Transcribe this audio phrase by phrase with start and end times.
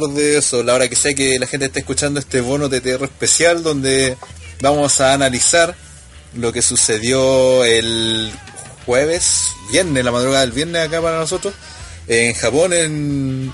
[0.00, 3.62] tardes, o la hora que sea que la gente esté escuchando este bono TTR especial
[3.62, 4.16] donde
[4.60, 5.74] vamos a analizar
[6.34, 8.32] lo que sucedió el
[8.86, 11.54] jueves, viernes, la madrugada del viernes acá para nosotros,
[12.08, 13.52] en Japón, en,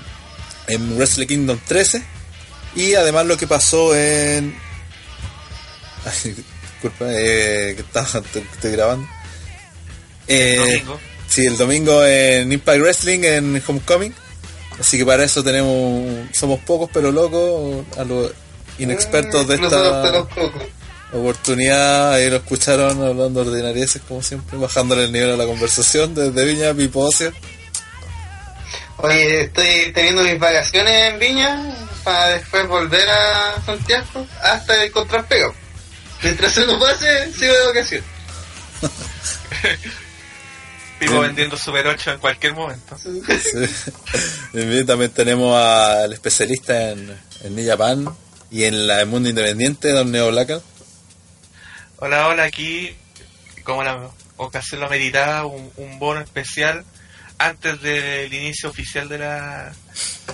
[0.67, 2.03] en Wrestle Kingdom 13,
[2.75, 4.55] y además lo que pasó en...
[6.05, 6.35] Ay,
[6.73, 9.07] disculpa, eh, que estaba, estoy, estoy grabando.
[10.27, 10.99] Eh, domingo.
[11.27, 14.13] Sí, el domingo en Impact Wrestling en Homecoming.
[14.81, 18.31] Así que para eso tenemos, somos pocos pero locos, a los
[18.79, 20.27] inexpertos de esta
[21.13, 22.13] oportunidad.
[22.13, 26.73] Ahí lo escucharon hablando ordinarieces como siempre, bajándole el nivel a la conversación desde Viña,
[26.73, 27.31] Pipo Ocio.
[28.97, 35.53] Oye, estoy teniendo mis vacaciones en Viña para después volver a Santiago hasta encontrar pega.
[36.23, 38.07] Mientras eso pase, sigo de vacaciones.
[41.01, 41.23] Pipo Bien.
[41.23, 42.95] vendiendo Super 8 en cualquier momento.
[42.95, 43.23] Sí.
[44.85, 48.07] También tenemos al especialista en, en New Japan
[48.51, 50.27] y en la, el mundo independiente, Don Neo.
[50.27, 52.95] Hola, hola, aquí,
[53.63, 56.85] como la ocasión lo meritaba, un, un bono especial
[57.39, 59.73] antes del inicio oficial de la,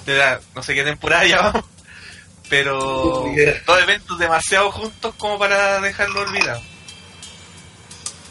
[0.06, 1.64] de la no sé qué temporada ya vamos,
[2.50, 3.24] pero
[3.66, 6.62] dos eventos demasiado juntos como para dejarlo olvidado.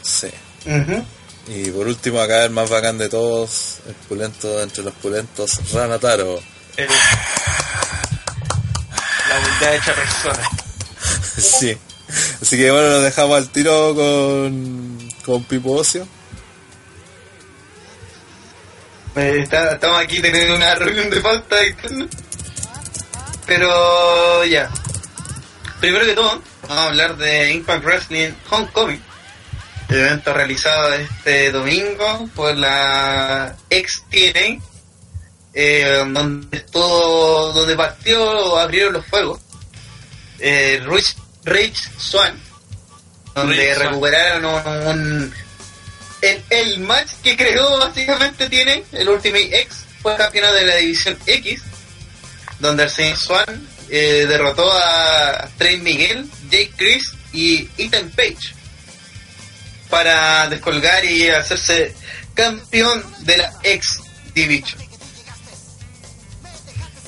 [0.03, 0.27] Sí.
[0.67, 1.03] Ujú.
[1.47, 6.39] Y por último acá el más bacán de todos, el pulento entre los pulentos, Ranataro.
[6.75, 6.87] El-
[9.29, 10.49] la humildad hecha persona.
[11.37, 11.77] Sí.
[12.41, 16.07] Así que bueno, nos dejamos al tiro con, con Pipo Ocio.
[19.15, 21.55] Eh, está- estamos aquí teniendo una reunión de falta.
[23.45, 24.69] Pero ya.
[25.79, 29.01] Primero que todo, vamos a hablar de Impact Wrestling Homecoming.
[29.89, 34.61] El evento realizado este domingo por la ex TNA.
[35.59, 39.39] eh, donde estuvo, donde partió o abrieron los fuegos.
[40.39, 41.15] Eh, Rich,
[41.45, 42.39] Rich Swan.
[43.33, 45.33] Donde Rich recuperaron un, un-
[46.21, 51.17] el, el match que creó básicamente tiene el Ultimate X fue campeonato de la división
[51.27, 51.61] X
[52.59, 58.53] donde el señor Swan eh, derrotó a Trey Miguel, Jake Chris y Ethan Page
[59.89, 61.93] para descolgar y hacerse
[62.33, 63.99] campeón de la X
[64.33, 64.81] Division.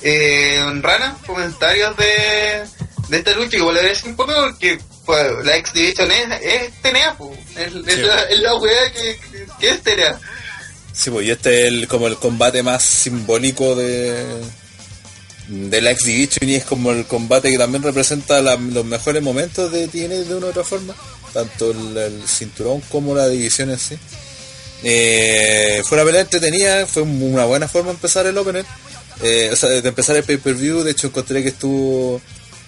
[0.01, 2.63] Eh, Rana, comentarios de,
[3.09, 7.37] de esta lucha, igual un poco porque pues, la X Division es, es TNA, pues,
[7.57, 9.19] es, es la, es la weá que,
[9.59, 10.19] que, es TNA.
[10.93, 14.25] Sí, pues y este es el, como el combate más simbólico de,
[15.49, 19.21] de la X Division y es como el combate que también representa la- los mejores
[19.21, 20.95] momentos de TNA de una u otra forma,
[21.29, 23.97] tanto el, cinturón como la división en sí.
[24.83, 28.65] Eh, fue una pelea entretenida, fue una buena forma de empezar el opener,
[29.21, 32.21] eh, o sea, de empezar el pay-per-view, de hecho encontré que estuvo...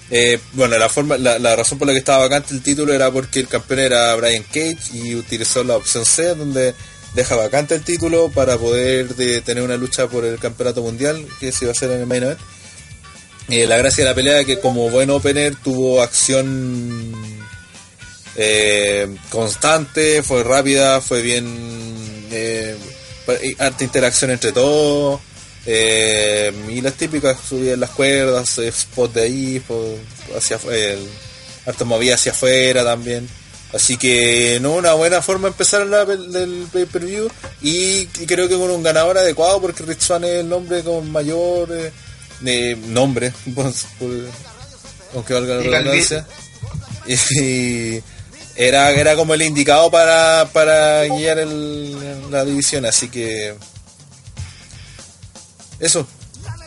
[0.10, 3.40] eh, bueno, la forma, la, razón por la que estaba vacante el título era porque
[3.40, 6.76] el campeón era Brian Cage y utilizó la opción C donde
[7.16, 11.52] deja vacante el título para poder de, tener una lucha por el campeonato mundial que
[11.52, 12.40] se iba a hacer en el main event.
[13.48, 17.41] La gracia de la pelea que como buen opener tuvo acción
[18.36, 21.46] eh, constante, fue rápida, fue bien
[22.32, 22.76] eh,
[23.60, 25.20] harta interacción entre todos.
[25.66, 29.98] eh, y las típicas subían las cuerdas, eh, spot de ahí, po-
[30.36, 31.08] hacia el,
[31.66, 33.28] harta movida hacia afuera también.
[33.74, 37.30] Así que no una buena forma de empezar la, pel- del pay per view
[37.62, 41.70] y, creo que con un ganador adecuado porque Rich Swann es el nombre con mayor
[42.44, 44.10] eh, nombre, pues, por-
[45.14, 46.28] aunque valga la Y redundancia.
[47.08, 48.00] Y,
[48.56, 53.56] era, era como el indicado para, para guiar el- la división, así que
[55.80, 56.08] eso.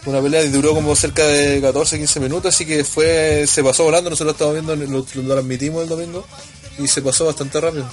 [0.07, 3.85] Una pelea que duró como cerca de 14, 15 minutos, así que fue se pasó
[3.85, 6.27] volando, nosotros lo estamos viendo, lo, lo transmitimos el domingo
[6.79, 7.89] y se pasó bastante rápido.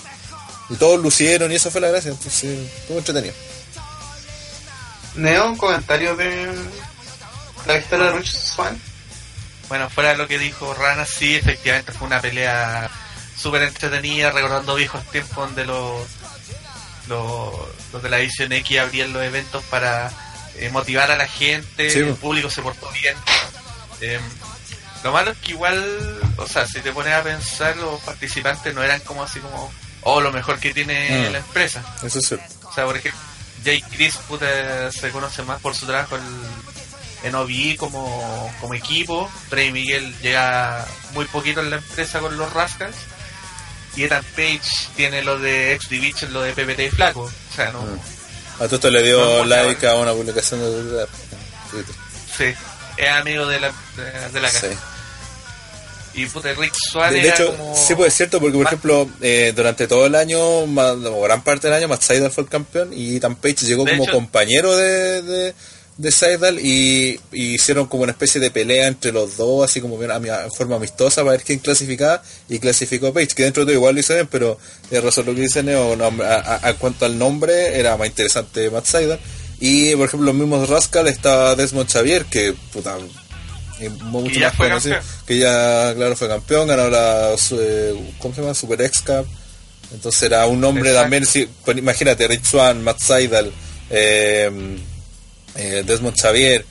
[0.70, 3.34] Y todos lucieron y esa fue la gracia, entonces estuvo entretenido.
[5.16, 6.48] Neo, un comentario de
[7.66, 8.82] la historia de Rich Swan.
[9.70, 12.90] Bueno, fuera de lo que dijo Rana, sí, efectivamente fue una pelea
[13.42, 16.02] súper entretenida, recordando viejos tiempos donde los,
[17.08, 17.54] los,
[17.94, 20.12] los de la edición X abrían los eventos para
[20.56, 23.16] eh, motivar a la gente, Sí, el público se portó bien.
[24.02, 24.20] Eh,
[25.04, 28.84] lo malo es que igual, o sea, si te pones a pensar, los participantes no
[28.84, 29.72] eran como así como,
[30.02, 31.32] oh, lo mejor que tiene Mm.
[31.32, 31.84] la empresa.
[32.04, 32.68] Eso es cierto.
[32.70, 33.20] O sea, por ejemplo,
[33.64, 36.24] Jake Chris puta, se conoce más por su trabajo en,
[37.24, 39.30] en OBI como, como equipo.
[39.50, 42.96] Trey Miguel llega muy poquito en la empresa con los Rascals.
[43.96, 44.62] Y Ethan Page
[44.96, 47.22] tiene lo de X Division, lo de PPT y Flaco.
[47.24, 47.80] O sea, no.
[48.60, 51.06] A todo esto le dio No, like a una publicación de
[51.72, 51.96] Twitter.
[52.38, 52.46] Sí,
[52.98, 53.72] es amigo de la,
[54.32, 54.68] de, la casa.
[54.70, 54.78] Sí.
[56.14, 57.76] Y puta, Rick Swan De, hecho, como...
[57.76, 61.68] sí, pues es cierto, porque por ejemplo, eh, durante todo el año, o gran parte
[61.68, 64.76] del año, Matt Seidel fue el campeón y Ethan Page llegó De como hecho- compañero
[64.76, 65.54] de, de,
[66.02, 69.98] de Seidel y, y hicieron como una especie de pelea entre los dos, así como
[69.98, 73.76] bien, en forma amistosa para ver quién clasificaba y clasificó Page, que dentro de todo
[73.78, 74.58] igual lo hizo bien, pero
[74.90, 78.08] de razón lo que dice Neo, no, a, a- a cuanto al nombre, era más
[78.08, 79.20] interesante Matt Seidel.
[79.60, 82.98] Y por ejemplo, los mismos Rascal estaba Desmond Xavier, que puta,
[84.04, 88.54] mucho ya más conocido, que ya claro fue campeón ganó la eh, ¿cómo se llama?
[88.54, 89.26] Super X Cup
[89.94, 91.02] entonces era un nombre Exacto.
[91.04, 93.52] también sí, pues, imagínate Rich Swan Matt Seidel
[93.90, 94.52] eh,
[95.56, 96.66] eh, Desmond Xavier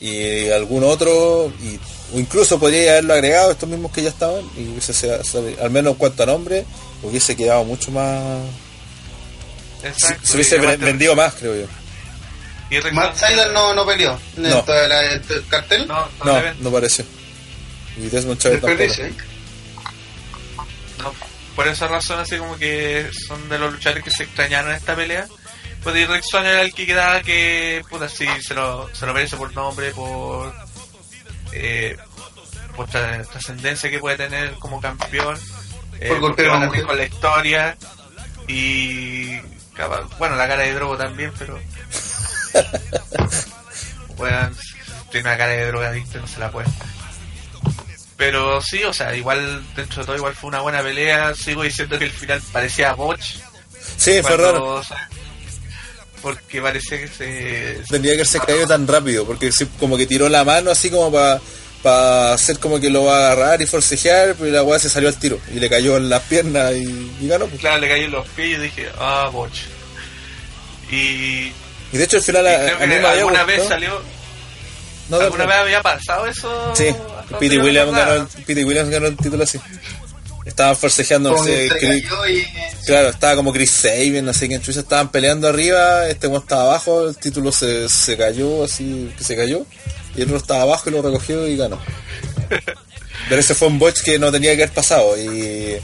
[0.00, 1.78] y algún otro y,
[2.14, 5.20] o incluso podría haberlo agregado estos mismos que ya estaban y hubiese sido-
[5.62, 6.64] al menos en cuanto a nombre
[7.02, 8.40] hubiese quedado mucho más
[9.84, 11.66] Exacto, se hubiese vendido más creo yo
[12.70, 14.48] y Matt Seidel no, no peleó No.
[14.48, 15.86] dentro del del cartel.
[15.86, 17.04] No, no, no no pareció
[17.98, 19.14] y Desmond Xavier tampoco ¿eh?
[20.98, 21.12] No,
[21.54, 24.94] por esa razón así como que son de los luchadores que se extrañaron en esta
[24.96, 25.26] pelea.
[25.82, 29.12] Pues y Rick Swan era el que quedaba que, puta, sí, se lo, se lo
[29.14, 30.54] merece por nombre, por,
[31.52, 31.96] eh,
[32.76, 35.36] por tra- trascendencia que puede tener como campeón,
[36.00, 37.76] eh, Por golpear porque también con la historia
[38.46, 39.40] y,
[40.18, 41.58] bueno, la cara de drogo también, pero,
[44.16, 44.50] bueno,
[45.10, 46.68] tiene una cara de drogadicto, no se la puede.
[48.16, 51.34] Pero sí, o sea, igual dentro de todo igual fue una buena pelea.
[51.34, 53.38] Sigo diciendo que el final parecía botch.
[53.96, 55.08] sí fue cuando- raro o sea,
[56.22, 57.82] porque parecía que se...
[57.88, 62.32] tendría que haberse caído tan rápido, porque como que tiró la mano así como para
[62.32, 65.16] hacer como que lo va a agarrar y forcejear, pero la weá se salió al
[65.16, 67.46] tiro y le cayó en las piernas y, y ganó.
[67.46, 67.60] pues.
[67.60, 69.62] Claro, le cayó en los pies y dije, ah, botch.
[70.90, 71.52] Y,
[71.92, 74.02] y de hecho al final a, creo a que mí me había alguna vez salió...
[75.08, 76.72] No, ¿Alguna vez había pasado eso?
[76.74, 76.86] Sí,
[77.38, 79.58] Pete Williams, ganó Pete Williams ganó el título así.
[80.44, 84.80] Estaban forcejeando, no sé, Chris- y- claro, estaba como Chris Sabin, no sé quién chucha,
[84.80, 89.36] estaban peleando arriba, este uno estaba abajo, el título se, se cayó, así que se
[89.36, 89.64] cayó,
[90.16, 91.80] y el otro estaba abajo y lo recogió y ganó.
[93.28, 95.76] Pero ese fue un botch que no tenía que haber pasado, y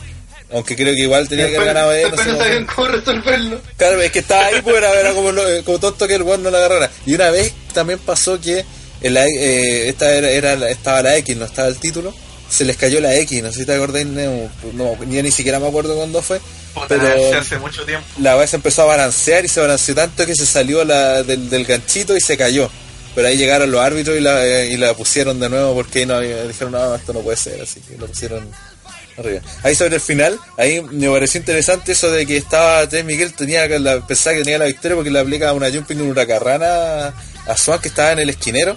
[0.53, 2.89] aunque creo que igual tenía que haber ganado él, no sé no cómo- sabían cómo
[2.89, 3.61] resolverlo.
[3.77, 5.31] Claro, es que estaba ahí, pues era, era como,
[5.65, 6.91] como tonto que el weón no la agarrara.
[7.07, 8.65] Y una vez también pasó que
[9.03, 12.13] en la- eh, esta era, estaba la X, no estaba el título,
[12.49, 15.59] se les cayó la X, no sé si te acordás, Nemo, no, ni, ni siquiera
[15.61, 16.41] me acuerdo cuándo fue,
[16.75, 18.07] Puta, pero hace mucho tiempo.
[18.21, 21.65] la vez empezó a balancear y se balanceó tanto que se salió la, del, del
[21.65, 22.71] ganchito y se cayó.
[23.15, 26.45] Pero ahí llegaron los árbitros y la, y la pusieron de nuevo porque no había-
[26.47, 28.49] dijeron, no, esto no puede ser, así que lo pusieron
[29.19, 29.41] arriba.
[29.65, 33.67] Ahí sobre el final, ahí me pareció interesante eso de que estaba Ted Miguel, tenía
[33.67, 37.13] la, pensaba que tenía la victoria porque le aplica una jumping una carrana
[37.47, 38.77] a Swan que estaba en el esquinero,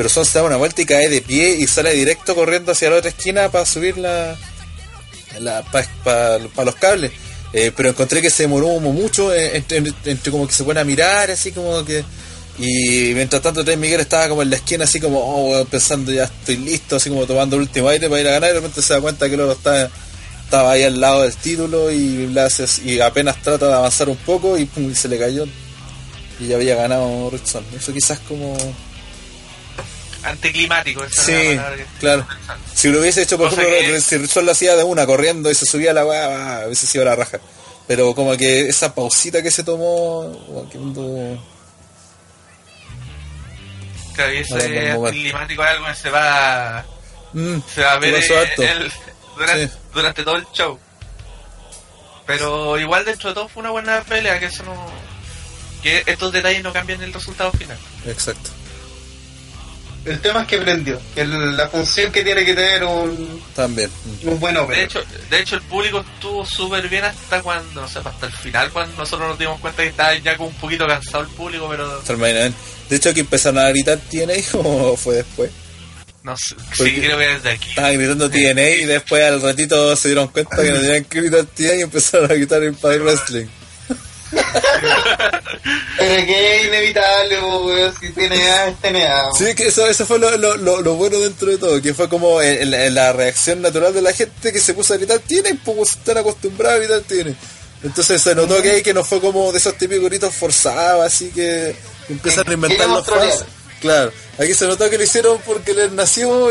[0.00, 2.88] pero Swan se da una vuelta y cae de pie y sale directo corriendo hacia
[2.88, 4.34] la otra esquina para subir la,
[6.02, 7.12] para los cables.
[7.52, 9.62] Eh, pero encontré que se demoró mucho eh,
[10.02, 12.02] entre, como que se pone a mirar así como que
[12.58, 16.24] y mientras tanto Trey Miguel estaba como en la esquina así como oh, pensando ya
[16.24, 18.80] estoy listo así como tomando el último aire para ir a ganar y de repente
[18.80, 19.90] se da cuenta que el otro está,
[20.42, 22.34] estaba ahí al lado del título y
[23.02, 25.44] apenas trata de avanzar un poco y, pum, y se le cayó
[26.38, 28.56] y ya había ganado Richardson eso quizás como
[30.22, 32.26] Anticlimático, esa Sí, la que claro.
[32.74, 35.50] si lo hubiese hecho por Cosa ejemplo que- si Richardson lo hacía de una corriendo
[35.50, 37.38] y se subía a la weá hubiese sido la raja
[37.88, 41.42] pero como que esa pausita que se tomó que no-
[44.14, 44.58] Claro, y ese no,
[44.94, 46.84] no, no, anticlimático algo que se va,
[47.32, 48.24] Mm, se va a ¿qué ver
[48.58, 48.92] en el-
[49.36, 49.74] durante, Sí.
[49.94, 50.78] durante todo el show.
[52.26, 54.74] Pero igual dentro de todo fue una buena pelea, que eso no...
[55.82, 57.78] Que estos detalles no cambian el resultado final.
[58.06, 58.50] exacto
[60.04, 60.98] El tema es que prendió.
[61.14, 63.90] El- la función que tiene que tener un, también
[64.24, 64.80] un buen De ópera.
[64.82, 68.70] hecho, de hecho el público estuvo súper bien hasta cuando, no sé, hasta el final,
[68.70, 72.00] cuando nosotros nos dimos cuenta que estaba ya como un poquito cansado el público, pero
[72.00, 72.54] el.
[72.88, 75.50] De hecho, que empezaron a gritar TNA o fue después.
[76.22, 77.68] no sé, Porque- sí creo que desde aquí.
[77.68, 81.44] Estaban gritando TNA y después al ratito se dieron cuenta que no tenían que gritar
[81.44, 83.46] TNA y empezaron a gritar Empire Wrestling.
[85.98, 89.32] Pero que es inevitable, weón, si tiene A, es TNA.
[89.36, 92.08] Sí, que eso, eso fue lo, lo, lo, lo bueno dentro de todo, que fue
[92.08, 95.42] como el- el- la reacción natural de la gente que se puso a gritar y
[95.64, 97.34] pues están acostumbrados a gritar TNA.
[97.82, 101.30] Entonces se notó que ahí que no fue como de esos típicos gritos forzados, así
[101.30, 101.74] que
[102.08, 103.44] empiezan a inventar los fans.
[103.80, 106.50] Claro, aquí se notó que lo hicieron porque les nació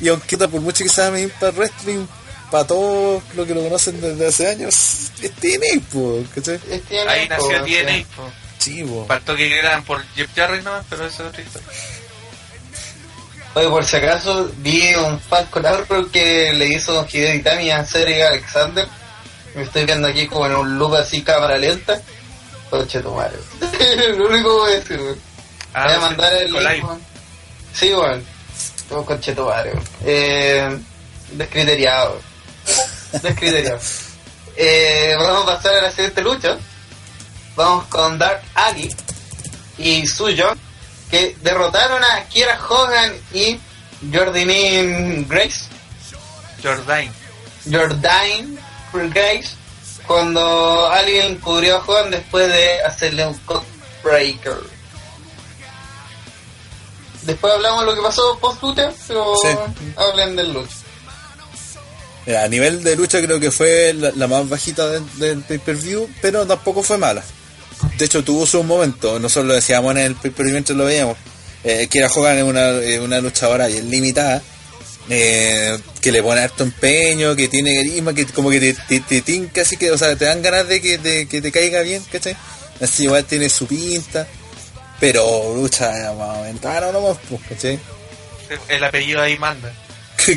[0.00, 2.06] y aunque por mucho que se llame Impact Wrestling,
[2.54, 6.60] para todos los que lo conocen desde hace años, es TNA, po, ¿cachai?
[6.70, 7.92] Es TNA, Ahí nació po, TNA.
[7.96, 8.06] sí.
[8.14, 8.32] po.
[8.58, 9.06] Sí, po.
[9.08, 11.68] Faltó que quedaran por Jeff Jarrett nomás, pero eso es otra historia.
[13.54, 18.22] Oye, por si acaso, vi un Falcon Arrow que le hizo Hideo Itami a Cedric
[18.22, 18.86] Alexander.
[19.56, 22.00] Me estoy viendo aquí como en un loop así cámara lenta.
[22.70, 23.36] Coche tu madre.
[24.16, 25.18] Lo único que voy a decir, weón.
[25.72, 26.84] Ah, Voy a mandar el link.
[27.72, 28.24] Sí, weón.
[28.88, 29.72] Todo coche tu madre.
[30.04, 30.78] Eh,
[31.32, 32.20] descriteriado.
[33.22, 33.78] Descriteriado.
[34.56, 36.56] eh, vamos a pasar a la siguiente lucha.
[37.56, 38.94] Vamos con Dark Ali
[39.78, 40.58] y Suyon
[41.10, 43.58] que derrotaron a Kiera Hogan y
[44.12, 45.66] Jordynne Grace.
[46.62, 47.12] Jordain.
[47.70, 48.58] Jordain
[48.92, 49.50] Grace
[50.06, 53.62] cuando alguien cubrió a Hogan después de hacerle un cut
[54.02, 54.56] breaker.
[57.22, 59.48] Después hablamos de lo que pasó post lucha, pero Sí.
[59.96, 60.74] hablen del lucha.
[62.26, 66.82] A nivel de lucha creo que fue la, más bajita del, del pay-per-view, pero tampoco
[66.82, 67.22] fue mala.
[67.98, 71.18] De hecho tuvo su momento, nosotros lo decíamos en el pay-per-view mientras lo veíamos.
[71.64, 74.42] Eh, Kira Hogan es una, eh, una luchadora bien limitada,
[75.08, 79.62] eh, que le pone harto empeño, que tiene carisma, que como que te, te, tinca,
[79.62, 82.36] así que, o sea, te dan ganas de que, de que te caiga bien, ¿cachai?
[82.80, 84.26] Así igual tiene su pinta,
[85.00, 87.78] pero lucha más aumentada nomás, pues, ¿cachai?
[88.68, 89.72] El apellido ahí manda.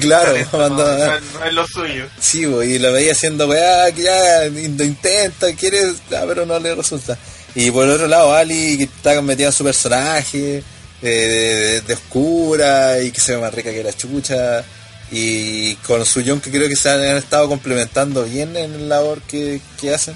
[0.01, 2.05] Claro, Talento, no, no- no es lo suyo.
[2.19, 5.81] Sí, bo, y lo veía haciendo weá, que ya lo intenta, quiere,
[6.15, 7.17] ah, pero no le resulta.
[7.55, 10.63] Y por el otro lado, Ali, que está metida en su personaje,
[11.01, 14.63] eh, de, de oscura, y que se ve más rica que la chucha,
[15.11, 18.97] y con su John, que creo que se han, han estado complementando bien en la
[18.97, 20.15] labor que, que hacen.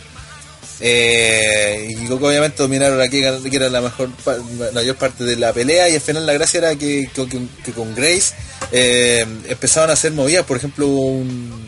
[0.84, 5.54] Eh, y que obviamente dominaron aquí, que era la mejor la mayor parte de la
[5.54, 8.34] pelea y al final la gracia era que, que- que con Grace
[8.72, 11.68] eh, empezaban a hacer movidas, por ejemplo un,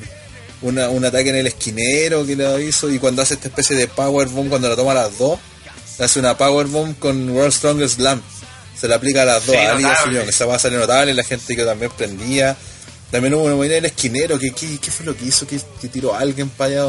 [0.64, 3.88] una- un ataque en el esquinero que lo hizo y cuando hace esta especie de
[3.88, 5.40] power bomb cuando la toma a las dos
[6.00, 8.20] hace una power bomb con World Strongest Slam
[8.80, 10.10] se la aplica a las dos Sí, a Ali y a notable.
[10.12, 12.58] Suyon, que esa va a salir notable la gente que también prendía
[13.12, 15.46] también hubo una movida en el esquinero que, que- ¿qué fue lo que hizo?
[15.46, 16.86] que, que tiró a alguien para allá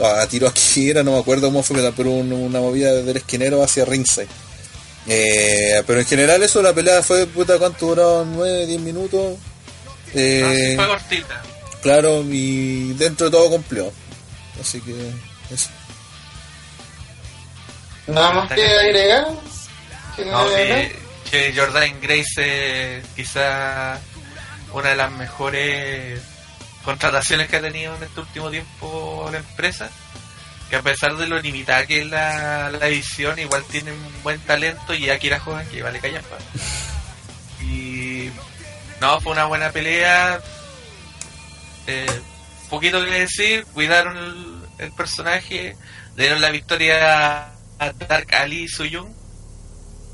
[0.00, 3.62] a tiro aquí era, no me acuerdo cómo fue, pero un- una movida del esquinero
[3.62, 4.28] hacia ringside.
[5.08, 8.24] Eh, pero en general eso, la pelea fue, puta, ¿cuánto duró?
[8.24, 9.36] 9, 10 minutos.
[9.36, 11.42] No, Eh, sí, fue cortita.
[11.82, 13.92] claro, y dentro de todo cumplió.
[14.60, 14.92] Así que,
[15.52, 15.68] eso.
[18.06, 19.26] Nada más que agregar.
[20.16, 20.22] Sí,
[21.30, 23.98] que Jordan Grace es quizá
[24.74, 26.20] una de las mejores
[26.84, 29.90] contrataciones que ha tenido en este último tiempo la empresa.
[30.70, 34.40] Que a pesar de lo limitada que es la, la edición, igual tiene un buen
[34.40, 36.36] talento y Akira joven que vale callampa.
[37.64, 38.30] Y
[39.00, 40.40] no, fue una buena pelea.
[41.86, 42.20] Eh,
[42.68, 45.76] poquito que decir, cuidaron el, el personaje,
[46.16, 47.44] le dieron la victoria
[47.78, 49.14] a Dark Ali y Suyun.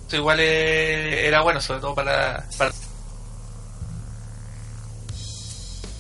[0.07, 2.73] Eso igual eh, era bueno, sobre todo para, para-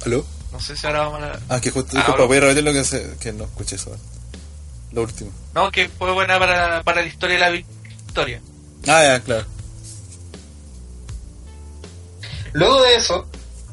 [0.04, 0.24] ¿Aló?
[0.52, 1.38] No sé si ahora vamos a...
[1.48, 3.76] Ah, que justo, Ah, disculpa, ahora- voy a repetir lo que, se- que no escuché
[3.76, 3.96] eso.
[4.92, 5.30] Lo último.
[5.54, 8.40] No, que fue buena para, para la historia de la victoria.
[8.86, 9.44] Ah, ya, claro.
[12.54, 13.26] Luego de eso,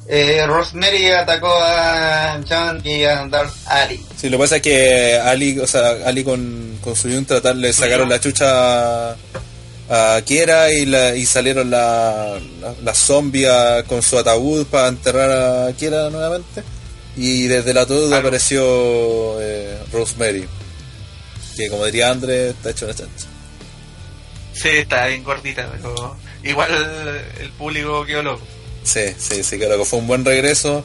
[0.07, 4.05] eh, Rosemary atacó a John y a Darth Ali.
[4.17, 7.55] Sí, lo que pasa es que Ali, o sea, Ali con, con su Yun tratar,
[7.55, 9.15] le sacaron la chucha
[9.89, 14.87] a, Kiera y, la, y salieron la, la, la zombie a- con su ataúd para
[14.87, 15.31] enterrar
[15.69, 16.63] a Kiera nuevamente.
[17.17, 18.61] Y desde el ataúd apareció
[19.41, 20.47] eh, Rosemary.
[21.55, 23.25] Que como diría Andrés, está hecho una chancha.
[24.53, 26.71] Sí, está bien gordita, pero igual
[27.39, 28.45] el público quedó loco.
[28.83, 30.83] Sí, sí, sí, claro que fue un buen regreso.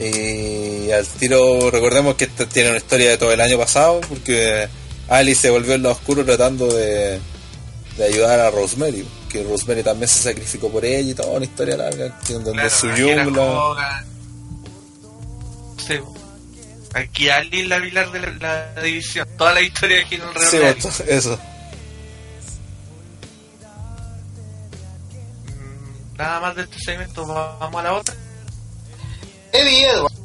[0.00, 4.66] Y al tiro, recordemos que esta tiene una historia de todo el año pasado, porque
[5.08, 7.20] Ali se volvió en lo oscuro tratando de,
[8.00, 11.76] de ayudar a Rosemary, que Rosemary también se sacrificó por ella y toda una historia
[11.76, 12.86] larga, donde Claro, su.
[13.40, 14.06] Hogan.
[15.86, 15.98] Sí,
[16.94, 19.28] aquí Ali es la pilar de la, la división.
[19.36, 21.38] Toda la historia aquí en el Real Sí, pues, eso.
[25.46, 28.14] Mm, Nada más de este segmento, vamos a la otra.
[29.52, 30.16] Eddie Edwards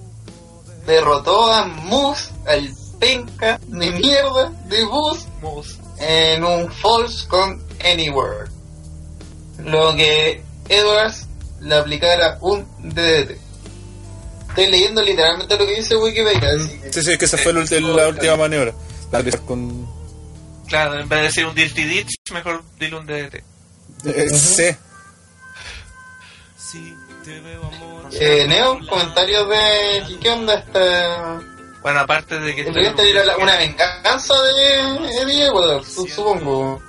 [0.85, 5.77] derrotó a Moose, al penca de mierda de Moose, Moose.
[5.97, 8.49] en un Falls con Anywhere.
[9.59, 11.27] Lo que Edwards
[11.61, 13.37] le aplicara un DDT.
[14.49, 16.49] Estoy leyendo literalmente lo que dice Wikipedia.
[16.55, 18.73] así que- Sí, sí, es que esa fue la, ulti- la última maniobra.
[19.11, 19.85] La con...
[20.67, 23.35] Claro, en vez de decir un Dirty Ditch, mejor dile un DDT.
[24.05, 24.75] eh, Sí,
[28.19, 31.41] Eh, Neo, comentarios de ¿qué onda esta
[31.81, 32.61] Bueno, aparte de que...
[32.61, 36.81] En realidad esta era la- una venganza de Eddie Edwards, su- supongo.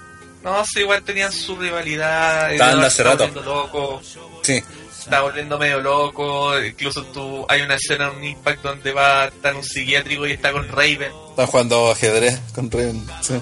[0.47, 2.53] No, sí, igual tenían su rivalidad.
[2.53, 3.25] Estaban hace rato.
[3.25, 4.03] estaba volviendo loco.
[4.43, 4.62] Sí.
[5.00, 9.26] Está volviendo medio loco, incluso tú hay una escena en un Impact donde va a
[9.26, 11.11] estar en un psiquiátrico y está con Raven.
[11.31, 13.05] Están jugando ajedrez con Raven.
[13.23, 13.35] Sí.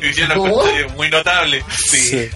[0.00, 0.36] Y yo lo
[0.96, 1.62] muy notable.
[1.86, 1.98] Sí.
[1.98, 2.30] Sí.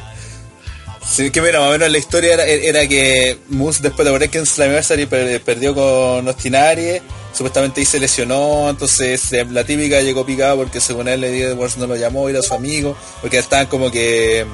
[1.15, 5.05] Sí, que mira, más o menos la historia era, que Moose después de Breaking Slammiversary
[5.05, 7.03] per- perdió con Ostinari,
[7.35, 11.87] supuestamente ahí se lesionó, entonces la típica llegó picada porque según él Eddie Edwards no
[11.87, 14.47] lo llamó, era su amigo, porque estaban como que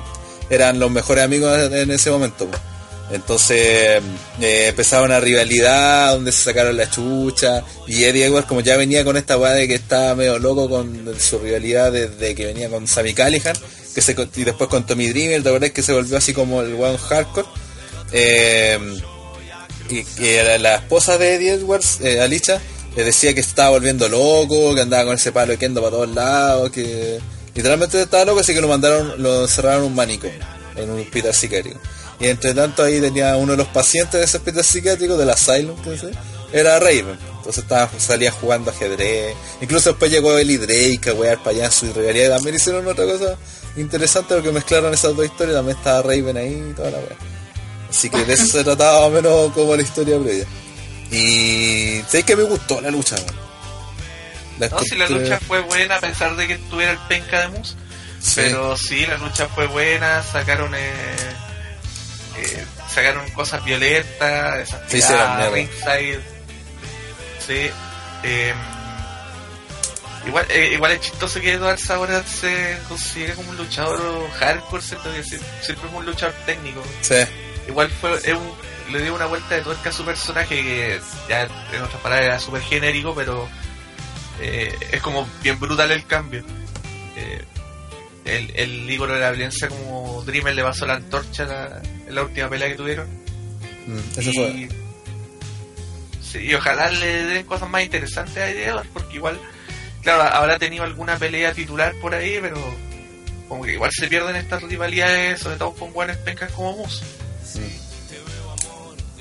[0.51, 2.49] eran los mejores amigos en ese momento.
[3.11, 4.03] Entonces
[4.41, 9.03] eh, empezaba una rivalidad donde se sacaron la chucha y Eddie Edwards como ya venía
[9.03, 12.87] con esta weá de que estaba medio loco con su rivalidad desde que venía con
[12.87, 13.57] Sammy Callihan
[13.95, 16.75] que se, y después con Tommy Dreamer, ¿te acordás que se volvió así como el
[16.75, 17.49] one hardcore?
[18.13, 18.79] Eh,
[19.91, 22.61] y, y la, esposa de Eddie Edwards, eh, Alicia,
[22.95, 26.15] le decía que estaba volviendo loco, que andaba con ese palo de kendo para todos
[26.15, 27.19] lados, que
[27.55, 30.39] literalmente estaba loco, así que lo mandaron, lo encerraron en un manicomio,
[30.77, 31.81] en un hospital psiquiátrico.
[32.21, 35.81] Y entre tanto ahí tenía uno de los pacientes de ese hospital psiquiátrico, del asylum,
[35.83, 36.11] que sé,
[36.53, 37.19] era Raven.
[37.37, 39.37] Entonces estaba, salía jugando ajedrez.
[39.61, 42.27] Incluso después llegó Eli Drake a wear rivalidad.
[42.27, 43.37] Y también hicieron otra cosa
[43.77, 45.57] interesante porque mezclaron esas dos historias.
[45.57, 47.17] También estaba Raven ahí y toda la wea.
[47.89, 50.47] Así que de eso se trataba más o menos como la historia previa.
[51.11, 53.17] Y sé que me gustó la lucha.
[54.59, 57.63] La No, si la lucha fue buena a pesar de que tuviera el penca de.
[57.65, 58.33] Sí.
[58.35, 60.81] Pero sí, la lucha fue buena, sacaron eh,
[62.43, 65.01] eh, sacaron cosas violentas, esas Sí,
[65.53, 66.21] ringside.
[67.47, 67.71] Sí.
[68.23, 68.55] eh,
[70.27, 75.13] igual, eh, igual es chistoso que Edwards ahora se considere como un luchador hardcore, ¿cierto?
[75.13, 76.83] Que siempre fue un luchador técnico.
[77.01, 77.17] Sí.
[77.69, 81.43] Igual fue es un- le dio una vuelta de tuerca a su personaje que ya
[81.43, 83.47] en otras palabras era súper genérico, pero
[84.41, 86.43] eh, es como bien brutal el cambio.
[87.17, 87.45] Eh,
[88.29, 92.23] el, el ícono de la violencia como Dreamer le pasó la antorcha la- en la
[92.23, 93.07] última pelea que tuvieron.
[93.87, 94.69] Mm, eso y, fue.
[96.23, 99.41] sí, y ojalá le den cosas más interesantes a Eddie Edwards, porque igual,
[100.03, 102.57] claro, habrá tenido alguna pelea titular por ahí, pero
[103.49, 107.03] como que igual se pierden estas rivalidades, sobre todo con buenas pencas como Moose.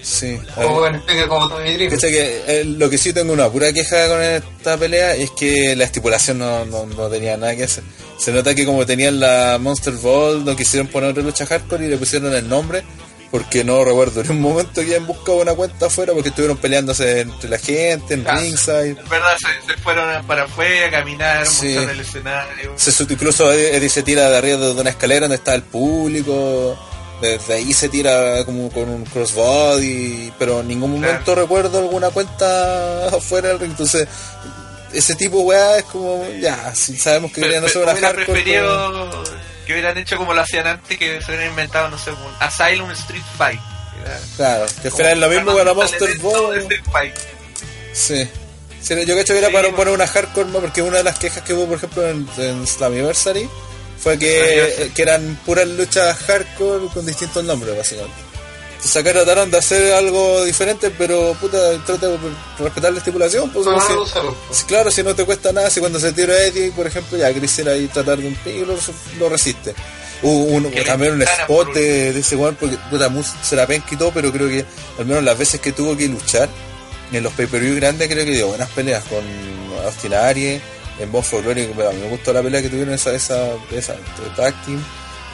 [0.02, 0.39] Sí.
[0.56, 5.13] Como bueno, como que eh, lo que sí tengo una pura queja con esta pelea
[5.15, 7.84] es que la estipulación no, no, no tenía nada que hacer.
[8.17, 11.89] Se nota que como tenían la Monster Ball no quisieron poner otra lucha hardcore y
[11.89, 12.84] le pusieron el nombre
[13.30, 17.19] porque no recuerdo en un momento que hayan buscado una cuenta afuera porque estuvieron peleándose
[17.21, 18.38] entre la gente, en Ah.
[18.38, 18.91] ringside.
[18.99, 21.75] En verdad se, se fueron para afuera, caminar, Sí.
[21.75, 22.73] el escenario.
[22.77, 26.80] Se, incluso Eddie se tira de arriba de una escalera donde está el público.
[27.21, 31.13] Desde ahí se tira como con un crossbody, pero en ningún Claro.
[31.13, 33.71] momento recuerdo alguna cuenta afuera del ring.
[33.71, 34.08] Entonces,
[34.93, 38.26] ese tipo weá es como, ya, si sabemos que querían hacer una hardcore.
[38.26, 39.30] pues,
[39.65, 42.89] que hubieran hecho como lo hacían antes, que se hubieran inventado, no sé, un Asylum
[42.91, 43.60] Street Fight.
[44.02, 46.67] Era Claro, que es lo mismo con la Monster Ball.
[47.93, 48.30] Sí.
[48.80, 49.76] Sí, yo que hubiera Sí, para bueno.
[49.76, 50.60] poner una hardcore, ¿no?
[50.60, 53.50] porque una de las quejas que hubo, por ejemplo, en, en Slammiversary
[54.00, 58.15] fue que, que eran puras luchas hardcore con distintos nombres, básicamente.
[58.78, 62.18] Entonces acá trataron de hacer algo diferente, pero puta, trata de
[62.60, 63.50] respetar la estipulación.
[63.52, 64.36] Pues, si- no usarlo.
[64.52, 67.34] si- claro, si no te cuesta nada, si cuando se tira Eddie, por ejemplo, ya
[67.34, 68.78] quisiera ahí tratar de un pico, lo,
[69.20, 69.74] lo resiste.
[70.22, 73.12] Hubo un- también un spot de, de ese weón, porque puta,
[73.44, 74.63] se la penca y todo, pero creo que
[75.00, 76.48] al menos las veces que tuvo que luchar
[77.12, 79.24] en los pay-per-view grandes, creo que dio buenas peleas con
[79.86, 80.62] Austin Aries,
[81.00, 83.50] en Bon for Glory, que, a mí me gustó la pelea que tuvieron esa, esa,
[83.72, 84.84] esa entre tag team,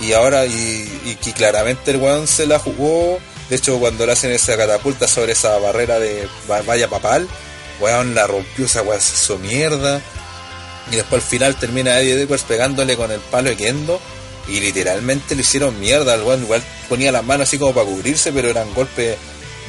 [0.01, 4.13] y ahora, y, y que claramente el weón se la jugó, de hecho cuando le
[4.13, 7.27] hacen esa catapulta sobre esa barrera de va- valla papal,
[7.79, 10.01] weón la rompió, esa weón se hizo mierda,
[10.91, 13.99] y después al final termina Eddie Edwards pegándole con el palo de Kendo.
[14.45, 16.15] Y literalmente le hicieron mierda.
[16.15, 19.15] El weón igual ponía las manos así como para cubrirse, pero eran golpes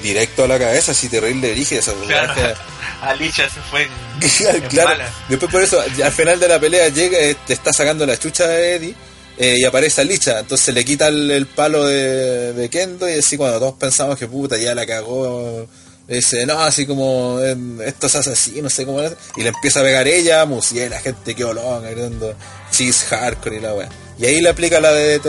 [0.02, 2.34] directos a la cabeza, así terrible dirige esa Claro.
[3.02, 5.04] Alicia se fue en, claro.
[5.28, 8.48] Después por eso, al final de la pelea llega, eh, te está sacando la chucha
[8.48, 8.94] de Eddie
[9.38, 10.40] eh, y aparece Alicia.
[10.40, 14.26] Entonces le quita el, el palo de, de Kendo y así cuando todos pensamos que
[14.26, 15.66] puta ya la cagó.
[16.06, 19.12] Dice, no, así como eh, esto se hace así, no sé cómo es.
[19.36, 22.34] Y le empieza a pegar ella, y la gente que olón, gritando
[22.70, 23.88] cheese hardcore y la weá.
[24.18, 25.26] Y ahí le aplica la DDT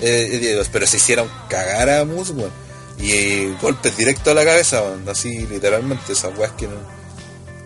[0.00, 2.50] eh, pero se hicieron cagar a Mus, weón.
[2.98, 6.68] Y eh, golpes directos a la cabeza, weón, así literalmente, esas weas que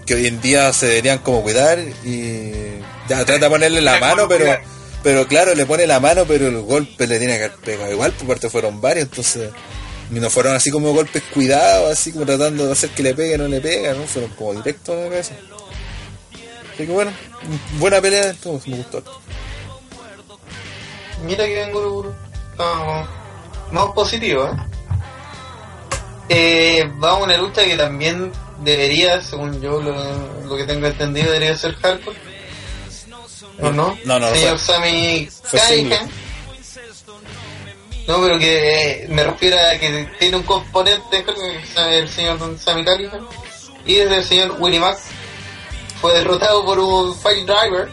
[0.04, 2.50] que hoy en día se deberían como cuidar y
[3.08, 4.58] ya trata de ponerle la mano, pero.
[5.02, 8.12] Pero claro, le pone la mano, pero el golpe le tiene que haber pegado igual,
[8.12, 9.50] por parte fueron varios, entonces
[10.10, 13.48] no fueron así como golpes cuidados, así como tratando de hacer que le pegue, no
[13.48, 14.02] le pega, ¿no?
[14.06, 15.34] Fueron como directos a la cabeza.
[16.74, 17.12] Así que bueno,
[17.78, 19.02] buena pelea, entonces me gustó.
[21.24, 22.14] Mira que vengo
[23.70, 24.56] más positivo, ¿eh?
[26.32, 28.30] Eh, vamos a una lucha que también
[28.62, 29.94] debería, según yo lo,
[30.46, 32.29] lo que tengo entendido, debería ser hardcore.
[33.62, 33.98] ¿O no?
[34.04, 36.10] No, no, Señor fue- Sammy fue Callihan.
[38.08, 41.24] No, pero que eh, me refiero a que tiene un componente
[41.92, 43.26] el señor Sammy Callihan.
[43.86, 44.98] Y desde el señor Willie Mack
[46.00, 47.88] fue derrotado por un Fire Driver.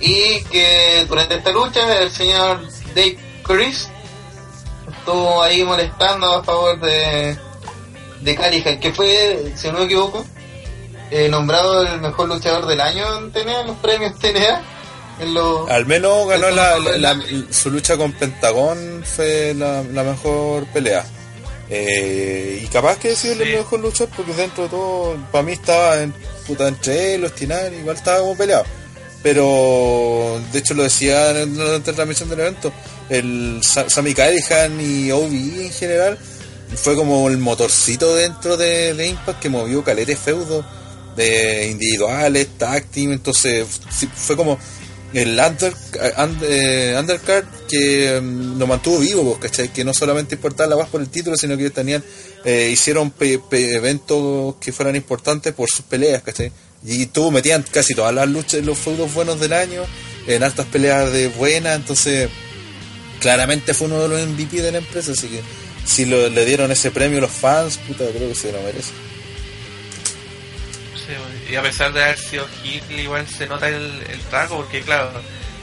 [0.00, 2.60] Y que durante esta lucha el señor
[2.94, 3.88] Dave Chris
[4.98, 7.36] estuvo ahí molestando a favor de,
[8.20, 10.24] de Callihan, que fue, si no me equivoco,
[11.12, 14.62] eh, nombrado el mejor luchador del año en TNA, en los premios TNA.
[15.20, 17.20] En los, Al menos ganó la,
[17.50, 21.04] su lucha con Pentagón fue la, la mejor pelea.
[21.70, 23.52] Eh, y capaz que sí es el Sí.
[23.56, 26.12] mejor luchador porque dentro de todo, para mí estaba en,
[26.46, 28.64] puta, entre él, los Tinar, igual estaba como peleado.
[29.22, 32.72] Pero de hecho lo decía en la transmisión del evento,
[33.08, 36.18] el Sa- Sami Callihan y OBE en general
[36.74, 40.64] fue como el motorcito dentro de, de Impact que movió caletes feudos
[41.16, 43.66] de individuales, tag team, entonces
[44.14, 44.58] fue como
[45.12, 45.74] el under,
[46.16, 49.68] and- eh, undercard que mm, lo mantuvo vivo, pues, ¿cachai?
[49.72, 52.02] Que no solamente importaba la paz por el título, sino que tenían,
[52.44, 56.50] eh, hicieron eventos que fueran importantes por sus peleas, ¿cachai?
[56.84, 59.82] Y tuvo, metían casi todas las luchas, los feudos buenos del año,
[60.26, 62.30] en altas peleas de buenas, entonces
[63.20, 65.40] claramente fue uno de los MVP de la empresa, así que
[65.84, 68.90] si le dieron ese premio los fans, puta, creo que se lo merece.
[71.52, 75.10] Y a pesar de haber sido Hitler, igual se nota el, el trago, porque claro,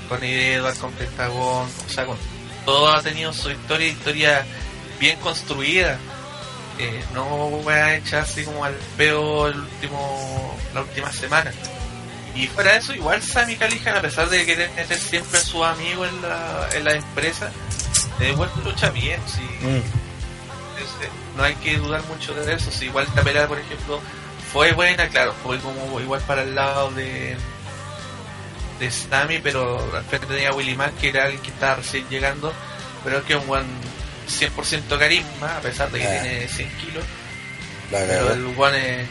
[0.08, 2.16] con Edward, con Pentagón, o sea, con
[2.64, 4.46] todo ha tenido su historia, historia
[5.00, 5.98] bien construida.
[6.78, 11.52] Eh, no voy a echar así como al peo el último, la última semana.
[12.36, 15.66] Y fuera de eso, igual Sammy Callihan, a pesar de querer meter siempre a su
[15.66, 17.50] amigo en la, en la empresa,
[18.20, 19.42] de igual lucha bien, sí.
[19.66, 19.78] Mm.
[20.78, 22.70] Este, no hay que dudar mucho de eso.
[22.70, 24.00] Si igual esta pelea, por ejemplo,
[24.52, 27.36] fue buena, claro, fue como igual para el lado de
[28.80, 32.54] de Sammy, pero al frente tenía Willy Mack, que era el que estaba recién llegando,
[33.04, 33.66] pero que es un buen
[34.30, 36.22] 100% carisma, a pesar de que Ah.
[36.22, 37.04] tiene 100 kilos.
[37.92, 39.08] La Pero el buen es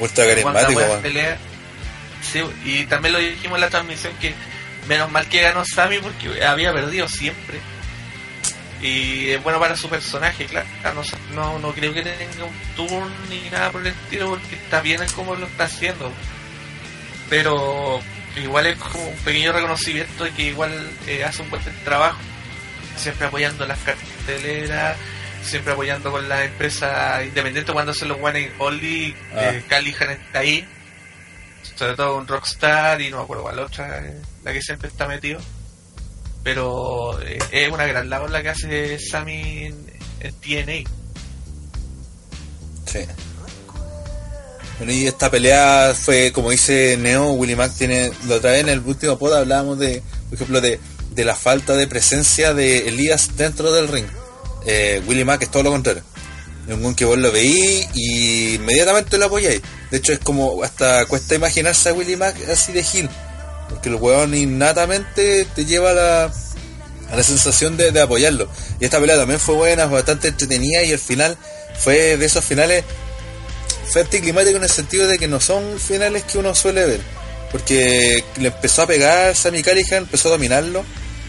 [0.00, 1.38] Ultra carismático, peleas.
[2.22, 4.34] Sí, y también lo dijimos en la transmisión que
[4.88, 7.60] menos mal que ganó Sammy porque había perdido siempre.
[8.82, 10.66] Y es bueno para su personaje, claro.
[10.82, 11.02] No,
[11.34, 15.00] no, no creo que tenga un turn ni nada por el estilo porque está bien
[15.00, 16.12] en cómo lo está haciendo.
[17.30, 18.00] Pero
[18.36, 22.18] igual es como un pequeño reconocimiento de que igual eh, hace un buen trabajo.
[22.96, 24.96] Siempre apoyando las carteleras,
[25.42, 29.14] siempre apoyando con las empresas independientes cuando hacen los One and Only.
[29.32, 29.50] Ah.
[29.50, 30.66] Eh, Callihan está ahí,
[31.76, 35.06] sobre todo con Rockstar y no me acuerdo cuál otra, eh, la que siempre está
[35.06, 35.40] metido.
[36.42, 39.86] Pero eh, es una gran labor la que hace Sammy en,
[40.20, 40.90] en TNA.
[42.86, 43.00] Sí.
[44.78, 48.68] Bueno, y esta pelea fue, como dice Neo, Willy Mack tiene, la otra vez en
[48.68, 53.36] el último pod hablábamos de, por ejemplo, de, de la falta de presencia de Elías
[53.36, 54.06] dentro del ring.
[54.66, 56.02] Eh, Willy Mack es todo lo contrario.
[56.66, 59.60] Weón que vos lo veí y inmediatamente lo apoyáis.
[59.90, 63.10] De hecho, es como, hasta cuesta imaginarse a Willy Mack así de Gil.
[63.72, 66.24] Porque el weón innatamente te lleva a la,
[67.10, 68.48] a la sensación de, de apoyarlo.
[68.80, 71.36] Y esta pelea también fue buena, fue bastante entretenida y el final
[71.78, 72.84] fue de esos finales
[73.92, 77.00] fue anticlimático en el sentido de que no son finales que uno suele ver.
[77.50, 80.82] Porque le empezó a pegar Sammy Callihan, empezó a dominarlo.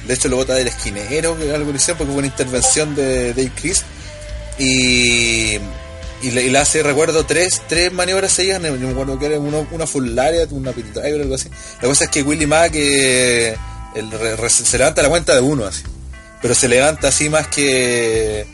[0.08, 3.34] De hecho, lo bota del esquinero, que algo le hicieron, porque fue una intervención de
[3.34, 3.84] Dave Chris.
[4.58, 5.58] Y,
[6.24, 8.62] y, le, hace, recuerdo, tres, tres maniobras seguidas.
[8.62, 11.50] No me acuerdo que era uno, una full lariat, una pit driver, algo así.
[11.82, 13.56] La cosa es que Willy Mack eh,
[13.96, 15.84] re- re- se levanta la cuenta de uno, así.
[16.42, 18.46] Pero se levanta así más que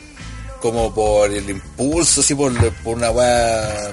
[0.60, 2.52] como por el impulso, así por,
[2.82, 3.92] por una weá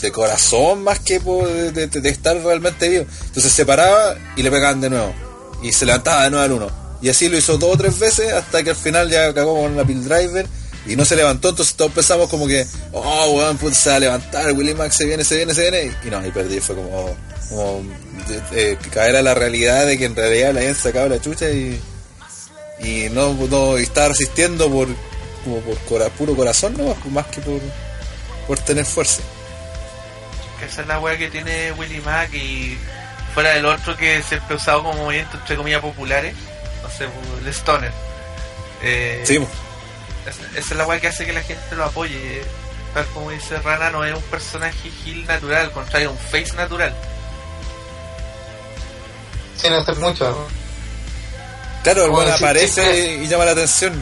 [0.00, 3.06] de corazón más que por de, estar realmente vivo.
[3.26, 5.14] Entonces se paraba y le pegaban de nuevo.
[5.62, 6.82] Y se levantaba de nuevo al uno.
[7.00, 9.76] Y así lo hizo dos o tres veces hasta que al final ya cagó con
[9.76, 10.46] la pill driver
[10.86, 11.48] y no se levantó.
[11.50, 15.04] Entonces todos pensamos como que, oh, weón, puta, se va a levantar, Willy Max se
[15.04, 15.92] viene, se viene, se viene.
[16.04, 16.60] Y no, y perdí.
[16.60, 17.16] Fue como,
[17.48, 17.82] como
[18.92, 21.80] caer a la realidad de que en realidad le habían sacado la chucha y,
[22.80, 24.88] y no, no y estaba resistiendo por
[25.44, 27.60] como por cora- puro corazón no más que por
[28.46, 29.22] por tener fuerza
[30.64, 32.78] esa es la wea que tiene Willy Mack y
[33.34, 36.34] fuera del otro que siempre usado como movimiento entre comillas populares,
[36.82, 37.08] no sé,
[37.44, 37.90] el stoner.
[38.82, 39.40] Eh, sí
[40.26, 42.42] esa, es la wea que hace que la gente lo apoye.
[42.94, 46.94] Tal como dice Rana, no es un personaje heel natural, al contrario, un face natural.
[49.56, 50.46] Sin hacer mucho.
[51.82, 53.94] claro el weón decir, aparece y llama la atención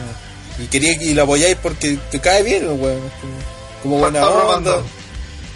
[0.59, 3.11] Y quería y lo apoyáis porque te cae bien, weón.
[3.81, 4.75] Como, buena onda.
[4.75, 4.83] Van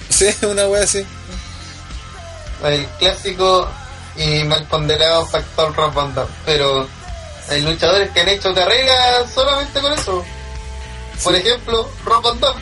[0.10, 1.06] Sí, una wea así.
[2.64, 3.70] el clásico
[4.16, 6.32] y mal ponderado factor Rob Van Damme.
[6.46, 6.88] Pero
[7.50, 10.26] hay luchadores que han hecho carrera solamente con eso.
[11.24, 12.62] Por ejemplo, Rob Van Damme.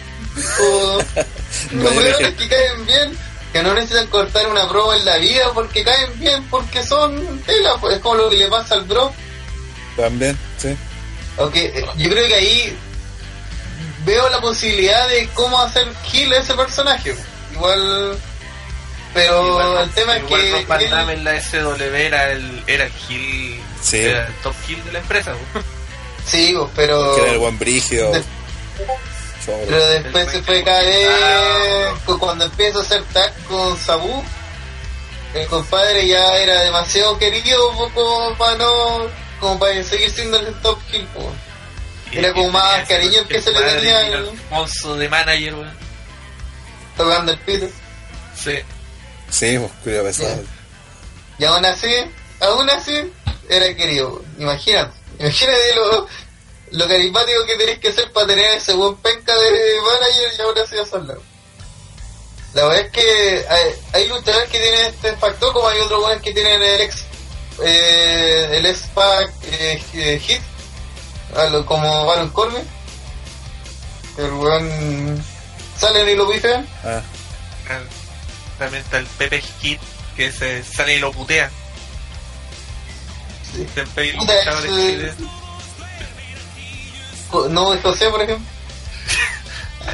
[0.62, 0.98] O
[1.74, 3.18] los weones que caen bien,
[3.52, 7.76] que no necesitan cortar una prueba en la vida porque caen bien, porque son tela,
[7.80, 9.12] pues es como lo que le pasa al bro.
[9.96, 10.76] También, sí.
[11.38, 12.78] Aunque eh, yo creo que ahí
[14.06, 17.16] veo la posibilidad de cómo hacer kill a ese personaje.
[17.54, 18.18] Igual,
[19.14, 22.32] pero Igual- el tema es igual que Rob Van él- Damme en la SW era
[22.32, 23.98] el, era el kill, Sí.
[24.00, 25.34] era el top kill de la empresa.
[26.26, 28.12] sí, pues, pero Que era el buen brígido.
[28.12, 28.24] de-.
[29.68, 31.10] Pero después se fue vez
[32.06, 34.24] cu- cuando empieza a hacer tag con Sabu
[35.34, 39.08] el compadre ya era demasiado querido pues, como para no
[39.40, 41.28] como para seguir siendo el top kill pues.
[42.12, 45.78] Era como más cariño que se le tenía Alfonso de manager, weón.
[46.96, 47.66] tocando el pito
[48.36, 48.60] Sí.
[49.30, 50.44] Sí, pues cuidado pesado.
[51.40, 51.92] Y aún así,
[52.40, 53.12] aún así,
[53.50, 54.24] era querido.
[54.38, 56.08] Imagínate, imagínate lo,
[56.74, 60.58] lo carismático que tenés que ser para tener ese buen penca de manager y aún
[60.58, 61.22] así hacerlo.
[62.54, 66.22] La verdad es que hay, hay luchadores que tienen este factor, como hay otros buenos
[66.24, 67.04] que tienen el ex,
[67.64, 70.42] eh, el ex pack eh, eh, hit,
[71.52, 72.64] lo- como Baron Corbin.
[74.18, 75.24] El buen
[75.80, 76.68] salen y lo pifean.
[76.84, 77.02] Ah,
[78.60, 79.80] También está el Pepe Hit,
[80.16, 81.50] que se sale y lo putea.
[83.52, 83.68] Sí.
[83.74, 85.16] Siempre hay luchadores
[87.50, 88.46] No de José, por ejemplo.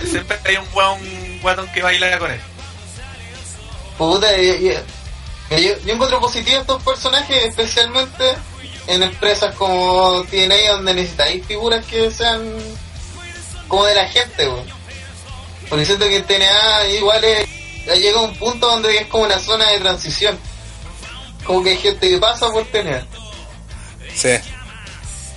[0.09, 2.39] Siempre hay un guau- un guatón que baila con él.
[3.97, 8.35] Puta, y- y- y yo, yo encuentro positivo estos personajes, especialmente
[8.87, 12.53] en empresas como TNA, donde necesitáis figuras que sean
[13.67, 14.65] como de la gente, weón.
[15.69, 17.47] Porque siento que en TNA igual es,
[17.85, 20.37] ya llega un punto donde es como una zona de transición.
[21.43, 23.05] Como que hay gente que pasa por TNA.
[24.13, 24.29] sí.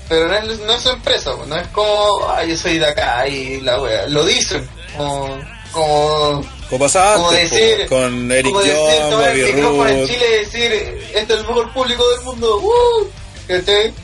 [0.08, 3.26] Pero no es, no es su empresa, no es como, ah, yo soy de acá
[3.28, 4.06] y la wea.
[4.08, 5.38] Lo dicen, como,
[5.72, 8.76] como Como pasaba Como antes, decir- po, con Eric como decir,
[9.10, 10.06] tomar el Bobby micrófono en Roode.
[10.12, 10.72] Chile y decir,
[11.14, 13.06] este es el mejor público del mundo, ¡uh!
[13.48, 13.94] ¿Cachai?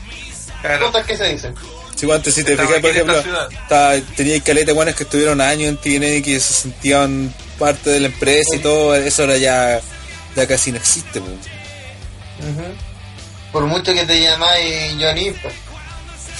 [0.61, 0.85] Claro.
[0.87, 1.55] Cosas que se dicen.
[1.95, 3.19] Sí, antes si te fijas, por ejemplo,
[3.51, 7.99] estaba- tenía caleta buenas que estuvieron años en TNA y que se sentían parte de
[7.99, 9.79] la empresa y todo, eso ahora ya,
[10.35, 11.21] ya casi no existe.
[13.51, 15.53] Por mucho que te llamáis Johnny, pues.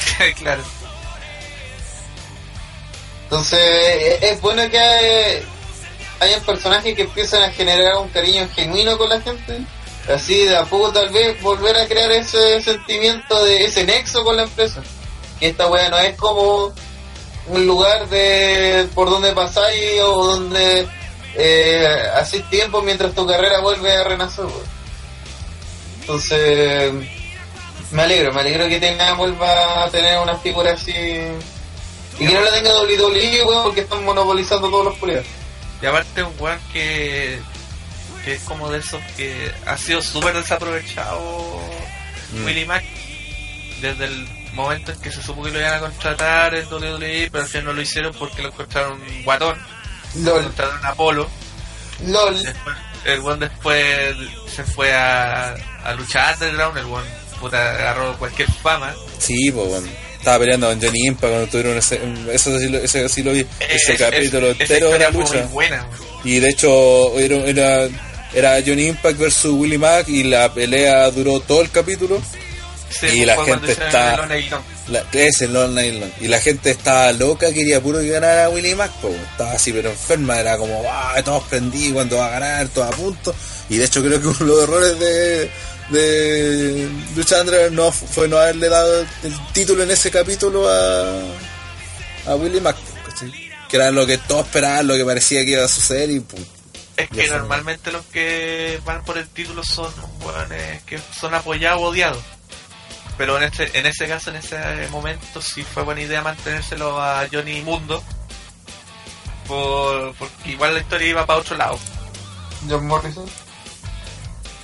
[0.38, 0.64] claro.
[3.24, 5.44] Entonces, es, es bueno que hay-
[6.20, 9.60] hayan personajes que empiezan a generar un cariño genuino con la gente.
[10.14, 14.36] Así de a poco tal vez volver a crear ese sentimiento de ese nexo con
[14.38, 14.82] la empresa.
[15.40, 16.74] Y esta wea no es como
[17.48, 20.88] un lugar de por donde pasáis o donde
[21.36, 24.46] eh, haces tiempo mientras tu carrera vuelve a renacer.
[26.02, 26.92] Entonces,
[27.91, 32.41] me alegro, me alegro que tenga, vuelva a tener una figura así y que no
[32.41, 35.25] la tenga WWE, weón, porque están monopolizando todos los peleas.
[35.82, 37.39] Y aparte un weón que,
[38.25, 41.60] que es como de esos que ha sido súper desaprovechado
[42.32, 42.45] Mm.
[42.45, 42.84] Willy Mack
[43.82, 47.43] desde el momento en que se supo que lo iban a contratar en WWE, pero
[47.43, 49.58] al final no lo hicieron porque lo encontraron un guatón,
[50.15, 51.30] LOL, contrataron a Apolo.
[52.06, 52.43] LOL.
[52.43, 54.15] Después, el weón después
[54.47, 57.06] se fue a, a luchar underground, el weón
[57.39, 58.93] puta agarró cualquier fama.
[59.17, 59.88] Sí, pues bueno.
[60.17, 61.99] Estaba peleando con Johnny Impa cuando tuvieron ese,
[62.34, 65.41] eso sí, lo- ese sí lo vi, ese Es- capítulo es- entero de la lucha.
[65.45, 65.88] buena.
[66.25, 67.88] Y de hecho era, era,
[68.34, 72.21] era Johnny Impact versus Willie Mack y la pelea duró todo el capítulo.
[72.89, 74.28] Sí, Y la gente está-.
[74.89, 75.78] La, es el Long.
[76.19, 78.91] Y la gente estaba loca, quería puro que ganara Willie Mack.
[78.93, 79.10] po.
[79.32, 82.91] Estaba así pero enferma, era como, ah, todos prendidos cuando va a ganar, todos a
[82.97, 83.34] punto.
[83.69, 85.52] Y de hecho creo que uno de los errores de,
[85.89, 91.21] de Lucha Underground no fue no haberle dado el título en ese capítulo a,
[92.28, 92.78] a Willie Mack.
[93.06, 93.32] ¿cachai?
[93.67, 96.43] Que era lo que todos esperaban, lo que parecía que iba a suceder y pum.
[96.97, 101.86] Es que normalmente los que van por el título son weones que son apoyados o
[101.86, 102.21] odiados.
[103.17, 104.58] Pero en este, en ese caso, en ese
[104.91, 108.04] momento, sí fue buena idea mantenérselo a Johnny Mundo.
[109.47, 111.80] Por, porque igual la historia iba para otro lado.
[112.69, 113.25] John Morrison,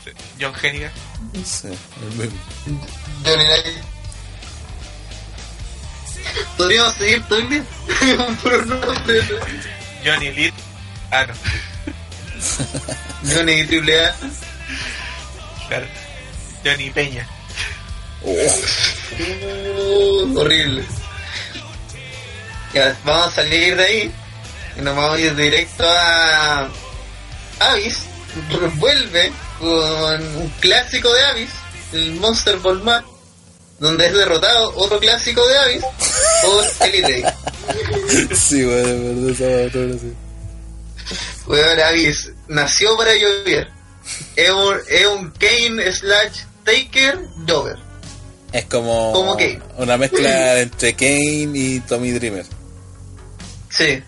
[0.03, 0.91] Sí, John Hennigan.
[1.43, 2.39] Sí, el mismo.
[3.25, 3.83] Johnny Knight.
[6.57, 7.63] Podríamos seguir todo el día.
[10.05, 10.53] Johnny Lee.
[11.11, 11.33] Ah, no.
[13.33, 14.15] Johnny Triple A.
[15.67, 15.87] Claro.
[16.63, 17.27] Johnny Peña.
[18.23, 18.35] Oh,
[19.17, 20.83] Uh, horrible.
[22.73, 24.11] Ya, vamos a salir de ahí
[24.77, 26.67] y nos vamos a ir directo a
[27.59, 27.99] Avis.
[28.75, 31.49] Vuelve con un clásico de Avis,
[31.93, 32.81] el Monster Ball
[33.79, 35.83] donde es derrotado otro clásico de Avis
[36.41, 37.37] por Elite Drake.
[38.35, 40.13] Sí, weón, de verdad, esa sí.
[41.47, 43.67] Weón, Avis nació para llover.
[44.35, 47.77] Es un, es un Kane slash Taker Jover.
[48.51, 49.59] Es como, Como Kane.
[49.77, 52.45] una mezcla entre Kane y Tommy Dreamer.
[53.69, 54.01] Sí.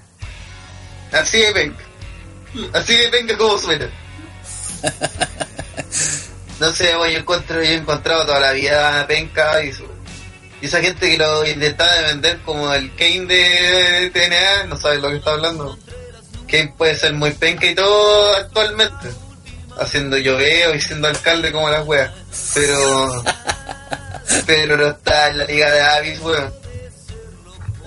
[1.11, 1.77] Así de venga.
[2.73, 3.89] Así de venga como suena.
[6.59, 9.85] No sé, weón, yo encuentro, yo he encontrado toda la vida penca y, su-
[10.59, 14.97] y esa gente que lo intentaba de vender como el Kane de TNA, no sabe
[14.97, 15.77] lo que está hablando.
[16.49, 19.07] Kane puede ser muy penca y todo actualmente.
[19.79, 22.11] Haciendo lloveo y siendo alcalde como las weas.
[22.55, 23.23] Pero
[24.47, 26.51] pero no está en la liga de Avis, weón.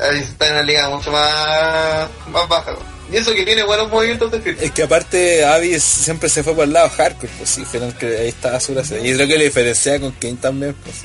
[0.01, 2.90] Avis está en una liga mucho más, más baja, weón.
[3.13, 4.57] Y eso que tiene buenos movimientos de.
[4.61, 7.65] Es que aparte Avis siempre se fue por el lado hardcore, pues sí,
[7.99, 8.99] que ahí estaba su gracia.
[9.01, 10.97] Y lo que le diferencia con Kane también, pues.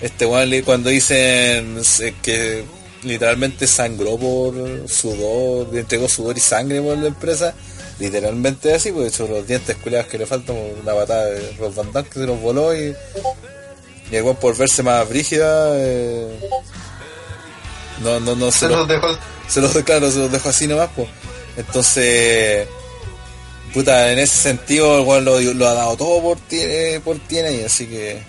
[0.00, 2.64] Este weón cuando dicen eh, que
[3.02, 7.54] literalmente sangró por sudor, le entregó sudor y sangre por la empresa,
[7.98, 11.74] literalmente así, pues de hecho los dientes culiados que le faltan una patada de Rob
[11.74, 12.94] Van que se los voló y,
[14.10, 16.28] y el weón por verse más brígida, eh,
[18.00, 19.06] no, no, no se Se lo- los dejó
[19.48, 21.08] se los claro, se los dejo así nomás, pues.
[21.56, 22.68] Entonces,
[23.72, 27.52] puta, en ese sentido, el weón lo, lo ha dado todo por tiene, por tiene
[27.54, 28.22] y así que.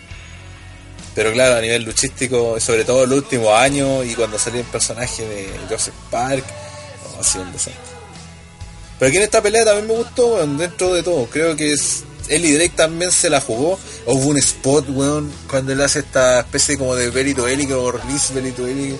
[1.16, 5.28] Pero claro, a nivel luchístico, sobre todo el último año y cuando salió el personaje
[5.28, 6.46] de Joseph Park,
[7.14, 7.74] no, ha sido un desastre.
[8.98, 11.26] Pero aquí en esta pelea también me gustó, weón, dentro de todo.
[11.26, 13.78] Creo que es, Eli Drake también se la jugó.
[14.06, 18.34] Hubo un spot, weón, cuando él hace esta especie como de Belito Eli o release
[18.34, 18.96] Belito Eli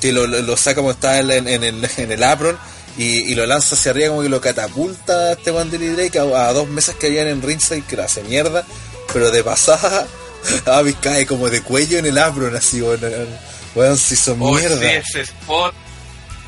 [0.00, 2.58] que lo, lo, lo saca como está en, en el, en el apron
[2.96, 6.48] y, y lo lanza hacia arriba como que lo catapulta a este Deli Drake a,
[6.48, 8.64] a dos mesas que habían en ringside que lo hace mierda
[9.12, 10.06] pero de pasada
[10.66, 13.06] Avis cae como de cuello en el apron así bueno,
[13.74, 15.74] bueno se hizo Oh, mierda sí, ese spot.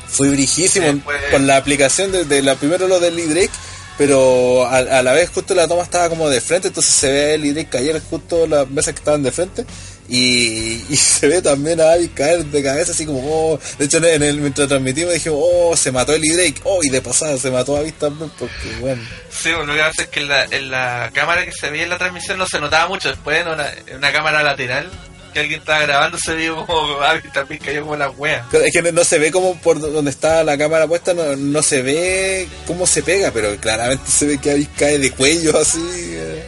[0.07, 3.51] fue brijísimo con la aplicación de, de la primero lo de Lee Drake
[3.97, 7.33] pero a, a la vez justo la toma estaba como de frente entonces se ve
[7.33, 9.65] a Lee Drake caer justo las mesas que estaban de frente
[10.11, 13.97] y, y se ve también a Avis caer de cabeza así como oh, de hecho
[13.97, 17.49] en el mientras transmitimos dijimos oh se mató Lee Drake oh y de pasada se
[17.49, 20.43] mató a Avis también porque bueno Sí, bueno, lo que pasa es que en la,
[20.43, 23.09] en la cámara que se veía en la transmisión no se notaba mucho.
[23.09, 24.91] Después en una, en una cámara lateral
[25.33, 28.45] que alguien estaba grabando se vio como Avi también cayó como la wea.
[28.51, 31.63] Es que no, no se ve como por donde está la cámara puesta, no, no
[31.63, 35.79] se ve cómo se pega, pero claramente se ve que Avis cae de cuello así.
[36.13, 36.43] eh.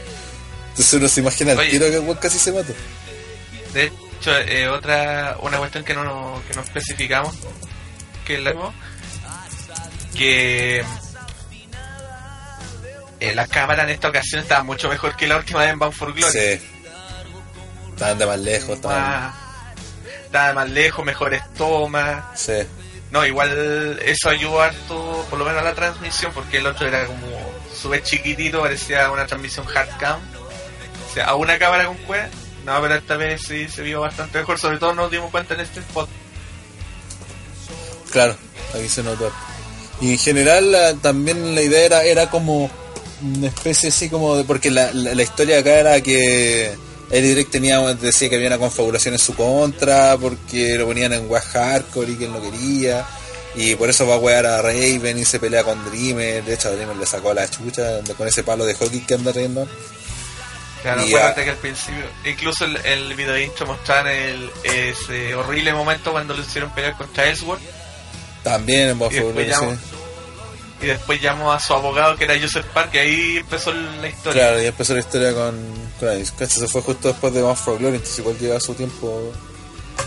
[0.72, 1.70] Entonces uno se imagina el Oye.
[1.70, 2.74] tiro que el casi se mata.
[3.74, 7.36] De hecho, eh, otra una cuestión que no, que no especificamos,
[8.26, 8.54] que es la
[10.16, 10.84] que
[13.20, 15.94] eh, la cámara en esta ocasión estaba mucho mejor que la última de en Bound
[15.94, 16.32] for Glory.
[16.32, 16.70] Sí.
[17.90, 19.02] Estaban de más lejos, estaban.
[19.02, 19.36] Más,
[20.26, 22.24] estaba más lejos, mejores tomas.
[22.36, 22.68] Sí.
[23.12, 27.06] No, igual eso ayudó harto, por lo menos a la transmisión, porque el otro era
[27.06, 27.28] como
[27.74, 30.20] súper chiquitito, parecía una transmisión hardcam.
[31.10, 32.28] O sea, a una cámara con cueva.
[32.66, 35.62] No, pero esta vez sí se vio bastante mejor, sobre todo nos dimos cuenta en
[35.62, 36.10] este spot.
[38.12, 38.36] Claro,
[38.74, 39.32] aquí se notó.
[40.00, 42.70] Y en general también la idea era, como
[43.22, 44.44] una especie así como de...
[44.44, 46.74] Porque la, la, historia acá era que
[47.10, 51.30] el direct tenía, decía que había una confabulación en su contra, porque lo ponían en
[51.30, 53.06] West Hardcore y que él no quería.
[53.56, 56.44] Y por eso va a wear a Raven y se pelea con Dreamer.
[56.44, 59.68] De hecho, Dreamer le sacó la chucha con ese palo de hockey que anda riendo.
[60.84, 65.34] Claro, Y acuérdate a- que al principio, incluso el, el video intro mostraban el, ese
[65.34, 67.62] horrible momento cuando lo hicieron pelear contra Ellsworth
[68.44, 69.78] También en y Buffalo, llamó, sí.
[70.82, 74.44] y después llamó a su abogado que era Joseph Park y ahí empezó la historia.
[74.44, 75.56] Claro, y empezó la historia con,
[76.00, 76.24] con.
[76.38, 76.50] ¿Cachai?
[76.50, 79.32] Se fue justo después de Bound for Glory, entonces igual lleva su tiempo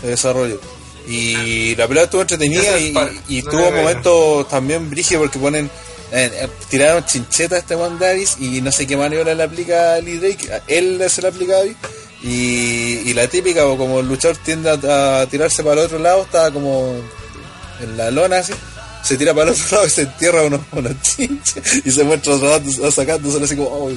[0.03, 0.61] de desarrollo.
[1.07, 2.93] Y la pelea estuvo entretenida y,
[3.29, 5.71] y- y tuvo momentos también brígidos porque ponen
[6.11, 9.99] eh, eh, tiraron chincheta a este Juan Davis y no sé qué maniobra le aplica
[9.99, 11.65] Lee Drake, él se le aplica a
[12.23, 16.51] y, y la típica, como el luchador tiende a, tirarse para el otro lado, estaba
[16.51, 16.95] como
[17.81, 18.53] en la lona así,
[19.03, 22.33] se tira para el otro lado y se entierra unos, unos chinches y se muestra
[22.91, 23.91] sacándoselo así como "Oh".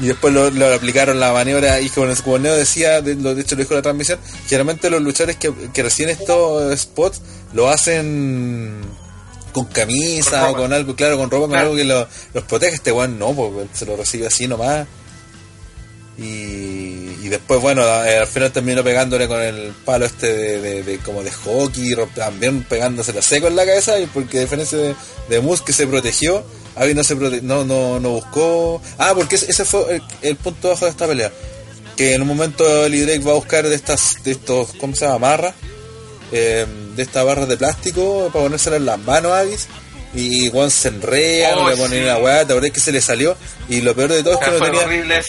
[0.00, 3.54] y después lo, lo aplicaron la maniobra y como, como Neo decía, de, de hecho
[3.54, 8.82] lo dijo la transmisión, generalmente los luchadores que, que reciben estos spots lo hacen
[9.54, 11.66] con camisa Con o con algo, claro, con ropa, con Claro.
[11.68, 12.74] algo que lo- los protege.
[12.74, 14.86] Este weón no, porque se lo recibe así nomás.
[16.16, 20.82] Y, y después, bueno, a- al final terminó pegándole con el palo este de, de-
[20.84, 24.94] de- como de hockey, también pegándosela seco en la cabeza, y porque a diferencia de,
[25.28, 26.44] de Moose que se protegió,
[26.76, 28.80] Abby no se prote- no, no, no buscó.
[28.98, 31.32] Ah, porque ese, fue el, el punto bajo de esta pelea.
[31.96, 35.14] Que en un momento Drake va a buscar de estas, de estos, ¿cómo se llama?
[35.16, 35.54] Amarras,
[36.34, 36.66] eh,
[36.96, 39.66] de estas barras de plástico para ponérselas en las manos a Abyss.
[40.14, 42.04] Y Juan se enrea, Oh, le ponen sí.
[42.04, 43.36] una weá, te que se le salió.
[43.68, 45.22] Y lo peor de todo es que no tenía,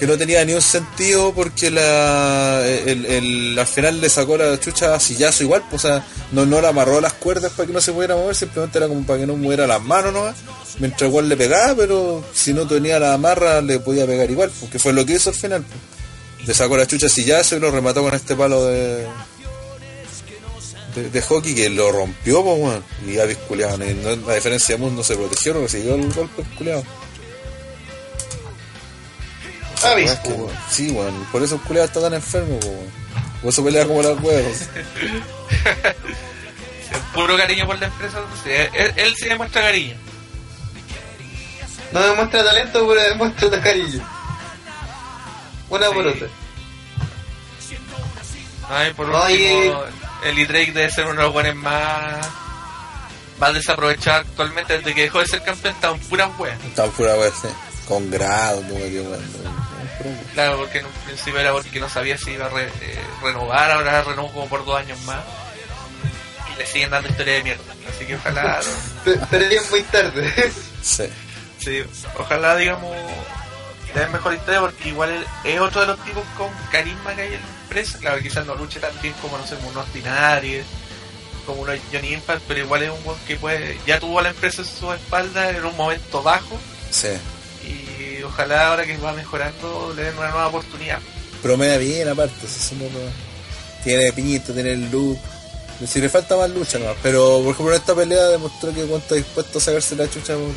[0.00, 4.58] que no tenía ni un sentido porque la el, el- al final le sacó la
[4.58, 7.72] chucha a sillazo igual, pues, o sea, no, no le amarró las cuerdas para que
[7.72, 10.34] no se pudiera mover, simplemente era como para que no moviera las manos nomás,
[10.80, 14.80] mientras igual le pegaba, pero si no tenía la amarra le podía pegar igual, porque
[14.80, 15.62] fue lo que hizo al final.
[15.62, 16.48] pues.
[16.48, 19.06] Le sacó la chucha a sillazo y lo remató con este palo de
[20.94, 22.84] de, de hockey que lo rompió, pues, weón.
[23.06, 26.12] Y Avis culiado, no- no- a diferencia de Moon no se protegió, no recibió el
[26.12, 26.84] golpe culiado.
[29.84, 33.02] Avis, que, weón, Sí, weón, por eso el culiado está tan enfermo, weón.
[33.40, 34.56] Por eso pelea como las huevos.
[37.14, 38.20] Puro cariño por la empresa.
[38.46, 39.96] él, él sí demuestra cariño.
[41.92, 44.08] No demuestra talento, pero demuestra cariño.
[45.68, 46.08] Una por Sí.
[46.16, 46.28] otra.
[48.68, 49.72] Ay, por y-
[50.22, 52.26] último, el E-Drake debe ser uno de los buenos más,
[53.38, 54.78] más desaprovechados actualmente.
[54.78, 56.58] Desde que dejó de ser campeón, estaban puras weas.
[56.64, 57.48] Está pura weón, sí.
[57.88, 59.04] Con grado, que.
[60.34, 63.70] Claro, porque en un principio era porque no sabía si iba a re- eh, renovar,
[63.70, 65.20] ahora renovó como por dos años más.
[66.54, 67.74] Y le siguen dando historia de mierda.
[67.88, 68.60] Así que ojalá,
[69.04, 70.52] Pe- Pero es muy tarde.
[70.82, 71.04] Sí.
[71.60, 71.80] sí,
[72.18, 72.90] ojalá digamos,
[73.94, 77.34] le den mejor historia porque igual es otro de los tipos con carisma que hay
[77.34, 77.40] en
[78.00, 80.62] Claro, quizás no luche tan bien como, no sé, como un ordinario,
[81.46, 84.28] como uno Johnny Impact, pero igual es un buen que puede, ya tuvo a la
[84.30, 86.56] empresa en su espalda en un momento bajo
[86.90, 87.08] Sí.
[87.66, 90.98] y ojalá ahora que va mejorando le den una nueva oportunidad.
[91.42, 92.46] Promedia bien, aparte.
[92.46, 92.88] Si lo-
[93.82, 95.18] Tiene pinito, tiene el look.
[95.84, 96.94] Si le falta más lucha nomás.
[97.02, 100.52] Pero, por ejemplo, en esta pelea demostró que cuánto dispuesto a sacarse la chucha por.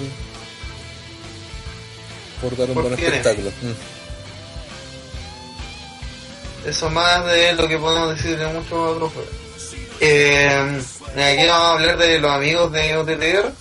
[2.49, 3.49] por dar un ¿Por buen espectáculo.
[3.49, 3.94] Mm.
[6.66, 9.32] Eso más de lo que podemos decir de muchos otros juegos.
[9.99, 10.82] Eh,
[11.16, 13.51] aquí vamos a hablar de los amigos de OTTR,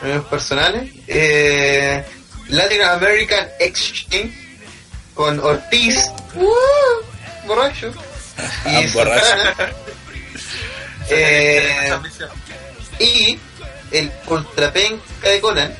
[0.00, 0.90] amigos personales.
[1.06, 2.04] Eh,
[2.48, 4.32] Latin American Exchange
[5.14, 7.46] con Ortiz, ¡uh!
[7.46, 7.92] borracho,
[8.64, 8.88] Ah, y.
[8.88, 9.54] Santana,
[11.10, 11.92] eh,
[12.98, 13.38] y
[13.92, 15.76] el Ultra Penca de Conan.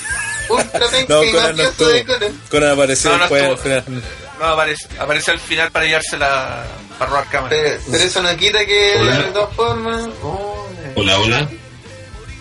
[0.48, 2.40] Ultra Penca No, y Conan no de Conan.
[2.50, 4.04] Conan apareció No, no después.
[4.38, 6.64] No, aparece, aparece al final para llevársela
[6.98, 7.50] para robar cámara.
[7.56, 9.18] Pero, pero eso no quita que Hola.
[9.18, 10.08] de todas formas.
[10.22, 10.92] oh, eh.
[10.96, 11.48] Hola, hola.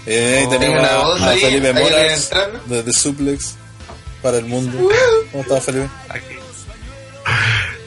[0.05, 2.29] Eh, Oh, tenemos a, voz a ahí, Felipe ahí Moras
[2.65, 3.55] de, de Suplex
[4.21, 4.89] para el mundo.
[5.31, 5.87] ¿Cómo está Felipe?
[6.09, 6.35] Aquí.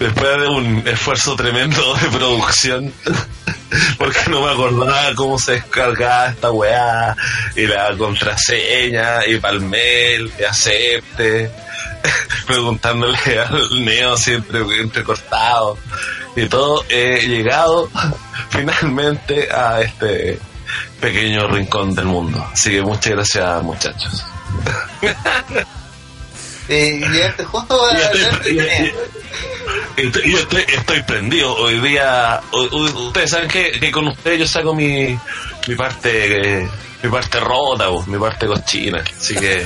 [0.01, 2.93] Después de un esfuerzo tremendo de producción,
[3.99, 7.17] porque no me acordaba cómo se descargaba esta weá,
[7.55, 11.51] y la contraseña, y palmel, y acepte,
[12.47, 15.77] preguntándole al neo siempre entrecortado,
[16.35, 17.89] y todo, he llegado
[18.51, 20.39] finalmente a este
[21.01, 22.47] pequeño rincón del mundo.
[22.53, 24.25] Así que muchas gracias muchachos.
[26.69, 28.87] Eh, llegaste justo a Y estoy- y-
[30.01, 31.55] y- Estoy- yo estoy, prendido.
[31.55, 32.69] Hoy día, hoy-
[33.07, 35.17] ustedes saben que, que con ustedes yo saco mi,
[35.69, 36.69] mi parte eh,
[37.05, 39.03] mi parte rota, mi parte cochina.
[39.17, 39.65] Así que,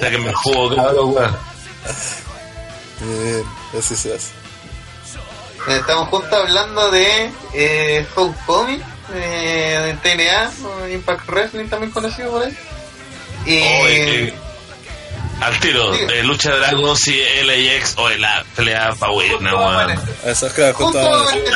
[0.00, 1.36] ya que me juego, cabrón.
[3.00, 3.44] Bien,
[3.78, 4.28] así se hace.
[5.68, 8.82] Estamos justo hablando de eh, Homecoming,
[9.14, 10.50] eh, de TNA,
[10.94, 12.56] Impact Wrestling también conocido por ahí.
[13.44, 14.34] Y Oh, eh, eh,
[15.40, 16.00] al tiro, Sí.
[16.12, 19.90] eh, lucha de dragos y LAX o la pelea pa' buena, weón.
[20.24, 21.54] Eso es claro, justo justo vamos a decir.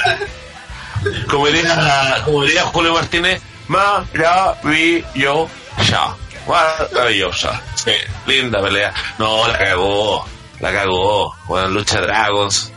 [1.28, 6.16] Como diría, como diría Julio Martínez, maravillosa.
[6.46, 7.62] Maravillosa.
[7.74, 7.92] Sí,
[8.26, 8.92] linda pelea.
[9.18, 10.26] No, la cagó.
[10.60, 11.34] La cagó.
[11.46, 12.72] Bueno, lucha Dragons.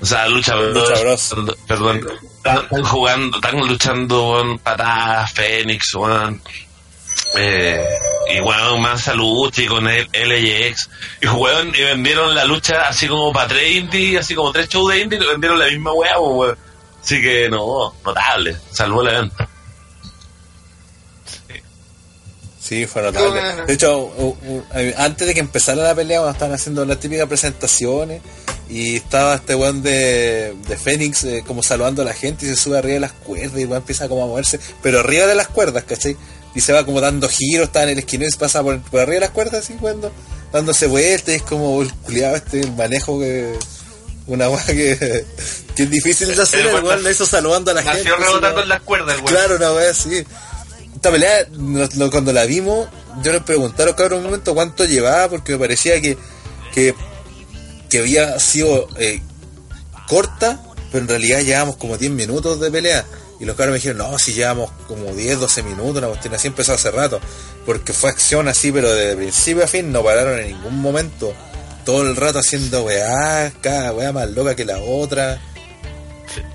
[0.00, 1.34] O sea, lucha, Lucha Bros.
[1.66, 2.06] Perdón.
[2.36, 6.40] Están, están jugando, están luchando, weón, patadas, Fénix, weón.
[7.36, 7.84] Eh,
[8.32, 10.88] y weón, Mansa Lucha y con el LAX.
[11.20, 14.92] Y weón, y vendieron la lucha así como para tres indies, así como tres shows
[14.92, 16.58] de indie, y vendieron la misma weá, pues, weón.
[17.02, 19.48] Así que no, notable, salvó el evento.
[22.68, 23.30] Sí, fue notable.
[23.30, 23.66] Bueno.
[23.66, 24.36] De hecho,
[24.74, 28.20] eh, antes de que empezara la pelea, cuando estaban haciendo las típicas presentaciones,
[28.68, 32.56] y estaba este weón de, de Fénix eh, como saludando a la gente y se
[32.56, 35.48] sube arriba de las cuerdas y weón empieza como a moverse, pero arriba de las
[35.48, 36.16] cuerdas, ¿cachai?
[36.54, 39.00] Y se va como dando giros, está en el esquinero y se pasa por, por
[39.00, 40.12] arriba de las cuerdas así cuando
[40.52, 43.58] dándose vueltas, es como el culiado este, el manejo que.
[44.26, 45.24] Una weá que,
[45.74, 48.04] que es difícil de hacer, El el weón lo hizo saludando a la gente.
[48.04, 49.34] Nació rebotando en las cuerdas, el weón.
[49.34, 50.22] Claro, una weá así.
[50.98, 51.46] Esta pelea,
[52.10, 52.88] cuando la vimos,
[53.22, 56.18] yo les pregunté a los cabros un momento cuánto llevaba, porque me parecía que,
[56.74, 56.92] que,
[58.00, 59.22] había sido eh,
[60.08, 63.06] corta, pero en realidad llevábamos como 10 minutos de pelea.
[63.38, 66.48] Y los cabros me dijeron, no, si llevamos como 10, 12 minutos, una cuestión así
[66.48, 67.20] empezó hace rato.
[67.64, 71.32] Porque fue acción así, pero de principio a fin no pararon en ningún momento.
[71.84, 75.40] Todo el rato haciendo weá, cada weá más loca que la otra.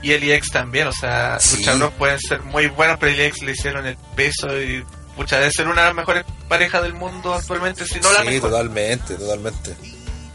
[0.02, 1.58] Y el EX también, o sea, Sí.
[1.58, 4.84] luchadores pueden ser muy buenos, pero el EX le hicieron el peso y
[5.16, 8.28] pucha, debe ser una de las mejores parejas del mundo actualmente, si no la sí,
[8.28, 8.50] mejor.
[8.50, 9.76] totalmente, totalmente.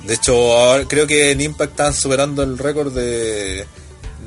[0.05, 3.66] De hecho, ahora creo que en Impact están superando el récord de.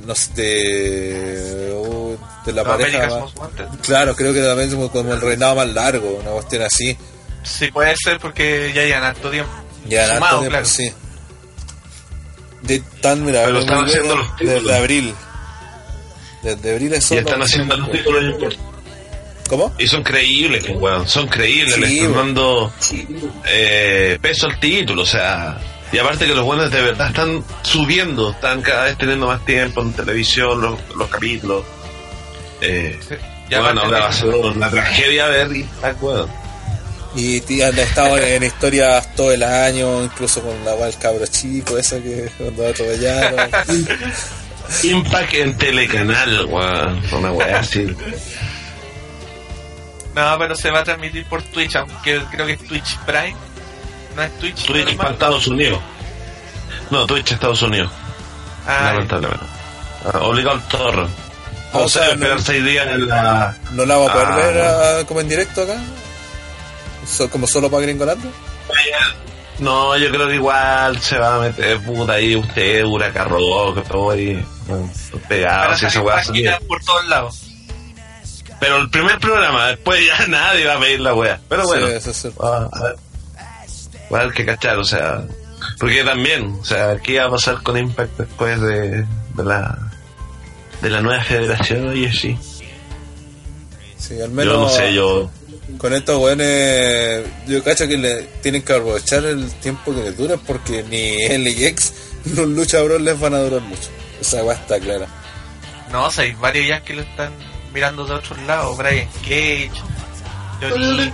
[0.05, 1.73] No sé, de.
[1.75, 3.07] uh, de la No, pareja.
[3.07, 3.31] Más-.
[3.83, 6.97] Claro, creo que también es como, el reinado más largo, una cuestión así.
[7.43, 9.51] Sí, puede ser porque ya llevan harto tiempo.
[9.87, 10.65] Ya Sumado, harto tiempo, claro.
[10.65, 10.93] sí.
[12.61, 14.63] De tan, mira, Pero están haciendo los títulos.
[14.63, 15.13] Desde abril.
[16.43, 18.57] Desde abril es Y están haciendo los títulos.
[19.49, 19.73] ¿Cómo?
[19.77, 21.07] Y son creíbles, pues, weón.
[21.07, 22.71] Son creíbles, Sí, le están dando
[23.45, 25.57] eh, peso al título, o sea.
[25.91, 29.81] Y aparte que los buenos de verdad están subiendo, están cada vez teniendo más tiempo
[29.81, 31.65] en televisión, los, los capítulos.
[32.61, 33.15] Eh, Sí.
[33.49, 36.29] Y bueno, ahora va a ser una tragedia ver Impact, weón.
[37.15, 41.97] Y han estado en historias todo el año, incluso con la del cabro chico, esa
[41.97, 43.49] que cuando atropellaron.
[44.83, 47.01] Impact en telecanal, weón.
[47.13, 47.93] Una weá así.
[50.15, 53.35] No, pero se va a transmitir por Twitch, aunque creo que es Twitch Prime.
[54.15, 54.65] No es Twitch.
[54.65, 55.11] Twitch para.
[55.11, 55.79] Estados Unidos.
[56.89, 57.91] No, Twitch Estados Unidos,
[58.67, 59.45] Ah, lamentablemente.
[60.05, 61.07] Ah, obligado al torre.
[61.73, 63.55] Ah, O o sea, esperar no- seis días en la.
[63.71, 65.07] ¿No la vamos a poder Ah, ver no.
[65.07, 65.77] como en directo acá?
[67.05, 68.29] So- ¿Como solo para Gringolandia?
[69.59, 74.11] No, yo creo que igual se va a meter puta ahí usted, Huracán Rock, todo
[74.11, 74.43] ahí.
[75.27, 76.51] Pegado, a si esa salir weá salía.
[76.53, 77.41] páginas por todos lados.
[78.59, 81.39] Pero el primer programa, después ya nadie va a pedir la weá.
[81.49, 82.43] Pero bueno, Sí, eso es cierto.
[82.43, 82.95] va a ver.
[84.13, 85.23] Va a haber que cachar, o sea.
[85.79, 89.77] Porque también, o sea, ¿qué va a pasar con Impact después de, de la
[90.81, 91.89] de la nueva federación?
[91.89, 92.37] Oye, sí.
[93.97, 95.29] Sí, al menos Yo no sé, yo.
[95.77, 100.37] Con estos weones, yo cacho que le tienen que aprovechar el tiempo que les dura
[100.37, 101.93] porque ni LX
[102.25, 103.89] ni los luchadores les van a durar mucho.
[104.19, 105.07] Esa weá está clara.
[105.91, 107.33] No, o sea, hay varios ya que lo están
[107.73, 108.77] mirando de otros lados.
[108.77, 109.71] Brian Cage,
[110.61, 111.11] Johnny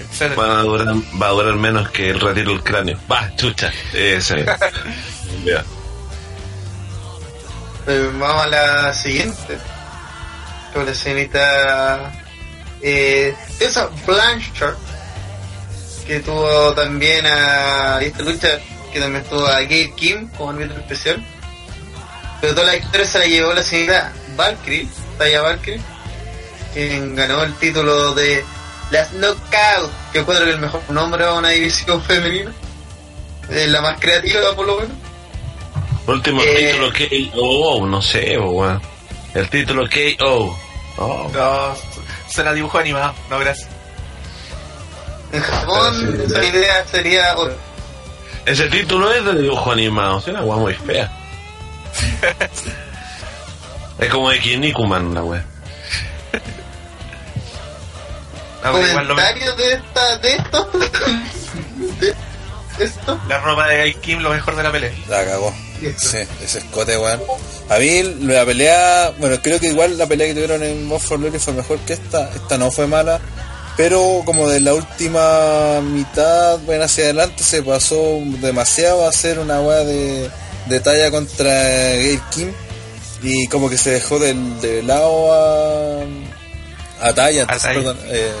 [0.00, 0.34] etc.
[0.36, 0.88] Van a durar,
[1.20, 2.98] va a durar menos que el retiro del cráneo.
[3.10, 3.72] Va, chucha.
[3.92, 4.46] Ese.
[7.86, 9.58] Eh, vamos a la siguiente.
[10.74, 12.12] Con la señorita
[12.82, 14.76] eh, esa Blanchard
[16.06, 18.58] que tuvo también a esta lucha
[18.92, 21.24] que también tuvo a Gail Kim como árbitro especial.
[22.40, 25.80] Pero toda la victoria se la llevó la señorita Valkyrie, Taya Valkyrie,
[26.74, 28.42] quien ganó el título de
[28.90, 32.50] las Knockout, que encuentro que el mejor nombre a una división femenina.
[33.50, 34.96] Es la más creativa por lo menos.
[36.06, 36.72] Último Eh.
[36.72, 36.92] título
[37.34, 38.36] KO, no sé.
[39.34, 40.58] El título KO.
[40.96, 41.30] Oh.
[41.32, 41.74] No,
[42.30, 43.68] se la dibujó animado, no gracias.
[45.32, 47.34] En Japón, sí, esa idea sería.
[48.46, 51.10] Ese título es de dibujo animado, es una weá muy fea.
[53.98, 55.44] es como de Kinnikuman la weá.
[58.64, 60.70] No, Comentarios de esta, de esto,
[62.78, 63.20] de esto.
[63.26, 64.92] La ropa de Guy Kim, lo mejor de la pelea.
[65.08, 65.54] La cagó.
[65.98, 67.20] Sí, ese escote, weón.
[67.68, 71.18] A mí la pelea, bueno, creo que igual la pelea que tuvieron en Most for
[71.18, 72.30] Glory fue mejor que esta.
[72.34, 73.20] Esta no fue mala.
[73.76, 79.60] Pero como de la última mitad, bueno, hacia adelante se pasó demasiado a hacer una
[79.60, 80.28] weá de,
[80.66, 82.52] de talla contra Gail Kim.
[83.22, 86.02] Y como que se dejó del, de lado a,
[87.00, 87.78] a talla, entonces, Taya.
[87.78, 88.32] perdón, eh,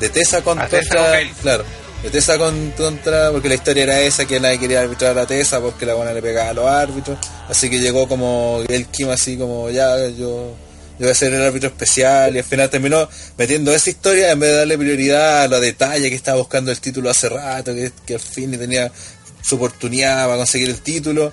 [0.00, 0.80] de Tessa Tessa contra, con
[1.12, 1.32] Gail.
[1.42, 1.64] claro,
[2.12, 5.60] Tessa con- contra, porque la historia era esa, que nadie quería arbitrar a la Tessa
[5.60, 7.18] porque la buena le pegaba a los árbitros,
[7.48, 10.56] así que llegó como el Kim así como ya yo, yo
[11.00, 14.50] voy a ser el árbitro especial y al final terminó metiendo esa historia en vez
[14.50, 17.72] de darle prioridad a los detalles que estaba buscando el título hace rato,
[18.06, 18.90] que, al fin tenía
[19.42, 21.32] su oportunidad para conseguir el título.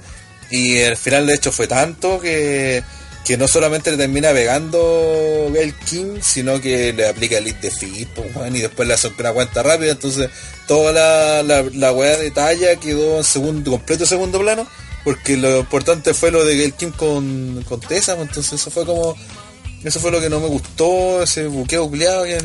[0.49, 2.83] Y al final de hecho fue tanto que,
[3.25, 7.71] que no solamente le termina pegando Gail King, sino que le aplica el lead de
[7.71, 8.09] fit,
[8.51, 10.29] y después le hace una cuenta rápida, entonces
[10.67, 14.67] toda la, la, la weá de talla quedó en segundo, completo segundo plano,
[15.03, 18.85] porque lo importante fue lo de Gail Kim con, con Tessa, pues, entonces eso fue
[18.85, 19.15] como,
[19.83, 22.39] eso fue lo que no me gustó, ese buqueo culiado que,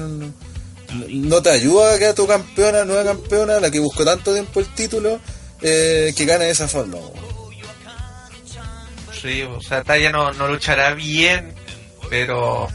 [1.10, 4.60] no te ayuda a que a tu campeona, nueva campeona, la que buscó tanto tiempo
[4.60, 5.20] el título,
[5.60, 6.98] eh, que gane de esa forma.
[9.20, 11.52] Sí, o sea, Taya no, no luchará bien,
[12.08, 12.68] pero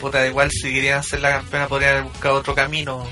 [0.00, 3.06] puta, igual si querían ser la campeona podrían haber buscado otro camino.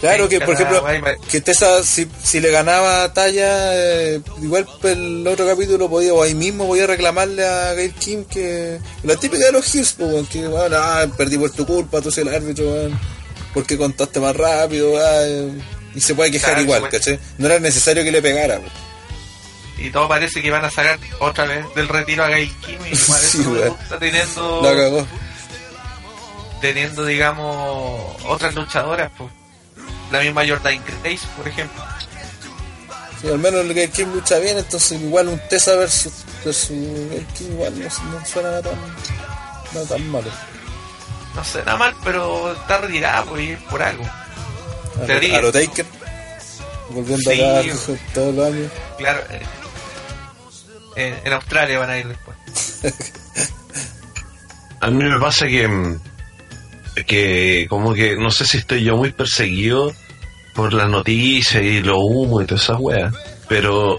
[0.00, 0.84] Claro que, por ejemplo,
[1.30, 6.12] que Tessa, si, si le ganaba a Talla, eh, igual pues, el otro capítulo podía,
[6.12, 9.96] o ahí mismo podía reclamarle a Gail Kim que la típica de los Hills,
[10.30, 12.98] que bueno, ah, perdí por tu culpa, tú soy el árbitro, weón,
[13.52, 15.52] porque contaste más rápido, ah, eh,
[15.94, 17.18] y se puede quejar Claro, igual, ¿cachai?
[17.38, 18.60] No era necesario que le pegara.
[19.78, 22.94] Y todo parece que van a sacar otra vez del retiro a Gail Kim y
[22.96, 23.68] igual Sí, weón.
[23.70, 25.06] gusta teniendo, la cagó.
[26.60, 29.30] teniendo digamos otras luchadoras, pues.
[30.12, 31.82] La misma Jordan Grace, por ejemplo.
[33.20, 36.12] Sí, al menos el Gail Kim lucha bien, entonces igual un Tessa versus,
[36.44, 36.70] versus
[37.10, 37.84] Gail Kim igual no,
[38.18, 38.74] no suena tan,
[39.72, 40.30] no tan malo.
[41.34, 44.04] No nada mal, pero está retirada, pues, por algo.
[44.04, 45.84] A a lo Taker,
[46.90, 47.42] volviendo Sí.
[47.42, 47.62] acá
[48.14, 48.70] todos los años.
[48.98, 49.20] Claro,
[50.96, 52.36] en, Australia van a ir después.
[54.80, 55.96] A mí me pasa que,
[57.06, 59.92] que como que no sé si estoy yo muy perseguido
[60.54, 63.14] por las noticias y lo humo y todas esas weas,
[63.48, 63.98] pero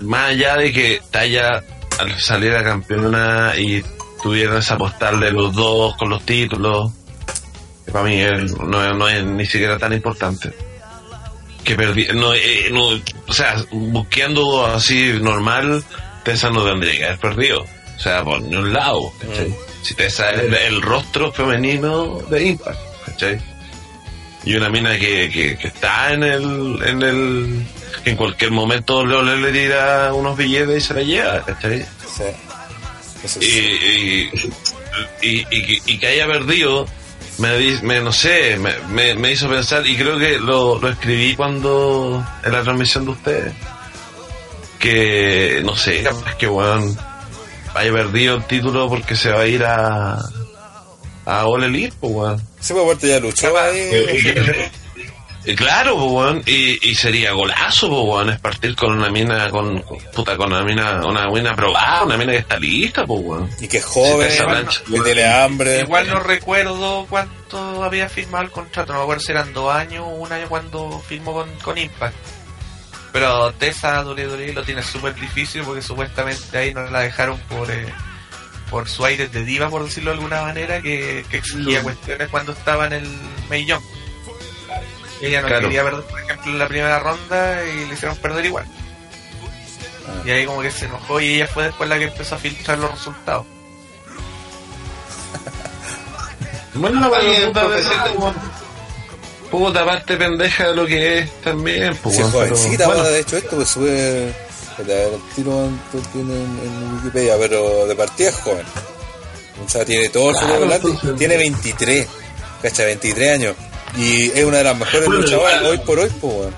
[0.00, 1.62] más allá de que Taya
[1.98, 3.84] al salir a campeona y
[4.22, 6.92] tuvieran esa postal de los dos con los títulos,
[7.84, 8.20] que para mí
[8.58, 10.52] no, no es ni siquiera tan importante.
[11.64, 12.88] Que perdí, no, eh, no,
[13.26, 15.84] o sea, buscando así normal,
[16.24, 17.66] Tessa no tendría que haber perdido.
[17.96, 19.54] O sea, por ni un lado, ¿cachai?
[19.82, 23.40] Si Tessa es el, el rostro femenino de Impact, ¿cachai?
[24.44, 27.66] Y una mina que, que, que está en el, en el,
[28.02, 31.82] que en cualquier momento le, le tira unos billetes y se la lleva, ¿cachai?
[31.82, 32.24] Sí.
[33.42, 34.30] Y,
[35.22, 36.86] y, y, y que haya perdido
[37.40, 40.88] me, di- me no sé me, me, me hizo pensar y creo que lo, lo
[40.88, 43.54] escribí cuando en la transmisión de ustedes
[44.78, 46.96] que no sé capaz que weón
[47.74, 50.18] haya perdido el título porque se va a ir a
[51.26, 54.70] a All Elite pues weón Sí, pues ya luchó ahí.
[55.56, 59.82] Claro, pues, weón, y, y sería golazo, pues, weón, es partir con una mina, con,
[60.14, 63.50] puta, con una mina, una mina probada, una mina que está lista, pues, weón.
[63.60, 64.28] Y que es joven,
[64.90, 65.80] que tiene hambre.
[65.80, 70.04] Igual no recuerdo cuánto había firmado el contrato, no me acuerdo si eran dos años
[70.06, 72.16] o un año cuando firmó con, con Impact.
[73.12, 77.92] Pero Tessa WWE lo tiene súper difícil porque supuestamente ahí no la dejaron por eh,
[78.70, 82.52] por su aire de diva, por decirlo de alguna manera, que, que exigía cuestiones cuando
[82.52, 83.08] estaba en el
[83.50, 83.82] Millón.
[85.20, 85.62] Ella no Claro.
[85.68, 88.64] quería perder, por ejemplo, en la primera ronda y le hicieron perder igual.
[90.08, 90.22] Ah.
[90.26, 92.78] Y ahí como que se enojó y ella fue después la que empezó a filtrar
[92.78, 93.46] los resultados.
[96.74, 97.08] Bueno, la
[97.46, 98.12] puta, profesional.
[98.16, 98.34] weón.
[99.50, 103.36] Puta parte pendeja de lo que es también, pues, Sí, jovencita, bueno, bueno, de hecho
[103.36, 104.28] esto pues sube
[104.78, 105.80] el tiro en,
[106.30, 108.64] en Wikipedia, pero de partida es joven.
[109.66, 112.06] O sea, tiene todo el Claro, Tiene 23,
[112.62, 113.56] cacha, 23 años.
[113.96, 116.54] Y es una de las mejores Bueno, luchadoras igual- hoy por hoy, pues, weón.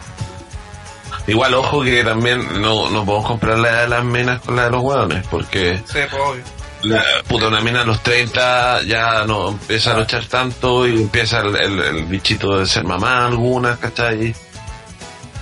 [1.27, 4.71] Igual, ojo que también no, no podemos comprar la de las minas con la de
[4.71, 6.43] los hueones, porque Sí, pues obvio.
[6.83, 11.39] la puta una mina a los 30 ya no empieza a luchar tanto y empieza
[11.41, 14.35] el, el- el bichito de ser mamá algunas, ¿cachai?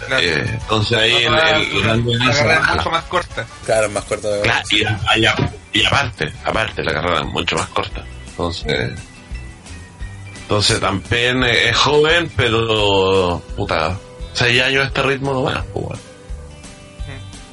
[0.07, 0.22] Claro.
[0.22, 3.47] Eh, entonces ahí el, la, el, el la carrera es mucho más corta.
[3.64, 7.57] Claro, es más corto de Claro, y, y- y aparte, aparte la carrera es mucho
[7.57, 8.05] más corta.
[8.28, 8.93] Entonces,
[10.51, 13.96] entonces también es joven, pero puta,
[14.32, 16.03] seis años a este ritmo no va, pues, bueno.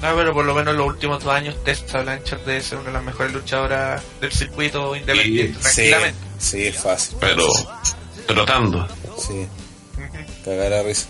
[0.01, 2.87] No, pero por lo menos en los últimos dos años Tessa Blanchard debe ser una
[2.87, 6.19] de las mejores luchadoras del circuito independiente, Sí, tranquilamente.
[6.39, 7.17] sí, es fácil.
[7.19, 7.45] pero
[8.25, 8.87] trotando.
[9.19, 9.47] Sí,
[10.43, 11.05] cagar la risa.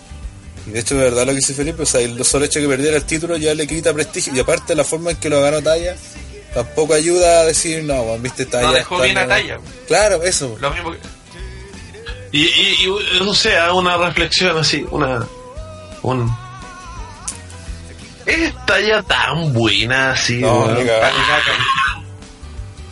[0.66, 2.66] Y de hecho, de verdad lo que dice Felipe, o sea, el solo hecho de
[2.66, 4.34] que perdiera el título ya le quita prestigio.
[4.34, 5.96] Y aparte, la forma en que lo ganó Talla
[6.52, 8.66] tampoco ayuda a decir, no, viste, Talla.
[8.68, 9.58] No dejó bien a Talla.
[9.86, 10.54] Claro, eso.
[10.60, 10.98] Lo mismo que...
[12.32, 15.24] Y, y, y no sé, hago una reflexión así, una.
[16.02, 16.30] Un,
[18.26, 20.66] esta ya tan buena así, No.
[20.66, 21.52] Vale caca.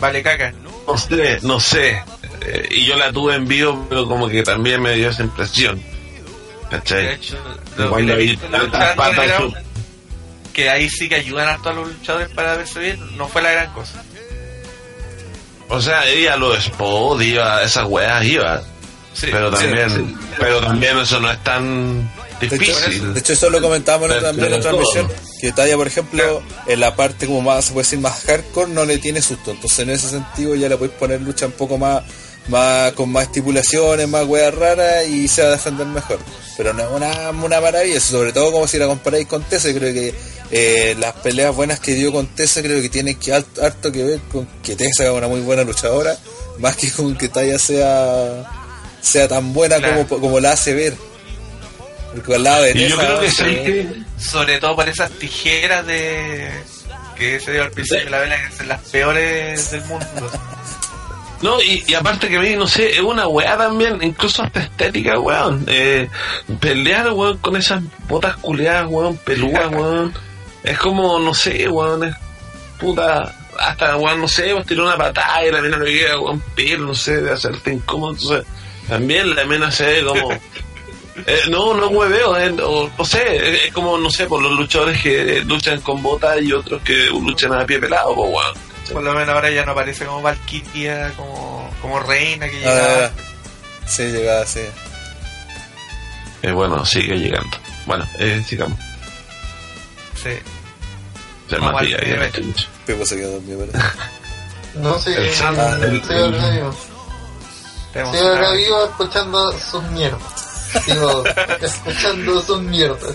[0.01, 0.55] Vale caca.
[0.87, 2.03] No sé, no sé.
[2.41, 5.77] Eh, y yo la tuve en vivo, pero como que también me dio esa impresión.
[5.79, 5.85] De
[6.71, 7.15] ¿Cachai?
[7.15, 7.37] hecho,
[7.77, 9.55] lo que tantas patas su-
[10.53, 13.53] que ahí sí que ayudan a todos los luchadores para verse bien, no fue la
[13.53, 14.03] gran cosa.
[15.69, 18.63] O sea, iba a los spots, iba a esas weas, iba.
[19.19, 20.17] Sí, pero también, sí.
[20.39, 22.03] pero también eso no es tan
[22.41, 23.15] De hecho, difícil.
[23.15, 25.07] de hecho, eso lo comentábamos Pero- también en la transmisión.
[25.09, 25.17] todo.
[25.41, 28.85] Que Talla, por ejemplo, en la parte como más, se puede decir, más hardcore, no
[28.85, 29.53] le tiene susto.
[29.53, 32.03] Entonces, en ese sentido, ya le podéis poner lucha un poco más
[32.49, 36.19] más con más estipulaciones, más weas raras y se va a defender mejor.
[36.57, 39.93] Pero no es una, una maravilla, sobre todo como si la comparáis con Tessa, creo
[39.93, 40.15] que
[40.53, 44.05] eh, las peleas buenas que dio con Tessa creo que tienen que harto, harto que
[44.05, 46.17] ver con que Tessa es una muy buena luchadora,
[46.61, 48.45] más que con que Taya sea
[49.07, 50.07] sea tan buena Claro.
[50.07, 50.95] como, como la hace ver.
[52.15, 53.89] Porque al lado de Y yo creo que sí que
[54.19, 56.51] Sobre todo por esas tijeras de
[57.17, 60.31] que se dio al principio de la vela, que son las peores del mundo.
[61.43, 64.61] No, y, y aparte que a mí, no sé, es una weá también, incluso hasta
[64.61, 65.65] estética, weón.
[65.67, 66.09] Eh,
[66.61, 70.15] pelear, weón, con esas botas culeadas, weón, pelúas, weón.
[70.63, 72.15] Es como, no sé, weón, es
[72.79, 76.41] puta, hasta, weón, no sé, vos tiró una patada y la mina no llega, weón,
[76.55, 78.47] pelo, no sé, de hacerte incómodo, entonces,
[78.89, 80.31] también la mina se ve como...
[81.27, 84.53] Eh, no, no hueveo, eh, o- no sé, es, es como, no sé, por los
[84.53, 88.55] luchadores que luchan con botas y otros que luchan a pie pelado, pues, weón.
[88.93, 93.13] Por lo menos ahora ya no aparece como Valkyria, como, como reina que ah, llega.
[93.87, 94.61] sí, llegaba así.
[96.43, 97.57] Eh, bueno, sigue llegando.
[97.87, 98.79] Bueno, eh, sigamos.
[100.23, 100.31] Sí.
[101.49, 102.69] Se Matías, al ya mucho.
[102.85, 103.79] Pepo se quedó dormido, parece.
[104.75, 106.77] No sé, El Sam- el- sigo
[108.13, 110.23] Sigo acá vivo escuchando sus mierdas.
[110.85, 111.25] Sigo
[111.61, 113.15] escuchando sus mierdas.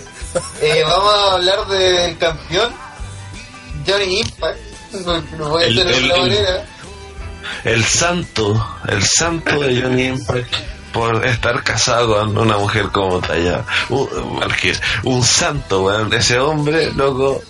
[0.61, 2.73] Eh, vamos a hablar del campeón
[3.86, 4.59] Johnny Impact.
[5.05, 6.65] No, no voy a El- hacer el- otra el- manera.
[7.63, 10.53] El santo, el santo de Johnny Impact
[10.93, 13.65] por estar casado con una mujer como Taya.
[13.89, 14.09] Un,
[15.03, 16.13] un santo, weón.
[16.13, 17.41] Ese hombre, loco,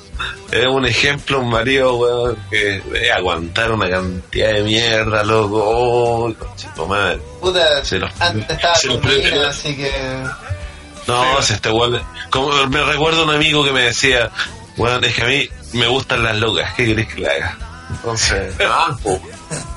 [0.51, 2.82] es un ejemplo, un marido, weón, que
[3.15, 5.63] aguantar una cantidad de mierda, loco.
[5.65, 7.19] Oh, conchito madre.
[7.39, 9.91] Puta, Se los- antes estaba se los así que.
[11.07, 12.01] No, si este weón.
[12.30, 14.30] Como me recuerdo un amigo que me decía,
[14.78, 17.57] weón, es que a mí me gustan las locas, ¿qué querés que le haga?
[17.89, 19.22] Entonces, no, po.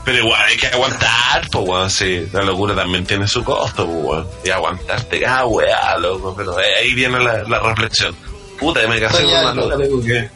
[0.05, 4.05] Pero igual hay que aguantar, pues weón, sí, la locura también tiene su costo, pues
[4.05, 4.29] weón.
[4.45, 8.15] Y aguantarte, ah, weá, loco, pero ahí viene la, la reflexión.
[8.59, 10.31] Puta, me casé con una loca, que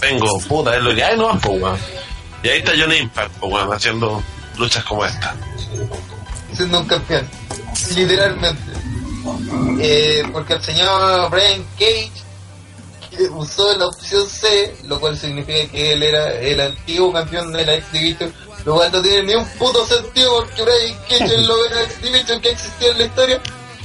[0.00, 1.78] vengo, puta, es lo que hay, no, pues weón.
[2.42, 4.22] Y ahí está Johnny Impact, pues weón, haciendo
[4.58, 5.34] luchas como esta.
[6.52, 7.28] siendo un campeón.
[7.96, 8.62] Literalmente.
[9.80, 12.10] Eh, porque el señor Brian Cage
[13.30, 17.74] usó la opción C, lo cual significa que él era el antiguo campeón de la
[17.74, 18.32] X Division,
[18.64, 21.82] lo cual no tiene ni un puto sentido porque Brian Cage es lo de la
[21.82, 23.40] X Division que existía en la historia.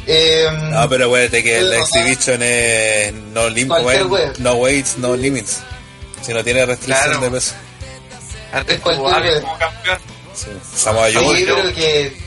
[0.08, 5.62] Eh, No, pero acuérdate que Puede la exhibition es no, lim no weights, no limits.
[6.22, 7.20] Si no tiene restricción Claro.
[7.22, 7.54] de peso.
[8.52, 9.44] Antes Es como campeón.
[10.34, 10.48] Sí.
[10.76, 11.46] Samoa sí, Joe.
[11.46, 12.18] pero que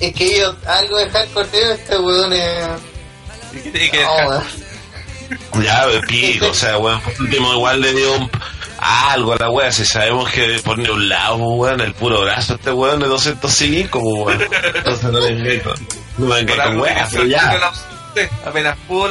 [0.00, 2.66] es que ellos algo de hardcore tiene este weón es...
[3.54, 4.44] Y que, y que No, weón.
[5.64, 8.30] Ya, de pico, o sea, weón, último igual le dio un-
[8.86, 12.70] algo a la wea, si sabemos que pone un lado, weón, el puro brazo este
[12.70, 14.40] weón de 205, weón.
[14.74, 15.74] Entonces no vengáis con,
[16.18, 17.72] no vengáis con weas, pero ya.
[18.44, 19.08] Apenas pudo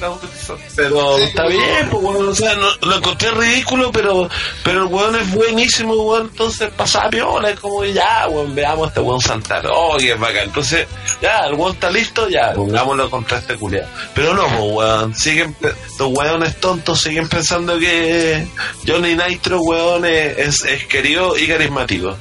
[0.00, 0.58] la utilizó.
[0.76, 4.28] Pero Sí, está bien, pues weón, o sea, no, lo encontré ridículo, pero,
[4.62, 8.88] pero el weón es buenísimo, weón, entonces pasaba piola, es como ya, weón, veamos a
[8.88, 10.86] este weón saltar, oh, es bacán, entonces,
[11.20, 13.88] ya, el weón está listo, ya, pongámoslo contra este culiado.
[14.14, 15.56] Pero no, pues weón, siguen,
[15.98, 18.46] los weones tontos siguen pensando que
[18.86, 22.16] Johnny Nitro, weón, es, es querido y carismático.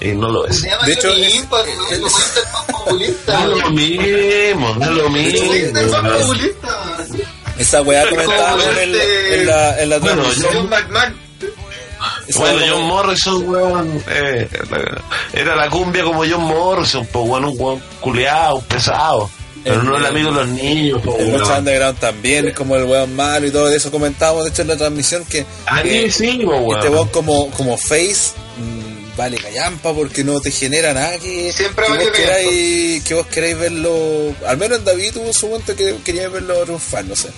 [0.00, 0.62] Y no lo es.
[0.62, 1.44] De hecho, es- es-
[2.00, 2.08] no.
[2.88, 5.52] No es lo mismo, no es lo mismo.
[7.58, 10.70] Esa weá Como comentábamos en, el- este- en la, en la Bueno, transmisión.
[12.36, 15.02] Bueno, John Morrison, weón, eh, la-
[15.40, 19.28] era la cumbia como John Morrison, pues, weón, un weón culeado, pesado.
[19.64, 21.32] Pero El- no el amigo de los niños, pues, El.
[21.32, 24.76] Lucha Underground también, como el weón malo y todo eso comentábamos, de hecho en la
[24.76, 26.94] transmisión que, Ah, que sí, sí, pues, este weón.
[26.94, 28.87] weón como, como face mm,
[29.18, 33.26] vale callampa porque no te genera nada que, Siempre que, vale vos queráis, que vos
[33.26, 37.28] queráis verlo, al menos en David tuvo su momento que quería verlo triunfar, no sé.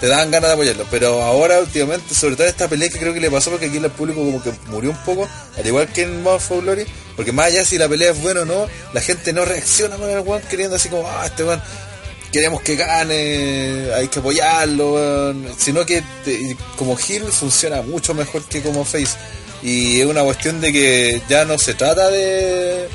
[0.00, 3.20] Te daban ganas de apoyarlo, pero ahora últimamente, sobre todo esta pelea que creo que
[3.20, 5.28] le pasó porque aquí el público como que murió un poco,
[5.58, 6.86] al igual que en Mouth for Glory,
[7.16, 10.08] porque más allá si la pelea es buena o no, la gente no reacciona con
[10.08, 11.60] el weón queriendo así como, ah, este weón
[12.32, 18.62] queremos que gane, hay que apoyarlo, sino que te- como Hill funciona mucho mejor que
[18.62, 19.16] como Face.
[19.62, 22.88] Y es una cuestión de que ya no se trata de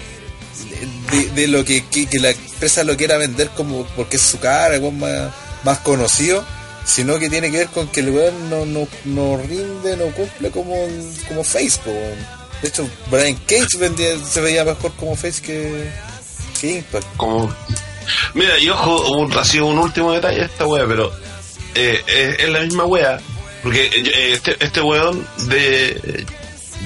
[1.36, 5.00] de, lo que, que- la empresa lo quiera vender como porque es su cara, weón
[5.00, 5.32] más,
[5.64, 6.44] más conocido,
[6.86, 10.50] sino que tiene que ver con que el weón no, no, no rinde, no cumple
[10.52, 10.76] como,
[11.28, 11.80] como Face.
[11.84, 12.18] po, weón.
[12.62, 15.90] De hecho, Brian Cage vendía- se veía mejor como Face que,
[16.60, 17.08] que Impact.
[17.18, 17.54] Como...
[18.34, 21.12] Mira, y ojo, ha sido un último detalle de esta wea, pero
[21.76, 23.20] eh, es, es la misma wea,
[23.64, 26.26] porque eh, este, este weón de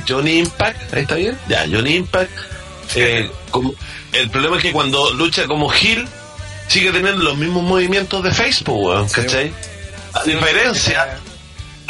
[0.10, 2.32] Johnny Impact, ahí está bien, ya, Johnny Impact
[2.95, 3.74] eh, como-
[4.14, 6.07] el problema es que cuando lucha como Hill,
[6.68, 9.07] sigue teniendo los mismos movimientos de Facebook.
[9.12, 9.53] ¿cachai?
[10.14, 11.20] A diferencia,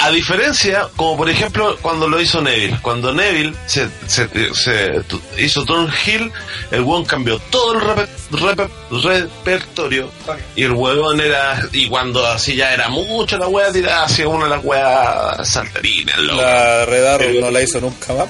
[0.01, 5.01] a diferencia, como por ejemplo cuando lo hizo Neville, cuando Neville se, se, se
[5.37, 6.31] hizo Turn Hill,
[6.71, 8.69] el weón cambió todo el reper- reper-
[9.03, 10.09] repertorio
[10.55, 14.45] y el weón era, y cuando así ya era mucho la wea tirada hacia una
[14.45, 16.41] de las weas saltarinas, loco.
[16.41, 18.27] La Red Pero- no la hizo nunca más.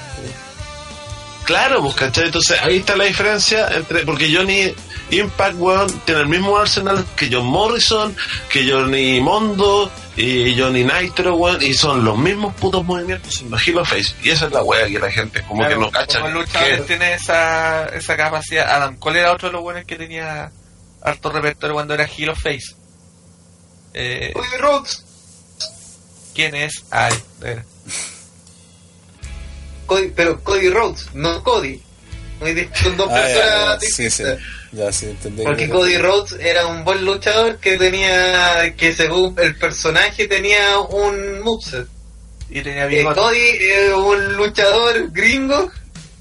[1.44, 2.26] Claro, pues, ¿cachai?
[2.26, 4.04] Entonces ahí está la diferencia entre.
[4.04, 4.72] Porque Johnny
[5.10, 8.14] Impact, weón, tiene el mismo arsenal que John Morrison,
[8.48, 9.90] que Johnny Mondo
[10.20, 14.14] y Johnny Nitro, weón, y son los mismos putos movimientos en los Hilo Face.
[14.22, 16.20] Y esa es la wea que la gente como Claro, que no cacha.
[16.20, 18.68] Como luchadores que- tiene esa, esa capacidad.
[18.70, 20.50] Adam Cole era otro de los buenos que tenía
[21.02, 22.74] harto repertorio cuando era Heel of Face.
[23.94, 25.04] Eh, Cody Rhodes.
[26.34, 26.84] ¿Quién es?
[26.90, 27.64] Ay, a ver.
[29.86, 31.82] Cody- pero Cody Rhodes, no Cody.
[32.82, 34.22] Son dos Ah, personas ya, sí, sí.
[34.70, 34.72] Distintas.
[34.72, 35.42] Ya, sí, entendí.
[35.42, 40.78] Porque que- Cody Rhodes era un buen luchador que tenía, que según el personaje tenía
[40.78, 41.86] un moveset.
[42.48, 43.04] Y tenía Eh.
[43.14, 45.70] Cody es un luchador gringo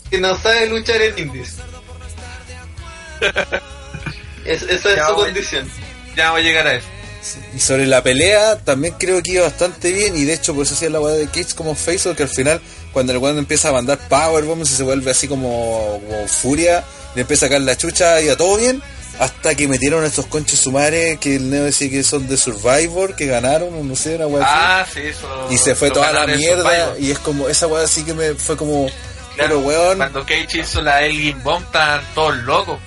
[0.10, 1.56] que no sabe luchar en indies.
[4.46, 5.70] Es- esa es Ya, su condición.
[6.16, 6.88] Ya voy a llegar a eso.
[7.56, 10.16] Y sobre la pelea, también creo que iba bastante bien.
[10.18, 12.62] Y de hecho, por eso hacía la weá de Cage como face, que al final,
[12.94, 16.84] cuando el weón empieza a mandar powerbombs y se vuelve así como, como furia,
[17.16, 18.82] le empieza a caer la chucha, iba todo bien.
[19.20, 23.18] Hasta que metieron a estos conches sumares que el Neo decía que son de Survivor,
[23.18, 24.54] que ganaron, no sé, una weá así.
[24.56, 25.48] Ah, sí, eso.
[25.50, 26.98] Y se fue toda la mierda.
[26.98, 28.88] Y es como, esa weá así que me fue como,
[29.40, 29.98] Claro, pero weón.
[29.98, 32.80] Cuando Cage hizo la Elgin Bomb, estaban todos locos.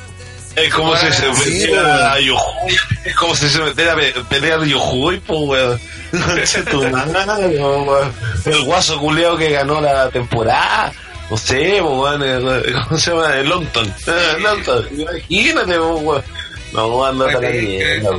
[0.56, 2.76] Es como si se metiera a Yohui.
[3.04, 5.80] Es como si se metiera a pe- pelear Yohui, pues, weón.
[8.44, 10.92] El guaso culeado que ganó la temporada.
[11.30, 12.62] No sé, weón.
[12.88, 13.34] ¿Cómo se llama?
[13.36, 13.94] El Longton.
[14.42, 14.88] Longton.
[14.98, 16.22] Imagínate, weón.
[16.72, 18.10] No, anda para la mierda,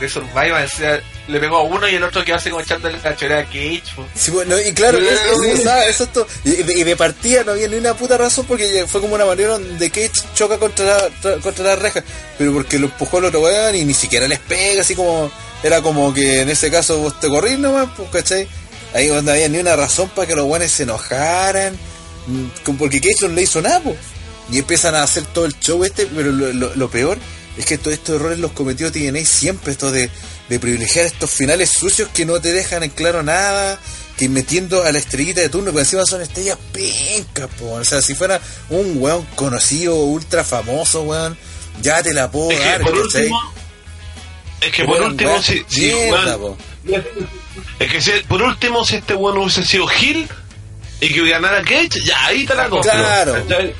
[0.00, 2.98] de, Survivor, o sea, le pegó a uno y el otro quedó así como echándole
[3.02, 3.82] la chorera a Cage.
[4.14, 6.26] Sí, bueno, y claro, es- es- eso es todo.
[6.44, 9.24] Y, de, y de partida no había ni una puta razón porque fue como una
[9.24, 12.02] manera donde Cage choca contra la, tra- contra la reja,
[12.38, 15.30] pero porque lo empujó el otro weón y ni siquiera les pega, así como,
[15.62, 18.46] era como que en ese caso vos te corrís nomás, pues, ¿cachai?
[18.94, 21.76] Ahí no había ni una razón para que los weones se enojaran,
[22.26, 23.96] mm, porque Cage no le hizo nada, pues.
[24.52, 27.16] Y empiezan a hacer todo el show este, pero lo, lo- lo peor
[27.56, 30.10] es que todos estos errores los cometió TNA siempre, esto de,
[30.48, 33.78] de privilegiar estos finales sucios que no te dejan en claro nada,
[34.16, 37.72] que metiendo a la estrellita de turno, que encima son estrellas pencas, po.
[37.72, 38.40] o sea, si fuera
[38.70, 41.36] un weón conocido, ultra famoso, weón,
[41.82, 43.22] ya te la puedo Es que dar, por ¿cachai?
[43.22, 43.54] último,
[44.60, 46.56] es que por último, si, si mierda, weón,
[47.78, 50.28] es que si, por último, si este bueno hubiese sido Hill
[51.00, 52.90] y que ganara Cage, ya ahí te la compro.
[52.90, 53.34] Claro.
[53.34, 53.74] ¿cachai?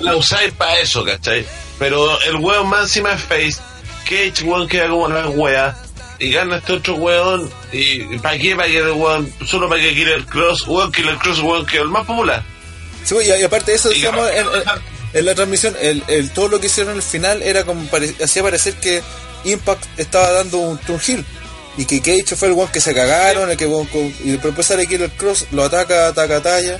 [0.00, 1.46] La usáis para eso, ¿cachai?
[1.78, 3.56] Pero el weón más encima es Face,
[4.04, 5.76] Cage, weón, queda como la wea.
[6.18, 7.50] Y gana este otro weón.
[7.72, 8.56] ¿Y para qué?
[8.56, 11.88] Para que el weón, solo para que Killer Cross, weón, Killer Cross, weón, que el
[11.88, 12.42] más popular.
[13.04, 14.54] Sí, y, y aparte de eso, Y decíamos en, ganó.
[14.56, 14.62] en-
[15.12, 18.42] en la transmisión, el, el- todo lo que hicieron al final era como pare- hacía
[18.42, 19.02] parecer que
[19.44, 21.24] Impact estaba dando un turn heel.
[21.78, 23.66] Y que Cage fue el one que se cagaron, el que
[24.24, 26.78] y después sale Killer Cross, lo ataca, ataca, talla.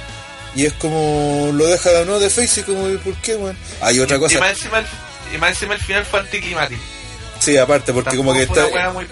[0.56, 3.56] Y es como lo deja de nuevo de face y como, ¿y ¿por qué, weón?
[3.82, 4.40] Hay otra Y cosa.
[4.40, 4.86] más, encima el,
[5.34, 6.80] y más encima el final fue anticlimático.
[7.38, 8.66] Sí, aparte, porque como que está.
[8.66, 9.06] una muy.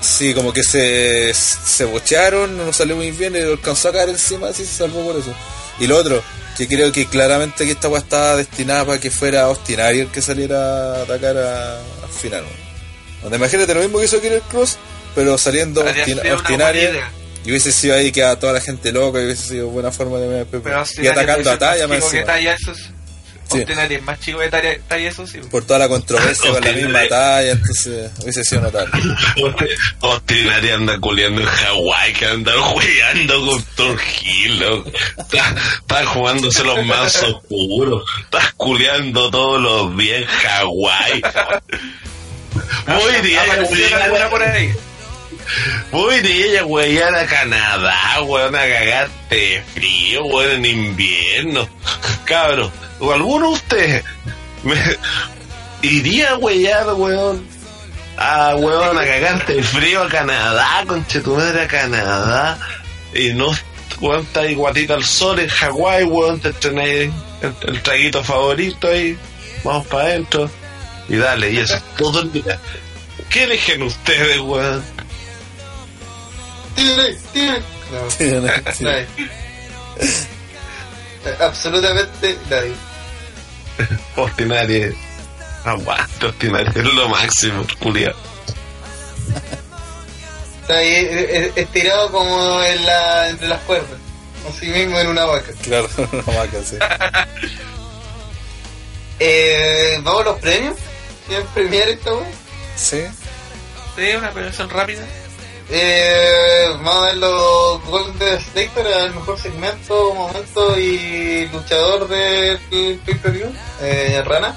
[0.00, 4.08] Sí, como que se, se bochearon, no salió muy bien y lo alcanzó a caer
[4.08, 5.32] encima, así se salvó por eso.
[5.78, 6.20] Y lo otro,
[6.58, 10.10] que creo que claramente que esta weá estaba destinada para que fuera Austin Aries el
[10.10, 12.40] que saliera a atacar a- al final.
[12.42, 12.56] weón.
[13.22, 14.78] Donde imagínate lo mismo que hizo Killer Cross,
[15.14, 17.12] pero saliendo Austin, Austin idea.
[17.44, 20.18] Y hubiese sido ahí que a toda la gente loca y hubiese sido buena forma
[20.18, 22.10] de Pero y atacando a Talla más.
[22.24, 22.90] Talla, eso es-
[23.52, 23.64] Sí.
[24.02, 25.38] Más chico que Talla, Talla, eso sí.
[25.50, 28.90] por toda la controversia con la misma talla, entonces hubiese sido notable.
[30.00, 34.90] Ostinaria anda culeando en Hawái, que anda jugando con Tom Hill, loco.
[35.18, 38.04] Está, está jugándose los más oscuros.
[38.24, 41.22] Estás culeando todos los días en Hawái.
[42.86, 44.72] De una buena por ahí.
[45.90, 51.68] Voy de ella, weón, a Canadá, weón, a cagarte frío, weón, en invierno.
[52.24, 52.70] Cabro,
[53.00, 54.04] o alguno de ustedes
[54.62, 54.76] me
[55.82, 57.46] iría a weyar, weón,
[58.16, 62.58] a weón, a cagarte frío a Canadá, conche tu madre a Canadá,
[63.14, 63.48] y no,
[64.00, 67.10] weón, está ahí guatita al sol en Hawái, weón, te tenéis
[67.62, 69.18] el, traguito favorito ahí,
[69.64, 70.50] vamos para adentro,
[71.08, 72.58] y dale, y eso es todo el día.
[73.28, 74.82] ¿Qué eligen ustedes, weón?
[76.74, 77.58] Tiene, tiene.
[77.90, 78.84] No, Sí.
[78.84, 79.06] nadie.
[81.40, 82.74] Absolutamente nadie.
[84.16, 84.94] Ostinari.
[85.64, 86.68] Aguante, Ostinari.
[86.74, 88.12] Es lo máximo, Julia.
[90.62, 91.06] Está ahí eh,
[91.46, 93.98] eh, estirado como en la, entre las cuerdas.
[94.48, 95.52] Así mismo en una vaca.
[95.62, 96.76] Claro, una vaca, sí.
[99.24, 100.76] Eh, ¿Vamos a los premios?
[101.28, 102.26] ¿Quieren premiar esta wea?
[102.74, 103.04] Sí.
[103.94, 105.04] Sí, una premiación rápida.
[105.74, 112.58] Eh, vamos a ver los Golden State para el mejor segmento, momento y luchador del
[113.06, 113.50] pay-per-view.
[113.80, 114.54] Eh, Rana.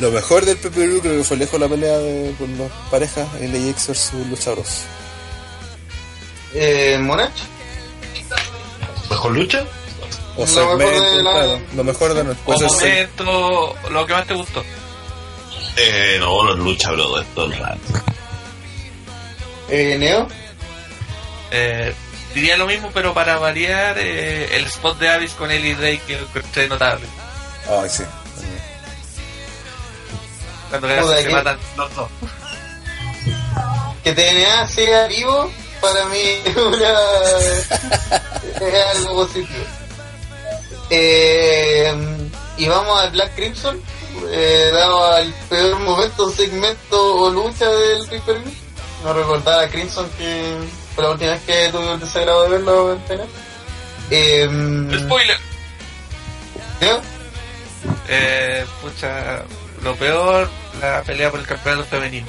[0.00, 3.86] Lo mejor del PPV creo que fue lejos la pelea de, con las parejas LAX
[3.88, 4.82] versus Luchadores.
[6.54, 7.30] Eh, Monach.
[9.08, 9.64] ¿Mejor lucha?
[10.36, 11.60] O Lo segmento, mejor de la- claro.
[11.76, 12.68] Lo mejor de nuestro.
[12.70, 14.64] Ser lo que más te gustó.
[15.76, 17.78] Eh, no, los lucha, bro, es todo el rato.
[19.74, 20.28] Eh, Neo.
[21.50, 21.94] Eh,
[22.34, 26.18] diría lo mismo, pero para variar, eh, el spot de Avis con Ellie Drake que
[26.18, 27.06] encontré notable.
[27.68, 28.02] Ay, sí.
[30.68, 32.08] Cuando se que- matan los dos.
[34.04, 35.50] Que TNA siga vivo,
[35.80, 36.98] para mí es una,
[38.60, 39.64] es algo positivo.
[40.90, 41.94] Eh,
[42.58, 43.80] y vamos al Black Crimson,
[44.30, 48.61] eh, dado al peor momento, segmento o lucha del view.
[49.02, 50.56] No recordaba a Crimson que
[50.94, 53.24] fue la última vez que tuve el desagrado de verlo en TNA.
[54.10, 55.36] Eh, Spoiler.
[58.08, 59.42] Eh, pucha,
[59.82, 60.48] lo peor,
[60.80, 62.26] la pelea por el campeonato femenino.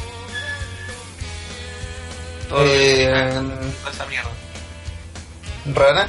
[2.49, 3.05] Todo Eh,
[3.91, 4.29] esa mierda.
[5.73, 6.07] Rana.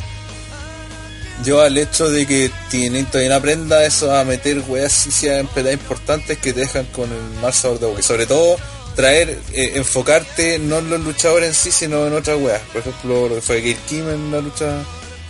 [1.43, 5.47] Yo al hecho de que tienen todavía no aprenda eso a meter weas si sean
[5.49, 8.01] peleas importantes que te dejan con el mal sabor de boca.
[8.01, 8.57] Y sobre todo
[8.95, 12.63] traer, eh, enfocarte no en los luchadores en sí, sino en otras weas.
[12.73, 14.83] Por ejemplo, lo que fue Gail Kim en la lucha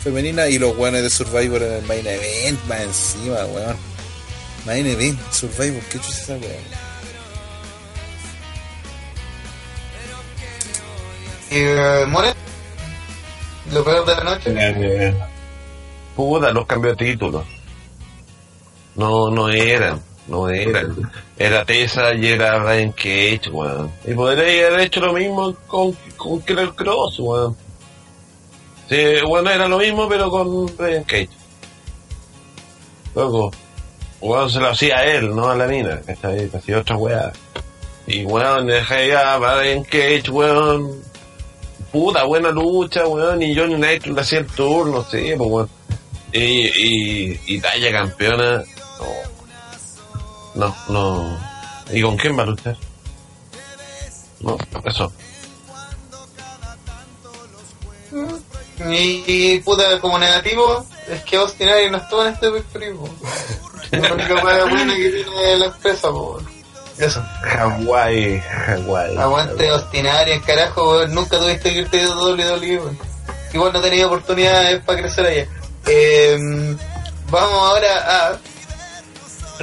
[0.02, 3.76] femenina y los weones de Survivor en el main event, más encima, weón.
[4.66, 6.58] Main event, Survivor, qué chucha esa wea.
[11.50, 12.34] Eh, More.
[13.72, 14.54] Lo peor de la noche.
[14.56, 15.14] Eh,
[16.16, 17.44] puta, los cambios de título.
[18.96, 21.10] No, no eran, no eran.
[21.36, 23.90] Era Tessa y era Brian Cage, weón.
[24.06, 27.56] Y podría haber hecho lo mismo con, con Killer Cross, weón.
[28.88, 28.96] Sí,
[29.26, 31.30] bueno, era lo mismo, pero con Brian Cage.
[33.14, 33.50] Luego,
[34.20, 36.50] weón se lo hacía a él, no a la mina, ¿cachai?
[36.52, 37.32] Hacía otra weá.
[38.06, 41.02] Y weón, dejé a Brian Cage, weón.
[41.92, 43.42] Puta, buena lucha, weón.
[43.42, 45.68] Y Johnny Knight le hacía el turno, sí, pues weón.
[46.32, 48.56] Y, y, y Talla campeona.
[48.58, 49.33] No,
[50.54, 51.38] no, no.
[51.90, 52.76] ¿Y con quién va a luchar?
[54.40, 55.12] No, eso.
[58.90, 63.08] Y, y, puta, como negativo, es que Austin Aries no estuvo en este primo.
[63.90, 66.40] La única hueá buena que tiene la empresa, po.
[66.98, 67.22] Eso.
[67.42, 69.16] Hawái, Hawái.
[69.16, 71.14] Aguante Austin Aries, carajo, weón.
[71.14, 72.98] Nunca tuviste que irte de WWE, weón.
[73.52, 75.46] Igual no tenía oportunidades para crecer allá.
[75.86, 76.38] Eh,
[77.30, 78.38] vamos ahora a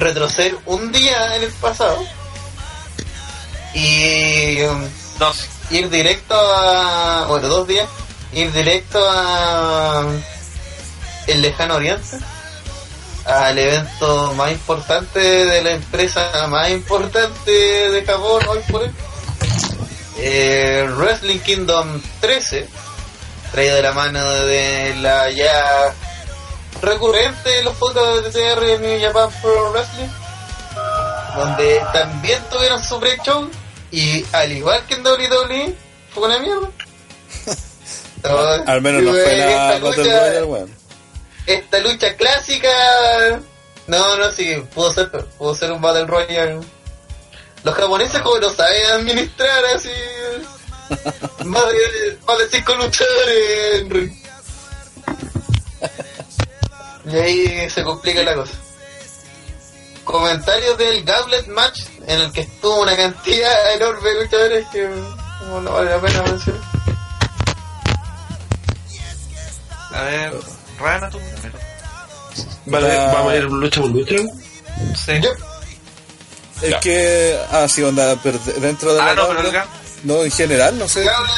[0.02, 2.02] retroceder un día en el pasado
[3.74, 4.58] y
[5.18, 5.46] Dos.
[5.70, 7.26] ir directo a.
[7.28, 7.88] Bueno, dos días.
[8.32, 10.06] Ir directo a.
[11.26, 12.18] El lejano oriente.
[13.24, 18.90] Al evento más importante de la empresa más importante de Japón hoy por hoy.
[20.18, 22.68] Eh, Wrestling Kingdom 13.
[23.52, 25.94] Traído de la mano de la ya
[26.82, 30.08] recurrente de los podcasts de de New Japan Pro Wrestling.
[31.36, 33.48] Donde también tuvieron su pre-show.
[33.90, 35.74] Y al igual que en WWE,
[36.12, 36.68] fue una mierda.
[38.66, 40.66] Al menos no fue la lucha,
[41.46, 42.68] esta lucha clásica.
[43.86, 46.60] No, no, sí, pudo ser, pudo ser un Battle Royale.
[47.64, 49.90] Los japoneses como lo saben administrar así.
[51.44, 54.12] más, de, más de cinco luchadores en ring.
[57.04, 58.52] Y ahí se complica la cosa.
[60.04, 64.88] Comentarios del Gauntlet Match en el que estuvo una cantidad enorme de luchadores que
[65.40, 66.60] como no vale la pena mencionar.
[69.94, 70.32] A ver,
[70.78, 71.58] Rana, tú primero.
[72.66, 74.14] Vale, ¿Vamos a ir lucha por lucha?
[75.04, 75.20] Sí.
[75.20, 75.30] Yo,
[76.62, 76.78] Es Ya.
[76.80, 79.68] que, ah, sí, onda, pero de- dentro de Ah, la no, pero tabla- el Gam-
[80.04, 81.04] no, en general, no sé.
[81.04, 81.30] La hagamos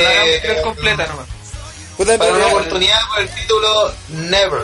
[0.00, 1.26] eh, es completa nomás.
[1.98, 3.92] Puta, para una realidad- oportunidad por el título
[4.30, 4.62] Never.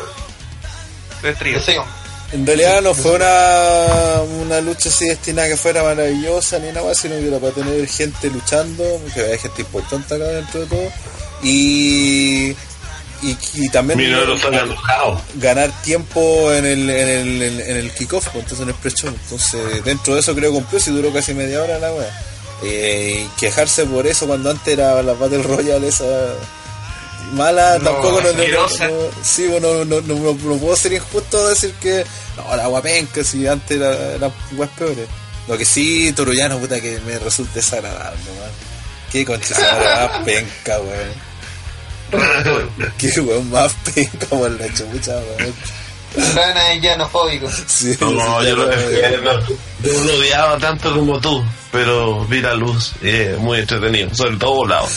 [2.33, 6.83] En realidad no fue una, una lucha así destinada a que fuera maravillosa ni nada
[6.87, 10.67] más, sino que era para tener gente luchando, porque hay gente importante acá dentro de
[10.67, 10.93] todo.
[11.43, 12.51] Y,
[13.23, 13.99] y, y también
[15.37, 19.11] ganar tiempo en el, en el, en, en el kickoff, pues, entonces en el pre-show.
[19.11, 22.23] Entonces, dentro de eso creo que cumplió, si duró casi media hora la wea.
[22.65, 26.05] Eh, quejarse por eso cuando antes era la Battle Royale esa
[27.33, 28.69] mala, No, tampoco no, no,
[29.23, 32.05] sí, bueno, no, no, no, no puedo ser injusto decir que
[32.37, 35.09] no, la guapenca, si antes era, eran weas peores.
[35.49, 38.51] Lo que sí, Torullano, puta, que me resulta desagradable, man.
[39.13, 41.35] Qué concha más penca, weón.
[42.99, 45.55] Qué weón más penca por la chucha, weón.
[46.35, 47.49] Rana es llanofóbico.
[47.67, 48.09] Sí, No,
[48.41, 48.71] sí, yo weón.
[49.83, 54.15] yo no lo odiaba tanto como tú, pero vi la luz y es muy entretenido,
[54.15, 54.89] sobre todo volado.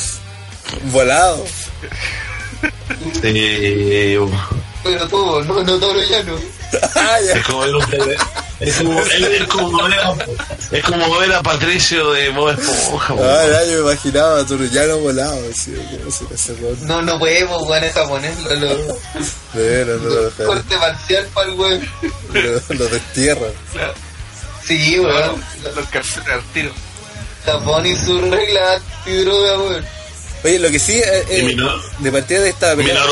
[0.92, 1.46] Volado.
[3.22, 4.18] Sí,
[4.84, 6.36] Pero tú, no, no todo llano.
[6.96, 8.18] Ah, es como ver un tele-
[8.60, 10.16] es como, es, es como ver a,
[10.72, 13.14] es como ver a Patricio de Bob Esponja.
[13.20, 14.40] Ah, ya, yo me imaginaba
[14.92, 15.40] a volado.
[15.54, 16.88] Sí, ¿cómo será ese weón?
[16.88, 18.40] No, no podemos jugar en japonés.
[18.44, 21.90] Lo, lo, no lo corte parcial para el weón.
[22.34, 23.52] Lo, lo destierran.
[23.72, 23.94] Claro,
[24.66, 25.44] Sí, weón.
[25.76, 26.72] los calzones al tiro.
[27.46, 29.86] Japón y su regla antidroga, weón.
[30.48, 31.56] Oye, lo que sí, eh, eh,
[32.00, 33.04] de partida de esta pelea,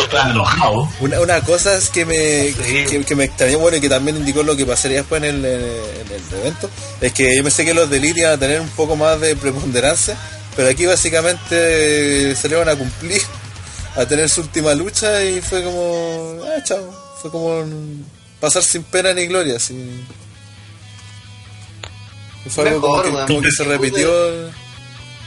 [1.02, 2.86] una, una cosa es que me, Sí.
[2.90, 5.46] que, que me extrañó, bueno, y que también indicó lo que pasaría después en el,
[5.46, 6.70] en el, en el evento,
[7.02, 9.36] es que yo pensé que los de Elite iban a tener un poco más de
[9.36, 10.16] preponderancia,
[10.56, 13.22] pero aquí básicamente salieron a cumplir,
[13.98, 17.66] a tener su última lucha y fue como, ah, chao, fue como
[18.40, 19.76] pasar sin pena ni gloria, así.
[22.50, 24.10] Fue algo como que, como que se repitió.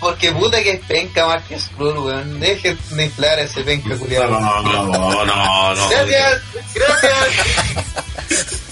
[0.00, 2.38] Porque puta que es penca Marquez Skrull, weón.
[2.40, 4.30] Dejen de inflar a ese penca No, culiado.
[4.40, 5.88] no, no, no, no.
[5.88, 6.42] Gracias,
[6.74, 8.62] gracias.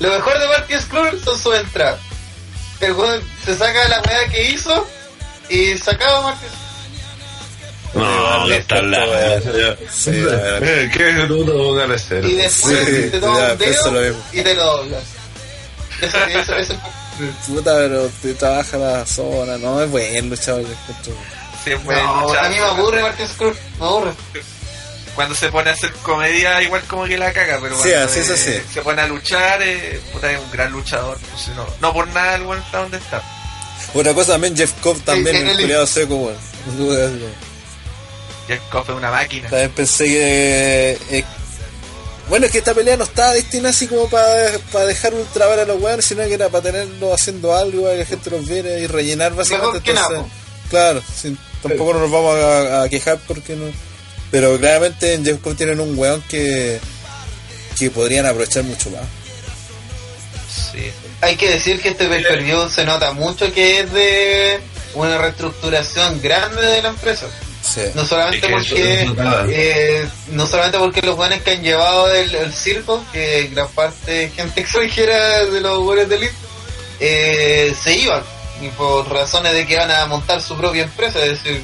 [0.00, 2.00] Lo mejor de Marty Skrull son sus entradas.
[2.80, 4.86] El weón se saca la weá que hizo
[5.48, 6.46] y sacaba a Marty
[7.94, 9.40] No, que está la.
[9.90, 10.10] Sí.
[10.12, 11.12] Eh, Qué
[11.86, 12.24] de ser.
[12.24, 15.02] y después Sí, te toma ya, un dedo y te lo doblas.
[16.00, 16.74] Eso, eso, eso,
[17.46, 20.62] Puta, pero te trabaja la zona, no es buen luchador.
[20.62, 21.14] yo encuentro.
[22.04, 24.12] No, a mí me aburre Marty Skrull, me aburre.
[25.14, 28.36] Cuando se pone a hacer comedia, igual como que la caga, pero Sí, cuando eh,
[28.36, 28.60] sí.
[28.72, 31.16] se pone a luchar, eh, puta, es un gran luchador.
[31.30, 33.22] Pues, no, no por nada el weón está donde está.
[33.94, 36.36] Otra cosa también, Jeff Cobb también, el- culiado seco, weón.
[38.48, 39.48] Jeff Cobb es una máquina.
[39.48, 40.98] También pensé que.
[41.10, 41.24] eh,
[42.28, 45.80] bueno, es que esta pelea no estaba destinada así como para dejar ultravar a los
[45.80, 48.86] weones, sino que era para tenerlos haciendo algo, para que la gente los viera y
[48.86, 49.80] rellenar básicamente.
[49.80, 50.32] Mejor que nada, entonces,
[50.70, 53.66] claro, sí, tampoco nos vamos a, a quejar porque no.
[54.30, 56.80] Pero claramente en Jeff Cobb tienen un weón que.
[57.78, 59.02] que podrían aprovechar mucho más.
[60.72, 60.90] Sí.
[61.20, 62.24] Hay que decir que este pay
[62.70, 64.60] se nota mucho que es de
[64.94, 67.26] una reestructuración grande de la empresa.
[67.64, 67.80] Sí.
[67.94, 72.12] No solamente Es que eso- porque eh, no solamente porque los buenos que han llevado
[72.12, 76.34] el, el circo, que gran parte gente extranjera de los buenos de Elite,
[77.00, 78.22] eh, se iban
[78.60, 81.62] y por razones de que van a montar su propia empresa, es decir,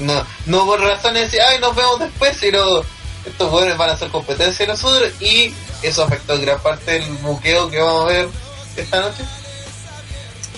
[0.00, 2.82] no, no por razones de decir, ay, nos vemos después, sino
[3.26, 7.04] estos buenos van a hacer competencia de nosotros y eso afectó en gran parte el
[7.16, 8.28] buqueo que vamos a ver
[8.76, 9.24] esta noche.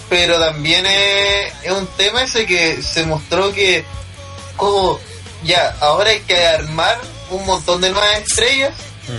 [0.08, 3.84] Pero también es, es un tema ese que se mostró que
[4.56, 4.98] como
[5.44, 6.98] ya, ahora hay que armar
[7.30, 8.72] un montón de nuevas estrellas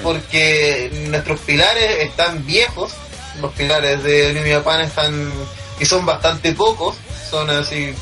[0.04, 2.94] porque nuestros pilares están viejos,
[3.42, 5.32] los pilares de New Japan están
[5.80, 6.96] y son bastante pocos,
[7.30, 7.94] son así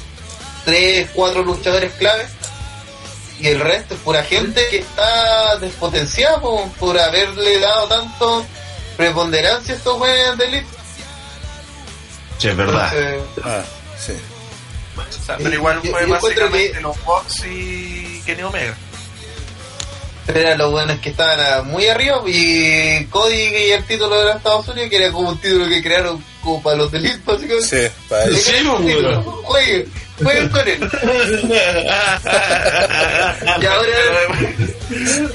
[0.66, 2.28] tres, cuatro luchadores clave
[3.40, 8.46] y el resto es pura gente que está despotenciada por, por haberle dado tanto
[8.98, 10.68] preponderancia a estos buenos de elite.
[12.38, 12.92] Sí, es verdad.
[12.96, 13.64] Entonces, Ah,
[13.98, 14.14] sí.
[15.08, 18.76] O sea, pero igual fue yo básicamente que- los Box y Kenny Omega.
[20.28, 24.36] eran los buenos que estaban ah, muy arriba y Cody y el título de los
[24.36, 27.94] Estados Unidos que era como un título que crearon como para los delitos básicamente Sí,
[28.08, 28.38] para eso.
[28.38, 29.86] Sí,
[30.22, 30.80] pues, jueguen con él
[33.62, 33.92] y ahora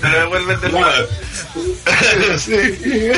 [0.01, 1.09] Te lo devuelven de nuevo.
[2.39, 2.55] sí.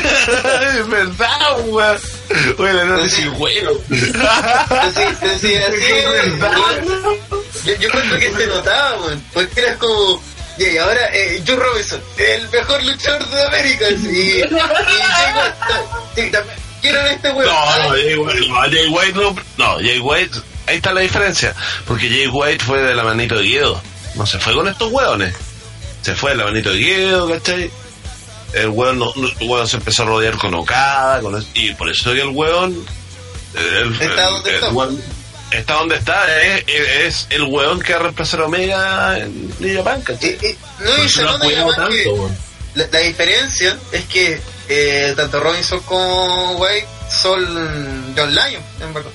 [0.78, 1.98] Es verdad, weón.
[2.58, 3.70] Bueno, no te sigo bueno.
[4.82, 5.54] así, así, así
[7.64, 10.22] yo, yo creo que se notaba weón, porque era como
[10.58, 14.42] y ahora eh, Joe Robinson el mejor luchador de América y,
[16.16, 19.36] y, también quieren este weón no, Jay White no.
[19.58, 21.54] No, Jay White, ahí está la diferencia.
[21.86, 23.80] Porque Jay White fue de la manito de Guido.
[24.14, 25.34] No se fue con estos hueones.
[26.02, 27.70] Se fue de la manito de Guido, ¿cachai?
[28.52, 32.28] El hueón, no, hueón se empezó a rodear con Okada, con y por eso el
[32.28, 32.86] hueón.
[33.54, 34.70] El, Está donde está.
[34.70, 35.00] hueón-
[35.50, 40.02] está donde está, es, el weón que va a reemplazar a Omega en New Japan,
[40.06, 42.10] no, y se que
[42.74, 49.10] la diferencia es que eh, tanto Robinson como White son John Lyon, en verdad.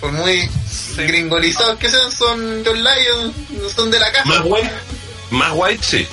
[0.00, 0.48] Por muy
[0.96, 4.24] gringolizados que sean, son John Lyon, no son de la casa.
[4.28, 4.70] Más white,
[5.30, 6.06] más white sí.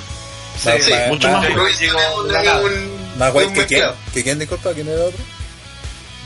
[0.64, 3.84] Más- sí, más- mucho más- de un- Más un que quién.
[4.14, 4.72] ¿Que quién, disculpa?
[4.72, 5.18] ¿Quién era otro?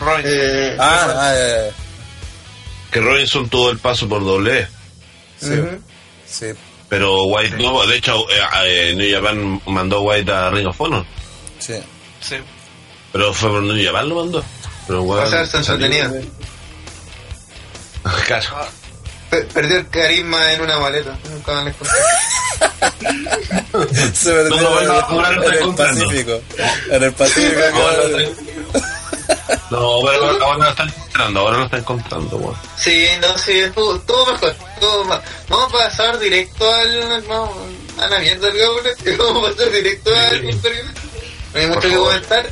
[0.01, 0.33] Robinson.
[0.35, 1.73] Eh, Ah, ah, ya, ya.
[2.93, 4.69] Que Robinson tuvo el paso por doble.
[5.41, 5.51] Sí.
[5.53, 5.79] Ujú.
[6.29, 6.47] Sí.
[6.89, 11.05] Pero White no, de hecho, eh, eh, New Japan mandó White a Ring of Honor.
[11.59, 11.75] Sí.
[12.21, 12.37] Sí.
[13.13, 14.45] Pero fue por New Japan lo mandó.
[14.87, 16.31] Pero Va a weón, ser salió- entretenido.
[18.27, 18.47] Claro.
[18.55, 18.69] Ah,
[19.57, 21.17] el carisma en una maleta.
[21.31, 21.81] Nunca conté.
[24.15, 25.75] Se perdió No, no, no, en el.
[25.75, 26.41] Pacífico.
[26.91, 27.61] En el Pacífico.
[27.75, 28.47] Ahora lo están-
[29.71, 32.57] No, pero ahora ahora lo están encontrando, ahora lo están encontrando, weón.
[32.79, 34.55] Sí, no, sí, todo, todo mejor.
[34.81, 35.21] Todo más.
[35.49, 37.23] Vamos a pasar directo al.
[37.29, 37.51] Vamos,
[37.99, 39.05] a la mierda el Gauntlet.
[39.19, 40.85] Vamos a pasar directo al Imperio.
[41.55, 42.07] No hay mucho Por que favor.
[42.09, 42.47] comentar.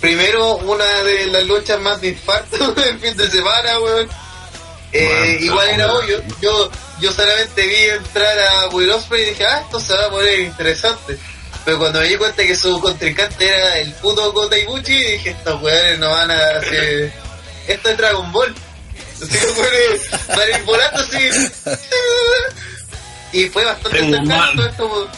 [0.00, 4.08] Primero, una de las luchas más de infarto del fin de semana, weón.
[4.92, 6.22] Eh, igual era obvio.
[6.40, 6.70] Yo,
[7.00, 10.40] yo solamente vi entrar a Will Ospreay y dije, ah, esto se va a poner
[10.40, 11.18] interesante.
[11.64, 15.60] Pero cuando me di cuenta que su contrincante era el puto Kota Ibuchi, dije, estos
[15.62, 17.12] weones no van a hacer...
[17.66, 18.54] Esto es Dragon Ball.
[19.22, 21.30] Así que weones van a ir volando así.
[23.32, 25.08] Y fue bastante cercano esto por,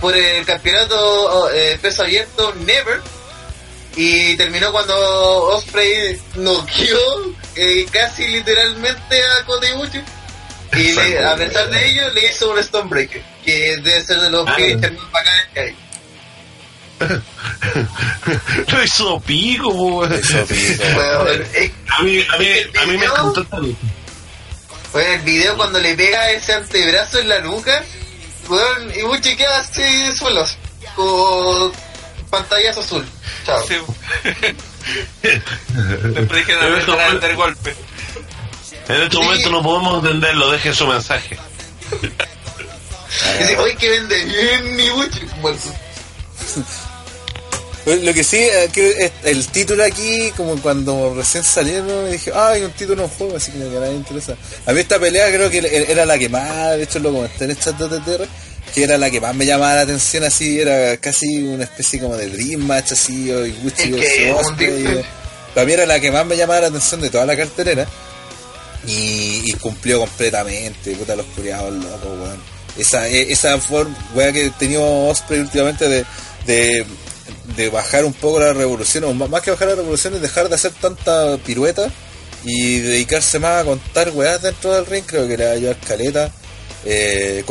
[0.00, 3.00] por el campeonato eh, peso abierto Never.
[3.96, 4.94] Y terminó cuando
[5.48, 6.98] Osprey noqueó
[7.56, 10.00] eh, casi literalmente a Kota Ibuchi.
[10.74, 14.46] Y le- a pesar de ello, le hizo un Stonebreaker, que debe ser de los
[14.46, 14.54] Ah.
[14.54, 15.76] finishes más bacanes que hay.
[18.68, 20.12] Lo hizo pico, weón.
[21.54, 22.46] Eh, A mí, a mí,
[22.80, 23.76] a mí me encantó weón,
[25.12, 27.82] el video cuando le pega ese antebrazo en la nuca,
[28.48, 30.56] weón, Ibuchi queda así suelos,
[30.94, 31.72] con
[32.30, 33.06] pantallazo azul.
[33.44, 33.66] Chao.
[33.66, 33.74] sí.
[35.22, 37.74] Después dijeron a meter a golpe.
[38.88, 41.38] En este momento no podemos entenderlo, dejen su mensaje.
[43.38, 44.76] Dice, oye, que vende bien.
[45.40, 45.58] Bueno,
[47.84, 52.62] Pues Lo que sí, que el título aquí, como cuando recién salieron, dije, ah, hay
[52.62, 54.36] un título en juego, así que me a nadie interesa.
[54.66, 57.50] A mí esta pelea creo que era la que más, de hecho lo comenté en
[57.50, 58.28] el chat de TTR,
[58.74, 62.16] que era la que más me llamaba la atención, así, era casi una especie como
[62.16, 65.04] de Dream Match, así, o Osprey, Dream- eh.
[65.54, 67.86] Para mí era la que más me llamaba la atención de toda la cartelera.
[68.86, 72.42] Y, y cumplió completamente, puta los curiados locos, weón.
[72.78, 76.04] Esa, e- esa forma, weón, que tenido Osprey últimamente de,
[76.46, 76.86] de,
[77.56, 80.54] de bajar un poco la revolución, o más que bajar la revolución es dejar de
[80.54, 81.90] hacer tanta pirueta
[82.42, 86.32] y dedicarse más a contar weas dentro del ring, creo que le va a caleta.
[86.84, 87.44] Eh,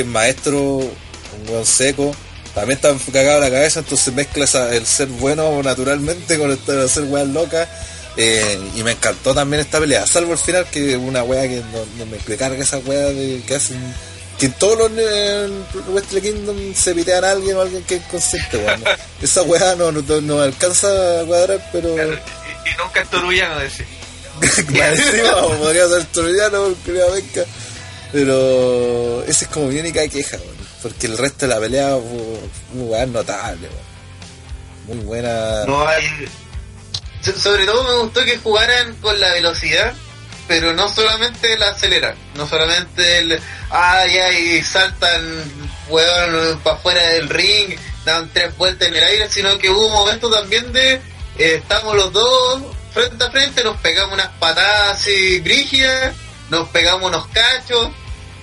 [0.00, 2.14] es maestro, un weón seco.
[2.54, 7.04] También está cagado la cabeza, entonces mezcla esa- el ser bueno naturalmente con el hacer
[7.04, 7.68] weas locas.
[8.16, 11.62] Eh, y me encantó también esta pelea, salvo el final, que es una wea que
[11.72, 13.78] no, no me me carga esa wea de que hacen.
[14.38, 14.90] Que en todos los
[15.88, 18.82] Wrestle Kingdom se pitean a alguien o alguien que es consciente, weón.
[19.22, 20.88] Esa wea no, no, no alcanza
[21.20, 21.88] a cuadrar, pero.
[21.96, 23.86] Y, y nunca es torullano, decir.
[24.42, 27.44] Encima, podría ser troyano porque venga.
[28.12, 32.38] Pero esa es como mi única queja, weón, porque el resto de la pelea fue
[32.74, 34.98] un lugar notable, weón.
[34.98, 35.64] muy buena.
[37.22, 39.94] Sobre todo me gustó que jugaran con la velocidad,
[40.48, 43.40] pero no solamente la aceleran, no solamente el.
[43.70, 45.22] Ah, ya, y saltan,
[45.88, 49.92] weón, para afuera del ring, dan tres vueltas en el aire, sino que hubo un
[49.92, 50.94] momento también de.
[50.94, 51.00] eh,
[51.38, 52.62] estamos los dos
[52.92, 56.14] frente a frente, nos pegamos unas patadas así brígidas,
[56.50, 57.88] nos pegamos unos cachos,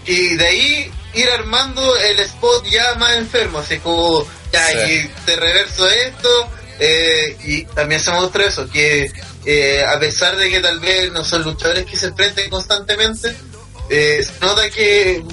[0.09, 4.75] y de ahí ir armando el spot ya más enfermo, así como, ya, Sí.
[4.93, 6.49] y te reverso esto,
[6.79, 9.11] eh, y también se mostró eso, que
[9.45, 13.35] eh, a pesar de que tal vez no son luchadores que se enfrenten constantemente,
[13.89, 15.23] eh, se nota que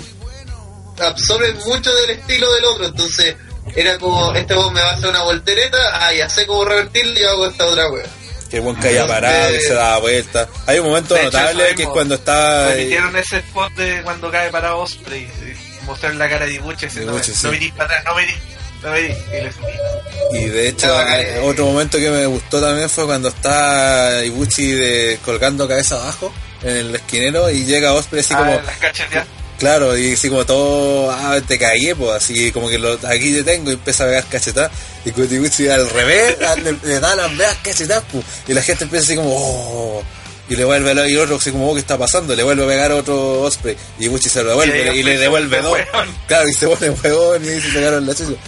[1.00, 3.34] absorben mucho del estilo del otro, entonces
[3.74, 7.18] era como, este vos me va a hacer una voltereta, ah, ya sé cómo revertirlo
[7.18, 8.06] y hago esta otra wea.
[8.50, 10.48] Que el buen caía parado, que se daba vuelta.
[10.66, 12.72] Hay un momento hecho, notable que es cuando está.
[12.72, 15.24] eh, Repitieron ese spot de cuando cae para Osprey.
[15.42, 16.86] eh, Mostrar la cara de Ibuchi.
[16.86, 17.40] ese, No, Ibuchi, sí.
[17.46, 18.36] no mirís para atrás, no mirís.
[18.82, 19.16] No mirís.
[19.28, 20.38] Y le subí.
[20.38, 25.18] Y de hecho, eh, otro momento que me gustó también fue cuando está Ibuchi de,
[25.24, 26.32] colgando cabeza abajo
[26.62, 29.26] en el esquinero y llega Osprey así Ah, como, las.
[29.58, 33.42] Claro, y así como todo, ah, te cagué, pues así como que lo, aquí te
[33.44, 34.72] tengo y empieza a pegar cachetadas.
[35.04, 38.84] Y con Ibuchi al revés, le, le da las veas cachetadas, pues, y la gente
[38.84, 40.02] empieza así como, oh,
[40.48, 42.34] y le vuelve a y otro así como, oh, ¿qué está pasando?
[42.34, 45.72] Le vuelve a pegar otro Osprey y Ibuchi se lo devuelve Y le devuelve dos.
[45.72, 46.08] hueón.
[46.28, 48.38] Claro, y se pone huevón y se pegaron la chucha.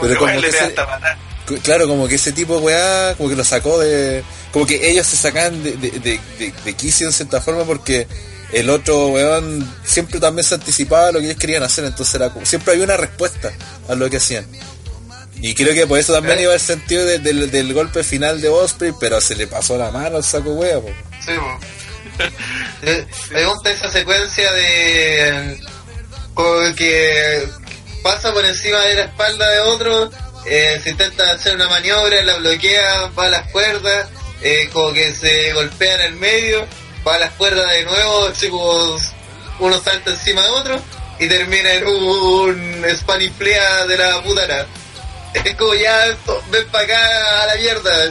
[0.00, 4.24] Pero como que Claro, como que ese tipo de weá, como que lo sacó de.
[4.50, 8.06] Como que ellos se sacan de, de, de, de, de quicio en cierta forma porque
[8.54, 12.30] el otro weón siempre también se anticipaba a lo que ellos querían hacer, entonces era
[12.30, 13.52] como- siempre había una respuesta
[13.88, 14.46] a lo que hacían.
[15.40, 16.42] Y creo que por eso también Eh.
[16.44, 19.90] iba el sentido de- del, del golpe final de Osprey, pero se le pasó la
[19.90, 20.88] mano al saco wea, po.
[21.24, 21.58] Sí, po.
[22.82, 25.58] Eh, Me gusta esa secuencia de.
[26.34, 27.48] Como que
[28.02, 30.10] pasa por encima de la espalda de otro,
[30.46, 34.08] eh, se intenta hacer una maniobra, la bloquea, va a las cuerdas,
[34.42, 36.66] eh, como que se golpea en el medio,
[37.06, 38.98] va a las cuerdas de nuevo, como
[39.60, 40.80] uno salta encima de otro
[41.18, 44.66] y termina en un Spanish Flea de la putana.
[45.32, 46.16] Es como ya,
[46.50, 48.10] ven para acá a la mierda.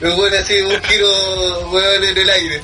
[0.00, 2.62] Me pone así un giro, weón, en el aire.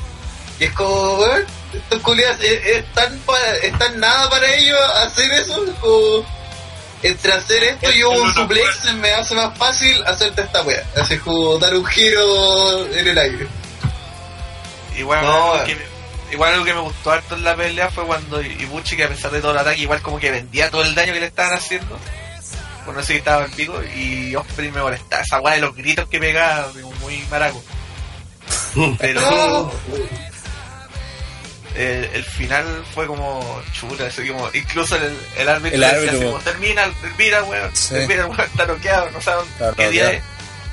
[0.59, 4.79] Y es como, weón, estos culiados, es, es tan pa- es tan nada para ellos
[4.97, 6.25] hacer eso, es como,
[7.01, 10.83] entre hacer esto y un suplex me hace más fácil hacerte esta weá.
[10.95, 13.47] Así como dar un giro en el aire.
[14.97, 15.77] Igual, No, algo que,
[16.31, 19.31] igual algo que me gustó harto en la pelea fue cuando Ibuchi, que a pesar
[19.31, 21.97] de todo el ataque, igual como que vendía todo el daño que le estaban haciendo.
[22.85, 23.81] Por no sé si estaba el pico.
[23.95, 25.21] Y Osprey me molestaba.
[25.21, 27.63] Esa weá de los gritos que pegaba, digo, muy maraco.
[28.99, 29.71] Pero
[31.75, 36.39] eh, el final fue como chuta, así como, incluso el, el árbitro, El árbitro, como-
[36.39, 37.93] termina, termina, weón, Sí.
[37.95, 39.45] termina, weón, está noqueado, no saben
[39.75, 40.23] qué día es.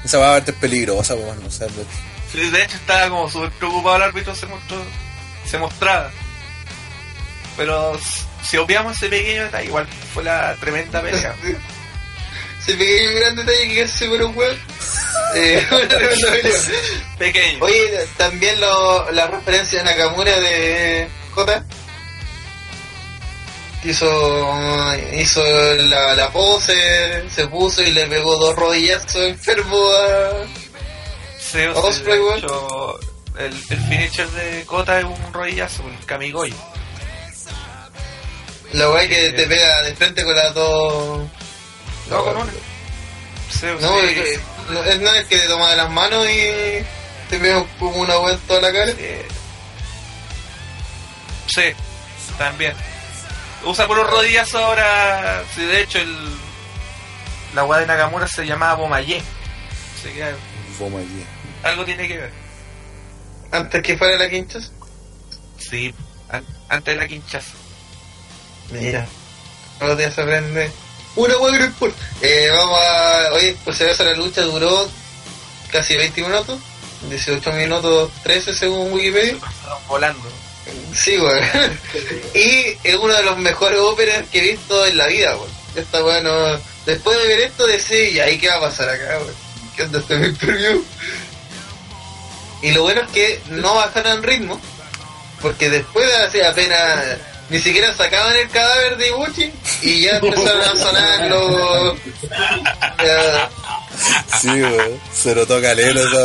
[0.05, 1.67] Esa va a verte peligrosa, po, no sé,
[2.33, 4.83] de hecho estaba como súper preocupado el árbitro, se mostró,
[5.45, 6.11] se mostraba.
[7.57, 7.99] Pero
[8.43, 11.35] si obviamos ese pequeño detalle, igual fue la tremenda pelea.
[12.61, 14.59] Ese pequeño gran detalle que casi se muere un weón.
[15.35, 16.59] Eh, una tremenda pelea.
[17.19, 17.59] Pequeño.
[17.65, 21.65] Oye, también lo, la referencia de Nakamura de J.
[23.83, 30.60] Hizo, hizo la, la pose, se puso y le pegó dos rodillazos enfermo a...
[31.77, 33.01] Osprey, de hecho,
[33.39, 36.55] el, el finisher de Kota es un rodillazo, el Kamigoy.
[38.73, 41.27] La weá que te pega de frente con las dos...
[42.09, 42.53] No, con una.
[43.81, 44.41] No, es, que-
[44.71, 46.85] no, es no es que te toma de las manos y
[47.29, 48.93] te pega como una vuelta a la cara.
[48.97, 49.27] eh,
[51.47, 51.63] sí,
[52.39, 52.75] también.
[53.65, 55.43] Usa por los rodillazos ahora.
[55.55, 56.17] Sí, de hecho, el,
[57.55, 59.21] la weá de Nakamura se llamaba Bomayé.
[59.99, 60.37] Así que allí.
[61.63, 62.31] Algo tiene que ver.
[63.53, 64.71] Antes que fuera la quinchas.
[65.59, 65.95] Sí,
[66.29, 67.53] an- antes de la quinchaza.
[68.71, 69.07] Mira,
[69.79, 70.71] todos los días se aprende.
[71.17, 71.93] Una hueá que no.
[72.23, 73.33] Eh, vamos a.
[73.35, 74.89] Oye, por si acaso la lucha duró
[75.73, 76.61] casi 20 minutos.
[77.09, 79.37] 18 minutos 13 según Wikipedia.
[79.89, 80.29] Volando.
[80.95, 81.43] Sí, weón.
[82.35, 85.51] y es uno de los mejores óperas que he visto en la vida, weón.
[85.75, 89.19] Esta weón no- Después de ver esto, decía, ¿y ahí qué va a pasar acá,
[89.19, 89.35] weón?
[89.77, 90.85] ¿Qué onda este preview?
[92.63, 94.61] Y lo bueno es que no bajaron ritmo,
[95.41, 97.19] porque después de hace apenas
[97.51, 99.51] ni siquiera sacaban el cadáver de Ibuchi
[99.83, 101.99] y ya empezaron a sonar los.
[104.41, 105.01] Sí, weón.
[105.13, 106.17] Se lo toca lelo esa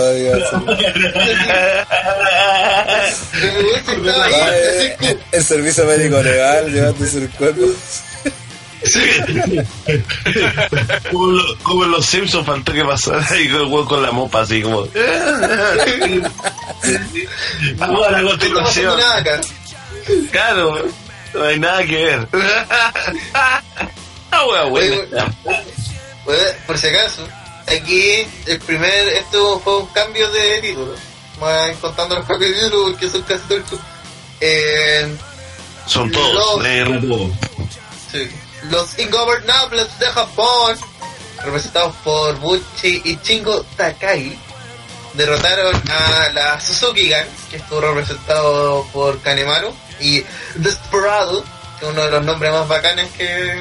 [5.31, 7.65] El servicio médico legal llevándose el cuerpo.
[11.11, 14.61] Como, en lo- como los Simpsons faltó que pasara ahí con con la mopa así
[14.61, 14.81] como.
[17.79, 18.99] Ahora a pasando continuación.
[20.31, 20.85] Claro,
[21.33, 22.27] no hay nada que ver.
[24.31, 25.33] Ah, wea, Oye, buena.
[26.25, 27.25] Pues, por si acaso,
[27.67, 30.93] aquí el primer, esto fue un cambio de título.
[31.39, 33.63] Más contando los cambios de título porque son casi todos.
[34.41, 35.15] Eh,
[35.87, 37.31] Son todos Los- de Rubo.
[38.11, 38.27] sí.
[38.69, 40.77] Los Ingobernables de Japón,
[41.43, 44.37] representados por Buchi y Chingo Takai,
[45.13, 50.23] derrotaron a la Suzuki Gang, que estuvo representado por Kanemaru, y
[50.55, 51.43] Desperado,
[51.79, 53.51] que es uno de los nombres más bacanes que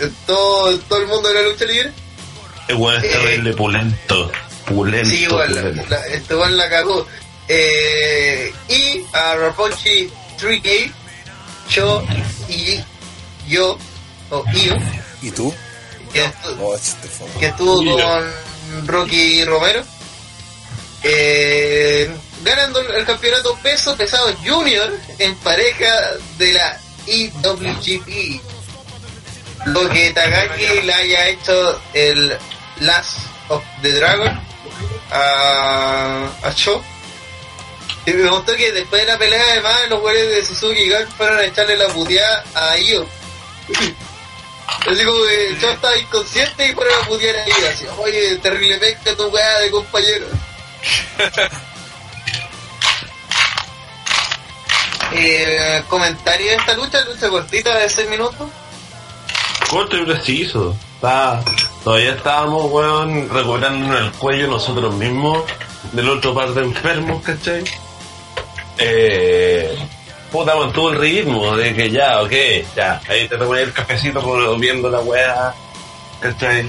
[0.00, 1.92] en todo, todo el mundo de la lucha libre.
[2.68, 4.32] El weón es terrible, pulento.
[4.66, 5.10] Pulento.
[5.10, 5.86] Sí, igual, pulento.
[5.90, 7.06] la- este weón la cagó.
[7.48, 10.90] Eh, y a Raponchi 3K,
[11.70, 12.02] yo
[12.48, 12.80] y
[13.46, 13.78] yo,
[14.30, 14.76] o Io,
[15.22, 15.54] ¿Y tú?
[16.12, 16.76] que, estu- Oh,
[17.40, 18.04] que estuvo Mira.
[18.04, 19.82] con Rocky Romero,
[21.02, 22.10] eh,
[22.42, 28.40] ganando el campeonato peso pesado junior en pareja de la IWGP.
[29.66, 32.36] Lo que Tagaki le haya hecho el
[32.80, 33.18] Last
[33.48, 34.28] of the Dragon
[35.10, 36.82] a, a Cho
[38.06, 41.06] Y me gustó que después de la pelea, además, los güeyes de Suzuki y Gun
[41.16, 43.06] fueron a echarle la puteada a Io.
[44.66, 47.68] Así como que yo estaba inconsciente y fueron a putear a Io.
[47.68, 50.26] Así, oye, terrible pesca tu weá de compañero.
[55.12, 58.48] eh, comentario de esta lucha, lucha cortita de 6 minutos.
[59.70, 60.76] Corto y preciso.
[60.96, 61.42] Está,
[61.82, 65.44] todavía estábamos, weón, recuperándonos el cuello nosotros mismos
[65.92, 67.64] del otro par de enfermos, ¿cachai?
[68.78, 69.76] Eh,
[70.34, 72.32] puta, mantuvo el ritmo de que ya, ok,
[72.74, 75.54] ya, ahí te tomé el cafecito con- viendo la weá,
[76.20, 76.68] ¿cachai?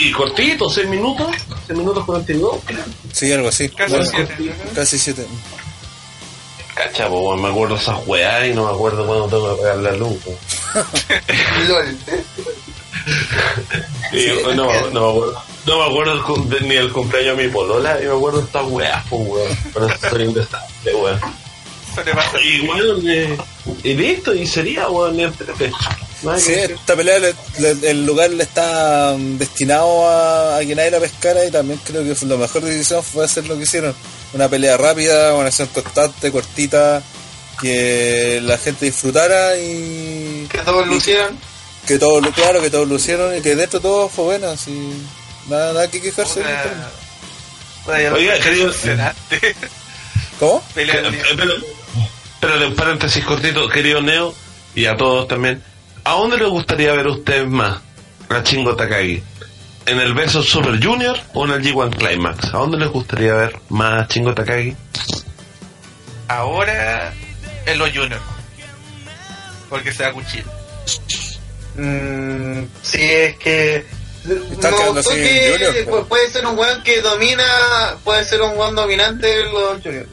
[0.00, 1.28] Y cortito, 6 minutos,
[1.68, 2.82] 6 minutos 42, creo.
[3.12, 3.68] Sí, algo así.
[3.68, 4.54] Casi Bueno, siete.
[4.74, 5.26] Casi siete.
[6.74, 9.76] Cacha, po, weón, me acuerdo esas weá y no me acuerdo cuándo tengo que pagar
[9.78, 10.18] la luz.
[11.68, 11.96] LOL.
[14.12, 14.72] Y, no, no, me
[15.10, 15.42] acuerdo.
[15.66, 19.04] No me acuerdo ni el cumpleaños de mi polola, y me acuerdo de estas weas,
[19.08, 19.58] pues weón.
[19.74, 21.20] Pero eso sería un desastre, weón.
[21.96, 22.40] Eso le pasa.
[22.40, 23.36] Y weón, eh,
[23.82, 25.32] y listo, y sería weón, el
[26.28, 30.74] hay Sí, esta pelea, le- le- el lugar le está mm, destinado a, a que
[30.74, 33.62] nadie la pescara y también creo que fue- la mejor decisión fue hacer lo que
[33.64, 33.94] hicieron.
[34.32, 37.02] Una pelea rápida, una acción constante, cortita,
[37.60, 41.38] que la gente disfrutara y Que todos lucieron.
[41.86, 44.72] que todos, claro, que todos lo hicieron y que dentro todo fue bueno, así,
[45.48, 46.40] nada, nada que quejarse.
[47.86, 48.72] Lo Oiga, querido-.
[50.40, 50.62] ¿Cómo?
[50.74, 51.64] Pelea Eh, de-
[52.46, 54.32] Pero, en paréntesis cortito, querido Neo,
[54.74, 55.62] y a todos también,
[56.04, 57.80] ¿a dónde le gustaría ver a ustedes más
[58.28, 59.20] a Chingo Takagi?
[59.86, 62.46] ¿En el Beso Super Junior o en el G1 Climax?
[62.54, 64.76] ¿A dónde les gustaría ver más a Chingo Takagi?
[66.28, 67.12] Ahora
[67.66, 68.22] en los juniors.
[69.68, 70.44] Porque se da cuchillo.
[71.74, 73.84] Mm, sí, es que.
[74.52, 76.06] Está me quedando gustó así en que Junior, pu- po.
[76.06, 77.44] puede ser un weón que domina,
[78.04, 80.08] puede ser un weón dominante en los juniors.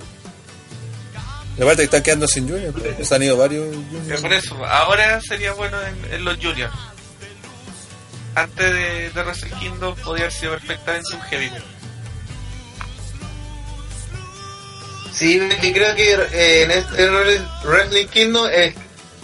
[1.58, 4.22] Y aparte que están quedando sin Junior, pues, se han ido varios Juniors.
[4.22, 6.74] Por eso, ahora sería bueno en, en los juniors.
[8.36, 11.52] Antes de, de Wrestle Kingdom podría haber sido perfectamente un heavy.
[15.14, 17.08] Sí, que creo que eh, en este
[17.64, 18.74] Wrestling Kingdom eh,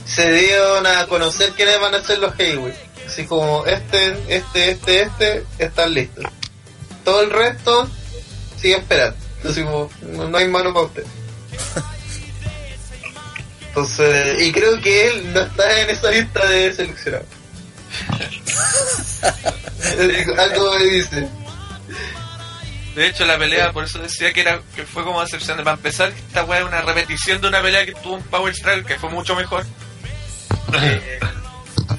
[0.06, 2.78] se dieron a conocer quiénes van a ser los Heavyweight.
[3.08, 6.26] Así como este, este, este, este, están listos.
[7.04, 7.90] Todo el resto
[8.62, 9.18] sigue esperando.
[9.44, 11.06] Así como, no no hay mano para usted.
[13.70, 17.28] Entonces, y creo que él no está en esa lista de seleccionados.
[20.38, 21.28] Algo me dice.
[22.96, 25.64] De hecho, la pelea, por eso decía que era que fue como decepcionante.
[25.64, 28.84] Para empezar, esta weá es una repetición de una pelea que tuvo un Power Struggle
[28.84, 29.66] que fue mucho mejor.
[30.74, 31.20] Eh,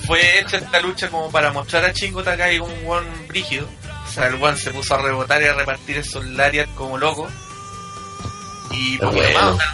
[0.06, 3.68] fue hecha esta lucha como para mostrar a Chingo Takai un one brígido.
[4.06, 7.28] O sea, el one se puso a rebotar y a repartir esos lariat como loco.
[8.70, 9.56] Y Bueno.
[9.56, 9.64] más,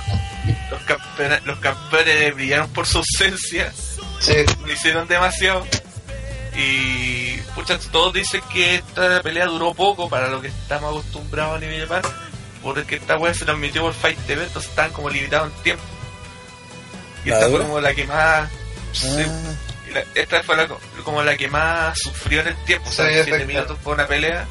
[0.71, 3.73] los, campeones, los campeones brillaron por su ausencia.
[4.21, 4.35] Sí.
[4.65, 5.67] lo hicieron demasiado.
[6.57, 11.61] Y pucha, todos dicen que esta pelea duró poco para lo que estamos acostumbrados a
[11.61, 12.03] nivel de par,
[12.63, 15.83] porque esta wea se transmitió por Fight TV, entonces estaban como limitados en tiempo.
[17.25, 18.51] Y ¿La esta fue como la que más.
[18.93, 19.55] sí, Ah,
[19.93, 20.69] la- esta fue la-
[21.05, 23.47] como la que más sufrió en el tiempo, o sea, Sí, 7 efecto.
[23.49, 24.47] minutos por una pelea.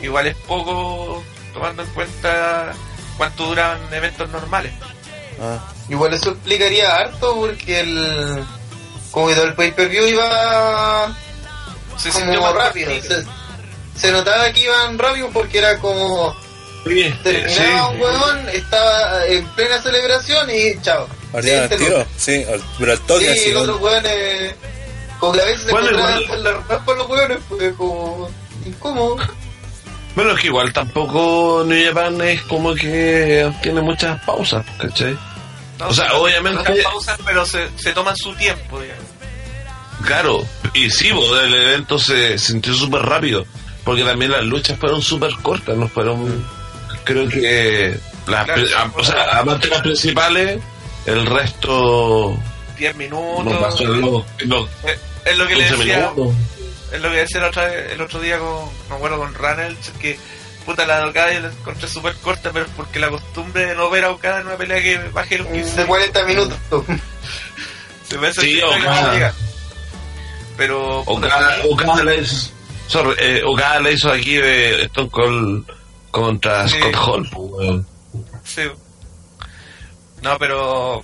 [0.00, 2.72] Igual es poco tomando en cuenta
[3.20, 4.72] cuánto duran eventos normales.
[5.42, 5.58] ah.
[5.90, 8.42] Igual eso explicaría harto porque el.
[9.10, 11.12] Como que todo el pay per view iba
[11.98, 12.90] Se sintió como más rápido.
[13.02, 13.24] Se,
[14.00, 16.34] se notaba que iban rápido porque era como.
[16.86, 17.94] Sí, Terminaba sí.
[17.94, 21.06] un huevón, estaba en plena celebración y chao.
[21.34, 23.54] Ardían al tiro, sí, al- pero al toque Sí, así.
[23.54, 24.54] huevón eh,
[25.18, 28.30] Como que a veces se encontraban con la por los huevones, porque como.
[28.64, 29.16] incómodo.
[30.14, 35.16] Bueno, es que igual tampoco New Japan es como que tiene muchas pausas, ¿cachai?
[35.78, 39.04] No, O sea, se- obviamente- no pausas, pero se, se toman su tiempo, digamos.
[40.04, 43.46] Claro, y sí, el evento se sintió súper rápido,
[43.84, 46.44] porque también las luchas fueron súper cortas, no fueron,
[47.04, 50.58] creo que, las, Claro, a- o sea, aparte de las principales,
[51.06, 52.36] el resto
[52.78, 53.58] 10 no minutos.
[53.60, 56.34] pasó en los, los Eh, es lo que le 15 decía, minutos.
[56.92, 60.18] Es lo que decía otra vez- el otro día con, me acuerdo, con Ranel, que
[60.66, 63.74] puta la de Okada yo la encontré súper corta, pero es porque la costumbre de
[63.74, 66.58] no ver a Okada en una pelea que baje los 15 De 40 minutos.
[68.08, 69.02] se me hace Sí, Okada.
[69.06, 69.34] no llega.
[70.56, 72.50] Pero Okada, Okada la hizo,
[72.86, 75.64] sorry, eh, Okada la hizo aquí de Stone Cold
[76.10, 76.76] contra Sí.
[76.78, 77.80] Scott Hall, pues.
[78.44, 78.62] Sí.
[80.22, 81.02] No, pero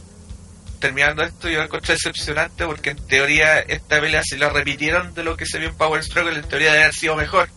[0.79, 5.25] terminando esto, yo lo encontré decepcionante porque en teoría esta pelea, si la repitieron de
[5.25, 7.49] lo que se vio en Power Struggle, en teoría debe haber sido mejor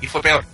[0.00, 0.44] y fue peor.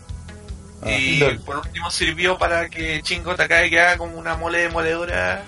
[0.84, 1.38] Y Lol.
[1.40, 5.44] por último sirvió para que Chingo Takai quedara como una mole demoledora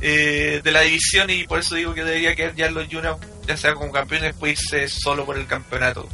[0.00, 3.56] eh, de la división y por eso digo que debería quedar ya los Juniors, ya
[3.56, 6.08] sea como campeón y después irse solo por el campeonato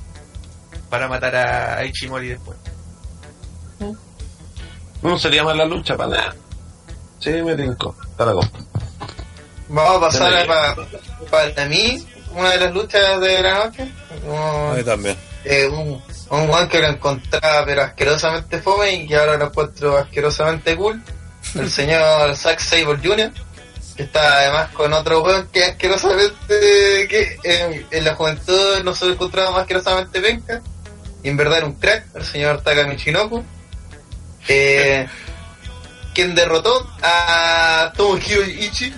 [0.91, 2.59] para matar a, Ichimori después.
[5.03, 6.35] No sería mala lucha para nada.
[7.19, 7.97] Sí, me tinco.
[8.11, 8.72] Está la compra.
[9.73, 10.77] Vamos a pasar a para,
[11.31, 12.05] para mí,
[12.35, 13.89] una de las luchas de la noche.
[14.31, 15.17] A mí también.
[15.45, 19.97] eh, un, un guan que lo encontraba pero asquerosamente fome y que ahora lo encuentro
[19.97, 21.03] asquerosamente cool.
[21.55, 23.33] El señor Zack Sabre Jr.
[23.97, 29.07] Que está además con otro weón que asquerosamente que en, en la juventud no se
[29.07, 30.61] lo encontraba más asquerosamente penca.
[31.23, 33.43] Y en verdad era un crack, el señor Taka Michinoku.
[34.49, 35.07] Eh,
[36.15, 38.93] quien derrotó a Tomohiro Ichi,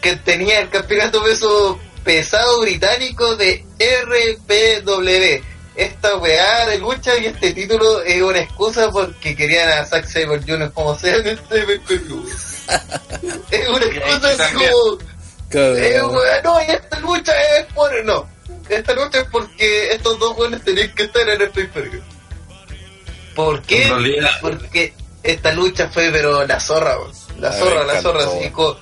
[0.00, 5.44] que tenía el campeonato peso pesado británico de RPW.
[5.76, 10.40] Esta weá de lucha y este título es una excusa porque querían a Zack Sabre
[10.46, 10.72] Jr.
[10.72, 12.24] como sea en este pay-per-view.
[13.50, 14.98] Es una excusa así como
[15.52, 18.04] eh, weá, no, y esta lucha es por.
[18.04, 18.28] No,
[18.68, 22.02] esta lucha es porque estos dos weones tenían que estar en el pay-per-view.
[23.34, 23.88] ¿Por qué?
[24.40, 26.96] Porque esta lucha fue, pero la zorra.
[27.38, 28.24] La zorra, la zorra.
[28.24, 28.78] así co-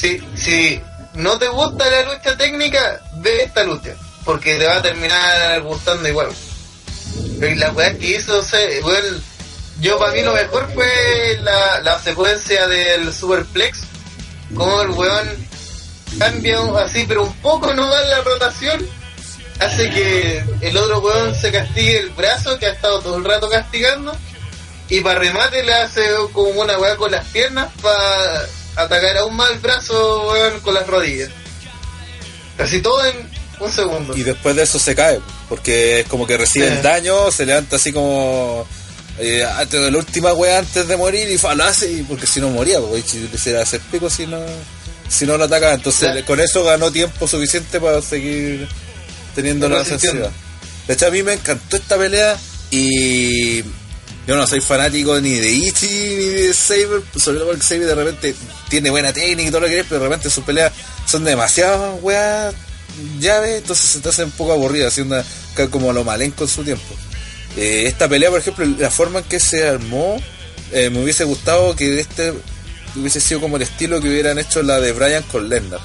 [0.00, 0.80] si, si
[1.14, 3.94] no te gusta la lucha técnica, ve esta lucha.
[4.24, 6.28] Porque te va a terminar gustando igual.
[7.40, 9.22] Y la weá que hizo, se, weón,
[9.80, 13.80] yo para mí lo mejor fue la, la secuencia del Superplex.
[14.54, 15.48] Como el weón
[16.18, 18.86] cambia así, pero un poco no da la rotación.
[19.58, 23.48] Hace que el otro weón se castigue el brazo que ha estado todo el rato
[23.48, 24.16] castigando.
[24.88, 26.02] Y para remate le hace
[26.32, 28.44] como una weá con las piernas para
[28.76, 31.30] atacar aún más el brazo weón, con las rodillas.
[32.56, 33.16] Casi todo en
[33.60, 34.16] un segundo.
[34.16, 37.76] Y después de eso se cae, porque es como que recibe el daño, se levanta
[37.76, 38.66] así como
[39.18, 42.26] eh, antes de la última wea antes de morir y fa, lo hace, y- porque
[42.26, 44.40] si no moría, porque si le hiciera hacer pico si no,
[45.08, 45.74] si no lo atacaba.
[45.74, 48.66] Entonces con eso ganó tiempo suficiente para seguir
[49.34, 49.82] teniendo la
[50.12, 50.30] necesidad.
[50.86, 52.36] De hecho a mí me encantó esta pelea
[52.70, 53.62] y
[54.30, 57.94] yo no soy fanático ni de Ichi ni de Saber, sobre todo porque Saber de
[57.96, 58.34] repente
[58.68, 60.72] tiene buena técnica y todo lo que querés, pero de repente sus peleas
[61.04, 62.54] son demasiadas weas
[63.18, 64.88] llaves, entonces se te hace un poco aburrida,
[65.54, 66.94] ca- como lo malenco en su tiempo.
[67.56, 70.16] Eh, esta pelea, por ejemplo, la forma en que se armó,
[70.70, 72.32] eh, me hubiese gustado que este
[72.94, 75.80] hubiese sido como el estilo que hubieran hecho la de Brian con Lesnar.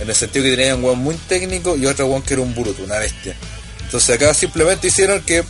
[0.00, 2.82] En el sentido que tenían un muy técnico y otro weón que era un bruto,
[2.82, 3.36] una bestia.
[3.84, 5.44] Entonces acá simplemente hicieron que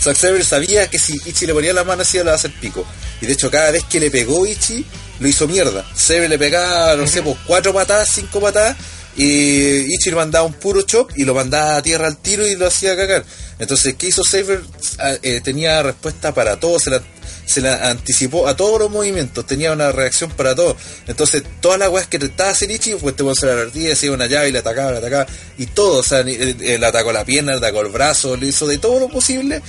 [0.00, 2.52] Zack Sabre sabía que si Ichi le ponía la mano así le iba a hacer
[2.60, 2.86] pico.
[3.20, 4.84] Y de hecho cada vez que le pegó Ichi,
[5.18, 5.84] lo hizo mierda.
[5.94, 8.76] Sabre le pegaba, no sé, pues cuatro patadas, cinco patadas,
[9.16, 12.56] y Ichi le mandaba un puro chop y lo mandaba a tierra al tiro y
[12.56, 13.24] lo hacía cagar.
[13.58, 14.62] Entonces, ¿qué hizo Saber?
[14.98, 17.02] Ah, eh, tenía respuesta para todo, se la,
[17.44, 20.76] se la anticipó a todos los movimientos, tenía una reacción para todo.
[21.06, 24.26] Entonces, todas las weas que trataba hacer Ichi, pues te se la partida, hacía una
[24.26, 25.26] llave y le atacaba, le atacaba,
[25.58, 28.46] y todo, o sea, eh, eh, le atacó la pierna, le atacó el brazo, le
[28.46, 29.60] hizo de todo lo posible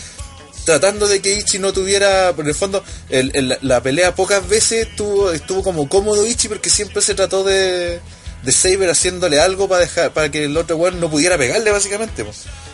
[0.65, 2.83] tratando de que Ichi no tuviera, por el fondo,
[3.61, 7.99] la pelea pocas veces estuvo, estuvo como cómodo Ichi porque siempre se trató de,
[8.43, 12.25] de Saber haciéndole algo para dejar, para que el otro weón no pudiera pegarle básicamente.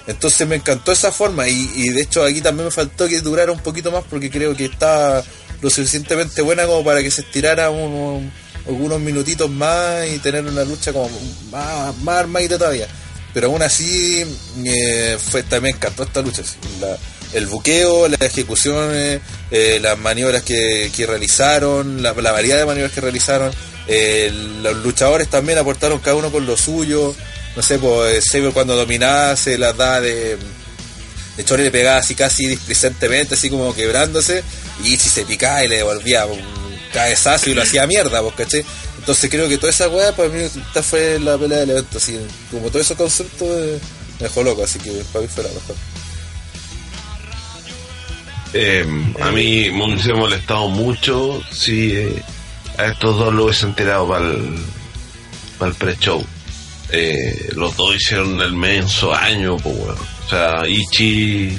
[0.08, 3.60] Entonces me encantó esa forma y, de hecho aquí también me faltó que durara un
[3.60, 5.24] poquito más porque creo que está
[5.62, 8.32] lo suficientemente buena como para que se estirara un-
[8.68, 11.10] algunos minutitos más y tener una lucha como
[11.52, 12.88] más, más armadita todavía.
[13.34, 14.24] Pero aún así,
[14.66, 16.42] eh, fue, también me encantó esta lucha.
[17.34, 19.22] El buqueo, las ejecuciones,
[19.52, 23.52] eh, las maniobras que, que realizaron, la, variedad de maniobras que realizaron.
[23.88, 24.32] eh,
[24.62, 27.16] los luchadores también aportaron cada uno con lo suyo.
[27.56, 30.38] No sé, pues Saber cuando dominaba se las daba de.
[31.36, 34.44] De hecho, le pegaba así casi displicentemente, así como quebrándose.
[34.84, 36.40] Y Ichi se picaba y le devolvía un
[36.94, 38.66] cabezazo y lo hacía mierda, pues, ¿cachai?
[39.00, 41.98] Entonces creo que toda esa weá, para mí, esta fue la pelea del evento.
[41.98, 42.20] Así,
[42.52, 43.80] como todo ese concepto eh,
[44.20, 45.76] me dejó loco, así que para mí fue la mejor.
[48.54, 48.86] Eh,
[49.22, 52.24] a mí me hubiese molestado mucho si eh,
[52.78, 56.26] a estos dos lo hubiesen tirado para el, pre-show.
[56.90, 60.02] Eh, los dos hicieron el menso año, pues bueno.
[60.26, 61.58] O sea, Ichi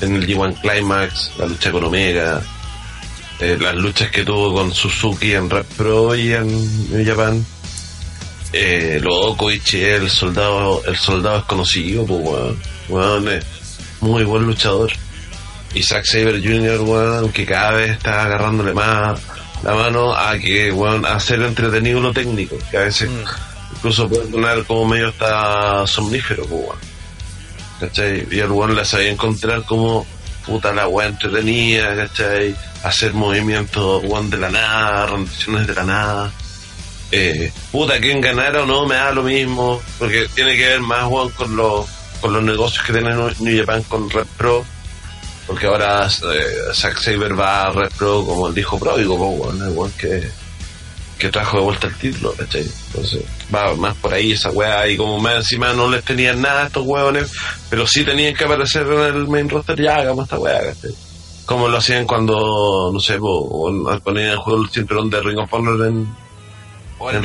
[0.00, 2.40] en el G1 Climax, la lucha con Omega,
[3.40, 7.44] eh, las luchas que tuvo con Suzuki en Red Pro y en New Japan.
[8.52, 12.58] Eh, loco, Ichi, el soldado, el soldado desconocido, pues weón.
[12.88, 13.44] Weón es
[14.00, 14.90] muy buen luchador.
[15.74, 19.20] Y Zack Saber Jr., weón, que cada vez está agarrándole más
[19.62, 23.10] la mano a que, weón, hacer entretenido lo técnico, que a veces
[23.76, 26.78] incluso puede poner como medio está somnífero, pues, weón.
[27.80, 28.26] ¿Cachai?
[28.30, 30.06] Y el weón la sabía encontrar como
[30.44, 32.56] puta la weá entretenida, ¿cachai?
[32.82, 36.32] Hacer movimientos, weón, de la nada, rendiciones de la nada.
[37.10, 41.06] Eh, puta, quien ganara o no me da lo mismo, porque tiene que ver más,
[41.06, 41.86] weón, con los,
[42.20, 44.64] con los negocios que tiene New Japan con Red Pro.
[45.48, 49.90] Porque ahora eh, Zack Saber va a Red Pro como el hijo pródigo, el weón
[49.92, 50.28] que,
[51.18, 52.66] que trajo de vuelta el título, ¿cachai?
[52.88, 53.22] Entonces,
[53.52, 56.66] va más por ahí esa weá, y como más encima no les tenían nada a
[56.66, 57.32] estos weones,
[57.70, 60.94] pero sí tenían que aparecer en el main roster, ya hagamos esta weá, ¿cachai?
[61.46, 65.86] Como lo hacían cuando, no sé, ponían en juego el cinturón de Ring of Honor
[65.86, 66.14] en,
[66.98, 67.22] O en.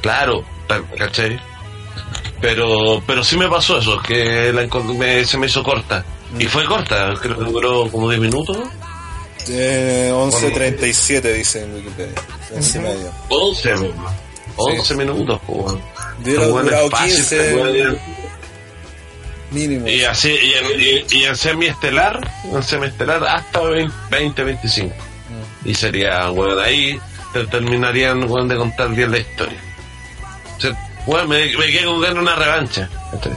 [0.00, 0.42] Claro,
[0.96, 1.38] ¿cachai?
[2.40, 6.02] Pero, pero sí me pasó eso, que la me- se me hizo corta.
[6.38, 8.58] Y fue corta, creo que duró como 10 minutos.
[9.48, 12.14] Eh, 11.37 dice en Wikipedia.
[12.54, 13.12] Once y medio.
[13.28, 13.74] 11,
[14.56, 15.80] po, 11 minutos, po, weón.
[16.22, 17.98] Hubiera Los weones durado fácil, 15 se pueden-
[19.50, 19.86] mínimo.
[19.88, 22.20] Y así, y en, y, y en semiestelar,
[22.52, 23.60] en semiestelar hasta
[24.10, 24.94] 20, 25.
[25.64, 26.98] Y sería, bueno, ahí
[27.32, 29.58] te- terminarían, bueno, de contar bien la historia.
[30.56, 32.88] O sea, bueno, me, me quedé con ganas de una revancha.
[33.12, 33.32] ¿cachai?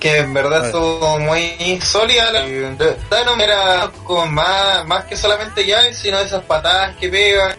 [0.00, 2.32] Que en verdad estuvo muy sólida.
[2.44, 7.54] Dynam era como más, más que solamente llaves, sino esas patadas que pegan.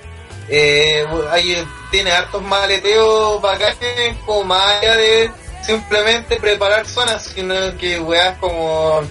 [0.47, 5.31] Eh, ahí tiene hartos maleteos bacanes, como más allá de
[5.65, 9.01] simplemente preparar zonas, sino que weas como.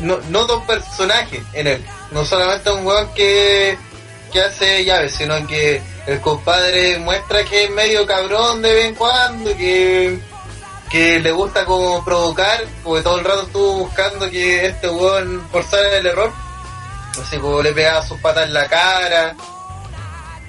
[0.00, 3.78] No, no dos personajes en él, no solamente un weón que,
[4.30, 8.94] que hace llaves, sino que el compadre muestra que es medio cabrón de vez en
[8.94, 10.18] cuando, que
[10.90, 15.98] que le gusta como provocar, porque todo el rato estuvo buscando que este weón forzara
[15.98, 16.32] el error.
[17.20, 19.34] Así como le pegaba sus patas en la cara.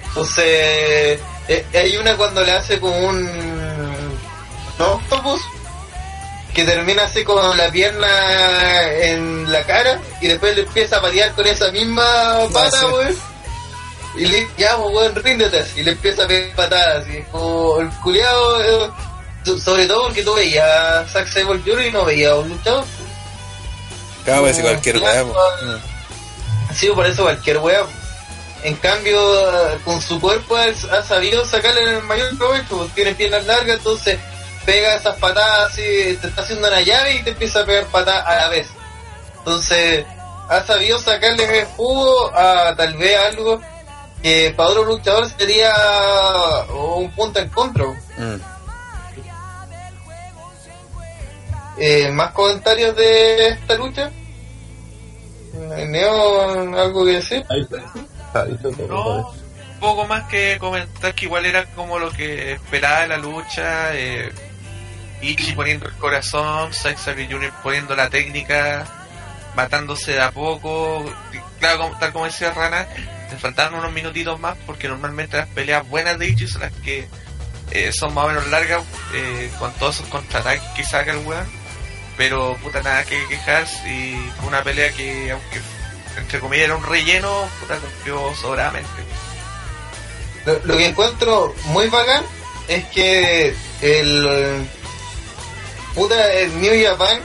[0.06, 3.28] Entonces, eh, hay una cuando le hace como un
[4.78, 4.92] ¿no?
[4.94, 5.42] octopus
[6.54, 8.08] que termina así con la pierna
[9.02, 13.16] en la cara y después le empieza a patear con esa misma pata, weón.
[14.16, 17.78] Y le ya, pues, weón, ríndete así, y le empieza a pegar patadas, así, como
[17.78, 18.90] el culiado, eh,
[19.44, 21.86] sobre todo porque tú veías a Zack Sabre Jr.
[21.86, 22.84] y no veías a un luchador.
[24.24, 25.34] De decir cualquier weá, po.
[26.74, 27.84] Sí, por eso cualquier wea.
[28.62, 33.78] En cambio, eh, con su cuerpo ha sabido sacarle el mayor provecho, tiene piernas largas,
[33.78, 34.18] entonces
[34.66, 35.82] pega esas patadas así,
[36.20, 38.68] te está haciendo una llave y te empieza a pegar patadas a la vez.
[39.38, 40.04] Entonces,
[40.48, 43.60] ha sabido sacarle el jugo a tal vez algo
[44.22, 45.72] que para otro luchador sería
[46.68, 47.86] un punto en contra.
[48.18, 48.36] Mm.
[51.80, 54.10] Eh, ¿Más comentarios de esta lucha?
[55.88, 57.44] Neo, ¿algo que decir?
[57.48, 57.76] Ahí está.
[58.42, 59.32] Ahí está, No,
[59.80, 63.94] poco más que comentar que igual era como lo que esperaba de la lucha.
[63.96, 64.30] Eh,
[65.22, 67.52] Ichi poniendo el corazón, Zack Jr.
[67.62, 68.86] poniendo la técnica,
[69.54, 71.04] matándose de a poco.
[71.58, 72.86] Claro, como- tal como decía Rana,
[73.30, 77.06] le faltaban unos minutitos más porque normalmente las peleas buenas de Ichi son las que
[77.70, 78.82] eh, son más o menos largas
[79.14, 81.59] eh, con todos esos contraataques que saca el weón.
[82.20, 85.58] Pero puta nada que quejarse y fue una pelea que aunque
[86.18, 88.90] entre comillas era un relleno, puta cumplió sobradamente.
[90.44, 92.22] Lo, que encuentro muy bacán
[92.68, 94.68] es que el
[95.94, 97.20] puta el New Japan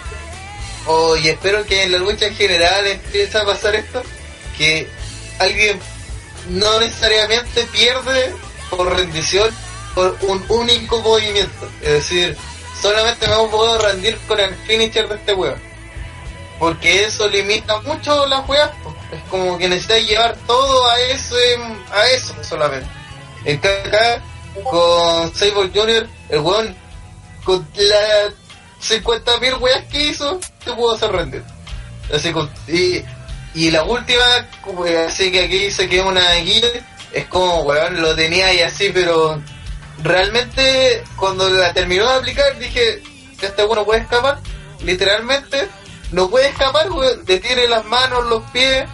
[0.85, 4.01] o y espero que en la lucha en general empiece a pasar esto
[4.57, 4.88] que
[5.39, 5.77] alguien
[6.47, 8.34] no necesariamente pierde
[8.69, 9.53] por rendición
[9.93, 12.38] por un único movimiento es decir
[12.86, 15.60] solamente me puedo rendir con el finisher de este weón.
[16.60, 18.70] Porque eso limita mucho las weas
[19.12, 21.36] es como que necesitas llevar todo a ese
[21.91, 22.88] a eso solamente.
[23.44, 24.22] En acá
[24.70, 26.07] con Sable Jr.
[26.30, 26.76] el weón
[27.44, 28.34] con las
[28.82, 31.44] 50.000 weas que hizo te pudo hacer rendir.
[32.14, 33.03] Así con, y,
[33.56, 36.68] y la última como, así que aquí dice que es una guía
[37.12, 39.41] es como weón lo tenía ahí así pero
[40.06, 43.02] realmente cuando la terminó de aplicar dije
[43.45, 44.40] este bueno puede escapar.
[44.84, 45.68] Literalmente
[46.11, 46.88] no puede escapar
[47.27, 48.88] le tiene las manos los pies.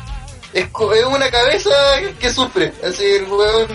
[0.54, 0.68] Es,
[1.06, 1.70] una cabeza
[2.00, 2.74] que, que sufre.
[2.84, 3.68] Así el weón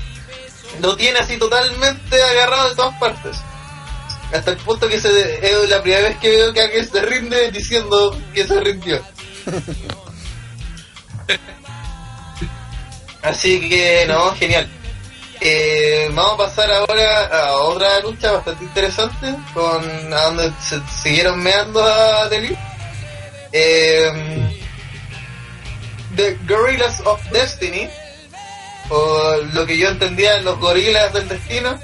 [0.80, 3.36] lo tiene así totalmente agarrado de todas partes.
[4.32, 7.50] Hasta el punto que se, es la primera vez que veo que alguien se rinde
[7.50, 9.02] diciendo que se rindió.
[13.22, 14.68] Así que no genial
[15.44, 21.40] eh, vamos a pasar ahora a otra lucha bastante interesante con a donde se siguieron
[21.42, 22.56] meando a Deli.
[23.52, 24.10] Eh,
[26.16, 27.88] The Gorillas of Destiny
[28.88, 31.78] o lo que yo entendía, los gorilas del destino.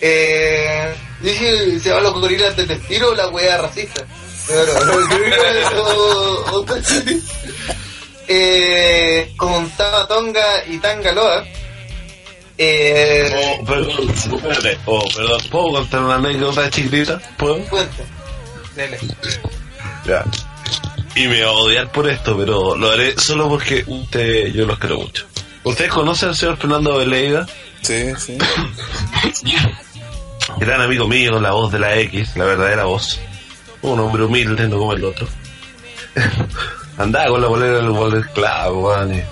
[0.00, 4.04] Eh, dije, ¿se llaman los gorilas del destino o la wea racista?
[4.46, 6.66] Pero, los gorilas o- o-
[8.28, 11.44] eh, con Tamatonga y Tangaloa.
[12.56, 14.78] Eh, Oh, perdón, espérate.
[14.86, 15.40] Oh, perdón.
[15.50, 17.20] ¿Puedo contar una anécdota chiquitita?
[17.36, 17.58] ¿Puedo?
[17.66, 18.04] cuenta.
[18.76, 18.98] Dele.
[20.06, 20.24] Ya.
[21.16, 24.78] Y me va a odiar por esto, pero lo haré solo porque usted, yo los
[24.78, 25.26] quiero mucho.
[25.64, 27.46] ¿Ustedes conocen al señor Fernando Veleiga?
[27.82, 28.36] Sí, sí.
[30.58, 33.18] Gran amigo mío, la voz de la X, la verdadera voz.
[33.82, 35.26] Un hombre humilde, no como el otro.
[36.98, 39.14] Andaba con la bolera del Walter Club, weón.
[39.16, 39.22] y-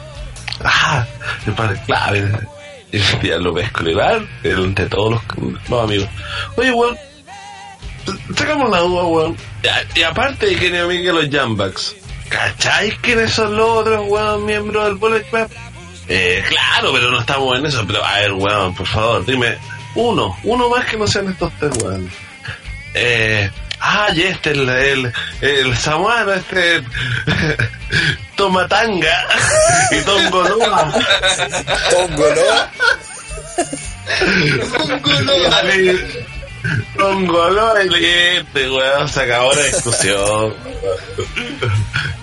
[0.65, 1.05] Ah,
[1.47, 2.31] el padre clave.
[3.41, 5.23] Lo pesco legal, entre todos los,
[5.69, 6.09] los amigos.
[6.57, 6.97] Oye, weón,
[8.37, 9.37] sacamos la duda, weón.
[9.95, 11.97] Y, aparte de que ni que los Jambacks,
[12.29, 15.49] ¿cacháis quiénes son los otros, weón, miembros del Bullet Club?
[16.09, 17.85] Eh, claro, pero no estamos en eso.
[17.87, 19.57] Pero, a ver, weón, por favor, dime
[19.95, 22.11] uno, uno más que no sean estos tres, weón.
[22.95, 23.51] Eh,
[23.83, 26.83] ah, y este, el, el, el samuano, este,
[28.37, 29.29] Tomatanga
[29.91, 30.93] y Tongoloa.
[31.91, 32.43] Tongo, ¿no?
[36.97, 40.55] Tongoloa y este, weón, se acabó la discusión.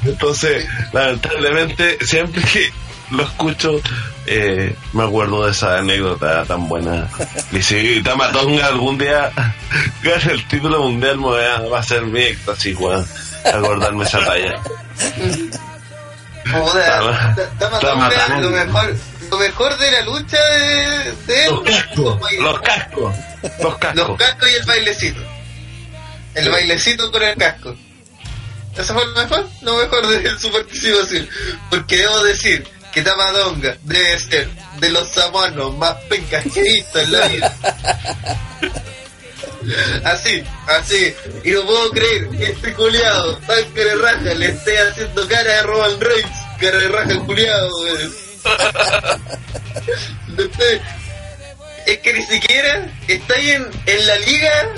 [0.05, 2.71] Entonces, lamentablemente, siempre que
[3.11, 3.81] lo escucho,
[4.29, 7.07] eh, me acuerdo de esa anécdota tan buena.
[7.51, 9.31] Y si Tamatonga algún día
[10.03, 13.05] gana el título mundial, me va a ser mi éxtasis, weón.
[13.45, 14.59] Acordarme esa talla.
[16.43, 18.95] Puta, Tama- Tama Tama- Tonga, lo mejor,
[19.31, 24.17] lo mejor de la lucha de, de él, Los cascos, los cascos, los los cascos.
[24.17, 25.21] cascos y el bailecito.
[26.35, 27.75] El bailecito con el casco.
[28.77, 29.47] ¿Eso fue lo mejor?
[29.61, 31.27] Lo mejor de su participación.
[31.69, 34.49] Porque debo decir que Tamadonga debe ser
[34.79, 37.55] de los samuanos más pencas en la vida.
[40.03, 41.13] Así, así.
[41.43, 45.53] Y no puedo creer que este culiado tan cara de raja le esté haciendo cara
[45.53, 46.31] de Roman Reigns.
[46.59, 47.69] Cara de raja el culiado,
[51.85, 54.69] es que ni siquiera está ahí en, en la liga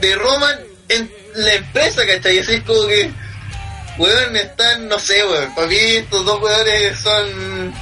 [0.00, 0.58] de Roman
[0.88, 2.38] en la empresa, ¿cachai?
[2.38, 3.10] Así es como que,
[3.98, 5.54] weón, están, no sé, weón.
[5.54, 7.74] Para mí estos dos weones son,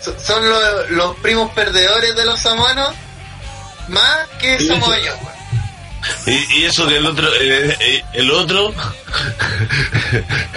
[0.00, 2.94] son, son los, los primos perdedores de los samuanos,
[3.88, 4.66] más que sí.
[4.66, 5.42] ellos, weón.
[6.26, 8.72] Y, y eso que el otro, eh, eh, el otro,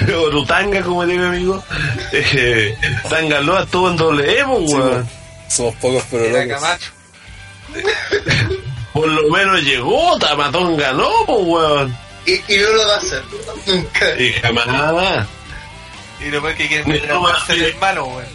[0.26, 1.64] Orutanga, como dice mi amigo,
[2.12, 2.76] eh,
[3.10, 5.10] Tangaloa estuvo en doble Evo, Sí, weón.
[5.48, 6.62] Somos pocos, pero Era locos.
[6.62, 6.92] Camacho.
[8.94, 11.98] Por lo menos llegó, Tamatón ganó, pues, weón.
[12.26, 13.24] Y, y no lo va a hacer,
[13.68, 14.20] nunca.
[14.20, 15.28] Y jamás,
[16.20, 18.26] Y después que quieren meter a Marcel malo, weón.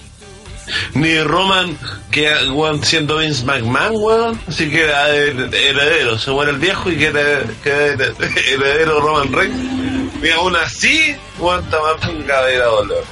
[0.94, 1.76] ni Roman,
[2.12, 6.90] que weón, siendo Vince McMahon, weón, así que era her- heredero, se muere el viejo
[6.90, 7.20] y que era,
[7.64, 10.22] heredero Roman Reigns.
[10.22, 13.04] Y aún así, weón, Tamatón era dolor.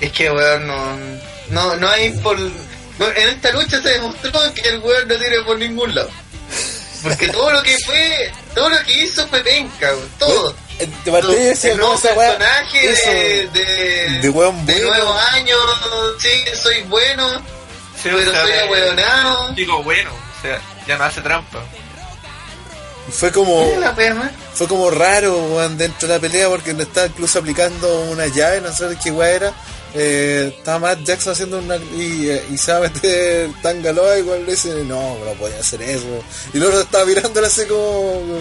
[0.00, 0.96] Es que, weón, no,
[1.50, 2.36] no, no hay por...
[2.38, 6.10] no, en esta lucha se demostró que el weón no tiene por ningún lado.
[7.02, 10.54] Porque todo lo que fue, todo lo que hizo fue penca, todo.
[10.78, 11.10] Eh, De
[12.14, 12.36] weá.
[12.36, 14.88] personaje eso, de, de, de weón de bueno.
[14.88, 15.56] nuevo año,
[16.18, 17.38] sí, soy bueno,
[18.02, 19.54] Sí, pero o sea, soy de- ahueonado.
[19.54, 21.62] Chico bueno, o sea, ya no hace trampa.
[23.10, 23.70] Fue como,
[24.54, 28.60] fue como raro, weón, dentro de la pelea porque no estaba incluso aplicando una llave,
[28.62, 29.52] no sé qué weá era.
[29.94, 31.76] Eh, estaba Matt Jackson haciendo una.
[31.76, 35.82] Y, eh, y se va a meter Tangaloa, igual le dice, no, no podía hacer
[35.82, 36.22] eso.
[36.52, 38.40] Y luego estaba mirándole así como.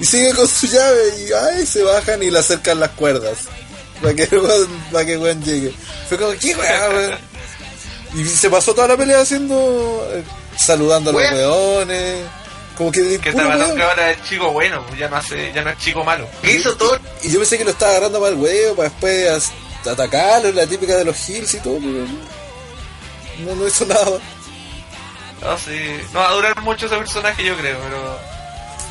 [0.00, 3.38] Y sigue con su llave y ay, se bajan y le acercan las cuerdas.
[4.00, 5.72] Para que el weón, para que el weón llegue.
[6.08, 7.18] Fue como, ¿qué weá, weón?
[8.16, 10.08] Y se pasó toda la pelea haciendo.
[10.12, 10.22] eh,
[10.56, 12.24] saludando a los weones.
[12.78, 13.18] Como que.
[13.20, 13.80] Que weón.
[13.80, 16.28] ahora es chico bueno, ya no hace, ya no es chico malo.
[16.42, 16.98] ¿Qué hizo todo?
[17.22, 19.50] Y yo pensé que lo estaba agarrando para el huevo, para después
[19.90, 22.06] atacarlo, la típica de los hills y todo, pero
[23.40, 24.18] no, no hizo nada.
[25.42, 25.78] No, sí,
[26.12, 28.18] no va a durar mucho ese personaje yo creo, pero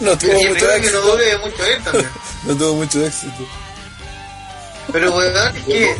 [0.02, 1.02] No tuvo mucho creo que no éxito.
[1.02, 2.10] dure mucho él también.
[2.44, 3.48] No tuvo mucho éxito.
[4.92, 5.96] Pero weón, es que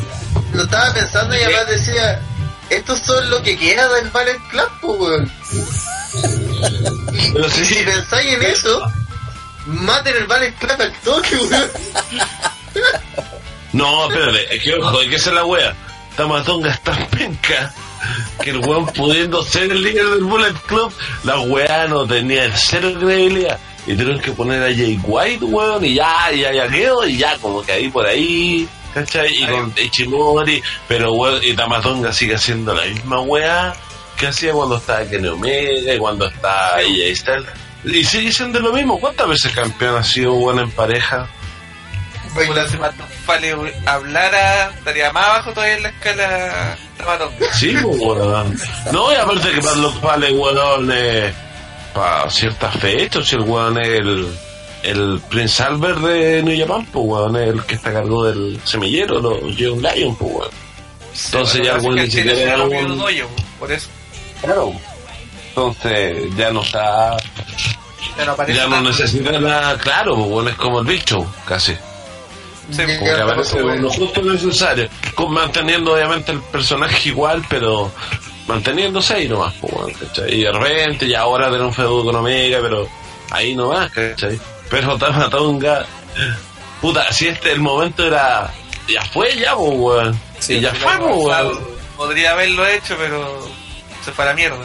[0.52, 2.20] lo estaba pensando y además decía,
[2.70, 5.32] estos son lo que queda del Ballet Club, pues, weón.
[7.32, 8.82] Pero Y si sí, pensáis en eso,
[9.66, 11.70] maten el Ballet Club al toque, weón.
[13.74, 15.74] No, espérate, es que ojo, hay que ser la wea.
[16.16, 17.74] Tamatonga es tan penca
[18.42, 20.92] que el weón pudiendo ser el líder del Bullet Club,
[21.24, 23.58] la wea no tenía cero credibilidad.
[23.86, 27.36] Y tuvieron que poner a Jay White, weón, y ya, ya, ya quedó, y ya
[27.38, 29.34] como que ahí por ahí ¿cachai?
[29.34, 33.74] Y con Ichimori, pero weón, y Tamatonga sigue haciendo la misma weá
[34.16, 37.48] que hacía cuando estaba Kenny Omega y cuando está AJ Styles.
[37.84, 38.98] Y sigue siendo lo mismo.
[38.98, 41.28] ¿Cuántas veces campeón ha sido bueno en pareja?
[42.34, 42.94] Puta, si Matt
[43.24, 43.54] Fale
[43.86, 46.76] hablara, estaría más abajo todavía en la escala.
[47.52, 48.58] Sí, pues, weón.
[48.92, 51.32] No, y aparte que para los pales, weón, eh,
[51.94, 54.28] para ciertas fechas, si el weón es el,
[54.82, 58.60] el Prince Albert de New Japan, pues, weón, es el que está a cargo del
[58.64, 60.50] semillero, los Young Lion, pues, weón.
[61.26, 63.04] Entonces ya el weón ni siquiera era un...
[63.58, 63.88] Por eso.
[64.40, 64.72] Claro.
[65.50, 67.16] Entonces ya no está...
[68.18, 71.76] Ya aparece Ya no necesita nada, claro, pues, weón, es como el Big Show, casi.
[72.70, 77.92] Sí, que aparece lo justo necesario, con- manteniendo obviamente el personaje igual, pero
[78.46, 79.96] manteniéndose ahí nomás, pues.
[80.28, 82.88] Y de repente, ya ahora tener un feudo con Omega, pero
[83.30, 84.38] ahí nomás, ¿cachai?
[84.70, 85.84] Pero Tamatonga,
[86.80, 88.50] puta, si este el momento era,
[88.88, 90.18] ya fue ya, weón.
[90.38, 91.58] Sí, y ya fue, weón.
[91.96, 93.46] Podría haberlo hecho, pero
[94.04, 94.58] se fue a la mierda.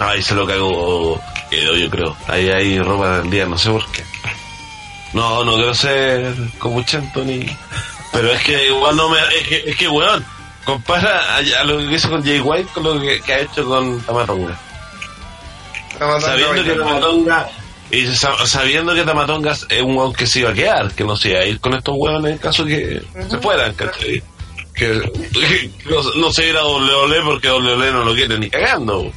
[0.00, 2.16] Ahí se lo cagó yo creo.
[2.28, 4.04] Ahí hay ropa del día, no sé por qué.
[5.12, 6.84] No, no quiero ser como
[7.24, 7.46] ni.
[8.12, 9.18] Pero es que igual no me.
[9.40, 10.24] Es que, es que weón,
[10.64, 13.64] compara a, a lo que hizo con Jay White con lo que, que ha hecho
[13.64, 14.58] con Tamatonga.
[16.20, 17.48] Sabiendo que Tamatonga.
[17.90, 21.16] Y sa- sabiendo que Tamatonga es un weón que se iba a quedar, que no
[21.16, 24.22] se iba a ir con estos weones en caso que se fueran, ¿cachai?
[24.74, 25.00] Que,
[25.32, 29.12] que no, no se irá a WWE porque WWE no lo quiere ni cagando.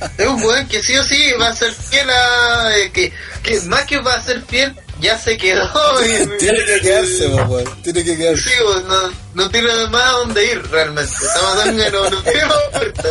[0.18, 2.76] Es un weón que sí o sí va a ser fiel a.
[2.78, 3.12] eh, que,
[3.42, 5.68] que más que va a ser fiel, ya se quedó.
[6.04, 7.82] y- Tiene que quedarse, weón.
[7.82, 8.42] Tiene que quedarse.
[8.42, 11.12] Sí, weón, no, no tiene más a dónde ir realmente.
[11.34, 13.08] Tamatanga no, no tiene más puerta.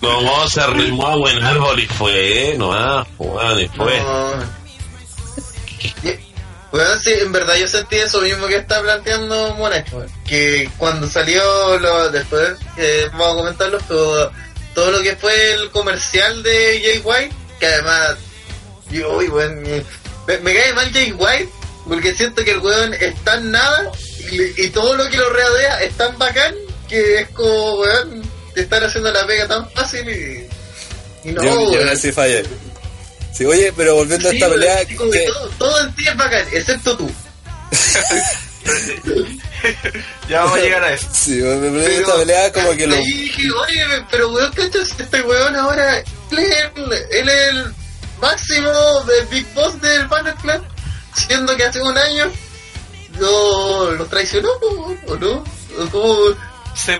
[0.00, 2.70] No, se arrimó a buen árbol y fue, no
[3.18, 3.98] weón, y fue.
[4.00, 4.60] No.
[6.72, 9.84] Weón, sí, en verdad yo sentí eso mismo que está planteando weón.
[10.24, 11.42] Que cuando salió,
[11.78, 14.30] lo, después, que vamos a comentarlo, todo,
[14.74, 18.16] todo lo que fue el comercial de Jay White, que además,
[18.90, 21.50] yo, uy, weón, me, me cae mal Jay White,
[21.86, 23.90] porque siento que el weón es tan nada,
[24.30, 26.54] y, y todo lo que lo rodea es tan bacán,
[26.88, 28.22] que es como, weón,
[28.54, 31.80] te están haciendo la pega tan fácil y, y no, yo, yo weón.
[31.82, 32.44] en ese sí fallé.
[33.32, 36.46] Sí, oye, pero volviendo a esta pelea, así que, todo, todo en ti es bacán,
[36.52, 37.10] excepto tú.
[40.28, 41.08] Ya vamos a llegar a eso.
[41.12, 44.88] sí, a Pero esta pelea, como que lo, ahí dije, oye, pero weón, ¿cachas?
[44.98, 47.74] Este weón ahora, él es el, él es el
[48.20, 48.70] máximo
[49.04, 50.62] de Big Boss del Banner Club,
[51.14, 52.30] siendo que hace un año
[53.18, 54.50] lo, lo traicionó,
[55.06, 55.44] ¿o no?
[55.78, 56.16] O como,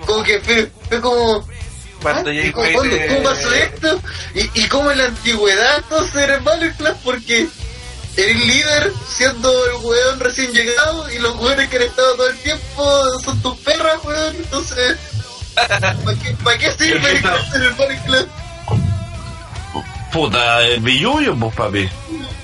[0.07, 1.47] como que fue, fue como...
[2.03, 2.35] Cuando ¿ah?
[2.35, 4.01] ¿Y eh, ¿Cómo pasó esto?
[4.35, 6.97] ¿Y, y cómo en la antigüedad entonces era el Banner Club?
[7.05, 7.47] Porque
[8.17, 12.39] el líder siendo el weón recién llegado y los weones que han estado todo el
[12.39, 14.37] tiempo son tus perras, weón.
[14.37, 14.99] Entonces,
[15.55, 18.29] ¿para qué, pa' qué sirve el el Banner Club?
[20.13, 21.89] Puta, el billuyo, pues papi.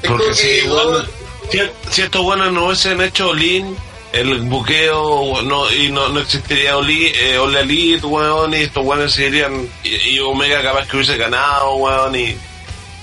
[0.06, 1.04] Porque si, bueno,
[1.50, 1.58] si,
[1.90, 3.76] si estos buenos no hubiesen hecho Olin,
[4.12, 9.12] el buqueo no, y no, no existiría Oli, eh, All Elite, weón, y estos buenos
[9.12, 12.36] seguirían, y, y Omega capaz que hubiese ganado, weón, y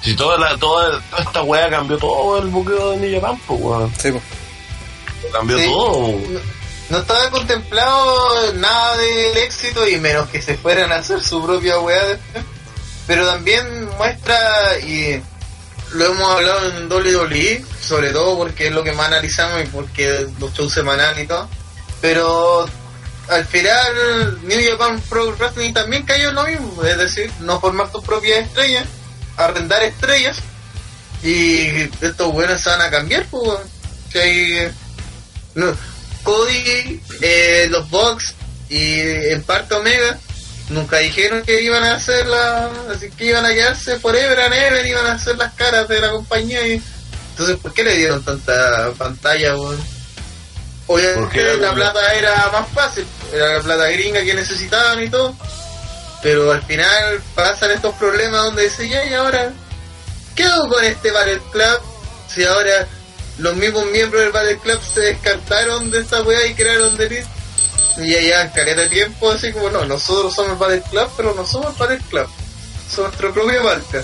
[0.04, 3.94] si toda la, toda, toda esta weá cambió todo el buqueo de Japan, pues, weón,
[3.98, 4.22] sí, po.
[5.32, 5.66] cambió Sí.
[5.66, 6.08] todo.
[6.08, 6.40] no,
[6.90, 11.80] no estaba contemplado nada del éxito y menos que se fueran a hacer su propia
[11.80, 12.44] weá después.
[13.08, 15.22] Pero también muestra, y
[15.94, 20.28] lo hemos hablado en WWE, sobre todo porque es lo que más analizamos y porque
[20.40, 21.50] los shows semanales y todo.
[22.00, 22.66] Pero
[23.30, 27.92] al final, New Japan Pro Wrestling también cayó en lo mismo, es decir, no formar
[27.92, 28.86] tus propias estrellas,
[29.38, 30.38] arrendar estrellas,
[31.24, 33.60] y estos buenos se van a cambiar, pues.
[34.16, 34.72] hay-
[35.56, 35.76] no,
[36.24, 38.34] Cody, eh, los Bucks
[38.70, 40.18] y en parte Omega
[40.70, 44.86] nunca dijeron que iban a hacer la, así que iban a quedarse forever and ever,
[44.86, 46.82] iban a hacer las caras de la compañía y
[47.32, 49.80] entonces ¿por qué le dieron tanta pantalla, weón?
[50.88, 55.36] Obviamente la plata era más fácil, era la plata gringa que necesitaban y todo,
[56.24, 59.52] pero al final pasan estos problemas donde dice ya y ahora
[60.36, 61.82] ¿qué hago con este Battle Club?
[62.34, 62.88] Si ahora
[63.38, 67.28] los mismos miembros del Battle Club se descartaron de esta weá y crearon The Elite.
[67.98, 71.36] Y ya llevan caleta de tiempo así como no, nosotros somos el Battle Club, pero
[71.36, 72.28] no somos el Battle Club.
[72.90, 74.04] Somos nuestra propia marca.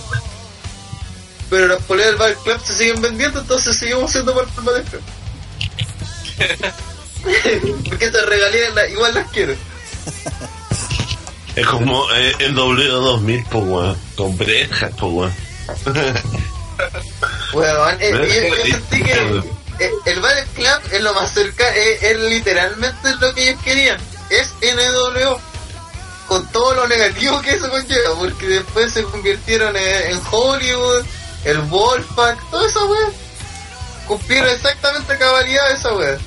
[1.50, 4.84] Pero las poleras del Battle Club se siguen vendiendo, entonces seguimos siendo parte del Battle
[4.84, 5.02] Club.
[7.90, 9.56] Porque esas regalías igual las quiero.
[11.60, 15.34] Es como eh, el W2000, pues, weón, con brejas, pues, weón.
[17.52, 19.12] Bueno, eh, yo, sentí que
[19.80, 23.98] eh, el Ballet Club es lo más cerca, es, es literalmente lo que ellos querían.
[24.30, 25.42] Es NWO.
[26.28, 31.04] Con todo lo negativo que eso conlleva, porque después se convirtieron en, en Hollywood,
[31.44, 33.10] el Wolfpack, toda esa wea.
[34.08, 36.18] Cumplieron exactamente a cabalidad esa wea.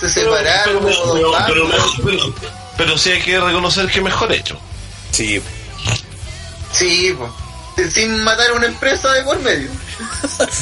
[0.00, 1.68] Se separaron, pero, pero,
[2.04, 2.65] pero.
[2.76, 4.58] Pero- sí hay que reconocer que mejor hecho.
[5.10, 5.40] Sí,
[6.72, 7.34] Sí, po.
[7.90, 9.68] sin matar una empresa de por medio.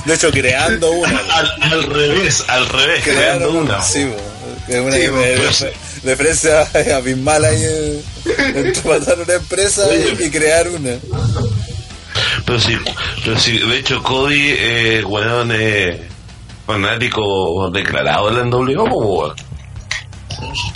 [0.05, 1.19] de hecho creando una.
[1.19, 3.81] Al, al revés, al revés, creando una.
[3.83, 4.05] Sí,
[4.69, 5.67] una Sí, Pues-
[6.05, 8.03] referencia abismal ahí eh,
[8.55, 10.17] entre matar una empresa Oye.
[10.21, 10.97] y crear una.
[12.47, 12.77] Pero sí,
[13.25, 16.07] pero sí, de hecho Cody, eh, weón, eh,
[16.67, 19.35] fanático declarado del NWO, po, weón.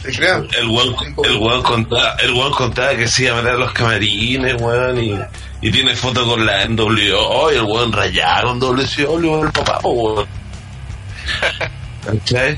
[0.02, 0.46] Te creo.
[0.58, 3.72] El weón, el weón contaba, el weón contaba que se iba a meter a los
[3.72, 5.18] camarines, weón, y,
[5.60, 10.26] y tiene foto con la NWO, y el weón rayado con WCW, el papá, weón.
[12.04, 12.56] ¿Cachai?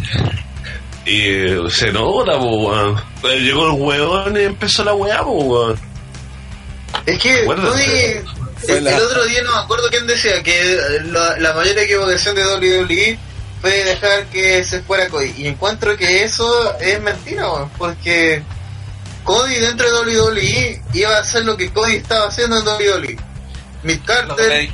[1.06, 3.02] Y se nota, po, weón.
[3.22, 5.80] Llegó el weón y empezó la weá, po, weón.
[7.06, 7.42] Es que
[8.68, 13.18] el otro día no me acuerdo quién decía que la, la mayor equivocación de WWE
[13.60, 15.34] fue dejar que se fuera Cody.
[15.36, 17.46] Y encuentro que eso es mentira,
[17.76, 18.42] porque
[19.24, 23.16] Cody dentro de WWE iba a hacer lo que Cody estaba haciendo en WWE.
[23.82, 24.68] Mick Carter,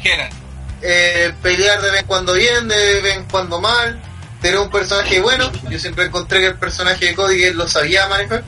[0.82, 4.00] eh, pelear de vez en cuando bien, de vez en cuando mal,
[4.40, 5.50] tener un personaje bueno.
[5.68, 8.44] Yo siempre encontré que el personaje de Cody él lo sabía manejar,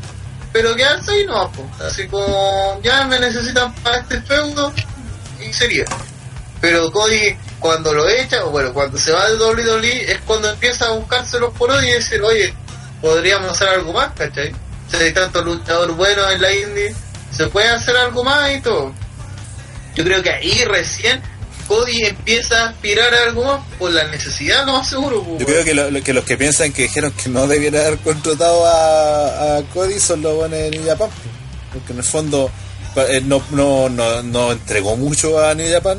[0.53, 1.69] pero quedarse ahí no, po.
[1.85, 4.73] así como ya me necesitan para este feudo
[5.41, 5.85] y sería.
[6.61, 10.87] Pero Cody cuando lo echa, o bueno, cuando se va de WWE es cuando empieza
[10.87, 12.55] a buscarse los por y decir, oye,
[13.01, 14.53] podríamos hacer algo más, ¿cachai?
[14.91, 16.95] Si hay tanto luchador bueno en la indie,
[17.31, 18.93] se puede hacer algo más y todo.
[19.95, 21.21] Yo creo que ahí recién
[21.67, 25.23] Cody empieza a aspirar a algo más por la necesidad, lo más seguro.
[25.23, 27.81] pues, Yo creo que, lo- lo- que los que piensan que dijeron que no debiera
[27.87, 31.11] haber contratado a, a Cody son los buenos de New Japan.
[31.73, 32.51] Porque en el fondo
[32.97, 35.99] eh, no, no, no, no entregó mucho a New Japan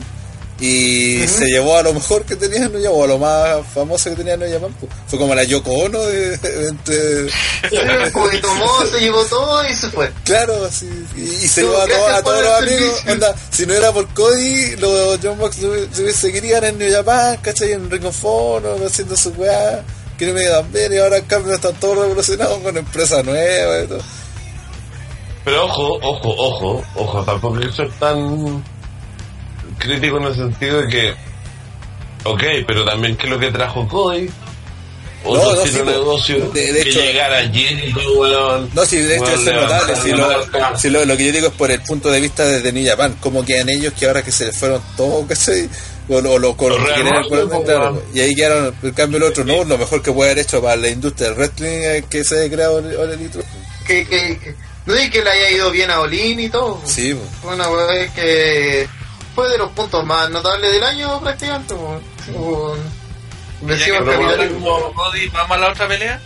[0.61, 4.15] y se llevó a lo mejor que tenía Japan, o a lo más famoso que
[4.17, 4.75] tenía New Japan.
[4.79, 4.91] pues.
[5.07, 7.29] Fue como la Yoko Ono de, de- entre...
[7.29, 10.11] Sí, como que tomó, se llevó todo y se fue.
[10.25, 13.01] Claro, así, y, y se llevó a, todos- a los amigos.
[13.07, 15.57] Onda, si no era por Cody, los John Box
[15.93, 17.71] se seguirían en New Japan, ¿cachai?
[17.73, 19.83] En Ring of Honor, haciendo su weá,
[20.17, 23.85] que no me quedan bien, y ahora en cambio están todos revolucionados con empresas nuevas
[23.85, 24.01] y todo.
[25.45, 28.63] Pero ojo, ojo, ojo, ojo, tampoco que ser tan
[29.79, 31.13] crítico en el sentido de que,
[32.23, 34.29] ok, pero también que lo que trajo Cody,
[35.23, 35.91] otro No, no, sí, de po.
[35.91, 38.69] negocio, De- de que hecho- llegara Jericho, weón.
[38.73, 39.95] No, sí, de hecho eso es notable.
[39.97, 42.71] Si lo, si lo, lo que yo digo es por el punto de vista desde
[42.71, 45.69] New Japan, cómo quedan ellos que ahora que se les fueron todos, ¿cachai?
[46.07, 48.01] O lo, lo, con que querían claro, weón.
[48.15, 50.75] y ahí quedaron, en cambio el otro no, lo mejor que puede haber hecho para
[50.77, 53.29] la industria del wrestling es que se haya creado el, el.
[53.85, 56.81] Que, que, que- no es que le haya ido bien a Olin y todo.
[56.85, 57.15] Sí.
[57.43, 58.87] Fue una weá que
[59.39, 61.73] fue de los puntos más notables del año prácticamente.
[61.75, 61.99] po.
[62.25, 62.75] Sí, po.
[62.75, 64.75] Y ya Vencimos que el pero capitalismo.
[64.75, 66.21] hablamos de Cody, ¿vamos a la otra pelea?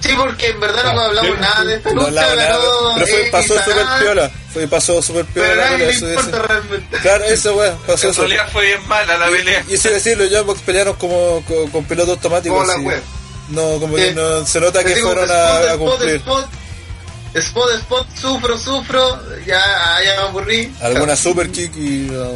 [0.00, 3.20] Sí, porque en verdad no hablamos sí, nada de esta No lucha, ganó pero fue,
[3.22, 6.98] X pasó nada, piola, fue, pasó súper piola Pero la nadie le importa realmente.
[6.98, 8.20] Claro, eso weón, pasó En eso.
[8.22, 9.64] realidad fue bien mala la pelea.
[9.66, 12.54] Y, y eso decir, los Young Bucks pelearon como con, con piloto automático.
[12.54, 13.00] Como la.
[13.48, 16.16] No, como que Que- no, se nota que fueron spot, a, a cumplir.
[16.16, 16.50] Spot, spot,
[17.38, 19.60] spot, sufro, sufro, ya,
[20.04, 20.72] ya me aburrí.
[20.80, 22.08] Alguna super kick y.
[22.10, 22.32] no,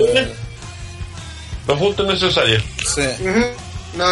[1.67, 2.61] Lo justo necesario.
[2.95, 3.03] sí.
[3.21, 3.45] Ujú.
[3.95, 4.07] No,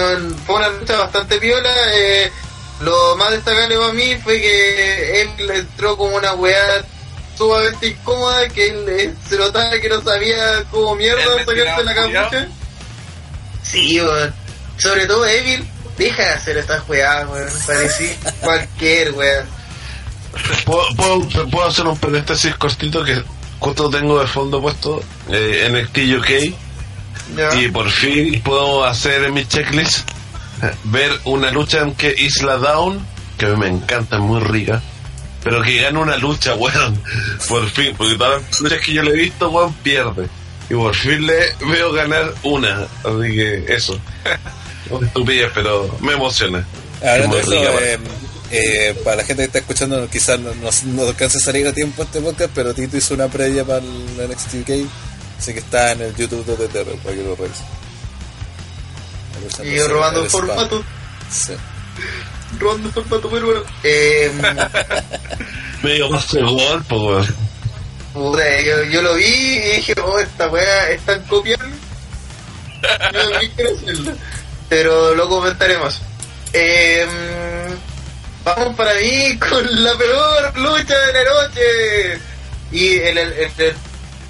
[0.46, 1.70] fue una lucha bastante viola.
[1.94, 2.30] Eh,
[2.80, 6.84] lo más destacable para mí fue que él entró como una weá
[7.36, 12.48] sumamente incómoda, que él eh, se notaba que no sabía cómo mierda sacarse la capucha.
[13.62, 14.34] Sí, weón.
[14.78, 15.64] Sobre todo Evil,
[15.96, 17.48] deja de hacer estas weas, weón.
[17.66, 19.46] Parecía cualquier weá.
[20.64, 23.22] ¿Puedo, puedo, puedo hacer un paréntesis cortito que
[23.58, 27.60] justo tengo de fondo puesto eh, NXT UK ¿ya?
[27.60, 30.08] y por fin puedo hacer en mi checklist
[30.62, 33.04] eh, ver una lucha en que Isla Down,
[33.36, 34.82] que me encanta, es muy rica,
[35.44, 37.00] pero que gana una lucha, weón,
[37.48, 40.28] por fin, porque todas las luchas que yo le he visto, weón, pierde.
[40.70, 43.98] Y por fin le veo ganar una, así que eso.
[45.02, 46.66] Estupidez, pero me emociona.
[47.02, 47.98] Hablando de Es muy eso, rica, eh,
[48.50, 51.72] eh, para la gente que está escuchando, quizás no, no, no alcance a salir a
[51.72, 54.88] tiempo este podcast, pero Tito hizo una previa para el NXT UK,
[55.38, 57.66] así que está en el YouTube de TTR para que lo revisen.
[59.64, 60.84] Y yo robando El formato,
[61.30, 61.52] Sí.
[62.58, 63.62] robando el formato, pero bueno.
[63.84, 64.32] Eh,
[65.82, 67.28] Me dio más de gol, pues,
[68.14, 71.72] yo, yo lo vi y dije, oh, esta weá es tan copiable.
[74.68, 76.00] Pero lo comentaremos.
[76.52, 77.08] Em,
[78.56, 82.20] vamos para mí con la peor lucha de la noche.
[82.70, 83.50] Y el, el,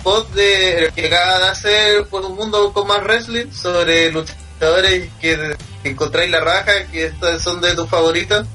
[0.03, 5.11] post de, el que acaba de hacer por un mundo con más wrestling sobre luchadores
[5.20, 8.47] que encontráis la raja, que estos son de tus favoritos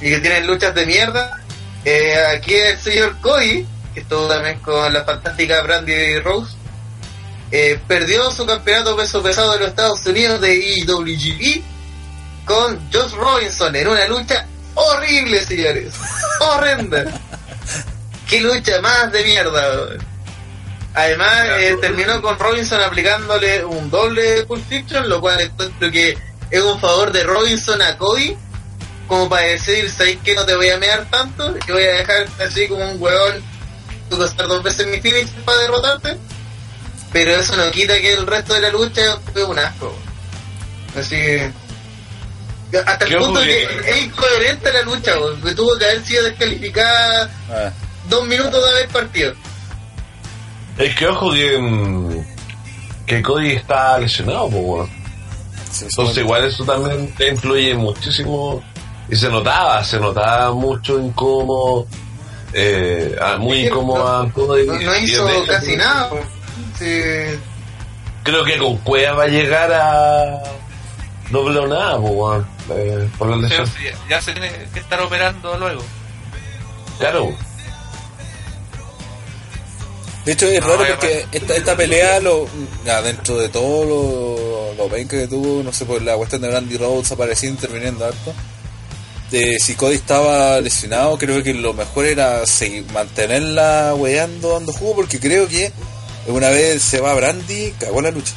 [0.00, 1.40] y que tienen luchas de mierda.
[1.84, 6.54] Eh, aquí el señor Cody, que estuvo también con la fantástica Brandy Rose,
[7.50, 11.62] eh, perdió su campeonato peso pesado de los Estados Unidos de IWGP
[12.46, 15.94] con Josh Robinson en una lucha horrible, señores.
[16.40, 17.04] Horrenda.
[18.28, 19.98] Qué lucha más de mierda.
[20.94, 26.18] Además, eh, terminó con Robinson aplicándole un doble Pulp Fiction, lo cual encuentro que
[26.50, 28.36] es un favor de Robinson a Cody,
[29.06, 31.54] como para decir, ¿sabéis que no te voy a mear tanto?
[31.66, 33.42] Que voy a dejar así como un huevón,
[34.10, 36.18] tu costar dos veces mi finish para derrotarte.
[37.12, 39.94] Pero eso no quita que el resto de la lucha fue un asco.
[40.98, 41.52] Así que...
[42.78, 46.24] Hasta el punto de que es incoherente la lucha, weón, que tuvo que haber sido
[46.24, 47.70] descalificada Ah,
[48.08, 49.34] dos minutos de haber partido.
[50.78, 52.24] Es que ojo que, mm,
[53.06, 54.88] que Cody está lesionado, pues,
[55.70, 56.20] sí, Entonces sí.
[56.22, 58.62] igual eso también te influye muchísimo
[59.10, 61.86] y se notaba, se notaba mucho incómodo,
[62.54, 64.66] eh, muy incómodo no- Cody.
[64.66, 66.08] No, hizo hecho, casi nada.
[66.78, 67.02] Sí.
[68.22, 70.42] Creo que con Cueva va a llegar a
[71.30, 73.70] doble o nada, pues, weón, eh, por la lesión.
[74.08, 75.82] ya se tiene que estar operando luego.
[76.98, 77.34] Claro,
[80.24, 82.46] De hecho, es No, raro porque esta, esta pelea, lo,
[83.04, 87.10] dentro de todo lo, lo que tuvo, no sé, por la cuestión de Brandy Rhodes
[87.12, 88.32] apareciendo, interviniendo harto.
[89.30, 94.96] De si Cody estaba lesionado, creo que lo mejor era seguir, mantenerla weando, dando jugo,
[94.96, 95.72] porque creo que
[96.26, 98.34] una vez se va Brandy, cagó la lucha.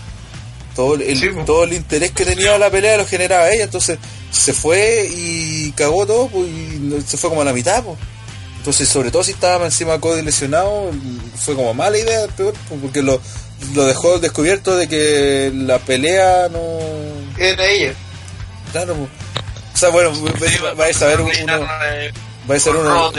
[0.76, 3.98] Todo el, Sí, todo el interés que tenía la pelea lo generaba ella, entonces
[4.32, 7.98] se fue y cagó todo, pues, y se fue como a la mitad, pues.
[8.58, 10.92] Entonces, sobre todo si estaba encima Cody lesionado,
[11.36, 13.22] fue como mala idea, peor, porque lo,
[13.76, 16.60] lo dejó descubierto de que la pelea no.
[17.38, 17.94] Era ella.
[18.72, 19.10] Claro, pues.
[19.76, 20.12] o sea, bueno,
[20.76, 21.32] vais a ver uno,
[22.50, 23.12] va a ser uno,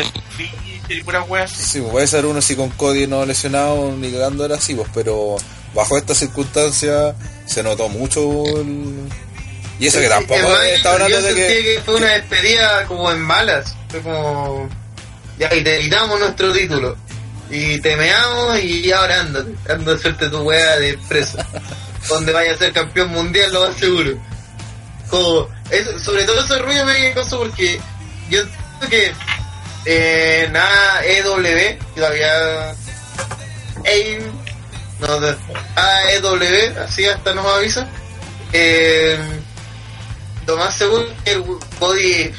[1.46, 4.88] sí, va a ser uno si con Cody no lesionado ni cagando era así, pues,
[4.92, 5.36] pero
[5.76, 7.14] bajo estas circunstancias
[7.46, 8.20] se notó mucho
[8.56, 9.08] el...
[9.78, 13.20] y eso que tampoco Es está hablando de que que fue una despedida como en
[13.20, 13.76] malas.
[13.90, 14.68] Fue como.
[15.38, 16.96] Ya, y te quitamos nuestro título.
[17.50, 19.52] Y te meamos y ahora ándate.
[19.70, 21.38] Anda a hacerte tu wea de preso.
[22.08, 24.18] Donde vaya a ser campeón mundial, lo más seguro.
[25.10, 27.78] Como, eso- sobre todo ese ruido me causó porque
[28.30, 29.12] yo entiendo que
[29.84, 32.74] eh, nada EW, todavía
[33.84, 34.20] AIM,
[35.00, 35.36] no, de-
[35.76, 37.86] AEW, así hasta nos avisa.
[38.52, 39.18] Eh,
[40.46, 41.42] lo más seguro es que el
[41.80, 42.32] Body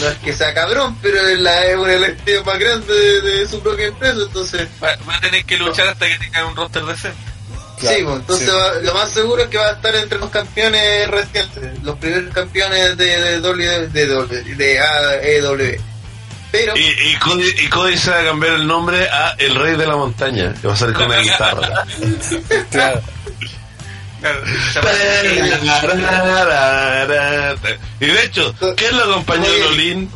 [0.00, 3.20] no es que sea cabrón, pero es la es una de las más grandes de,
[3.20, 6.56] de su propia empresa, entonces Va, va a tener que luchar hasta que tenga un
[6.56, 7.18] roster decente.
[7.78, 8.54] Claro, sí, pues, entonces sí.
[8.56, 12.32] va- lo más seguro es que va a estar entre los campeones recientes, los primeros
[12.32, 15.80] campeones de de, W- de, W- de AEW.
[16.58, 16.80] Pero y,
[17.10, 19.96] y, Cody, y Cody se va a cambiar el nombre a El Rey de la
[19.96, 21.84] Montaña, que va a ser con la guitarra.
[22.70, 23.02] claro.
[28.00, 30.10] Y de hecho, ¿quién lo acompañó en Olin?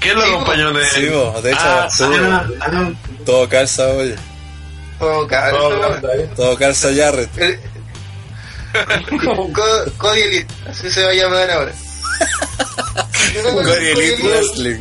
[0.00, 2.90] ¿Quién lo acompañó en Sí, bo, de hecho, Ah, ah, ah,
[3.26, 4.20] todo calza, oye, esa
[5.00, 6.26] wea.
[6.36, 7.30] todo calza Jarrett.
[9.24, 11.72] Co- Cody Elite, así se va a llamar ahora.
[13.42, 14.80] Cody Elite Wrestling.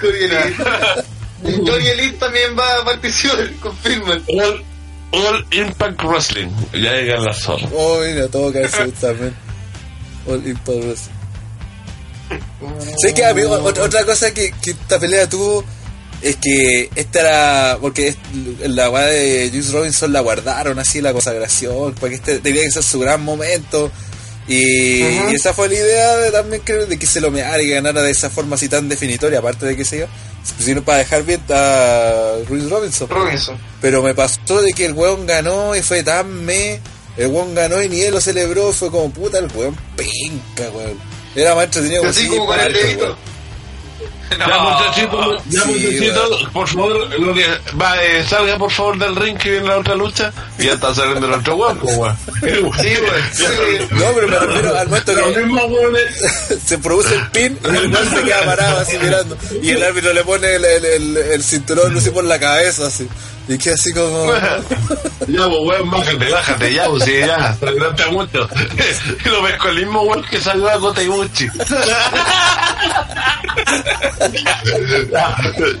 [0.00, 0.64] Cody Elite.
[1.44, 4.22] Y Cody Elite también va a participar, confirman.
[4.28, 4.64] All,
[5.10, 6.48] All Impact Wrestling.
[6.72, 7.68] Ya llegan las horas.
[7.74, 9.34] Oh, mira, todo calza también.
[10.28, 11.12] All Impact Wrestling.
[13.00, 13.50] ¿Sabes qué, amigo?
[13.54, 15.64] Otra, otra cosa que, que esta pelea tuvo
[16.22, 17.78] es que esta era.
[17.80, 18.18] Porque es-
[18.68, 22.82] la weá de Juice Robinson la guardaron así, la consagración, porque este tenía que ser
[22.84, 23.90] su gran momento.
[24.48, 25.02] Y,
[25.34, 28.10] esa fue la idea de, también creo de que se lo meara y ganara de
[28.10, 30.08] esa forma así tan definitoria, aparte de que se iba,
[30.58, 33.08] sino para dejar bien a Ruiz Robinson.
[33.08, 33.56] Robinson.
[33.80, 36.80] Pero me pasó de que el weón ganó y fue tan me.
[37.16, 38.72] El weón ganó y ni él lo celebró.
[38.72, 40.98] Fue como puta, el weón penca, weón.
[41.34, 43.16] Era más entretenido Así sí, como con el dedito.
[44.38, 47.46] No, Ya, muchachito, ya, muchachito, por favor, lo que,
[47.80, 50.32] va, eh, salga por favor del ring que viene la otra lucha.
[50.58, 52.16] Y ya está saliendo el otro guapo, weón.
[52.40, 52.94] Sí.
[53.32, 53.44] Sí,
[53.90, 56.58] No, pero me refiero al momento Los que mismos weones.
[56.66, 59.36] se produce el pin y el weón se queda parado así mirando.
[59.62, 63.08] Y el árbitro le pone el, el, el, el cinturón así por la cabeza, así.
[63.48, 64.32] Y que así como.
[65.28, 68.48] Ya, pues, weón, bájate, bájate, ya, pues, sí, ya, te agranta mucho.
[69.24, 71.48] Y lo ves con el mismo weón que salió a Kota Ibuchi.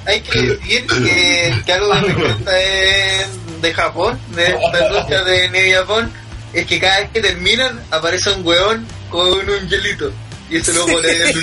[0.06, 3.26] Hay que decir que, que algo que me encanta de,
[3.62, 6.12] de Japón, de esta lucha de New Japón,
[6.52, 10.12] es que cada vez que terminan aparece un weón con un hielito.
[10.50, 11.36] Y eso lo pone en el.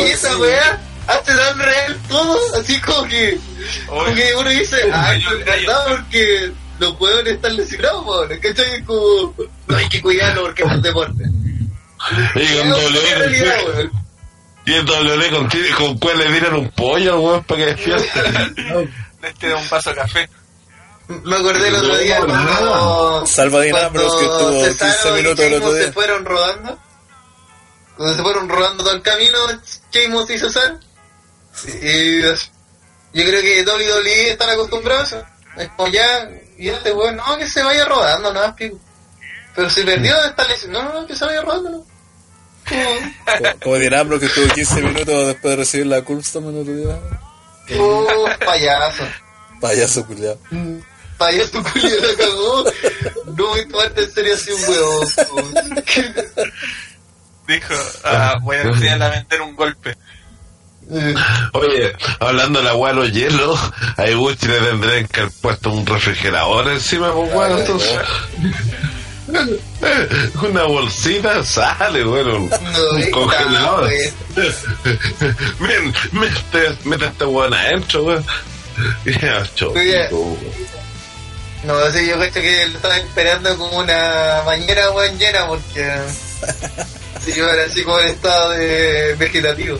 [0.00, 3.38] Y esa weá hace tan real todo, así como que,
[3.86, 8.28] como que uno dice, ah, esto es verdad porque los weones están lesionados, weón.
[8.40, 8.74] ¿Cachai?
[8.74, 9.34] Es como,
[9.68, 11.24] no hay que cuidarlo porque es un deporte.
[12.34, 13.00] Y con doble
[14.66, 15.30] y el doble
[15.76, 18.10] con, cuál le tiran un pollo weón para que despierte.
[19.22, 20.28] Este da un vaso de café.
[21.08, 25.22] Me acordé el otro día No, cuando, Salvador Ambros, que estuvo cuando 15 Cesaro y
[25.22, 25.84] minutos el otro día.
[25.86, 26.78] se fueron rodando.
[27.96, 29.38] Cuando se fueron rodando todo el camino,
[29.92, 30.78] Sheamus y Cesaro.
[31.82, 32.34] Y yo
[33.12, 35.26] creo que WWE están acostumbrados a eso.
[35.56, 36.28] Es como ya,
[36.58, 38.78] y este weón, no, que se vaya rodando, nada pico.
[39.54, 40.72] Pero se perdió de esta lesión.
[40.72, 41.86] No, no, no, que se vaya rodando, no.
[42.68, 46.60] Como- Como- Como dirá Ambros, que estuvo 15 minutos después de recibir la Custom el
[46.60, 46.98] otro día.
[47.80, 49.04] Oh, payaso.
[49.60, 50.38] Payaso culiado.
[51.18, 52.64] Payaso culiado la cagó.
[53.36, 55.00] No voy a tomarte en serio así un huevo.
[57.48, 57.74] Dijo,
[58.04, 59.96] ah, voy a enseñarle a vender un golpe.
[61.52, 63.58] Oye, hablando de la de los hielos,
[63.96, 67.98] a Ibuchi le tendrían que haber puesto un refrigerador encima, pues weón, entonces.
[70.48, 72.56] Una bolsita sale, bueno, un, No,
[72.92, 73.90] un está, congelador.
[75.58, 78.24] Ven, mete, mete a este weón adentro, weón.
[79.06, 79.48] Ya,
[81.66, 85.84] No, así yo cacho que lo estaba esperando como una bañera weón llena porque
[87.24, 89.78] si yo era así como en estado de vegetativo.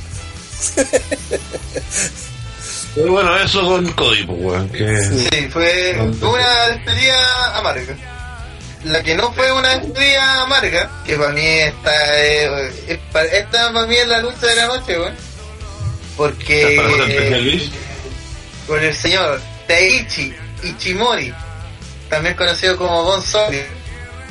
[2.97, 4.99] Pero bueno, eso con Cody, pues weón, que...
[5.05, 7.97] Sí, fue, una despedida amarga.
[8.85, 12.99] La que no fue una despedida amarga, que para mí esta eh, es,
[13.33, 15.15] esta para mí es la lucha de la noche, weón.
[16.17, 17.71] Porque ¿Para hacerte feliz?
[18.67, 21.33] con el señor Teichi Ichimori,
[22.09, 23.67] también conocido como Bon Soldier,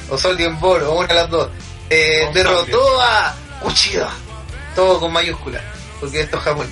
[0.10, 1.50] o Soldier Ball, o una de las dos,
[1.90, 4.10] eh, derrotó a Uchida,
[4.76, 5.62] todo con mayúscula,
[6.00, 6.68] porque esto es Japón,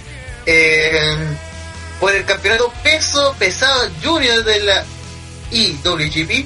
[0.45, 1.15] eh,
[1.99, 4.83] por el campeonato peso pesado junior de la
[5.51, 6.45] IWGP,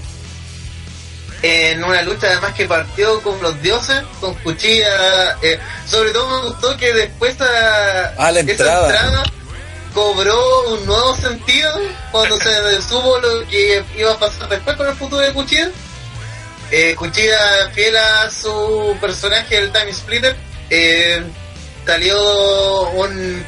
[1.44, 6.50] en una lucha además que partió con los dioses, con cuchilla, eh, sobre todo me
[6.50, 9.24] gustó que después a, Ah, la esa entrada.
[9.93, 11.72] Cobró un nuevo sentido
[12.11, 15.69] cuando se supo lo que iba a pasar después con el futuro de Cuchilla.
[16.72, 20.35] Eh, Cuchilla, fiel a su personaje, el Time Splitter,
[20.69, 21.23] eh,
[21.85, 23.45] salió un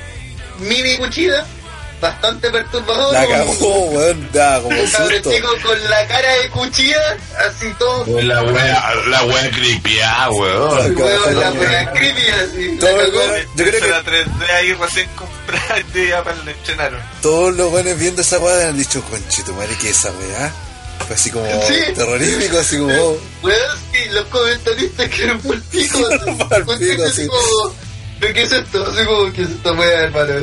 [0.60, 1.46] mini Cuchilla
[2.00, 3.14] bastante perturbador.
[3.14, 4.30] La cagó, weón.
[4.32, 5.32] Da como un cabrón susto.
[5.32, 7.18] chico con la cara de Cuchilla,
[7.48, 8.04] así todo.
[8.06, 10.96] Pues la wea, la wea creepyada, weón.
[10.96, 12.72] Weón, la wea creepy así.
[12.76, 13.18] la Todo cagó.
[13.20, 17.02] weón- Yo creo que- la 3D ahí recién comprada y ya para el estrenaron.
[17.22, 20.52] Todos los buenos viendo esa weá han dicho, conchito, madre, que esa weá.
[21.08, 21.76] Fue así como Sí.
[21.96, 22.94] terrorífico, así como.
[22.94, 25.98] oh, Weón, sí, los comentaristas que eran por pico.
[26.08, 27.28] Así, pico, así sí.
[27.28, 27.76] como,
[28.20, 28.86] ¿de qué es esto?
[28.86, 30.34] Así como, ¿qué es esta wea, hermano?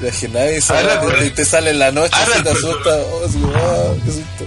[0.00, 2.90] Weá, te- sale en la noche, así te pero- asusta.
[2.96, 4.46] Oh, qué susto.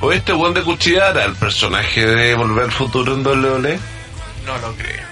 [0.00, 3.78] O este weón de cuchilla era el personaje de Volver al Futuro en WWE.
[4.46, 5.02] No lo creo.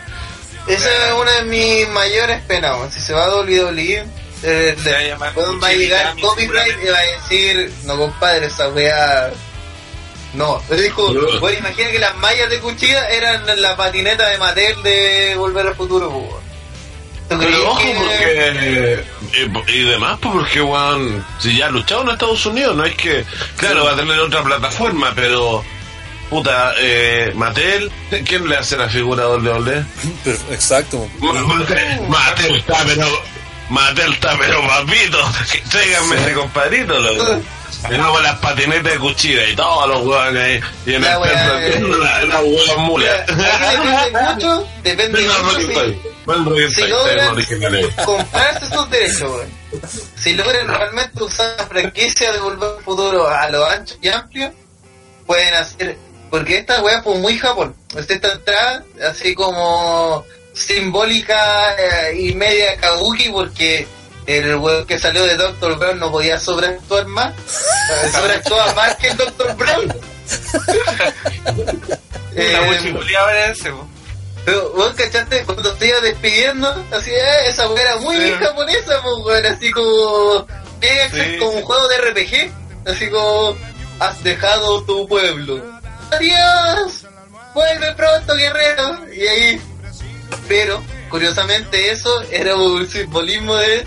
[0.66, 2.92] Esa es una de mis mayores penas.
[2.92, 4.04] Si se va a WWE,
[4.42, 8.46] eh, Se va le- weón, va a llegar copyright y va a decir, no compadre,
[8.46, 9.30] esa wea.
[10.34, 11.40] No, le dijo, No.
[11.40, 15.74] bueno, imagina que las mallas de cuchilla eran la patineta de Mattel de Volver al
[15.74, 16.39] Futuro,
[17.38, 19.04] Pero ojo, que- porque.
[19.68, 22.94] Y, y demás, pues, porque, weón, si ya ha luchado en Estados Unidos, no es
[22.96, 23.24] que.
[23.56, 25.64] Claro, va a tener otra plataforma, pero.
[26.28, 27.90] Puta, eh, Mattel,
[28.24, 29.84] ¿quién le hace la figura a WWE?
[30.24, 31.08] Pero- exacto.
[31.20, 33.22] Mattel, Mattel está, pero.
[33.68, 35.18] Mattel está, pero papito,
[35.70, 37.40] tráiganme ese compadrito, loco.
[37.88, 40.60] Tenemos las patinetas de cuchilla y todos los weones ahí.
[40.86, 43.24] Y en La el centro, la, la wea mula.
[43.28, 47.36] Aquí depende mucho, depende mucho si, si logran
[48.04, 49.40] comprarse esos derechos.
[50.16, 54.52] Si logran realmente usar la franquicia de Volver al Futuro a lo ancho y amplio,
[55.26, 55.96] pueden hacer.
[56.30, 57.74] Porque esta weá fue muy Japón.
[57.96, 63.86] Esta entrada, así como simbólica eh, y media kabuki, porque
[64.38, 67.34] el weón que salió de Doctor Brown no podía sobreactuar más.
[68.12, 69.92] Sobreactuaba más que el Doctor Brown.
[72.36, 72.56] Eh,
[74.44, 78.32] pero vos cachaste cuando te ibas despidiendo, así, eh, esa weá era muy Sí.
[78.40, 80.46] japonesa, pues weón, así como
[80.80, 81.56] Sí, como sí.
[81.58, 82.52] un juego de RPG,
[82.86, 83.56] así como
[83.98, 85.62] has dejado tu pueblo.
[86.12, 87.04] Adiós,
[87.54, 88.98] vuelve pronto guerrero.
[89.14, 89.60] Y ahí,
[90.48, 93.86] pero curiosamente eso era un simbolismo de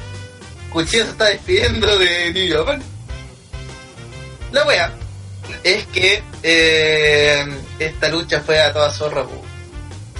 [0.74, 2.84] Cuchilla se está despidiendo de New Japan.
[4.52, 4.92] La wea
[5.64, 7.46] es que eh,
[7.80, 9.24] esta lucha fue a toda zorra.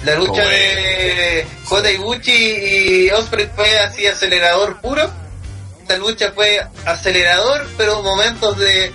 [0.04, 0.48] La lucha Bueno.
[0.48, 5.10] de Kota Iguchi y Osprey fue así acelerador puro.
[5.80, 8.92] Esta lucha fue acelerador, pero momentos de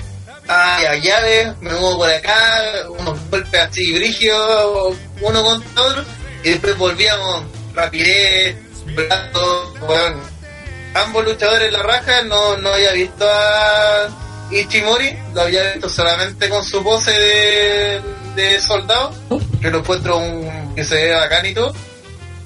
[0.47, 2.63] ah, ya, llaves, me muevo por acá,
[2.97, 6.05] unos golpes así brígidos, uno contra otro,
[6.43, 7.43] y después volvíamos
[7.75, 8.55] rapidez,
[8.95, 10.28] brazos, weón.
[10.93, 14.09] Ambos luchadores la raja, no, no había visto a
[14.51, 18.01] Ichimori, lo había visto solamente con su pose de,
[18.35, 19.13] de soldado,
[19.61, 21.73] que lo encuentro un, que se ve bacán y todo.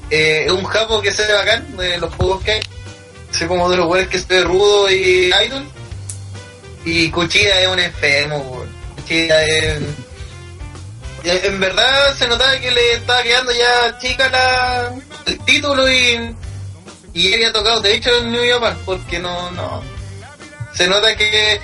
[0.09, 2.61] Eh, un japo que se ve bacán, de los pocos que hay.
[3.47, 5.65] Como de los güeyes que se ve rudo y idol.
[6.85, 8.63] Y Cuchilla es un enfermo.
[8.95, 9.81] Cuchilla es...
[11.23, 14.91] En verdad se notaba que le estaba quedando ya chica la,
[15.25, 16.35] el título y,
[17.13, 19.83] y él había tocado, de hecho, en New Japan, porque no, no.
[20.73, 21.59] Se nota que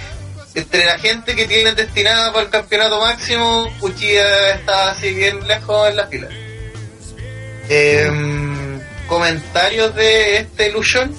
[0.55, 5.89] entre la gente que tiene destinada para el campeonato máximo, Cuchilla está así bien lejos
[5.89, 6.27] en la fila.
[7.69, 11.15] Em, comentarios de este Lushon.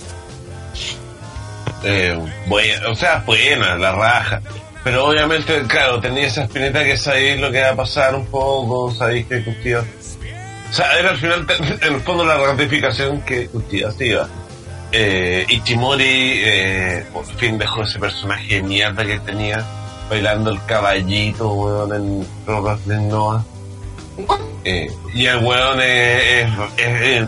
[1.84, 4.42] Eh, buena, o sea, buena, la raja.
[4.82, 8.92] Pero obviamente, claro, tenía esa espinita que sabéis lo que va a pasar un poco,
[8.94, 9.84] sabéis que Custía.
[10.70, 11.46] O sea, era al final,
[11.80, 13.50] en el fondo, la ratificación que
[13.96, 14.28] se iba.
[14.92, 16.04] Eh, Ichimori,
[16.44, 19.64] eh, por fin dejó ese personaje de mierda que tenía,
[20.08, 23.44] bailando el caballito, weón, en Pro Wrestling Noah.
[24.64, 26.48] Eh, y el weón es,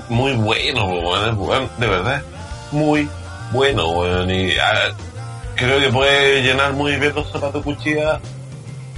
[0.09, 2.23] muy bueno, weón, de verdad,
[2.70, 3.09] muy
[3.52, 4.94] bueno, weón, y ah,
[5.56, 8.20] creo que puede llenar muy bien los zapatos cuchilla.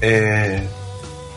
[0.01, 0.66] Eh,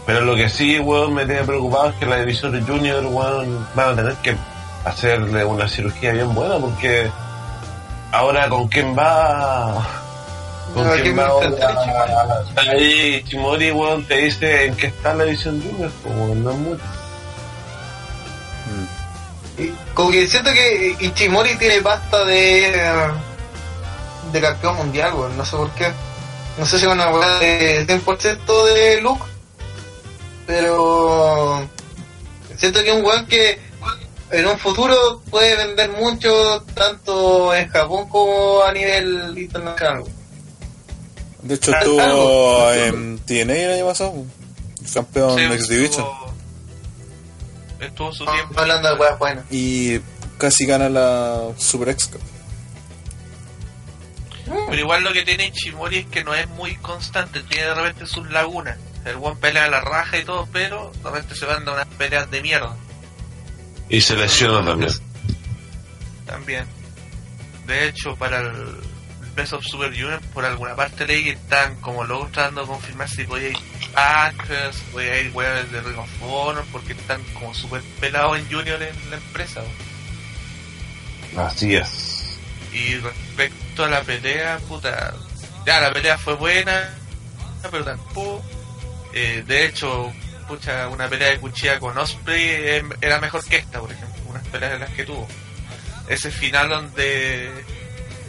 [0.07, 3.67] pero lo que sí, weón, me tiene preocupado es que la división de Junior, weón,
[3.75, 4.37] van a tener que
[4.85, 7.11] hacerle una cirugía bien buena porque
[8.13, 9.85] ahora con quién va
[10.73, 11.49] con No, quién ¿quién va ahora?
[12.47, 16.51] Está ahí Chimori, weón, te dice en qué está la división Junior, pues, weón, no
[16.51, 16.83] es mucho.
[19.57, 19.93] Mm.
[19.93, 23.11] Como que siento que Ichimori tiene pasta de
[24.31, 25.91] de campeón mundial, weón, no sé por qué.
[26.57, 29.19] No sé si es una weá de 100% de look,
[30.47, 31.69] pero
[32.57, 33.59] siento que es un weón que
[34.31, 40.03] en un futuro puede vender mucho, tanto en Japón como a nivel internacional.
[41.43, 42.73] De hecho, Ah, estuvo algo.
[42.73, 44.13] en TNA el año pasado.
[44.93, 46.05] Campeón Sí, X Division.
[46.05, 46.27] estuvo-
[47.79, 48.59] Estuvo su Estamos tiempo.
[48.61, 49.45] hablando de weas buenas.
[49.51, 49.99] Y
[50.39, 52.21] casi gana la Super X Cup.
[54.69, 58.05] Pero igual lo que tiene Ichimori es que no es muy constante, tiene de repente
[58.07, 58.77] sus lagunas.
[59.09, 61.87] El buen pelea a la raja y todo, pero de repente se van a unas
[61.87, 62.75] peleas de mierda
[63.89, 64.91] Y se lesiona también.
[66.25, 66.65] también.
[67.65, 68.75] De hecho, para el
[69.35, 73.09] Best of Super Junior, por alguna parte leí que están como locos tratando de confirmar
[73.09, 73.57] si podía ir
[73.93, 78.45] Packers, si podía ir weones de Ring of Honor, porque están como súper pelados en
[78.45, 79.61] Junior en la empresa.
[81.35, 82.37] Así es.
[82.73, 85.13] Y respecto a la pelea, puta,
[85.65, 86.93] ya la pelea fue buena,
[87.71, 88.43] pero tampoco.
[89.17, 90.13] Eh, de hecho,
[90.47, 94.45] pucha, una pelea de cuchilla con Osprey eh, era mejor que esta, por ejemplo, unas
[94.47, 95.27] peleas de las que tuvo.
[96.07, 97.49] Ese final donde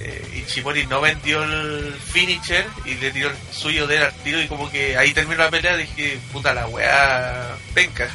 [0.00, 4.70] eh, Ichimori no vendió el finisher y le tiró el suyo de él y como
[4.70, 8.08] que ahí terminó la pelea, dije, puta la weá, penca.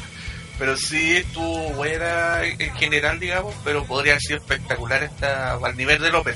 [0.57, 6.01] Pero sí estuvo buena en general, digamos, pero podría haber sido espectacular esta, al nivel
[6.01, 6.35] del Open.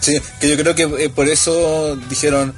[0.00, 2.52] Sí, que yo creo que eh, por eso dijeron,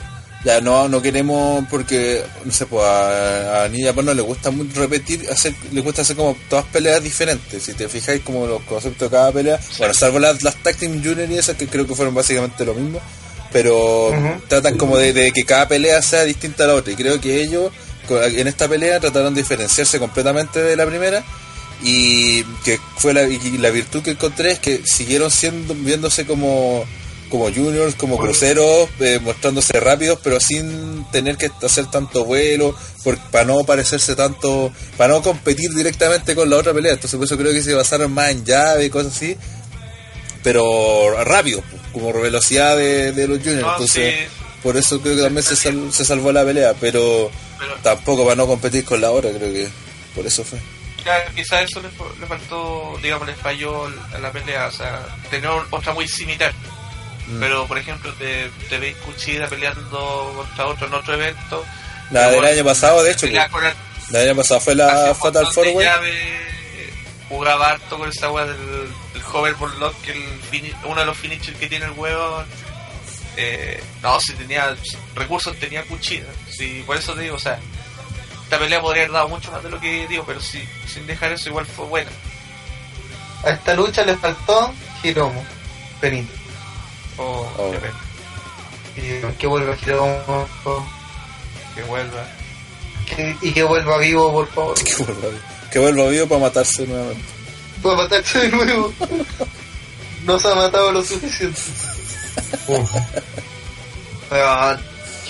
[0.44, 4.50] ya no no queremos, porque, no sé, pues a, a Niña pues no le gusta
[4.50, 7.62] mucho repetir, hacer, le gusta hacer como todas peleas diferentes.
[7.62, 11.02] Si te fijáis como los conceptos de cada pelea, bueno, salvo las, las Tag Team
[11.02, 13.00] Junior y esas que creo que fueron básicamente lo mismo,
[13.52, 14.12] pero
[14.48, 16.92] tratan como de, de que cada pelea sea distinta a la otra.
[16.92, 17.72] Y creo que ellos
[18.08, 21.24] en esta pelea trataron de diferenciarse completamente de la primera
[21.82, 26.84] y que fue la, y la virtud que encontré es que siguieron siendo viéndose como
[27.38, 33.18] como juniors, como cruceros, eh, mostrándose rápidos, pero sin tener que hacer tanto vuelo, por,
[33.30, 36.92] para no parecerse tanto, para no competir directamente con la otra pelea.
[36.92, 39.36] Entonces, por eso creo que se basaron más en llave y cosas así,
[40.42, 41.62] pero rápido,
[41.92, 43.62] como velocidad de, de los juniors.
[43.62, 44.14] No, Entonces,
[44.62, 47.30] por eso creo que también se, sal- se salvó la pelea, pero
[47.82, 49.68] tampoco para no competir con la otra, creo que
[50.14, 50.58] por eso fue.
[51.02, 55.92] claro, quizás eso le faltó, digamos, le falló a la pelea, o sea, tener otra
[55.92, 56.52] muy similar.
[57.26, 57.40] Mm.
[57.40, 61.64] Pero, por ejemplo, te, te veis Cuchida peleando contra otro en otro evento.
[62.10, 63.26] La del año pasado, de hecho,
[64.10, 65.86] la del año pasado fue la Fatal montón de 4 Way.
[65.86, 66.40] llave,
[67.28, 68.56] Jugaba harto con esa weá del,
[69.14, 72.44] del hoverboard que el fini- uno de los finishers que tiene el huevo.
[73.36, 74.76] Eh, no, si tenía
[75.16, 76.26] recursos, tenía cuchilla.
[76.50, 77.58] Sí, por eso te digo, o sea,
[78.44, 81.32] esta pelea podría haber dado mucho más de lo que digo, pero sí, sin dejar
[81.32, 82.10] eso, igual fue buena.
[83.42, 84.72] A esta lucha le faltó
[85.02, 85.44] Hiromo.
[86.00, 86.32] Benito.
[87.16, 87.70] O Oh.
[87.70, 87.92] pena,
[88.96, 90.48] Y que vuelva Hiromo.
[91.74, 92.26] que vuelva.
[93.06, 94.74] que- y que vuelva vivo, por favor.
[94.84, 95.28] Que vuelva,
[95.70, 97.22] que vuelva vivo para matarse nuevamente.
[97.82, 98.92] Puede matarse de nuevo.
[100.24, 101.60] No se ha matado lo suficiente.
[104.30, 104.80] Weón,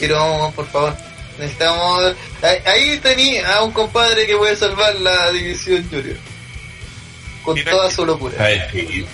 [0.01, 0.97] Hiromo, por favor.
[1.39, 2.15] Necesitamos.
[2.43, 6.17] Ahí, ahí tení a un compadre que puede salvar la división Junior.
[7.43, 8.35] Con Mira toda que- su locura.
[8.39, 9.07] Ay, sí.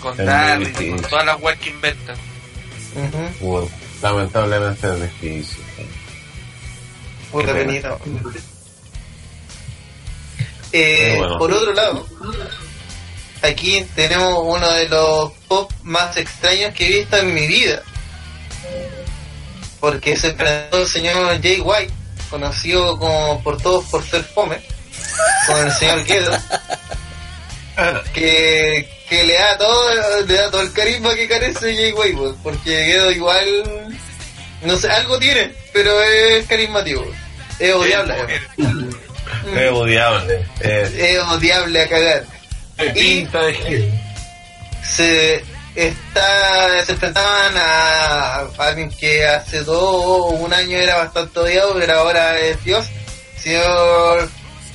[0.00, 0.96] Con muy difícil.
[0.96, 2.16] con todas las weas que inventan.
[4.02, 5.64] Lamentablemente es difícil.
[7.32, 7.52] Pena.
[7.52, 7.98] penita.
[10.72, 11.38] Eh, bueno.
[11.38, 12.06] Por otro lado,
[13.42, 17.82] aquí tenemos uno de los pop más extraños que he visto en mi vida.
[19.80, 21.92] Porque se presentó el señor Jay White,
[22.28, 24.60] conocido como por todos por ser fome,
[25.46, 26.32] con el señor Gedo,
[28.14, 32.84] que, que le da todo le da todo el carisma que carece Jay White, porque
[32.84, 33.98] Gedo igual,
[34.62, 37.04] no sé, algo tiene, pero es carismático,
[37.58, 38.14] es odiable.
[39.56, 40.46] Es odiable.
[40.60, 42.24] Es es odiable a cagar.
[42.94, 43.28] gil.
[44.82, 45.44] Se
[45.74, 52.38] está se enfrentaban a alguien que hace dos un año era bastante odiado, pero ahora
[52.38, 52.86] es Dios,
[53.38, 54.28] señor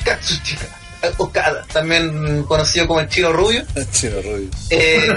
[0.03, 0.84] Katsuchika
[1.17, 4.49] Okada, también conocido como el Chino Rubio, Chino Rubio.
[4.69, 5.07] eh,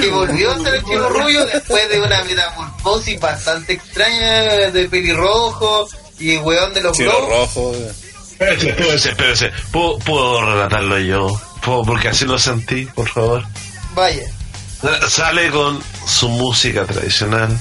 [0.00, 5.88] que volvió a ser el Chino Rubio después de una metamorfosis bastante extraña de pelirrojo
[6.18, 7.54] y weón de los Chino globos.
[7.54, 7.72] rojo.
[7.74, 7.92] eh.
[8.38, 9.52] Espérese, espérese, espérese.
[9.72, 11.40] ¿Puedo, puedo relatarlo yo?
[11.64, 11.82] ¿Puedo?
[11.84, 13.44] Porque así lo sentí, por favor.
[13.94, 14.24] Vaya.
[15.08, 17.58] Sale con su música tradicional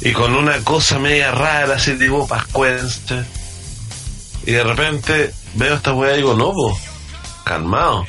[0.00, 3.24] y con una cosa media rara, así tipo pascuense.
[4.44, 6.78] Y de repente veo esta weá y digo, no, po,
[7.44, 8.06] calmado.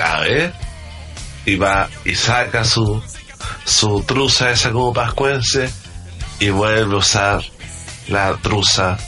[0.00, 0.52] A ver.
[1.44, 3.02] Y va y saca su,
[3.64, 5.70] su truza esa como pascuense
[6.40, 7.42] y vuelve a usar
[8.08, 8.98] la truza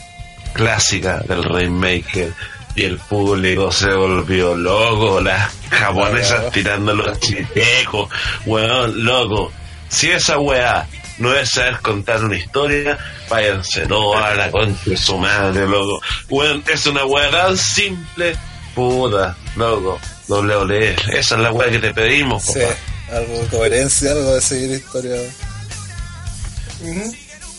[0.54, 2.32] clásica del Rainmaker.
[2.76, 8.08] Y el público se volvió loco, las japonesas tirando los chitecos,
[8.46, 9.52] weón, loco.
[9.88, 10.86] Si esa weá
[11.20, 12.98] no es saber contar una historia,
[13.28, 16.00] váyanse no a la concha de su madre, loco.
[16.28, 18.36] Weón, es una weá tan simple,
[18.74, 20.00] puta, loco.
[20.26, 23.16] Doble ole, esa es la weá que te pedimos, Sí, papá.
[23.16, 25.16] algo de coherencia, algo de seguir historia.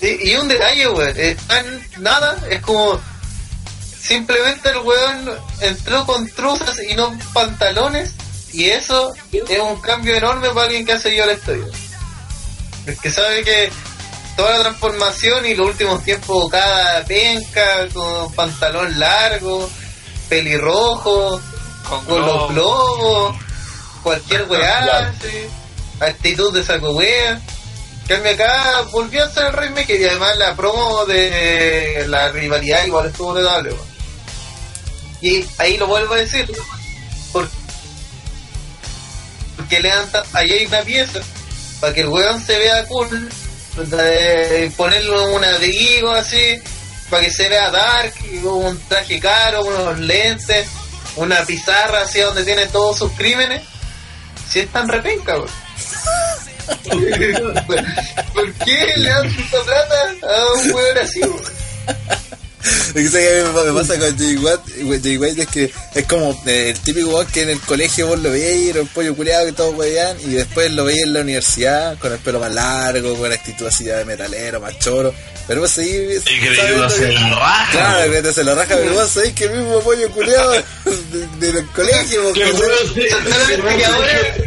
[0.01, 1.65] Y, y un detalle, weón, es tan
[1.99, 2.99] nada, es como
[3.99, 5.29] simplemente el weón
[5.61, 8.13] entró con truzas y no pantalones,
[8.51, 11.65] y eso es un cambio enorme para alguien que ha seguido la historia.
[12.85, 13.71] Es que sabe que
[14.35, 19.69] toda la transformación y los últimos tiempos cada penca con pantalón largo,
[20.29, 21.41] pelirrojo,
[21.87, 22.47] Con con los globo.
[22.49, 23.35] globos,
[24.03, 25.47] cualquier weá, sí.
[25.99, 27.39] actitud de saco wea.
[28.07, 33.07] Cambio acá, volvió a ser el Rainmaker y además la promo de la rivalidad igual
[33.07, 33.75] estuvo notable.
[35.21, 36.51] Y ahí lo vuelvo a decir,
[37.31, 37.47] por-
[39.55, 41.19] porque le dan ahí hay una pieza
[41.81, 43.29] para que el weón se vea cool,
[43.75, 46.61] de ponerle un abrigo así,
[47.09, 48.13] para que se vea dark,
[48.43, 50.67] un traje caro, unos lentes,
[51.15, 53.63] una pizarra así donde tiene todos sus crímenes.
[54.47, 55.49] Si es tan repenca, weón.
[58.33, 62.40] ¿Por qué le dan tanta plata a un weón así, weón?
[62.89, 65.71] Lo que sé que a mí me pasa con Jay White, Jay White es que
[65.95, 68.87] es como eh, el típico weón que en el colegio vos lo veías, era un
[68.87, 72.39] pollo culeado y todo weón, y después lo veías en la universidad con el pelo
[72.39, 75.13] más largo, con la actitud así de metalero, más choro.
[75.47, 76.21] Pero vos seguís.
[76.29, 77.71] Y que uno se la raja.
[77.71, 80.63] Claro, que se lo raja, pero vos sabés que el mismo pollo culeado de-
[81.39, 82.43] del colegio, vos, Que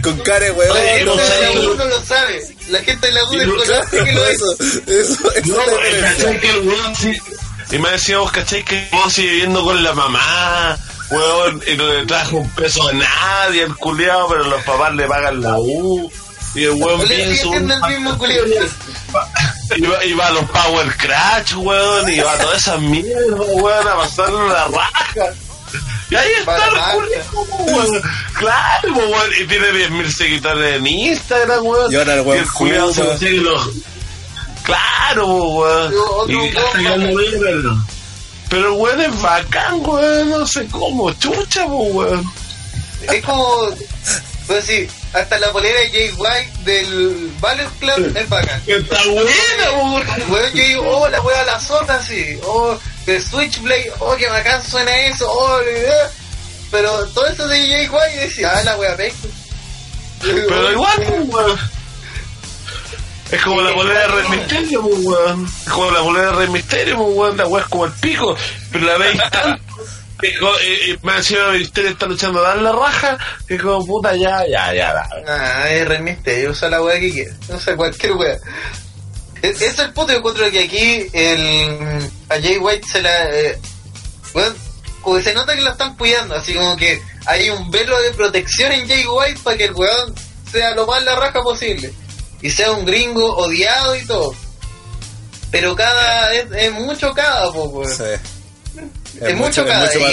[0.01, 0.75] con, que cara de weón.
[0.75, 1.67] la gente todo, de la weón.
[1.67, 2.41] U no lo sabe.
[2.71, 4.35] La gente de la U desconoce que lo es.
[4.37, 5.65] eso, eso, eso No,
[7.71, 7.73] es la diferencia.
[7.73, 9.95] ¿cachai que el Y me decía, vos, ¿cachai que el weón sigue viviendo con la
[9.95, 10.79] mamá?
[11.11, 15.07] Weón, y no le trajo un peso a nadie el culiado, pero los papás le
[15.07, 16.11] pagan la U.
[16.55, 18.45] Y el weón piensa el culiao.
[19.77, 23.49] y va, y va a los Power Crash, weón, y va a todas esas mierdas,
[23.55, 25.35] weón, a pasarle la raja.
[26.11, 28.03] Y ahí está el weón.
[28.35, 29.31] Claro, weón.
[29.41, 31.93] Y tiene 10.000 seguidores en Instagram, weón.
[31.93, 33.11] Y ahora el weón culiao se fuma.
[33.11, 33.69] consigue los.
[34.65, 35.95] Claro, weón.
[38.49, 40.31] Pero el weón es bacán, weón.
[40.31, 42.25] No sé cómo, chucha, weón.
[43.13, 43.69] Es como,
[44.47, 48.63] pues sí, hasta la polera de Jay White del Ballet Club es bacán.
[48.67, 50.53] Está buena, weón.
[50.55, 52.39] Yo digo, oh, la wea la zorra, sí.
[52.45, 56.09] Oh, de Switchblade, oh, que bacán suena eso, oh, eh.
[56.71, 59.29] Pero todo eso de Jay White decía, ah, la wea pesca.
[60.23, 61.74] Pero igual, weón.
[63.31, 65.47] Es como la bolera de Rey Misterio, po, weón.
[65.47, 67.37] Es como la bolera de Rey Misterio, po, weón.
[67.37, 68.37] La weá es como el pico.
[68.71, 69.21] Pero la veis
[70.23, 73.19] eh, eh, Me ha sido Misterio está luchando a dar la raja.
[73.47, 75.09] Que como puta, ya, ya, ya.
[75.27, 77.35] Ah, es Rey Misterio, usa la wea que quiera.
[77.49, 78.37] Usa cualquier wea.
[79.43, 83.31] Es, es el punto, yo encuentro que aquí el, a Jay White se la...
[83.31, 83.59] Eh,
[84.33, 84.57] weón,
[85.03, 88.73] como se nota que lo están cuidando, así como que hay un velo de protección
[88.73, 90.15] en Jay White para que el weón
[90.51, 91.93] sea lo más la raja posible.
[92.45, 94.35] Y sea un gringo odiado y todo.
[95.51, 96.35] Pero cada...
[96.35, 97.91] es, es mucho cada, po, weón.
[97.91, 98.05] Sí.
[99.21, 99.87] Es mucho cada.
[99.87, 100.13] mucho más-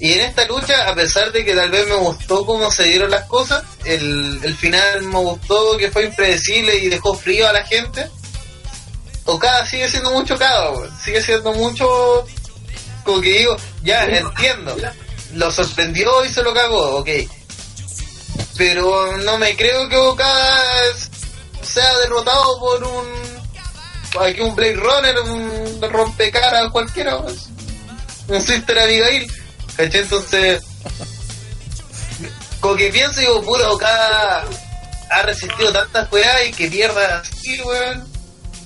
[0.00, 2.82] y, y en esta lucha, a pesar de que tal vez me gustó cómo se
[2.84, 7.52] dieron las cosas, el, el final me gustó que fue impredecible y dejó frío a
[7.54, 8.10] la gente.
[9.24, 10.70] Okada sigue siendo mucho cada,
[11.02, 12.26] sigue siendo mucho.
[13.04, 14.76] Como que digo, ya entiendo.
[15.34, 17.08] Lo sorprendió y se lo cagó, ok.
[18.56, 19.96] Pero no me creo que
[20.90, 21.10] es-
[21.68, 23.04] sea derrotado por un.
[24.20, 27.46] Aquí un Blade Runner, un rompecaras cualquiera, pues.
[28.28, 29.30] un Sister Abigail.
[29.76, 30.02] ¿Cachai?
[30.02, 30.62] Entonces,
[32.60, 34.44] como que pienso digo, puta, Okada
[35.10, 38.04] ha resistido tantas weas y que pierda así, weón.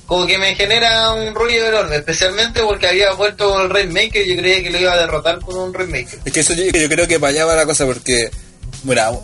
[0.06, 4.30] Como que me genera un rollo enorme, especialmente porque había vuelto con el Rainmaker y
[4.34, 6.20] yo creía que lo iba a derrotar con un Rainmaker.
[6.24, 8.30] Es que eso yo, yo creo que para allá va la cosa porque,
[8.84, 9.22] bueno,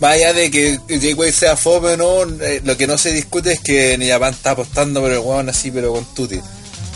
[0.00, 3.52] más allá de que White sea fome o no, eh, lo que no se discute
[3.52, 6.40] es que New Japan está apostando por el weón así, pero con tuti.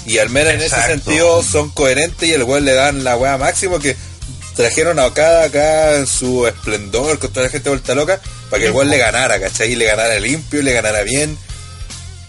[0.07, 3.37] Y al menos en ese sentido son coherentes y el weón le dan la weá
[3.39, 3.97] máximo que
[4.57, 8.21] trajeron a Okada acá en su esplendor con toda la gente vuelta loca
[8.51, 9.73] para que el weón le ganara, ¿cachai?
[9.73, 11.37] Y le ganara limpio, le ganara bien,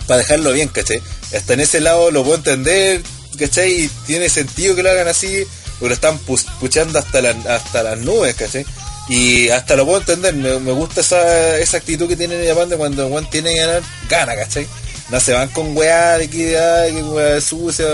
[0.08, 1.02] para dejarlo bien, ¿cachai?
[1.36, 3.02] Hasta en ese lado lo puedo entender,
[3.38, 3.84] ¿cachai?
[3.84, 5.46] Y tiene sentido que lo hagan así,
[5.80, 6.18] porque lo están
[6.60, 8.66] puchando hasta, la- hasta las nubes, ¿cachai?
[9.08, 12.78] Y hasta lo puedo entender, me, gusta esa, esa actitud que tiene en Japón de
[12.78, 14.68] cuando weón tiene que ganar, gana, ¿cachai?
[15.10, 17.86] No se van con weá de que, ay, que weá sucia,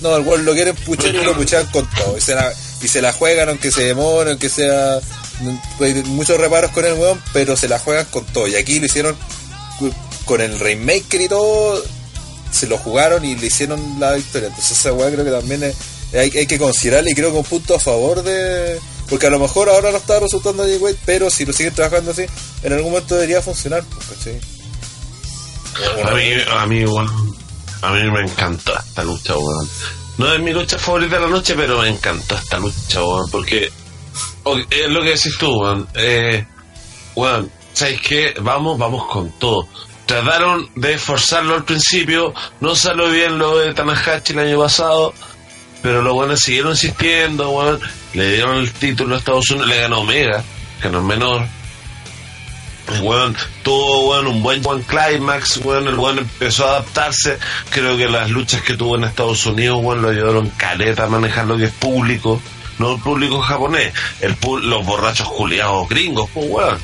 [0.00, 2.50] no, el weón lo quieren puchar lo puchan con todo, y se la,
[2.80, 5.00] y se la juegan aunque se demore, aunque sea
[6.06, 9.16] muchos reparos con el weón, pero se la juegan con todo, y aquí lo hicieron
[10.24, 11.82] con el Rainmaker y todo,
[12.50, 14.48] se lo jugaron y le hicieron la victoria.
[14.48, 17.74] Entonces esa weá creo que también hay, hay que considerarle y creo que un punto
[17.74, 18.78] a favor de...
[19.10, 22.12] Porque a lo mejor ahora no está resultando Jay White, pero si lo siguen trabajando
[22.12, 22.24] así,
[22.62, 23.82] en algún momento debería funcionar.
[23.84, 24.40] pues, ¿cachai?
[26.04, 27.36] A mí, a mí, weón,
[27.82, 29.68] a mí me encantó esta lucha, weón.
[30.18, 33.72] No es mi lucha favorita de la noche, pero me encantó esta lucha, weón, porque
[34.70, 35.88] es lo que decís tú, weón.
[35.94, 36.46] Eh,
[37.16, 38.34] weón, ¿sabes qué?
[38.40, 39.66] Vamos, vamos con todo.
[40.06, 45.14] Trataron de forzarlo al principio, no salió bien lo de Tanahashi el año pasado,
[45.82, 47.80] pero los buenos siguieron insistiendo, weón.
[48.14, 50.42] Le dieron el título a Estados Unidos, le ganó Omega,
[50.82, 51.46] que no es menor.
[53.02, 57.38] Weón tuvo weón, un buen, buen climax, weón, el weón empezó a adaptarse.
[57.70, 61.46] Creo que las luchas que tuvo en Estados Unidos, weón, lo ayudaron caleta a manejar
[61.46, 62.42] lo que es público,
[62.78, 66.74] no el público japonés, el los borrachos culiados gringos, pues.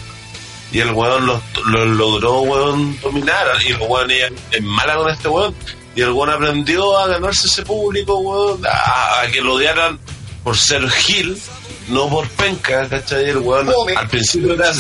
[0.73, 3.47] Y el weón los, logró, weón, dominar.
[3.65, 5.55] Y el weón es mala con este weón.
[5.97, 9.99] Y el weón aprendió a ganarse ese público, weón, a, a que lo odiaran
[10.45, 11.37] por ser Gil,
[11.89, 13.31] no por penca, ¿cachai?
[13.31, 14.71] El weón al principio era.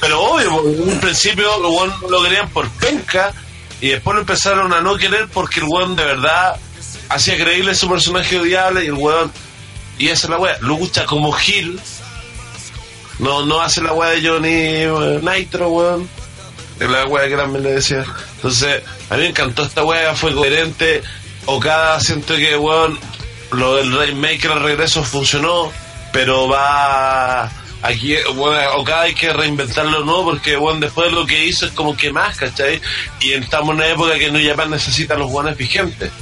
[0.00, 3.32] Pero obvio, porque en un principio el weón lo querían por penca.
[3.80, 6.56] Y después lo empezaron a no querer porque el weón de verdad
[7.08, 8.84] hacía creíble su personaje odiable.
[8.84, 9.32] Y el weón.
[9.98, 10.58] Y esa es la wea.
[10.60, 11.80] Lucha como Gil.
[13.18, 16.08] No, no hace la weá de Johnny eh, Nitro, weón.
[16.78, 18.04] Es la weá que también le decía.
[18.46, 21.02] Entonces, a mí me encantó esta weá, fue coherente.
[21.46, 22.96] Okada siento que, weón,
[23.50, 25.72] lo del Rainmaker al regreso funcionó,
[26.12, 27.50] pero va.
[27.82, 31.72] Aquí, bueno, Okada hay que reinventarlo nuevo porque, bueno, después de lo que hizo es
[31.72, 32.80] como que más, ¿cachai?
[33.20, 36.12] Y estamos en una época que New Japan necesita los guanes vigentes.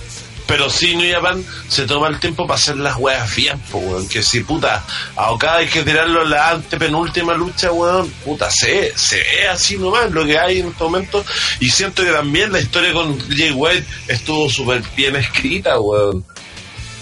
[0.47, 4.09] Pero sí, New Japan se toma el tiempo para hacer las weas bien, po, weón.
[4.09, 4.85] Que si, puta,
[5.17, 8.11] a Okada hay que tirarlo en la antepenúltima lucha, weón.
[8.25, 11.25] Puta, se, se ve así nomás lo que hay en este momento.
[11.61, 16.25] Y siento que también la historia con Jay White estuvo súper bien escrita, weón.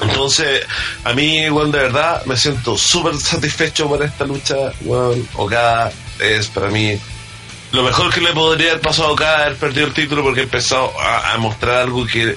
[0.01, 0.64] Entonces,
[1.05, 5.28] a mí, weón, de verdad, me siento súper satisfecho por esta lucha, weón.
[5.35, 6.97] Okada es para mí
[7.73, 10.93] lo mejor que le podría haber pasado a Okada haber perdido el título porque empezó
[11.01, 12.36] a, a mostrar algo que,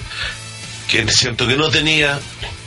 [0.88, 2.18] que siento que no tenía,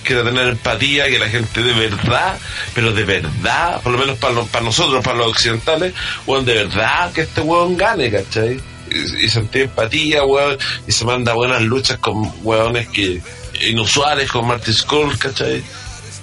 [0.03, 2.37] que era tener empatía, que la gente de verdad,
[2.73, 5.93] pero de verdad, por lo menos para, para nosotros, para los occidentales,
[6.25, 8.59] weón, de verdad que este weón gane, ¿cachai?
[8.91, 13.21] Y, y sentir empatía, weón, y se manda buenas luchas con weones que
[13.67, 15.61] inusuales, con Marty Skull, ¿cachai?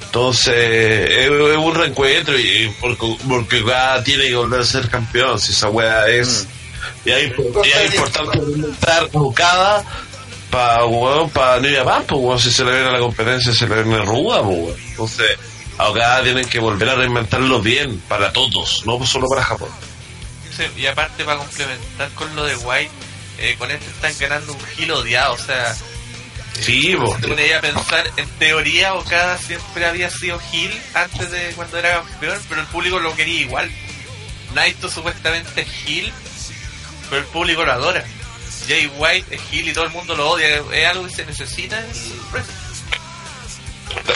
[0.06, 0.54] Entonces,
[1.10, 3.64] es, es un reencuentro y, porque, porque
[4.04, 6.46] tiene que volver a ser campeón, si esa weá es...
[7.04, 9.84] Impo- y es importante inventar Okada
[10.56, 13.82] para weón, para Japan, pues weón, si se le viene a la competencia, se le
[13.82, 14.76] viene ruda, pues weón.
[14.90, 15.38] Entonces,
[15.78, 19.68] a Okada tienen que volver a reinventarlo bien, para todos, no solo para Japón.
[20.76, 22.90] Y aparte para complementar con lo de White,
[23.38, 25.76] eh, con este están ganando un gil odiado, o sea,
[26.60, 27.20] Sí, pues.
[27.20, 32.00] te ponías a pensar, en teoría Okada siempre había sido Gil antes de cuando era
[32.00, 33.70] campeón, pero el público lo quería igual.
[34.54, 36.10] Naito supuestamente es Gil,
[37.10, 38.04] pero el público lo adora.
[38.68, 41.78] Jay White es Gil y todo el mundo lo odia, es algo que se necesita
[41.78, 41.90] en el
[42.32, 42.54] wrestling.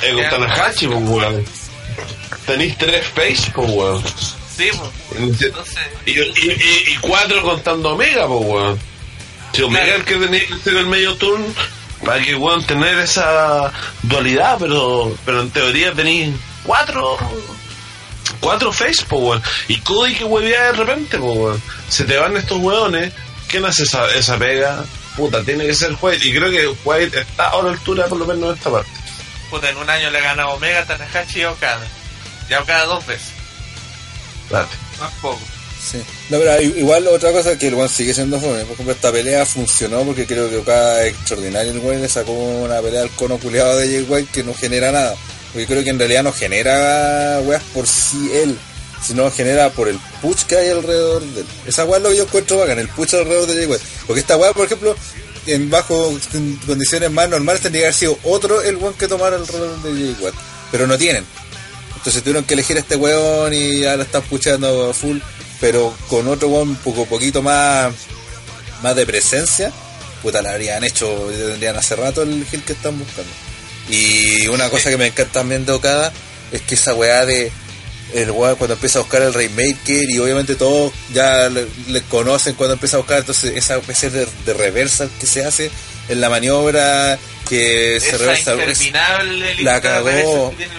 [0.03, 1.45] Eh, con Tanahashi, pues weón.
[2.47, 4.03] Tenéis tres face, pues weón.
[4.57, 4.91] Sí, pues.
[5.43, 8.79] Entonces, Y, y, y- y cuatro contando Omega, pues weón.
[9.53, 11.43] Si Omega es el que tenía que ser el medio turn,
[12.05, 13.73] para que weón tener esa
[14.03, 17.17] dualidad, pero, pero en teoría tenéis cuatro
[18.41, 19.43] cuatro face, pues weón.
[19.69, 21.63] Y Cody que huevea de repente, pues weón.
[21.89, 23.13] Se te van estos weones,
[23.51, 24.85] ¿quién hace esa, esa pega?
[25.17, 26.27] Puta, tiene que ser White.
[26.27, 28.91] Y creo que White está a la altura, por lo menos en esta parte.
[29.51, 31.87] puta, en un año le gana Omega, Tanahashi y Okada.
[32.49, 33.29] Ya Okada dos veces,
[34.51, 34.75] Date.
[35.01, 35.41] más poco.
[35.81, 35.99] Sí.
[36.29, 38.65] No, pero igual otra cosa que el one sigue siendo joven.
[38.67, 41.73] Por ejemplo, esta pelea funcionó porque creo que Okada es extraordinario.
[41.73, 44.93] El güey le sacó una pelea al cono culiado de Jay White que no genera
[44.93, 45.15] nada.
[45.53, 48.57] Porque creo que en realidad no genera weas por sí él,
[49.03, 51.47] sino genera por el push que hay alrededor de él.
[51.67, 53.79] Esa es lo que yo encuentro bacán, el push alrededor de Jay.
[54.07, 54.95] Porque esta wea, por ejemplo,
[55.47, 59.39] en bajo en condiciones más normales tendría que haber sido otro el one que tomara
[59.39, 60.39] rol de Jay White.
[60.71, 61.25] Pero no tienen.
[61.97, 65.19] Entonces tuvieron que elegir a este weón y lo están puchando full,
[65.61, 67.93] pero con otro weón un poco poquito más
[68.83, 69.71] más de presencia,
[70.23, 73.31] puta la habrían hecho, tendrían hace rato el gil que están buscando.
[73.91, 76.13] Y una cosa que me encanta también de Okada
[76.53, 77.53] es que esa weá de
[78.15, 82.55] el weón cuando empieza a buscar el Rainmaker y obviamente todos ya le, le conocen
[82.55, 85.71] cuando empieza a buscar, entonces esa especie de, de reversa que se hace
[86.09, 90.55] en la maniobra que se reversa interminable la cagó.
[90.57, 90.71] que el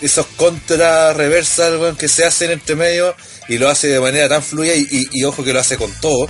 [0.00, 3.14] esos contra reversal que se hacen entre medio
[3.48, 5.92] y lo hace de manera tan fluida y, y- y ojo que lo hace con
[6.00, 6.28] todo.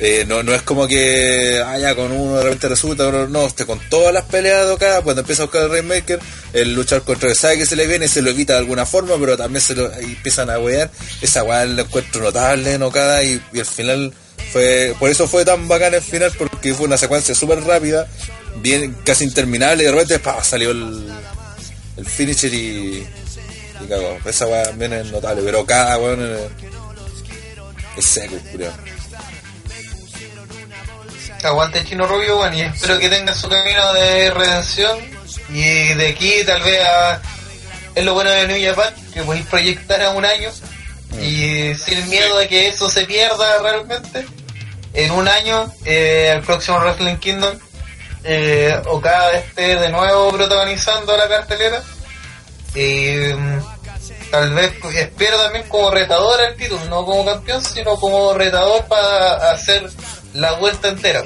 [0.00, 3.66] Eh, no, no es como que haya con uno de repente resulta, otro no, este,
[3.66, 6.20] con todas las peleas de acá, cuando empieza a buscar el Rainmaker,
[6.52, 9.16] el luchar contra el sabe que se le viene, se lo evita de alguna forma,
[9.18, 10.88] pero también se lo empiezan a wear.
[11.20, 14.12] Esa weá lo encuentro notable en Okada y, y al final
[14.52, 18.06] fue, por eso fue tan bacán el final, porque fue una secuencia súper rápida,
[18.62, 21.08] bien, casi interminable, y de repente salió el,
[21.96, 23.04] el finisher y,
[23.84, 24.16] y cagó.
[24.24, 26.40] Esa weá también es notable, pero cada weón es,
[27.96, 28.72] es seco, culiao.
[31.42, 34.98] Aguante Chino Rubio, bueno, y espero que tenga su camino de redención.
[35.50, 37.20] Y de aquí tal vez a...
[37.94, 40.50] Es lo bueno de New Japan, que podéis proyectar a un año
[41.20, 44.26] y sin miedo de que eso se pierda realmente.
[44.94, 47.58] En un año, eh, el próximo Wrestling Kingdom,
[48.24, 51.82] eh, Okada esté de nuevo protagonizando la cartelera.
[52.74, 53.62] Y mm,
[54.30, 59.50] tal vez espero también como retador al título, no como campeón, sino como retador para
[59.50, 59.88] hacer
[60.34, 61.24] la vuelta entera.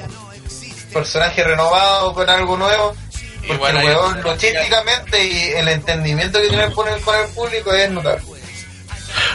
[0.91, 2.95] Personaje renovado con algo nuevo.
[3.39, 7.27] Porque Igual el hay- weón logísticamente y el entendimiento que tiene con el, con el
[7.27, 8.23] público es notable.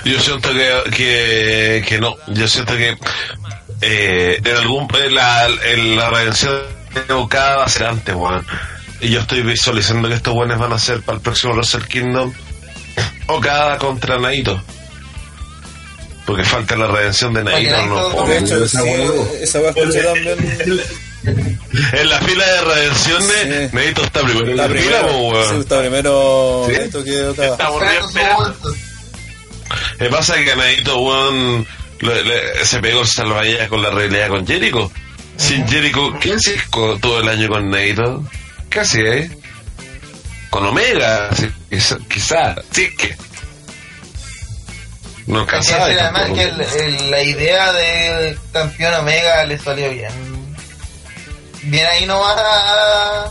[0.05, 2.97] Yo siento que, que, que no, yo siento que
[3.83, 6.63] eh, en algún en la, en la redención
[7.11, 8.47] va a ser antes, weón.
[9.01, 12.33] Y yo estoy visualizando que estos buenos van a ser para el próximo Wrestle Kingdom
[13.27, 14.61] Okada contra Naito.
[16.29, 17.75] Porque falta la redención de Naito.
[17.75, 19.43] Oye, no, Naito, De hecho, esa sí, weá.
[19.43, 20.83] esa escuché también.
[21.93, 23.77] En la fila de redenciones, Sí.
[23.77, 25.09] Naito está primero Está primero,
[25.49, 26.75] sí, está primero Sí.
[26.75, 27.49] esto que Okada.
[27.53, 28.09] Está aburrido.
[29.99, 30.55] Me pasa que
[31.01, 31.67] weón,
[32.25, 34.93] le- se pegó el salvavidas con la realidad con Jericho.
[35.39, 38.23] Sin Jericho, ¿qué haces con- todo el año con?
[38.69, 39.31] ¿Qué hace, eh?
[40.51, 43.17] Con Omega, sí, quizá, quizá, sí que.
[45.29, 45.87] No Hay que alcanzaba.
[45.89, 46.41] decir además tampoco.
[46.41, 50.11] que el- el- la idea de campeón Omega le salió bien.
[51.63, 53.31] Bien ahí nomás a,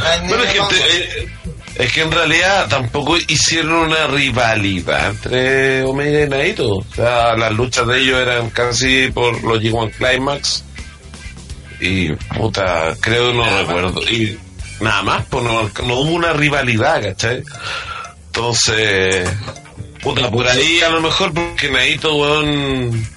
[0.00, 1.28] Hay Bueno, es que, te- eh,
[1.76, 6.68] es que en realidad tampoco hicieron una rivalidad entre Omega y Naito.
[6.76, 10.62] O sea, las luchas de ellos eran casi por los G1 Climax.
[11.80, 14.02] Y puta, creo no recuerdo.
[14.02, 14.38] Y
[14.80, 17.42] nada más, pues no, no hubo una rivalidad, ¿cachai?
[18.26, 19.28] Entonces,
[20.02, 23.08] puta, por ahí a lo mejor porque Naito, weón.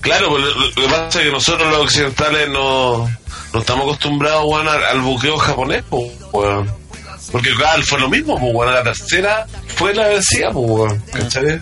[0.00, 3.08] Claro, pues, lo, lo que pasa es que nosotros los occidentales no,
[3.52, 6.70] no estamos acostumbrados, weón, al, buqueo japonés, pues, weón.
[7.32, 9.46] Porque acá fue lo mismo, pues, weón, la tercera
[9.76, 11.60] fue la vencida, pues, weón, ¿cachai?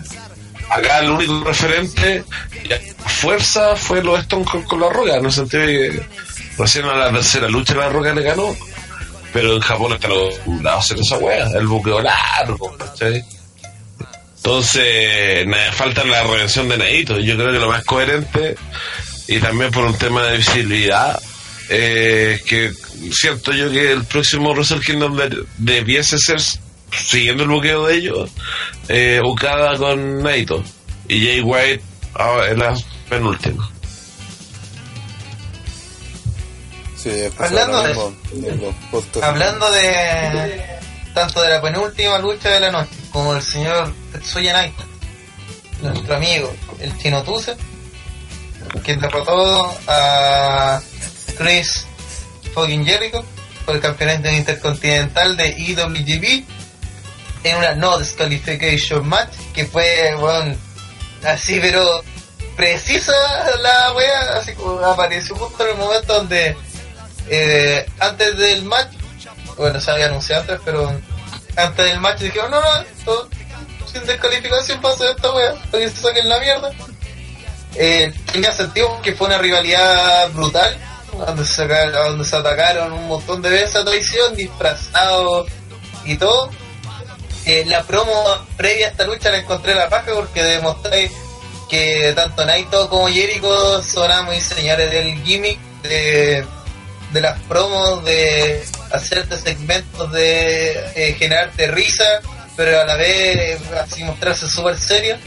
[0.69, 2.23] Acá el único referente
[2.63, 2.69] y
[3.09, 6.07] fuerza fue los Stone Cold con la roca, en el sentido de que
[6.57, 8.55] recién a la tercera lucha la roca le ganó,
[9.31, 13.23] pero en Japón están acostumbrados a hacer esa wea, el buqueo largo, ¿cachai?
[14.45, 17.17] Entonces, falta la redención de Naito.
[17.17, 18.57] Yo creo que lo más coherente,
[19.29, 21.17] y también por un tema de visibilidad,
[21.69, 22.73] eh, que
[23.13, 26.41] siento yo que el próximo Wrestle Kingdom de- debiese ser,
[26.91, 28.29] siguiendo el buqueo de ellos,
[28.89, 30.61] eh, Okada con Naito.
[31.07, 31.81] Y Jay White
[32.15, 32.75] ah, en la
[33.09, 33.71] penúltima.
[37.01, 39.21] Sí, Hablando de- mismo, de.
[39.23, 40.61] Hablando de
[41.13, 44.83] tanto de la penúltima lucha de la noche como el señor Tetsuya Naito,
[45.81, 47.55] nuestro amigo, el Chino Tuce,
[48.83, 50.81] que derrotó a
[51.37, 51.85] Chris
[52.53, 53.23] fucking Jericho
[53.65, 56.45] por el campeonato intercontinental de IWGP
[57.43, 60.55] en una no disqualification match que fue, bueno,
[61.23, 62.03] así pero
[62.55, 63.13] precisa
[63.61, 66.55] la wea, así como apareció justo en el momento donde
[67.29, 68.93] eh, antes del match,
[69.57, 70.99] bueno, se había anunciado antes, pero
[71.55, 73.29] antes del match dijeron, no, no, esto,
[73.91, 76.71] sin descalificación pasa esta wea, para que se saquen la mierda.
[77.75, 80.77] Eh, tenía sentido que fue una rivalidad brutal,
[81.11, 85.47] donde se, donde se atacaron un montón de veces a traición, disfrazados
[86.05, 86.49] y todo.
[87.45, 88.13] Eh, la promo
[88.55, 91.11] previa a esta lucha la encontré la paja porque demostré
[91.69, 96.45] que tanto Naito como Jericho son amos señores del gimmick de,
[97.11, 102.21] de las promos, de hacerte segmentos de eh, generarte risa,
[102.55, 105.17] pero a la vez así mostrarse súper serio.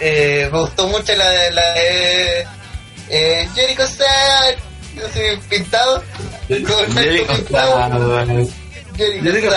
[0.00, 2.46] Eh, me gustó mucho la de, la de
[3.10, 3.84] eh, Jericho
[5.48, 6.02] pintado,
[6.48, 8.48] con Jericho pintado.
[8.96, 9.50] Jericho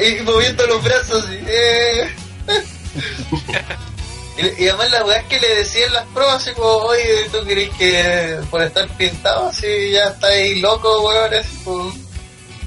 [0.00, 2.10] y moviendo los brazos eh.
[4.36, 7.70] Y, y además las weas que le decían las pruebas, así como, oye, ¿tú crees
[7.76, 11.34] que por estar pintado así ya estáis loco, weón?
[11.34, 11.92] Así como,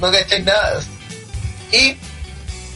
[0.02, 0.82] no cacháis nada.
[1.72, 1.96] Y,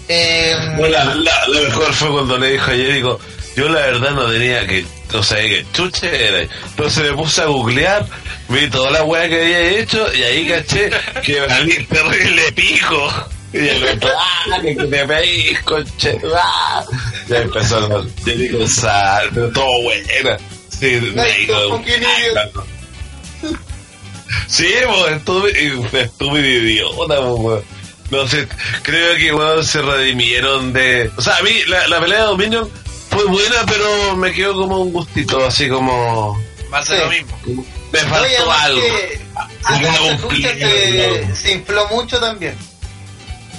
[0.07, 3.19] eh, No, la, la- la mejor fue cuando le dijo a Jericho,
[3.55, 6.41] yo la verdad no tenía que, o sea, que chuche era.
[6.41, 8.05] Entonces me puse a googlear,
[8.47, 10.89] vi toda la weá que había hecho y ahí caché
[11.23, 13.29] que valí terrible pico.
[13.51, 16.83] Y el otro, ah, que te veis, coche, ah.
[17.27, 20.37] Ya empezó a Jericho sal, pero todo buena.
[20.79, 21.83] Sí, idiot.
[24.47, 27.63] Sí, pues, estuve, estuve idiota, pues, weón.
[28.11, 28.47] No sé,
[28.81, 31.11] creo que weón, se redimieron de.
[31.15, 32.69] O sea, a mí la, la pelea de Dominion
[33.09, 36.39] fue buena, pero me quedó como un gustito, así como.
[36.69, 37.01] Más de Sí.
[37.03, 37.65] lo mismo.
[37.91, 38.81] Me faltó algo.
[38.81, 39.21] que
[39.63, 42.55] Algo cumplido, se, infló mucho también.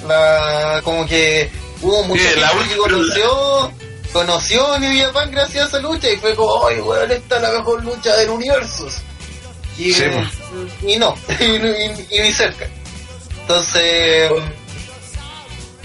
[0.07, 1.51] La, como que
[1.83, 3.73] hubo mucha Sí, la gente que última- conoció,
[4.13, 7.51] conoció New Japan gracias a esa lucha y fue como, ay, weón, esta es la
[7.53, 8.89] mejor lucha del universo.
[9.89, 10.05] Y, Sí,
[10.87, 12.67] y no, y, y- y ni cerca.
[13.43, 14.31] Entonces,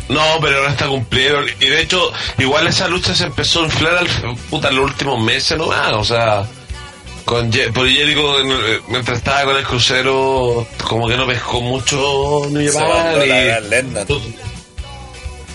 [0.07, 1.39] No, pero no está cumplido.
[1.59, 4.07] Y de hecho, igual esa lucha se empezó a inflar al,
[4.51, 5.93] puta, en los últimos meses nomás.
[5.93, 6.45] O sea,
[7.25, 12.67] con por Jericho, en- mientras estaba con el crucero, como que no pescó mucho y-
[13.45, 14.05] gran Lennon.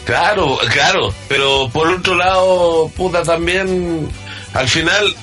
[0.05, 4.09] Claro, claro, pero por otro lado, puta, también,
[4.55, 5.15] al final,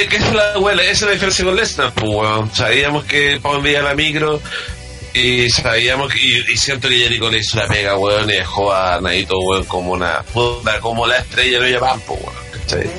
[0.00, 2.54] es que la, bueno, esa diferencia con Lesnar, pues, weón.
[2.54, 4.40] Sabíamos que Pau veía la micro
[5.12, 9.00] y sabíamos que, y, siento que Jericho le hizo la pega, weón, y dejó a
[9.00, 12.90] Naito, weón, como una, puta, como la estrella de Japan, pues, weón, ¿cachai?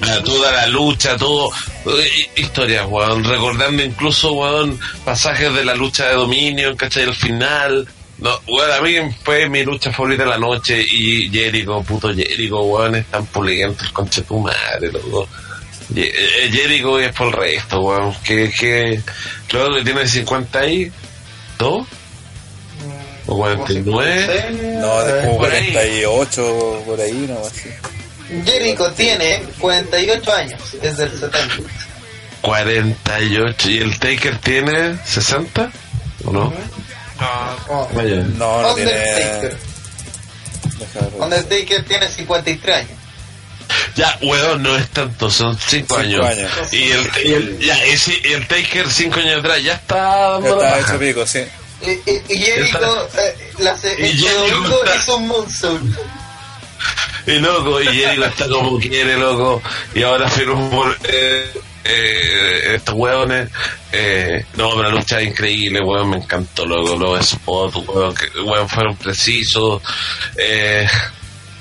[0.00, 1.50] La- toda la lucha, todo,
[1.86, 7.02] hi- historias, weón, recordando incluso, weón, pasajes de la lucha de dominio, ¿cachai?
[7.02, 7.86] El final,
[8.18, 12.60] no, weón, a mí fue mi lucha favorita de la noche y Jericho, puto Jericho,
[12.62, 15.28] weón, es tan el conche tu madre, loco.
[15.96, 19.02] Eh, Jericho es por el resto, weón, que, que,
[19.48, 21.86] creo que tiene 52
[23.26, 24.50] o 49.
[24.80, 25.72] No, de como por ahí.
[25.72, 27.70] 48, por ahí, no así.
[28.44, 31.54] Jericho tiene 48 años, desde el 70.
[32.42, 35.70] 48 y el Taker tiene 60
[36.24, 36.52] ¿o no?
[37.68, 38.16] No, Vaya.
[38.36, 38.92] No, no tiene.
[41.18, 42.99] Undertaker tiene 53 años.
[43.96, 46.26] Ya, weón, no es tanto, son cinco, Cinco años.
[46.26, 46.72] años.
[46.72, 50.56] Y el, y el- ya, ese, el Taker cinco años atrás ya está Ya dando
[50.56, 51.40] la está hecho pico, sí.
[51.82, 55.82] Y, y, y Jericho, eh, la Y Jericho hizo un moonsault.
[57.26, 59.62] Y loco, y Jericho está como quiere, loco.
[59.94, 61.50] Y ahora firmó por eh,
[61.84, 63.48] eh, estos weones.
[63.92, 66.96] Eh, no, pero la lucha es increíble, weón, me encantó, loco.
[66.96, 69.82] Los spots, weón, que weón, fueron precisos.
[70.36, 70.86] Eh,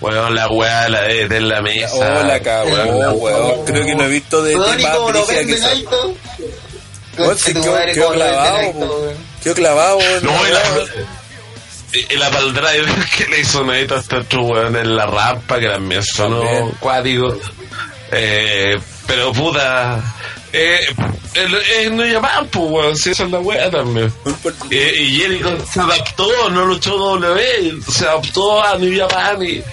[0.02, 1.90] weón, la weá la de, de la mesa.
[1.94, 3.66] Oh, la cagó, weón.
[3.66, 5.68] Creo que no he visto de Weón, más como lo brígida que vende eso.
[5.68, 6.16] Naito.
[7.18, 9.14] Weón, sí, quedó- quedó clavado, weón.
[9.44, 10.24] Quedó clavado, weón.
[10.24, 10.90] No, la, weón.
[11.94, 15.68] y la Driver que le hizo Naito a estos otros weones en la rampa, que
[15.68, 17.38] también sonó cuático.
[18.11, 20.02] Eh, pero puta,
[20.53, 20.80] eh,
[21.34, 24.11] el, el New Japan, pues weón, si esa es la wea también.
[24.72, 29.64] Eh, y Jericho se adaptó, no luchó W, se adaptó a New Japan y,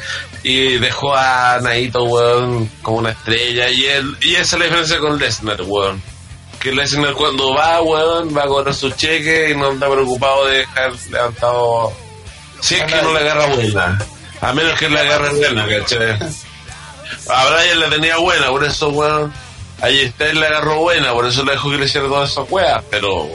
[0.42, 3.70] y dejó a Naito, weón, como una estrella.
[3.70, 6.02] Y él, y esa es la diferencia con Lesnar, weón.
[6.60, 10.58] Que Lesnar cuando va, weón, va a cobrar su cheque y no está preocupado de
[10.58, 11.92] dejar levantado.
[12.60, 13.98] Si es que no le agarra buena.
[14.40, 16.18] A menos que le agarre buena, ¿cachai?
[17.28, 19.32] A Brian le tenía buena, por eso, weón.
[19.80, 22.50] Ahí está, él le agarró buena, por eso le dejó que le hiciera todas esas
[22.50, 23.28] weas, pero.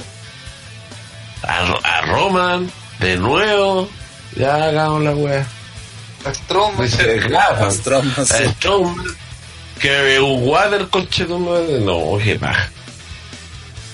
[1.44, 3.90] A, a Roman, de nuevo,
[4.36, 5.48] ya hagamos la wea.
[6.34, 6.90] Strowman.
[7.28, 8.44] Claro, Strowman, a sí.
[8.58, 9.06] Strowman,
[9.80, 12.70] que un water coche no, qué paja.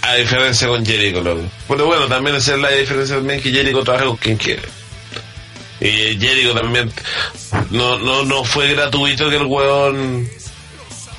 [0.01, 1.43] A diferencia con Jericho, loco.
[1.67, 4.63] Pero bueno, también esa es la diferencia también que Jericho trabaja con quien quiere.
[5.79, 6.91] Y Jericho también
[7.71, 10.29] no, no, no fue gratuito que el weón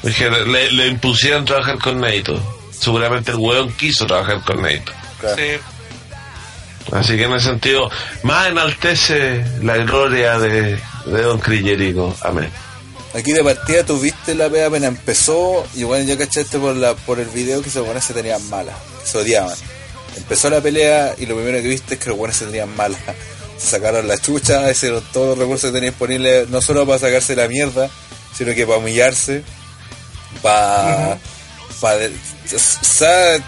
[0.02, 2.40] dije, le, le impusieran trabajar con Naito.
[2.70, 4.60] Seguramente el weón quiso trabajar con.
[4.60, 5.36] Claro.
[5.36, 5.58] sí.
[6.92, 7.90] Así que en ese sentido,
[8.22, 12.14] más enaltece la gloria de, de Don Chris Jericho.
[12.22, 12.50] Amén.
[13.14, 16.94] Aquí de partida tú viste la pega apenas empezó y bueno ya cachaste por la
[16.94, 19.56] por el video que se buenos se tenían malas, se odiaban.
[20.16, 23.00] Empezó la pelea y lo primero que viste es que los buenos se tenían malas.
[23.56, 27.34] Se sacaron la chucha, hicieron todos los recursos que tenían disponibles, no solo para sacarse
[27.34, 27.88] la mierda,
[28.36, 29.42] sino que para humillarse,
[30.42, 31.18] para...
[31.70, 33.38] o sea,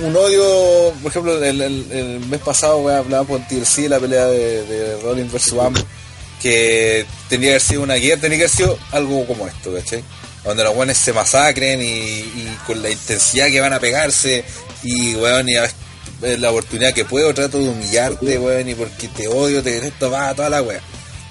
[0.00, 4.00] un odio, por ejemplo, el, el- el mes pasado weón, hablábamos con TLC de la
[4.00, 5.52] pelea de, de Rollins vs.
[5.54, 5.74] Bam,
[6.40, 10.02] que tenía que haber sido una guerra, tenía que haber sido algo como esto, ¿cachai?
[10.44, 14.44] Donde los buenos se masacren y, y con la intensidad que van a pegarse
[14.82, 15.66] y, weón, y a-
[16.22, 20.10] eh, la oportunidad que puedo trato de humillarte, weón, y porque te odio, te detesto,
[20.10, 20.80] va, toda la weá.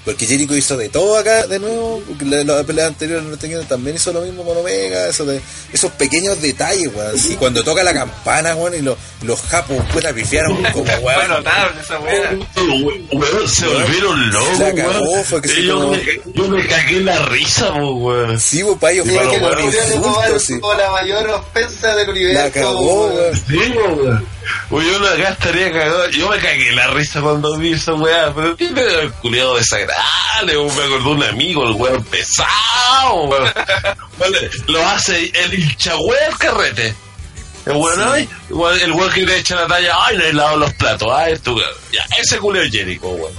[0.03, 3.21] Porque Jericho hizo de todo acá de nuevo, porque la, la pelea anterior
[3.69, 5.39] también hizo lo mismo con Omega, eso de,
[5.71, 7.15] esos pequeños detalles, weón.
[7.30, 11.27] Y cuando toca la campana, weón, y los, los japos, puta, pifiaron como Fue weón.
[11.30, 11.99] notable esa.
[11.99, 12.47] Weón,
[13.47, 15.23] se volvieron locos, La cagó, weón.
[15.25, 18.39] fue que se Y yo, como- me, yo me cagué en la risa, weón.
[18.39, 20.59] Sí, pues para ellos fue de insulto, sí.
[20.80, 22.39] la mayor ofensa del universo.
[22.43, 23.35] La cagó, weón.
[23.47, 24.27] Sí, weón.
[24.69, 26.09] Oye, yo acá estaría cagado.
[26.09, 30.55] Yo me cagué la risa cuando vi esa weá, pero tiene el culiado desagradable.
[30.55, 33.51] Me acordó un amigo, el weón pesado, weón.
[34.17, 36.95] Vale, Lo hace el hincha weón carrete.
[37.65, 38.27] El weón,
[38.81, 41.59] el weón que le echa la talla, ay, no he lavado los platos, ay, tú,
[41.91, 43.33] ya, ese culiado Jericho, weón.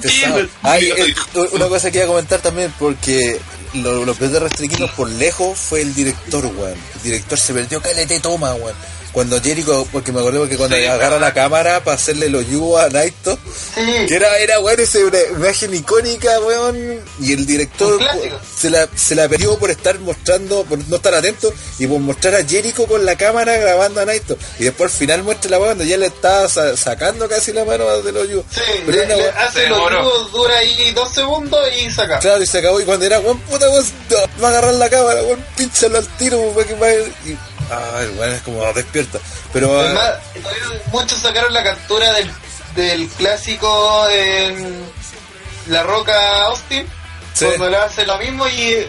[0.00, 0.46] Pesado.
[0.62, 1.14] Ay, eh,
[1.52, 3.40] una cosa que iba a comentar también, porque
[3.74, 6.78] lo- de restringidos por lejos fue el director, weón.
[6.96, 8.74] El director se perdió calete toma, weón.
[9.14, 12.82] Cuando Jericho, porque me acordé porque cuando Sí, agarra la cámara para hacerle los yugos
[12.82, 13.38] a Naito,
[13.74, 14.06] Sí.
[14.08, 17.98] que era, era weón, esa una imagen icónica, weón, y el director
[18.60, 22.34] se la, se la perdió por estar mostrando, por no estar atento, y por mostrar
[22.34, 24.36] a Jericho con la cámara grabando a Naito.
[24.58, 27.64] Y después al final muestra la weón cuando ya le estaba sa- sacando casi la
[27.64, 28.46] mano de los yugos.
[28.52, 31.88] Sí, Pero le- una le weá- hace Se los jugos, dura ahí dos segundos y
[31.92, 32.18] saca.
[32.18, 32.80] Claro, y se acabó.
[32.80, 36.06] Y cuando era, weón, puta, weón, no, va a agarrar la cámara, weón, pínchalo al
[36.16, 39.18] tiro, weón, que va a- Ay, weón, es como despierta.
[39.52, 40.10] Pero, ah, Además,
[40.92, 42.30] muchos sacaron la captura del,
[42.76, 44.84] del clásico en
[45.68, 46.86] La Roca Austin,
[47.34, 47.46] Sí.
[47.46, 48.86] cuando le hace lo mismo y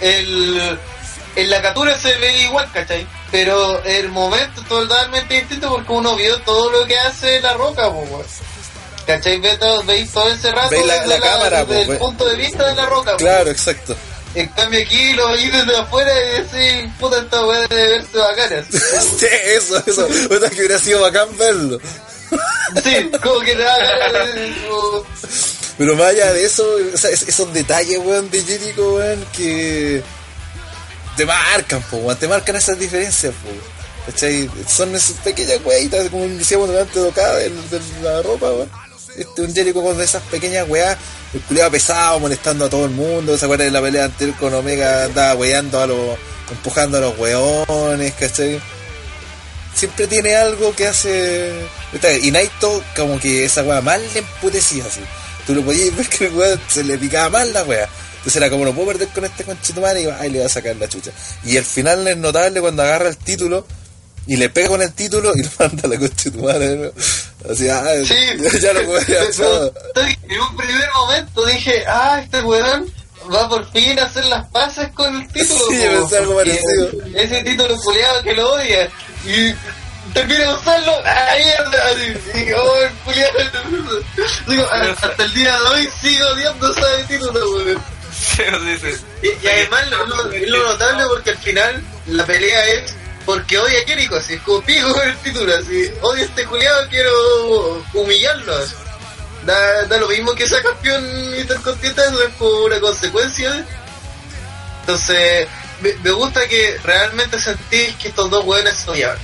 [0.00, 0.78] el,
[1.36, 3.06] en la captura se ve igual, ¿cachai?
[3.30, 7.90] Pero el momento es totalmente distinto porque uno vio todo lo que hace La Roca,
[7.90, 8.26] pues.
[9.06, 9.40] ¿Cachai?
[9.84, 12.86] Veis todo ese rato Veis la- cámara, desde el ve- punto de vista de La
[12.86, 13.16] Roca.
[13.16, 13.96] claro, exacto.
[14.34, 18.64] En cambio aquí lo veis desde afuera y decís, puta, esta weá debe verse bacana.
[18.70, 20.08] Sí, eso, eso.
[20.28, 21.78] Puta, que hubiera sido bacán verlo.
[22.82, 23.92] Sí, como que nada,
[24.66, 25.04] como-
[25.76, 30.02] Pero más allá de eso, o sea, es- esos detalles, weón, de Jericho, weón, que
[31.16, 33.50] te marcan, po, weón, te marcan esas diferencias, po.
[34.10, 34.50] ¿Cachai?
[34.66, 38.70] Son esas pequeñas weitas, como decíamos delante de acá, de, de la ropa, weón.
[39.14, 40.96] Este, un Jericho con esas pequeñas weas,
[41.34, 43.36] el culiado pesado, molestando a todo el mundo.
[43.36, 45.04] ¿Se acuerdan de la pelea anterior con Omega?
[45.04, 46.18] Andaba weando a los,
[46.50, 48.60] empujando a los weones, ¿cachai?
[49.74, 51.50] Siempre tiene algo que hace.
[52.22, 55.00] Y Naito, como que esa wea mal le emputecía así.
[55.46, 57.88] Tú lo podías ver que el weón se le picaba mal la wea.
[58.16, 60.76] Entonces era como no puedo perder con este conchetumare y ahí le va a sacar
[60.76, 61.10] la chucha.
[61.44, 63.66] Y el final es notable cuando agarra el título
[64.26, 66.92] y le pega con el título y lo manda a la conchetumare.
[67.50, 68.14] Así, ah, Sí,
[68.60, 72.92] ya lo podía En un primer momento dije, ah, este weón
[73.34, 75.64] va por fin a hacer las paces con el título.
[75.70, 76.90] Sí, yo pensé algo porque parecido.
[77.14, 78.88] Ese título culiado que lo odia.
[79.24, 79.54] Y
[80.12, 81.84] termina de usarlo, ¡ah, mierda!
[81.90, 83.32] Así, y, oh, el culiado.
[84.48, 87.82] Digo, hasta el día de hoy sigo odiando ese título, weón.
[89.22, 92.94] Y, y además lo, lo- es lo notable porque al final la pelea es
[93.24, 96.44] porque odia a Jericho, así es como pico con el título, así odio a este
[96.44, 98.56] culiado, quiero humillarlo.
[98.56, 98.74] así.
[99.44, 101.04] Da, da lo mismo que sea campeón
[101.38, 103.66] intercontinental, eso es por una consecuencia.
[104.80, 105.48] Entonces,
[105.80, 109.18] me, me gusta que realmente sentís que estos dos hueones se odiaban.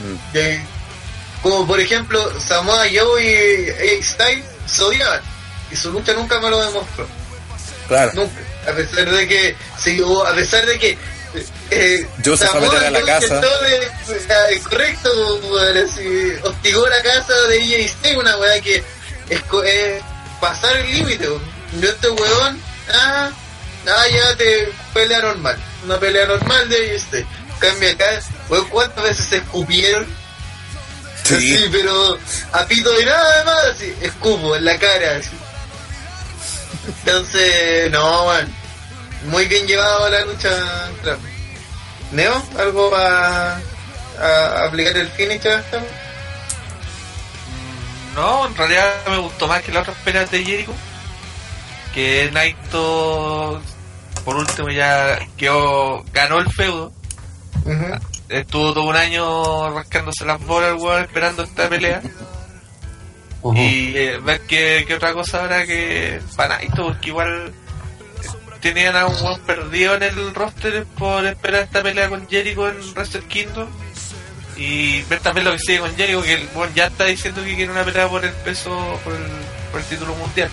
[0.00, 1.42] Mm.
[1.42, 5.20] Como por ejemplo, Samoa Joe y AJ Styles se odiaban.
[5.70, 7.06] Y su lucha nunca me lo demostró.
[7.86, 8.12] Claro.
[8.14, 8.40] Nunca.
[8.68, 10.98] A pesar de que, sí, o a pesar de que.
[11.70, 13.40] Eh, Joe se fue a meter a la casa.
[13.68, 15.10] eh, correcto,
[15.84, 18.76] así, hostigó la casa de EA Stay, una weá que
[19.28, 20.02] es, es
[20.40, 21.26] pasar el límite.
[21.26, 23.30] Yo este weón, ah,
[23.86, 25.56] ah, ya te pelea normal.
[25.84, 27.26] Una pelea normal de EA Stay.
[27.58, 30.06] Cambia acá, weón, ¿cuántas veces se escupieron?
[31.24, 31.68] Sí.
[31.70, 32.18] Pero
[32.52, 35.16] a pito de nada más, así, escupo en la cara.
[35.16, 35.36] así.
[37.04, 38.54] Entonces, no, man.
[39.24, 40.86] Muy bien llevado la lucha.
[40.86, 41.37] ambos.
[42.12, 43.60] Neo, ¿algo para
[44.20, 45.82] a aplicar el finish a esta?
[48.14, 50.72] No, en realidad me gustó más que las otras peleas de Jericho.
[51.94, 53.60] Que Naito,
[54.24, 56.92] por último, ya quedó, ganó el feudo.
[58.28, 62.02] Estuvo todo un año rascándose las bolas, weón, esperando esta pelea.
[63.54, 67.52] Y eh, ver qué, qué otra cosa habrá que para Naito, porque igual
[68.60, 72.76] tenían a un weón perdido en el roster por esperar esta pelea con Jericho en
[72.94, 73.68] Wrestle Kingdom.
[74.56, 77.54] Y ver también lo que sigue con Jericho, que el weón ya está diciendo que
[77.54, 78.70] quiere una pelea por el peso,
[79.04, 79.22] por el,
[79.70, 80.50] por el título mundial.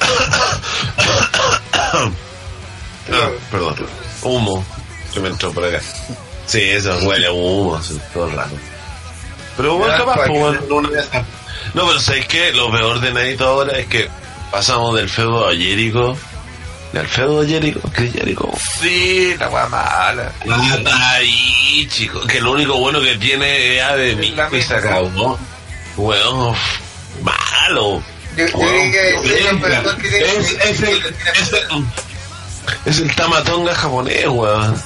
[3.10, 3.74] Ah, perdón.
[4.22, 4.62] Humo
[5.14, 5.80] que me entró por acá.
[6.46, 8.54] Sí, eso huele a humo así, todo el rato.
[9.56, 11.02] Pero bueno, capaz, pues, bueno, una de.
[11.74, 12.52] No, pero ¿sabéis qué?
[12.52, 14.08] Lo peor de Naito ahora es que
[14.50, 16.16] pasamos del feudo a Jericho.
[16.92, 18.50] Del feudo a Jericho, que es Jericho.
[18.80, 20.32] Sí, la weá mala.
[20.50, 22.20] Ah, está ahí, chico.
[22.26, 24.76] Que lo único bueno que tiene es de mí La misma.
[24.76, 25.38] acabó.
[25.96, 26.54] Weón,
[27.22, 28.02] malo.
[28.36, 29.16] Yo, yo Weón, que el,
[30.64, 31.02] es, el,
[32.86, 34.74] es el tamatonga japonés, weón.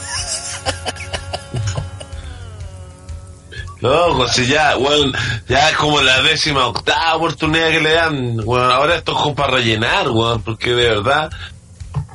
[3.81, 5.13] Loco, si ya, weón,
[5.49, 8.71] ya es como la décima octava oportunidad que le dan, weón.
[8.71, 11.31] Ahora esto es como para rellenar, weón, porque de verdad,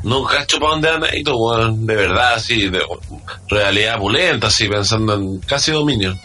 [0.03, 1.85] no cacho para dónde anda esto, weón.
[1.85, 2.81] De verdad, así, de
[3.49, 6.17] realidad pulenta, así, pensando en casi dominio.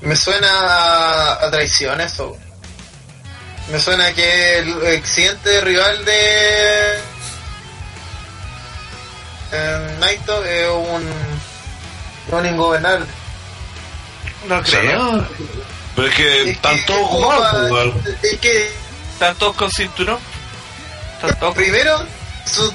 [0.00, 2.36] Me suena a, a traición eso.
[3.70, 6.94] Me suena que el, siguiente rival de
[9.52, 13.06] eh, Naito es un, un ingobernable.
[14.46, 15.26] No creo.
[15.96, 17.94] Pero es que Es están que- todos ocupados.
[18.22, 18.70] Es que
[19.14, 20.18] Están todos con cinturón.
[21.16, 22.06] Están todos con- primero,
[22.46, 22.72] su,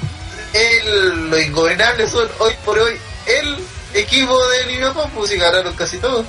[0.54, 3.58] el, los ingobernables son hoy por hoy el
[3.94, 6.24] equipo de Liverpool, pues y ganaron casi todos.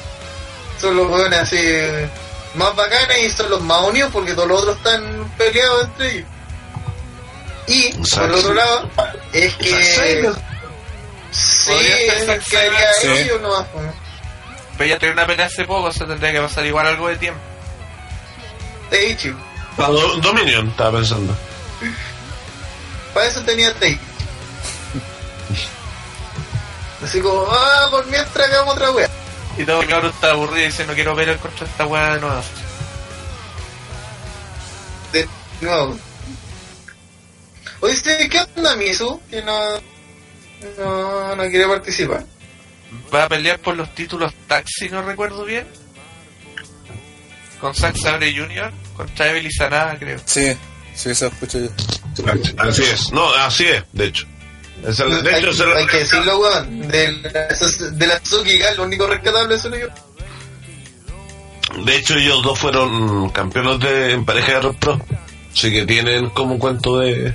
[0.82, 1.58] Son los jóvenes así
[2.56, 6.28] más bacanes y son los más unidos porque todos los otros están peleados entre ellos.
[7.68, 8.90] Y por el otro lado,
[9.34, 10.28] es que sí,
[11.32, 13.08] es que haría Sí.
[13.08, 13.66] ellos nomás.
[13.74, 13.86] pues.
[14.78, 17.16] Pero ya tenía una pelea hace poco, o sea, tendría que pasar igual algo de
[17.18, 17.40] tiempo.
[18.90, 19.34] Teichi.
[19.78, 21.36] Ah, Do- Dominion, estaba pensando.
[23.14, 24.00] Para eso tenía Take.
[27.04, 29.10] Así como, ah, por mientras hagamos otra wea.
[29.58, 32.22] Y todo el cabrón está aburrido y dice no quiero ver contra esta weá de
[32.22, 32.42] nuevo.
[35.14, 35.30] De
[35.62, 35.98] nuevo.
[37.82, 38.30] Oye.
[38.30, 39.22] ¿qué onda Misu?
[39.30, 39.80] Que no,
[40.78, 42.26] no, no quiere participar.
[43.14, 45.68] Va a pelear por los títulos tag, si no recuerdo bien.
[47.60, 48.72] Con Zack Sabre Jr.
[48.96, 50.20] contra Evil y Sanada, creo.
[50.26, 50.56] Sí,
[50.94, 51.70] sí, eso escucho yo.
[52.58, 54.26] Así es, no, así es, de hecho.
[54.84, 56.88] Es el- de hay, hecho, se lo- hay que decirlo, weón.
[56.88, 57.48] De la,
[57.92, 59.70] de la Suzuki Gal, lo único rescatable es yo.
[61.84, 65.00] de hecho, ellos dos fueron campeones de, en pareja de Pro.
[65.52, 67.34] Así que tienen como un cuento de,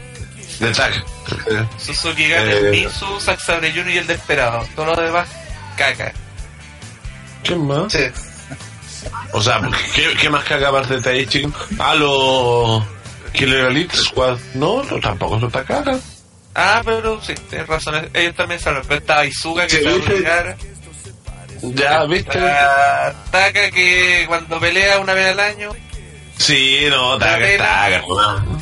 [0.60, 0.92] de tag.
[1.78, 2.58] Suzuki Gun, Eh.
[2.58, 3.90] el Misu, Zack Sabre Jr.
[3.90, 4.66] y el Desperado.
[4.76, 5.28] Todo lo demás,
[5.76, 6.12] caca.
[7.42, 7.92] ¿Quién más?
[7.92, 8.04] Sí.
[9.32, 9.60] O sea,
[9.94, 11.46] ¿qué, qué más caga aparte de Taichi?
[11.78, 12.82] Ah, los
[13.32, 14.38] Killer Elite Squad.
[14.54, 15.98] No, no, tampoco no está caga.
[16.54, 18.10] Ah, pero sí, tienes razón.
[18.12, 18.82] Ellos también saben.
[18.86, 20.56] Pero estaba Izuka que va a obligar.
[21.62, 22.38] Ya, ¿viste?
[23.30, 25.72] Taka que cuando pelea una vez al año.
[26.38, 28.60] Sí, no, taga, no.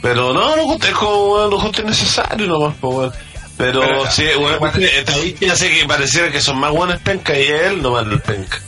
[0.00, 3.12] Pero no, no justo, es como, lo justo es necesario nomás, pues, weón.
[3.58, 4.26] Pero, Pero, sí,
[4.58, 8.20] porque Taichi hace que pareciera que son más buenos penca y él no más el
[8.20, 8.58] penca.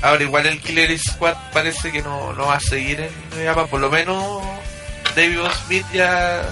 [0.00, 3.54] Ahora igual el Killer Squad parece que no, no va a seguir en.
[3.68, 4.42] Por lo menos
[5.16, 5.40] David.
[5.66, 6.42] Smith ya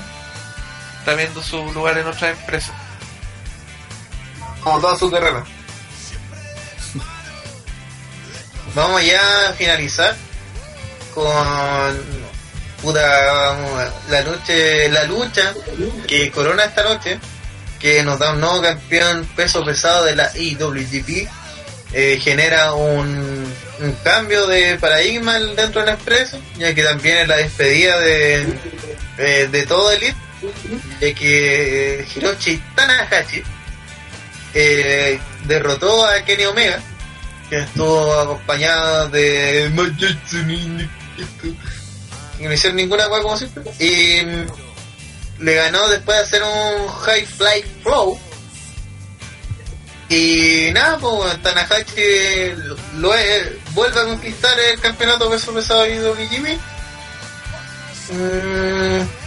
[1.03, 2.73] está viendo su lugar en otra empresa.
[4.63, 5.45] Como toda su carrera.
[8.77, 10.15] Vamos ya a finalizar
[11.13, 11.35] con
[12.81, 15.55] puta vamos, la noche la lucha
[16.09, 17.19] que corona esta noche
[17.79, 21.29] que nos da un nuevo campeón peso pesado de la IWGP
[21.93, 27.29] eh, genera un, un cambio de paradigma dentro de la empresa ya que también es
[27.29, 28.47] la despedida de
[29.19, 30.17] eh, de todo Elite
[31.01, 33.43] ya que Hiroshi Tanahashi
[34.55, 36.81] eh, derrotó a Kenny Omega,
[37.49, 39.71] que estuvo acompañado de
[42.39, 46.89] que no hicieron ninguna cosa como siempre, y mm, le ganó después de hacer un
[46.89, 48.19] High Fly Flow.
[50.09, 52.53] Y nada, pues Tanahashi
[52.97, 53.13] lo,
[53.71, 56.59] vuelve a conquistar el campeonato peso pesado de IWGP.
[58.11, 59.22] Mm,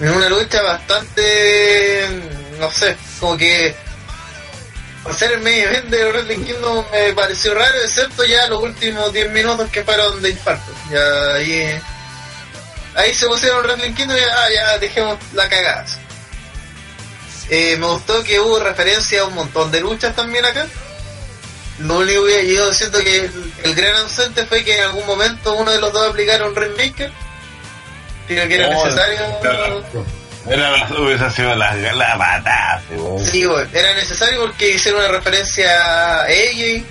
[0.00, 2.08] en una lucha bastante,
[2.58, 3.74] no sé, como que
[5.04, 9.30] hacer el medio event de Wrestling Kingdom me pareció raro, excepto ya los últimos 10
[9.30, 10.72] minutos que fueron de infarto.
[10.90, 11.80] Ya ahí,
[12.94, 15.86] ahí se pusieron Wrestling Kingdom y ah, ya dejemos la cagada.
[17.50, 20.66] Eh, me gustó que hubo referencia a un montón de luchas también acá.
[21.80, 23.30] Lo único que yo siento que
[23.64, 27.12] el, gran ausente fue que en algún momento uno de los dos aplicara un Rainmaker.
[28.26, 29.18] Creo que era Oh, necesario.
[30.46, 33.24] Era la, hubiese sido la, la patada, weón.
[33.24, 36.84] Sí, bueno, era necesario porque hicieron una referencia a AJ.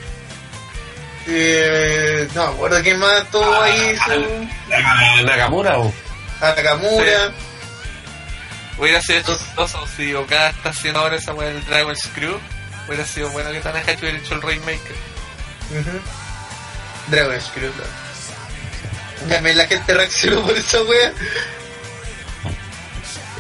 [1.28, 3.96] Eh, no me acuerdo quién más estuvo ahí.
[3.98, 5.94] su- La- Nakamura, weón.
[6.42, 7.32] A Nakamura.
[8.78, 12.40] Hubiera sido chistoso si Okada está haciendo ahora esa weá del Dragon Screw.
[12.88, 14.96] Hubiera sido bueno que Tanahashi hubiera hecho el Rainmaker.
[15.72, 16.00] Ujú.
[17.08, 17.72] Dragon Screw.
[17.72, 18.03] También
[19.28, 21.14] la gente reaccionó por esa wea.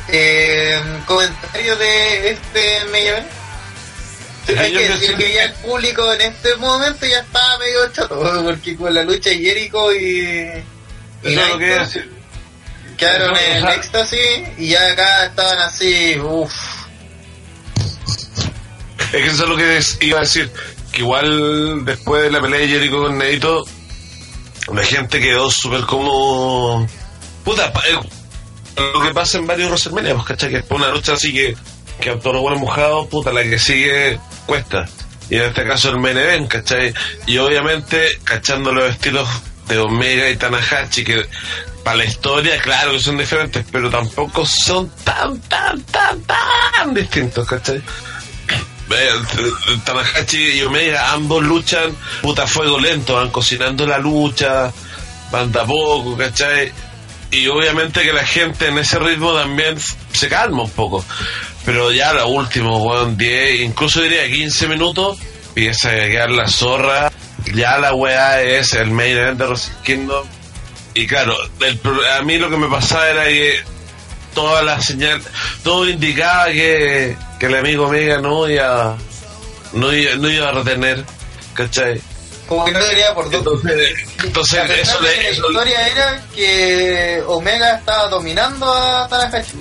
[0.09, 3.27] Eh, comentario de este medio event.
[4.59, 8.75] Hay que decir que ya el público en este momento ya estaba medio chato, porque
[8.75, 10.63] con la lucha de Jericho y, y
[11.23, 12.11] Eso es lo que decir.
[12.97, 16.53] quedaron No, o en sea- éxtasis y ya acá estaban así, uff.
[19.13, 20.51] Es que eso es lo que iba a decir.
[20.91, 23.65] Que igual después de la pelea de Jericho con Neito,
[24.71, 26.87] la gente quedó súper como.
[27.43, 27.99] Puta, eh,
[28.93, 30.49] lo que pasa en varios WrestleMania, pues, ¿cachai?
[30.49, 31.55] Que es una lucha así que,
[31.99, 34.87] que a todos los buenos mojados, puta, la que sigue cuesta.
[35.29, 36.93] Y en este caso el main event, ¿cachai?
[37.25, 39.27] Y obviamente, cachando los estilos
[39.67, 41.25] de Omega y Tanahashi, que
[41.83, 47.47] para la historia, claro que son diferentes, pero tampoco son tan, tan, tan, tan distintos,
[47.47, 47.81] ¿cachai?
[49.85, 54.71] Tanahashi y Omega ambos luchan puta fuego lento, van cocinando la lucha,
[55.31, 56.71] van de a poco, ¿cachai?
[57.31, 59.77] Y obviamente que la gente en ese ritmo también
[60.11, 61.03] se calma un poco.
[61.65, 67.11] Pero ya lo último, weón, 10, incluso diría 15 minutos, empieza a quedar la zorra.
[67.53, 70.27] Ya la weá es el main event de Wrestle Kingdom.
[70.93, 71.79] Y claro, el
[72.15, 73.63] a mí lo que me pasaba era que
[74.33, 75.21] toda la señal,
[75.63, 78.97] todo indicaba que, que el amigo Omega no iba,
[79.73, 81.03] no iba, no iba a retener,
[81.53, 82.01] ¿cachai?
[82.47, 83.33] Como que no debería por.
[83.33, 89.57] Entonces, entonces A pesar eso le, la historia era que Omega estaba dominando a Tanahashi.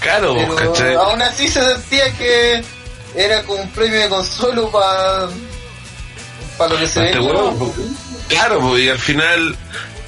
[0.00, 0.94] claro, Pero ¿cachai?
[0.94, 2.62] aún así se sentía que
[3.14, 5.28] era como un premio de consuelo para
[6.56, 7.32] para lo que se Este venía.
[7.32, 7.74] po.
[8.28, 9.56] Claro, pues, y al final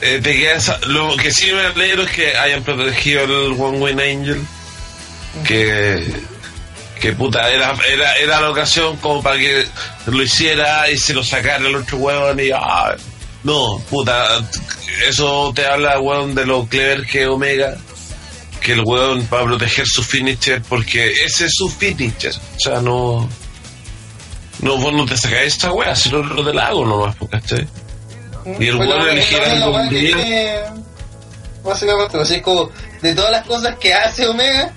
[0.00, 0.86] eh, te quedas.
[0.86, 4.42] Lo que sí me alegro es que hayan protegido el One Wing Angel.
[5.44, 6.30] Que.
[7.00, 9.64] Que puta, era, era, era la ocasión como para que
[10.06, 12.50] lo hiciera y se lo sacara el otro huevón y.
[12.50, 12.94] ah,
[13.42, 14.46] no, puta,
[15.08, 17.76] eso te habla, huevón, de lo clever que Omega.
[18.60, 22.34] que el weón va a proteger su finisher porque ese es su finisher.
[22.34, 23.28] O sea, no.
[24.60, 27.66] No, vos no te sacáis esta wea, si no lo te la hago nomás, ¿cachai?
[28.46, 29.44] Y el weá- elegirá
[29.88, 30.60] tiene,
[31.62, 32.70] Básicamente, así es como
[33.02, 34.70] de todas las cosas que hace Omega,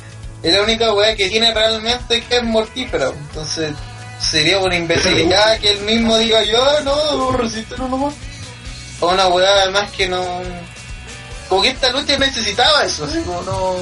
[0.44, 3.08] es la única weá que tiene realmente que es mortífera.
[3.08, 3.74] Entonces,
[4.20, 8.14] sería una imbecilidad que él mismo diga yo, "Ah, no, no resiste no nomás.
[9.00, 10.42] O una weá además que no.
[11.48, 13.76] Como que esta lucha necesitaba eso, así como no.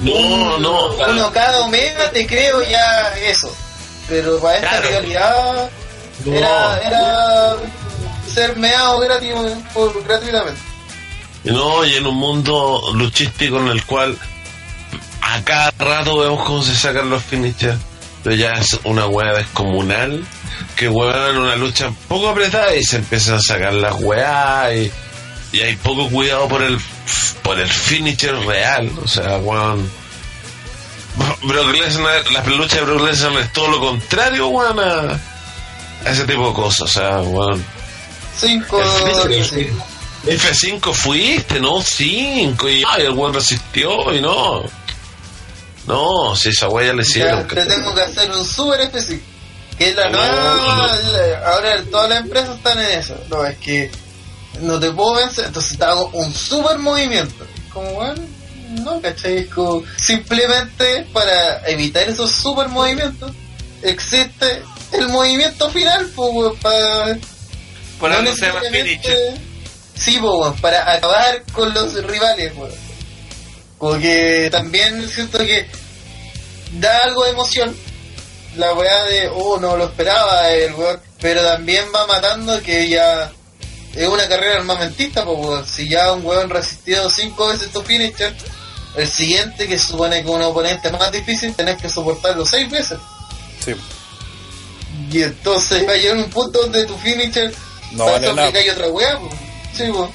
[0.00, 0.86] No, no.
[0.96, 3.54] Uno cada Omega te creo ya eso.
[4.08, 5.52] Pero para esta Claro.
[5.54, 5.83] No.
[6.26, 7.56] Era, era
[8.32, 9.32] ser meado gratis,
[9.72, 10.60] por, gratuitamente.
[11.44, 14.16] No, y en un mundo luchístico en el cual
[15.20, 17.78] a cada rato vemos cómo se sacan los finishers.
[18.22, 20.24] Pero ya es una hueá descomunal
[20.76, 24.90] que huevan una lucha poco apretada y se empiezan a sacar las weas y,
[25.52, 26.78] y hay poco cuidado por el
[27.42, 28.90] por el finisher real.
[29.02, 29.90] O sea, weón.
[31.42, 35.20] Brock Lesnar, las luchas de Brock Lesnar es todo lo contrario, weón, a
[36.04, 36.82] ese tipo de cosas.
[36.82, 37.64] O sea, weón.
[38.38, 38.80] Cinco.
[39.28, 39.68] El sí.
[40.26, 42.68] F5 fuiste, no 5.
[42.68, 44.62] Y ay, el weón resistió y no.
[45.86, 47.46] No, si esa ya le Ya hicieron.
[47.46, 49.26] te tengo que hacer un super específico.
[49.78, 50.54] Que es la No, nueva.
[50.56, 50.86] no.
[51.12, 53.16] la- ahora todas las empresas están en eso.
[53.28, 53.90] No, es que
[54.60, 57.44] no te puedo vencer, entonces te hago un super movimiento.
[57.72, 58.22] Como, bueno,
[58.82, 59.38] no, ¿cachai?
[59.38, 63.32] Es como, simplemente para evitar esos super movimientos,
[63.82, 64.62] existe
[64.98, 67.18] el movimiento final, pues, weón, para.
[67.98, 68.60] Por no algo se llama.
[69.94, 72.72] Sí, po, weón, para acabar con los rivales, weón.
[73.78, 75.66] Como que también siento que
[76.72, 77.76] da algo de emoción.
[78.56, 81.00] La weá de, oh, no lo esperaba el weón.
[81.20, 83.32] Pero también va matando que ya
[83.94, 85.66] es una carrera armamentista, pues weón.
[85.66, 88.34] Si ya un weón resistido cinco veces tu finisher,
[88.96, 92.98] el siguiente que supone que un oponente más difícil tenés que soportarlo seis veces.
[93.64, 93.74] Sí.
[95.10, 97.52] Y entonces va a llegar un punto donde tu finisher
[97.92, 98.48] No eso nada.
[98.48, 99.32] aplicáis otra weá, pues.
[99.76, 100.10] Sí, pues.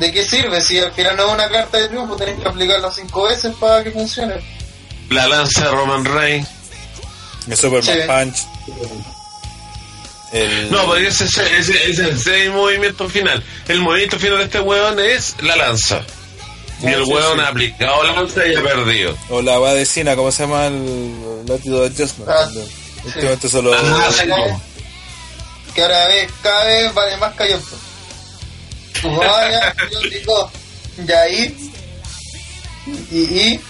[0.00, 0.60] ¿De qué sirve?
[0.60, 3.82] Si al final no es una carta de triunfo, tenés que aplicarla cinco veces para
[3.82, 4.34] que funcione.
[5.10, 6.48] La lanza de Roman Reigns.
[7.48, 8.00] El Superman Sí.
[8.06, 8.96] Punch.
[10.32, 10.70] El...
[10.70, 13.42] No, porque ese, ese, ese- ese es el movimiento final.
[13.68, 16.02] El movimiento final de este weón es la lanza.
[16.82, 17.44] Y Ah, el sí, weón sí.
[17.44, 19.16] ha aplicado la lanza y ha perdido.
[19.30, 20.66] O la vadecina, ¿cómo se llama?
[20.66, 22.28] El látigo de Adjustment.
[22.30, 22.48] Ah,
[23.06, 23.72] Últimamente solo...
[23.74, 24.60] Ah, vez-
[25.74, 27.76] que ahora ve, cada vez vale más calloso.
[29.02, 30.50] Pues vaya, yo digo,
[31.04, 31.70] ya ahí.
[33.12, 33.60] Y, y,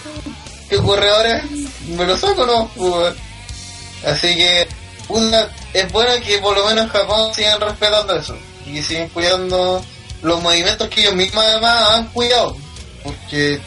[0.69, 1.43] ¿qué ocurre ahora?
[1.89, 2.69] ¿Me lo saco no?
[2.75, 3.13] Pues,
[4.05, 4.67] Así que,
[5.09, 8.37] una, es bueno que por lo menos en Japón sigan respetando eso.
[8.65, 9.83] Y sigan cuidando
[10.21, 12.55] los movimientos que ellos mismos además han cuidado.
[13.03, 13.59] Porque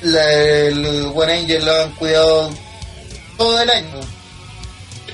[0.00, 2.50] la- el One Angel lo han cuidado
[3.36, 4.00] todo el año.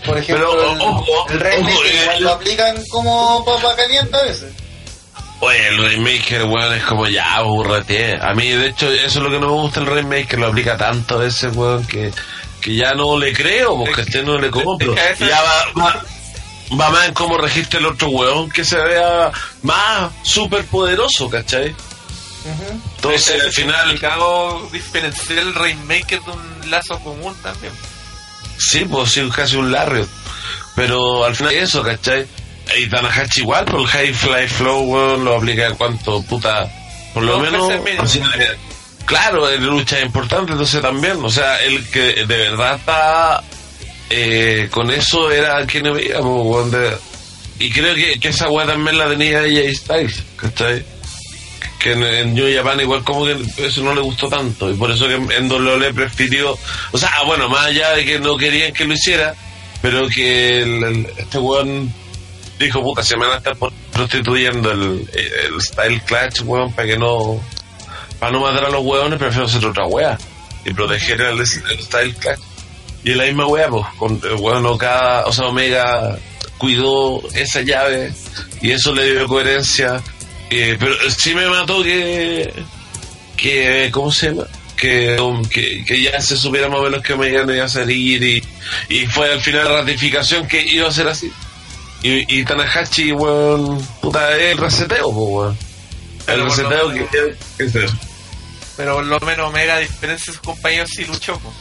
[0.08, 4.52] Por ejemplo, Pero, el, ojo, el eh, igual lo aplican como papa caliente a veces.
[5.40, 8.18] Oye, el Rainmaker, weón, es como ya, aburrete.
[8.20, 10.76] A mí, de hecho, eso es lo que no me gusta el Rainmaker, lo aplica
[10.76, 12.10] tanto a veces, weón, que,
[12.60, 14.94] que ya no le creo, porque este no le compro.
[15.10, 16.04] Es Ya va, va,
[16.80, 19.30] va más en cómo registra el otro weón, que se vea
[19.62, 21.74] más súper poderoso, ¿cachai?
[22.96, 27.72] Entonces, al final, complicado diferenciar el Rainmaker de un lazo común también.
[28.58, 30.06] Sí, pues sí, casi un Lariat.
[30.74, 32.26] Pero al final eso, ¿cachai?
[32.78, 36.70] Y Tanahashi igual, por el High Fly Flow, weón, lo aplica en cuanto, puta,
[37.14, 37.68] por lo menos...
[38.00, 38.20] así,
[39.06, 43.42] claro, en lucha es importante, entonces también, o sea, el que de verdad está
[44.10, 46.96] eh, con eso era quien no veíamos, weón, de-
[47.58, 50.84] y creo que, que esa weá también la tenía ella Styles, ¿cachai?
[51.78, 54.90] Que en, en New Japan igual como que eso no le gustó tanto y por
[54.90, 56.58] eso que en WWE prefirió
[56.92, 59.34] o sea bueno más allá de que no querían que lo hiciera
[59.81, 61.92] pero que este weón
[62.58, 63.57] dijo puta se me van a estar
[63.92, 67.40] prostituyendo el, el Style Clutch weón para que no
[68.18, 70.18] para no matar a los weones prefiero hacer otra wea
[70.65, 72.40] y proteger el, Style Clutch
[73.05, 76.18] y la misma wea pues con el weón Okada, o sea Omega
[76.58, 78.12] cuidó esa llave
[78.60, 80.02] y eso le dio coherencia
[80.51, 82.52] eh, pero sí me mató que
[83.36, 84.47] que ¿cómo se llama?
[84.77, 85.17] Que,
[85.51, 88.43] que, que ya se supiera más o menos que Omega no iba a salir y,
[88.89, 91.33] y fue al final la ratificación que iba a ser así
[92.02, 95.59] y, y Tanahashi weón puta el reseteo weón
[96.28, 97.91] el reseteo que tiene que ser
[98.77, 101.36] Pero por lo menos Omega, a diferencia de sus compañeros, sí luchó.
[101.41, 101.52] po.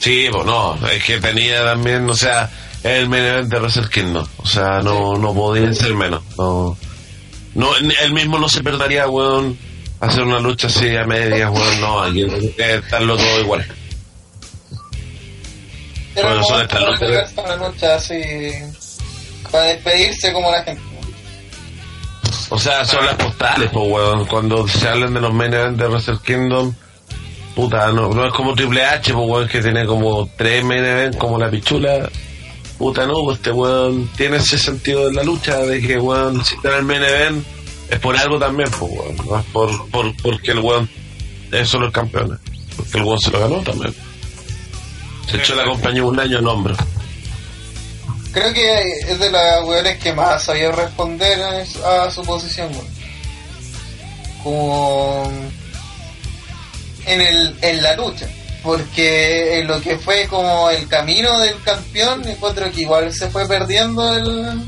[0.00, 2.50] Sí, pues no, es que tenía también, o sea,
[2.82, 6.76] el main event de Wrestle Kingdom, o sea, no, no podía ser menos, no,
[7.56, 9.58] no, él mismo no se perdería, weón,
[10.00, 13.66] hacer una lucha así a medias, weón, no, hay que estarlo todo igual.
[16.14, 17.32] Era Bueno, son estas luchas.
[17.36, 18.52] una lucha así.
[19.50, 20.82] Para despedirse como la gente.
[22.48, 24.24] O sea, son las postales, pues, weón.
[24.26, 26.74] Cuando se hablan de los main events de Wrestle Kingdom,
[27.54, 31.16] puta, no, no es como Triple H, pues, weón, que tiene como tres main events
[31.16, 32.08] como la pichula.
[32.78, 36.56] Puta, no, pues este weón tiene ese sentido de la lucha, de que, weón, si
[36.56, 37.46] está en el main event,
[37.88, 38.92] es por algo también, pues.
[39.24, 40.88] No es por, por, porque el weón
[41.52, 42.38] es solo el campeón,
[42.76, 43.94] porque el weón se lo ganó también.
[45.30, 46.76] Se echó la compañía un año en hombro.
[48.32, 52.86] Creo que es de las weones que más sabía responder a, a su posición, weón.
[54.42, 55.32] Como
[57.06, 58.28] en el en la lucha.
[58.66, 63.46] Porque en lo que fue como el camino del campeón, encuentro que igual se fue
[63.46, 64.60] perdiendo el,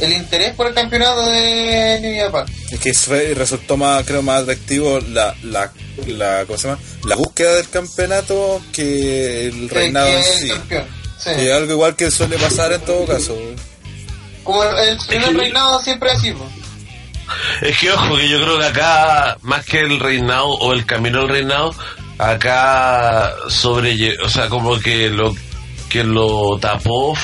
[0.00, 2.44] el interés por el campeonato de New Japan.
[2.70, 5.72] Es que fue- resultó más, creo, más atractivo la, la,
[6.06, 6.80] la, ¿cómo se llama?
[7.06, 10.48] La búsqueda del campeonato que el reinado Que en el sí.
[10.50, 10.86] campeón.
[11.18, 11.30] Sí.
[11.42, 13.34] Y algo igual que suele pasar en todo caso.
[14.44, 16.50] Como el, primer reinado siempre así, pues.
[17.62, 21.20] Es que ojo, que yo creo que acá, más que el reinado o el camino
[21.20, 21.74] al reinado,
[22.18, 25.34] acá sobre, o sea, como que lo
[25.88, 27.16] que lo tapó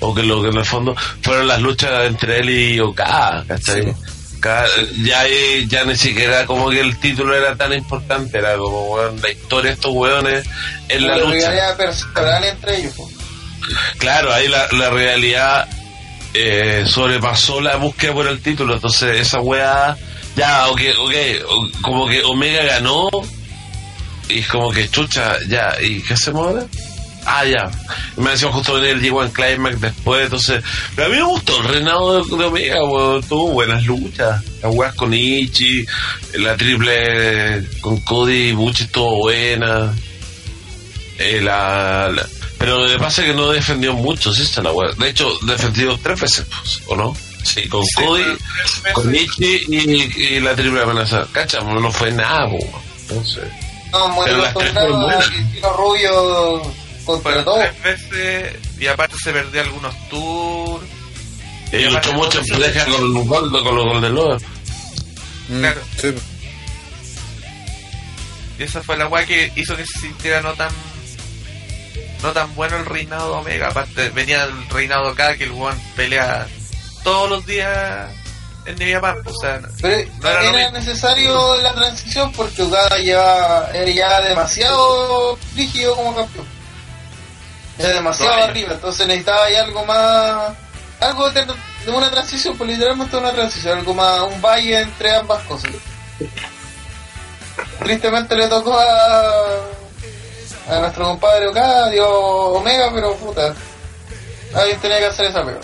[0.00, 3.82] o que lo que en el fondo fueron las luchas entre él y Okada, ¿cachai?
[3.82, 3.92] Sí.
[4.38, 4.66] Okada,
[5.02, 5.22] ya,
[5.66, 9.70] ya ni siquiera como que el título era tan importante, era como weón, la historia
[9.70, 10.46] de estos weones
[10.88, 11.76] en la Una lucha.
[11.76, 12.94] personal entre ellos.
[13.98, 15.66] Claro, ahí la, la realidad
[16.34, 18.74] eh, sobrepasó la búsqueda por el título.
[18.74, 19.96] Entonces, esa weá,
[20.36, 21.14] ya, ok, ok,
[21.80, 23.08] como que Omega ganó
[24.28, 26.66] y es como que chucha, ya, ¿y qué hacemos ahora?
[27.26, 27.70] Ah, ya.
[28.18, 30.62] Me decían justo venir el G1 Climax después, entonces.
[30.94, 33.22] Pero a mí me gustó el reinado de, de Omega, weón.
[33.22, 34.42] Tuvo buenas luchas.
[34.62, 35.86] Las weas con Ichi,
[36.34, 39.94] la triple con Cody y Buchi estuvo buena.
[41.18, 42.28] Eh, la, la-
[42.58, 44.92] pero lo que pasa es que no defendió mucho, sí, está la wea.
[44.98, 47.16] De hecho, defendió tres veces, pues, ¿o no?
[47.42, 48.22] Sí, con Cody,
[48.92, 51.26] con Ichi y, y la triple amenaza.
[51.32, 52.68] Cacha, no fue nada, weón.
[53.08, 53.44] Entonces.
[53.94, 55.28] No, muy Pero las tres fueron buenas.
[55.28, 56.62] Cristino Rubio
[57.04, 57.58] contra todo.
[57.58, 60.84] tres veces y aparte se perdió algunos tours.
[61.72, 64.44] Y luchó mucho en pareja con los Golden, con los Golden Lovers.
[65.48, 65.80] Mm, Claro.
[66.00, 66.14] sí.
[68.58, 70.70] Y esa fue la weá que hizo que se sintiera no tan
[72.22, 73.68] no tan bueno el reinado de Omega.
[73.68, 76.46] Aparte venía el reinado acá que el weón pelea
[77.02, 78.08] todos los días
[78.66, 79.16] en New Japan.
[79.24, 80.28] O sea, Pero No
[80.58, 86.46] era necesario la transición porque Okada lleva, era ya demasiado rígido como campeón.
[87.78, 90.52] Era demasiado No, arriba, entonces necesitaba ya algo más.
[91.00, 95.42] Algo de, de una transición, pues literalmente una transición, algo más, un valle entre ambas
[95.44, 95.70] cosas.
[97.80, 99.56] Tristemente le tocó a,
[100.70, 103.54] a nuestro compadre Okada, dio Omega, pero puta,
[104.54, 105.60] alguien tenía que hacer esa pega.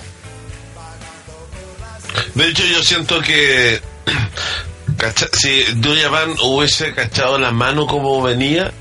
[2.34, 3.80] De hecho, yo siento que
[5.32, 8.72] si New Japan hubiese cachado la mano como venía,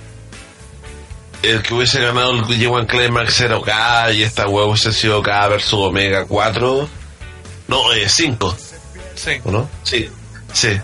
[1.41, 5.47] el que hubiese ganado el G1 Climax era Okada y esta hueá hubiese sido Okada
[5.49, 6.89] versus Omega 4.
[7.67, 8.57] No, eh, 5,
[9.15, 9.31] sí.
[9.43, 9.69] ¿o no?
[9.83, 10.09] Sí.
[10.53, 10.79] Sí.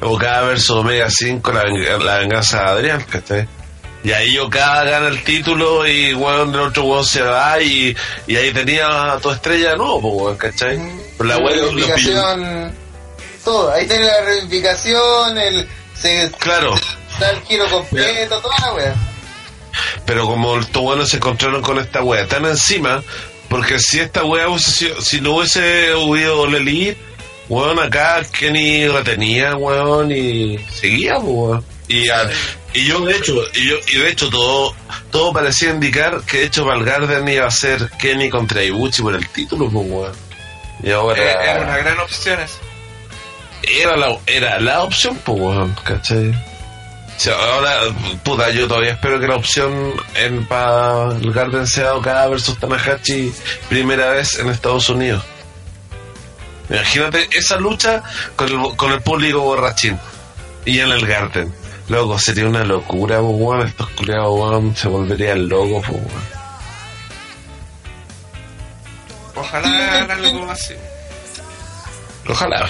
[0.00, 1.64] Okada versus Omega 5, la,
[1.98, 3.48] la venganza de Adrián, ¿cachai?
[4.08, 7.94] Y ahí Okada gana el título y weón del otro weón se va y,
[8.26, 10.78] y ahí tenía a tu estrella de nuevo, weón, ¿cachai?
[11.18, 12.72] Pero la la weá reivindicación,
[13.44, 16.74] todo, ahí tiene la reivindicación, el se Claro,
[17.20, 18.94] da el giro completo, toda la wea.
[20.06, 23.02] pero como estos weones se encontraron con esta wea tan encima,
[23.50, 26.96] porque si esta hubiese sido, si no hubiese habido Leli,
[27.50, 31.62] weón, acá Kenny retenía, weón, y seguía, weón.
[31.88, 32.28] Y, a-
[32.74, 34.74] y yo de hecho, y yo, y de hecho todo,
[35.10, 39.26] todo parecía indicar que de hecho Valgarden iba a ser Kenny contra Ibuchi por el
[39.30, 40.12] título, pues, weón.
[40.82, 42.58] Y ahora Eh, Era una gran opción esa.
[43.62, 46.28] era la, era la opción, pues, weón, ¿cachai?
[46.30, 47.80] O sea, ahora,
[48.22, 53.32] puta, yo todavía espero que la opción en para el Garden sea Okada versus Tanahashi
[53.68, 55.24] primera vez en Estados Unidos.
[56.70, 58.02] Imagínate esa lucha
[58.36, 59.98] con el, con el público borrachín
[60.64, 61.52] y en el Garden.
[61.88, 63.66] Loco, sería una locura, pues, weón.
[63.66, 66.38] Estos culiados, weón, se volverían locos, pues, weón.
[69.36, 70.74] Ojalá hagan algo así.
[72.28, 72.68] Ojalá.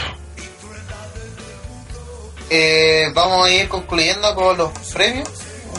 [2.51, 5.29] Eh, vamos a ir concluyendo con los premios.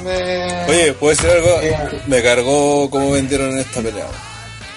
[0.03, 1.61] de- Oye, ¿puedo decir algo?
[1.61, 2.01] Eh.
[2.07, 4.07] Me cargó cómo vendieron esta pelea.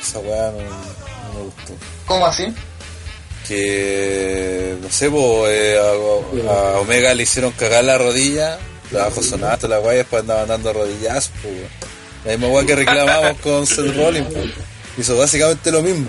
[0.03, 1.75] Esa weá no, no me gustó.
[2.07, 2.53] ¿Cómo así?
[3.47, 5.11] Que no sé,
[5.49, 8.59] eh, a, a Omega le hicieron cagar la rodilla,
[8.91, 11.31] la sonato, la guay, después andaban dando weón.
[12.25, 14.41] La misma weá que reclamamos con Seth Rollins, po.
[14.99, 16.09] hizo básicamente lo mismo.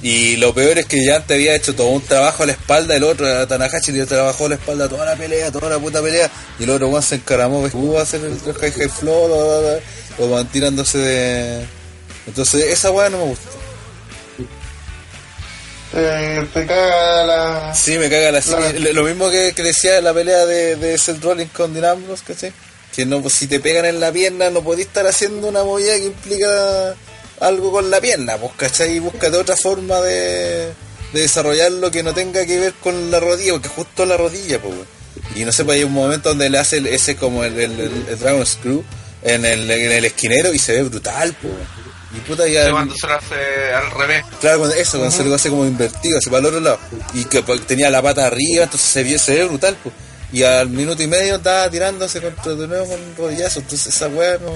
[0.00, 2.94] Y lo peor es que ya antes había hecho todo un trabajo a la espalda,
[2.94, 6.00] el otro era Tanahashi le trabajó a la espalda toda la pelea, toda la puta
[6.00, 9.36] pelea, y el otro weón se encaramó, que pudo hacer el high high flow, bla,
[9.36, 9.80] bla, bla,
[10.18, 11.64] o van tirándose de...
[12.28, 13.57] Entonces esa weá no me gusta.
[15.92, 17.74] Te, te caga la.
[17.74, 18.40] Sí, me caga la.
[18.92, 22.52] Lo mismo que, que decía la pelea de, de Seth Rollins con Dean Ambrose, ¿cachai?
[22.94, 25.94] Que no, pues, si te pegan en la pierna no podés estar haciendo una movida
[25.96, 26.94] que implica
[27.40, 28.96] algo con la pierna, pues, ¿cachai?
[28.96, 30.66] Y búscate otra forma de,
[31.12, 34.74] de desarrollarlo que no tenga que ver con la rodilla, porque justo la rodilla, pues.
[35.36, 37.80] Y no sé, pues hay un momento donde le hace el- ese como el, el,
[37.80, 38.84] el- el Dragon Screw
[39.22, 41.54] en el, en el esquinero y se ve brutal, pues.
[42.14, 42.64] Y puta ya...
[42.64, 44.24] Se cuando se lo hace al revés.
[44.40, 46.78] Claro, cuando eso, cuando se lo hace como invertido, así para el otro lado.
[47.14, 49.94] Y que pues, tenía la pata arriba, entonces se, vio, se ve brutal, pues.
[50.32, 54.36] Y al minuto y medio estaba tirándose contra de nuevo con rodillazo, entonces esa weá
[54.38, 54.52] no.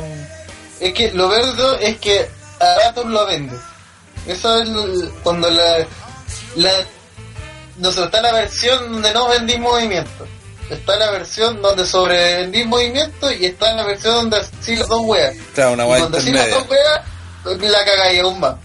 [0.81, 2.28] Es que lo verde es que
[2.60, 3.56] a ratos lo vende.
[4.26, 5.86] Eso es lo- cuando la.
[6.56, 6.70] la
[7.78, 10.26] no sé, está la versión donde no vendís movimiento.
[10.68, 15.34] Está la versión donde sobrevendís movimiento y está la versión donde sí las dos weas.
[15.55, 17.00] Claro, una Y weá cuando sí las dos weas,
[17.45, 18.57] la cagáis aún más.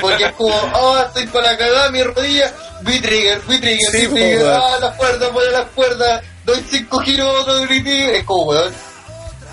[0.00, 4.52] Porque es como, ah, estoy con la cagada, mi rodilla, V-trigger, V-trigger, Sí, weón.
[4.52, 8.72] ah, las cuerdas, pone las cuerdas, doy cinco giros, otro es como, weón,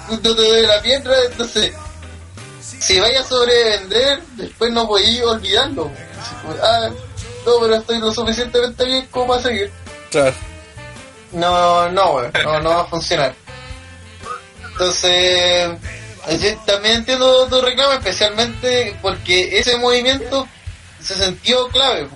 [0.10, 1.72] no te doy la pierna, entonces,
[2.80, 5.84] si vayas a sobrevender, después no podéis olvidarlo.
[6.42, 6.90] como, Ah,
[7.46, 9.72] no, pero estoy lo suficientemente bien como para seguir.
[10.10, 10.34] Claro.
[11.34, 13.34] No, no, weón, no, no va a funcionar.
[14.72, 15.70] Entonces,
[16.66, 20.48] también entiendo tu reclamo, especialmente porque ese movimiento
[21.04, 22.08] se sintió clave.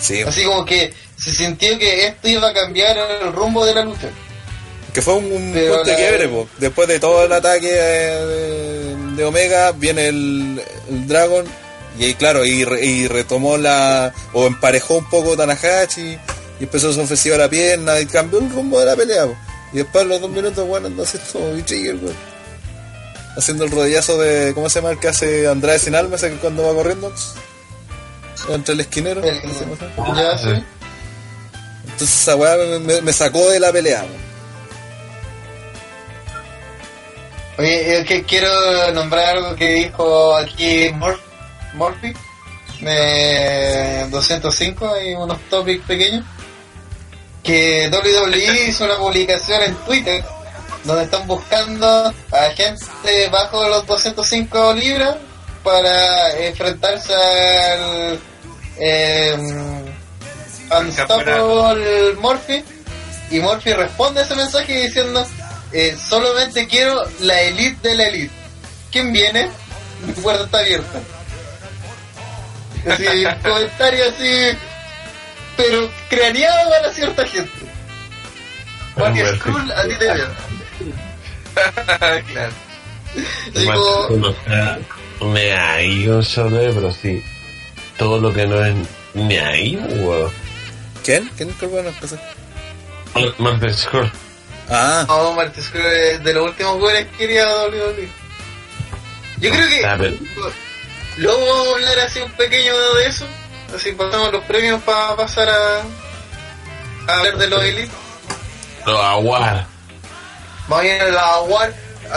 [0.00, 0.22] Sí.
[0.22, 4.08] Así como que se sintió que esto iba a cambiar el rumbo de la lucha.
[4.94, 6.30] Que fue un, un punto de quiebre.
[6.58, 11.44] Después de todo el ataque de, de Omega, viene el, el Dragon.
[11.98, 14.12] Y ahí, claro, y, re- y retomó la.
[14.32, 16.18] o emparejó un poco Tanahashi.
[16.58, 18.00] Y empezó su ofensiva a la pierna.
[18.00, 19.26] Y cambió el rumbo de la pelea.
[19.72, 22.29] Y después, los dos minutos, bueno, V-Trigger, weón.
[23.36, 24.52] Haciendo el rodillazo de.
[24.54, 26.16] ¿Cómo se llama el que hace Andrade sin alma?
[26.16, 27.12] Ese que cuando va corriendo.
[28.48, 29.22] Entre el esquinero.
[29.22, 29.40] El-
[30.16, 30.64] ya, sí.
[31.84, 34.04] Entonces esa weá me, me- me sacó de la pelea.
[37.58, 38.48] Oye, es que quiero
[38.92, 41.20] nombrar algo que dijo aquí Mor-
[41.74, 42.12] Morphy
[42.80, 46.24] de 205, hay unos topics pequeños.
[47.42, 50.24] Que WWE hizo una publicación en Twitter
[50.84, 51.86] donde están buscando
[52.32, 55.16] a gente bajo los 205 libras
[55.62, 58.18] para enfrentarse al
[58.78, 59.36] eh,
[60.78, 62.64] Unstoppable Morphy.
[63.30, 65.24] Y Morphy responde a ese mensaje diciendo:
[65.72, 68.34] eh, Solamente quiero la elite de la elite.
[68.90, 69.50] ¿Quién viene?
[70.06, 71.00] Mi puerta está abierta.
[72.90, 73.04] Así,
[73.42, 74.58] comentario así,
[75.56, 77.70] pero craneado para cierta gente.
[78.96, 80.49] Bueno, Skrull, a ti te veo.
[82.32, 82.52] claro.
[85.22, 87.22] Me ahí con Shorty, pero sí.
[87.98, 88.74] Todo lo que no es
[89.14, 90.30] me ahí, weón.
[91.04, 91.30] ¿Quién?
[91.36, 91.90] ¿Quién es el bueno?
[92.00, 92.18] ¿Qué sé?
[93.38, 94.10] Marvel Score.
[94.72, 98.08] Ah, no, Marty Skrull es de los últimos goles que quería WWE.
[99.40, 100.14] Yo creo que Ah, pero-
[101.16, 103.26] luego vamos a hablar así un pequeño de eso.
[103.74, 105.80] Así pasamos los premios para pasar a,
[107.12, 107.90] a hablar de los elites.
[108.86, 109.66] Lo aguar.
[110.70, 111.72] Vamos a ir a la award.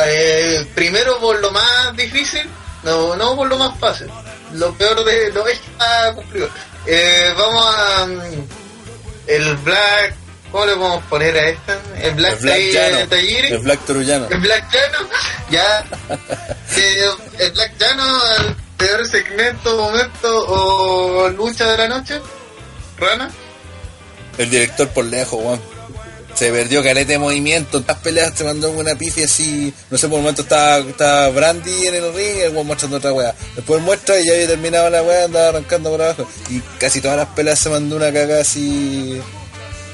[0.05, 2.49] Eh, primero por lo más difícil,
[2.83, 4.07] no, no por lo más fácil.
[4.53, 6.47] Lo peor de lo es que está cumplido.
[6.85, 8.05] Eh, vamos a.
[8.05, 8.47] mm,
[9.27, 10.15] El Black.
[10.51, 11.79] ¿Cómo le podemos poner a esta?
[11.99, 13.07] El Black, el Black Tai- Llano.
[13.09, 13.47] Tajiri.
[13.53, 14.27] El Black Trujano.
[14.29, 15.09] El Black Llano.
[15.49, 15.83] Ya.
[16.75, 17.05] Eh,
[17.39, 18.03] el Black Llano,
[18.39, 22.19] el peor segmento, momento o lucha de la noche.
[22.97, 23.29] Rana.
[24.39, 25.61] El director por lejos, weón.
[26.35, 27.77] Se perdió caleta de movimiento.
[27.77, 29.71] En estas peleas se mandó una pifia así.
[29.91, 33.13] No sé, por el momento estaba, estaba Brandy en el ring y el mostrando otra
[33.13, 33.35] weá.
[33.55, 36.27] Después muestra y ya había terminado la weá, andaba arrancando por abajo.
[36.49, 39.19] Y casi todas las peleas se mandó una caga así.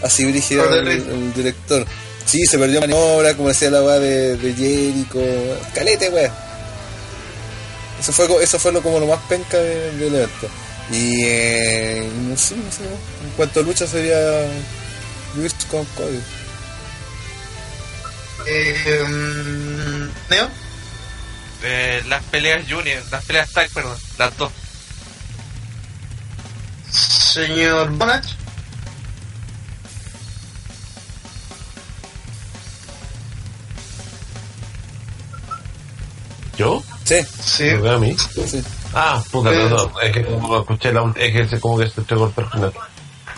[0.01, 1.85] Así brígida el, director.
[2.25, 5.19] Sí, se perdió maniobra, como decía la weá de, de Jericho.
[5.73, 6.31] Calete, weá.
[7.99, 10.47] Eso fue, eso fue lo, como lo más penca de- del evento.
[10.91, 12.83] Y eh, no sé, no sé.
[12.83, 14.15] En cuanto a lucha sería
[15.35, 16.19] Luis con Cody.
[18.47, 20.49] Eh, mm, Neo.
[21.61, 24.51] Eh, las peleas junior, las peleas tag, perdón, las dos.
[26.89, 28.25] señor Bonach.
[36.57, 36.83] ¿Yo?
[37.05, 37.63] Sí, Sí.
[37.81, 38.15] ¿Me a mí?
[38.45, 38.61] sí.
[38.93, 39.91] Ah, puta, perdón.
[40.01, 42.73] Es que como escuché la es que se- como que se entregó el personal.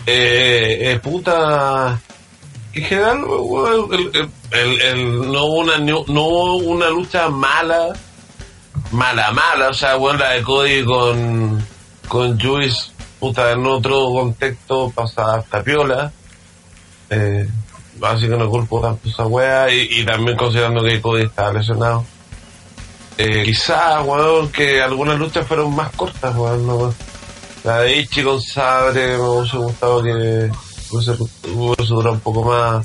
[0.06, 2.00] Eh, eh, puta.
[2.74, 3.24] En general,
[3.92, 7.92] el, el, el- no una, no hubo una lucha mala,
[8.92, 9.68] mala, mala.
[9.68, 11.64] O sea, bueno, la de Cody con,
[12.08, 12.90] con Juice,
[13.20, 16.10] puta, en otro contexto pasa hasta piola.
[17.10, 17.46] Eh,
[18.02, 19.70] así que no culpo tanto esa wea.
[19.72, 22.04] Y, también considerando que Cody estaba lesionado.
[23.18, 26.66] Eh, quizás, weón, que algunas luchas fueron más cortas, weón.
[26.66, 26.94] no-
[27.64, 30.50] La de Ichi con Sabre me hubiese gustado que
[30.90, 31.12] hubiese,
[31.86, 32.84] durado un poco más.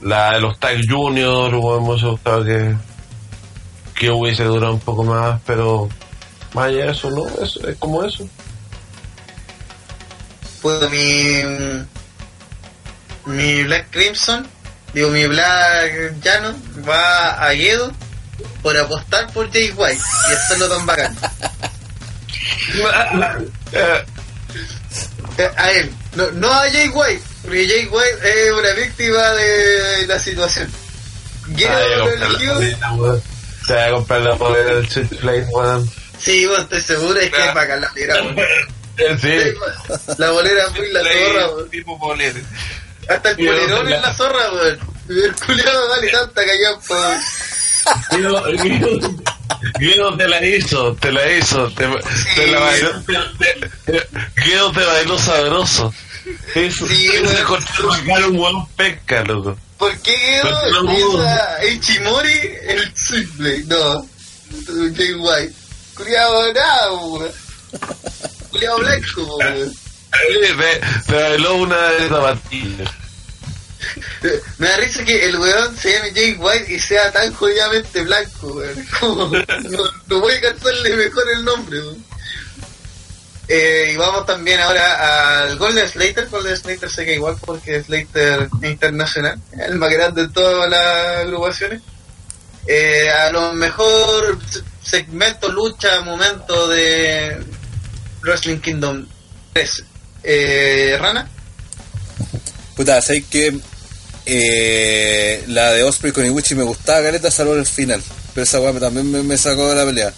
[0.00, 2.76] La de los Tag Junior, me hubiese gustado que,
[3.96, 5.88] que hubiese durado un poco más, pero
[6.54, 7.26] más allá de eso, ¿no?
[7.42, 8.28] Es, es como eso.
[10.62, 11.42] Pues mi.
[13.26, 14.46] Mi Black Crimson,
[14.94, 16.54] digo, mi Black Llano
[16.88, 17.90] va a Yedo
[18.62, 21.16] por apostar por Jay White y hacerlo tan bacán.
[25.38, 30.06] Eh, A él, no, no a Jay White, porque Jay White es una víctima de
[30.06, 30.70] la situación.
[32.94, 33.22] Weón.
[33.66, 35.90] Se va a comprar la polera del Switch Flame, weón.
[36.18, 38.38] Sí, bueno, estoy seguro, es que es bacán la bolera, weón.
[38.38, 38.44] Eh,
[39.20, 39.36] Sí.
[40.16, 41.70] La bolera es muy la zorra, weón.
[41.70, 42.42] tipo bolete.
[43.08, 44.78] Hasta el sé es la zorra, weón.
[45.08, 47.20] El culiado vale tanta callampa,
[48.12, 49.22] weón.
[49.78, 51.86] Guido, Guido, Guido te la hizo, te la hizo, te,
[52.34, 54.06] te la bailó, te, te-
[54.44, 55.92] Guido te bailó sabroso.
[56.54, 57.36] Eso, Sí, ese güey.
[57.38, 59.56] encontró sacar un buen pesca, loco.
[59.78, 63.64] ¿Por qué no, empieza Ichimori el Switchblade?
[63.66, 64.06] No,
[64.96, 65.52] Jay White.
[65.94, 67.32] Culiado nada, weón.
[68.50, 69.72] Culiado blanco, weón.
[70.10, 72.90] Te, te bailó una de zapatillas.
[74.58, 78.48] Me da risa que el weón se llame Jay White y sea tan jodidamente blanco,
[78.48, 78.86] weón.
[79.00, 81.78] Como, no, no voy a cansarle mejor el nombre.
[83.48, 86.28] Eh, y vamos también ahora al Golden Slater.
[86.28, 91.80] Golden Slater sé que igual porque Slater internacional, el más grande de todas las agrupaciones.
[92.66, 97.38] Eh, a lo mejor se- segmento, lucha, momento de
[98.22, 99.06] Wrestling Kingdom
[99.52, 99.84] 13.
[100.24, 101.28] Eh, Rana.
[102.74, 103.56] Puta, sé que
[104.26, 108.02] eh, la de Osprey con Iwuchi me gustaba, Caleta, salvo el final.
[108.34, 110.12] Pero esa weá también me, me sacó de la pelea.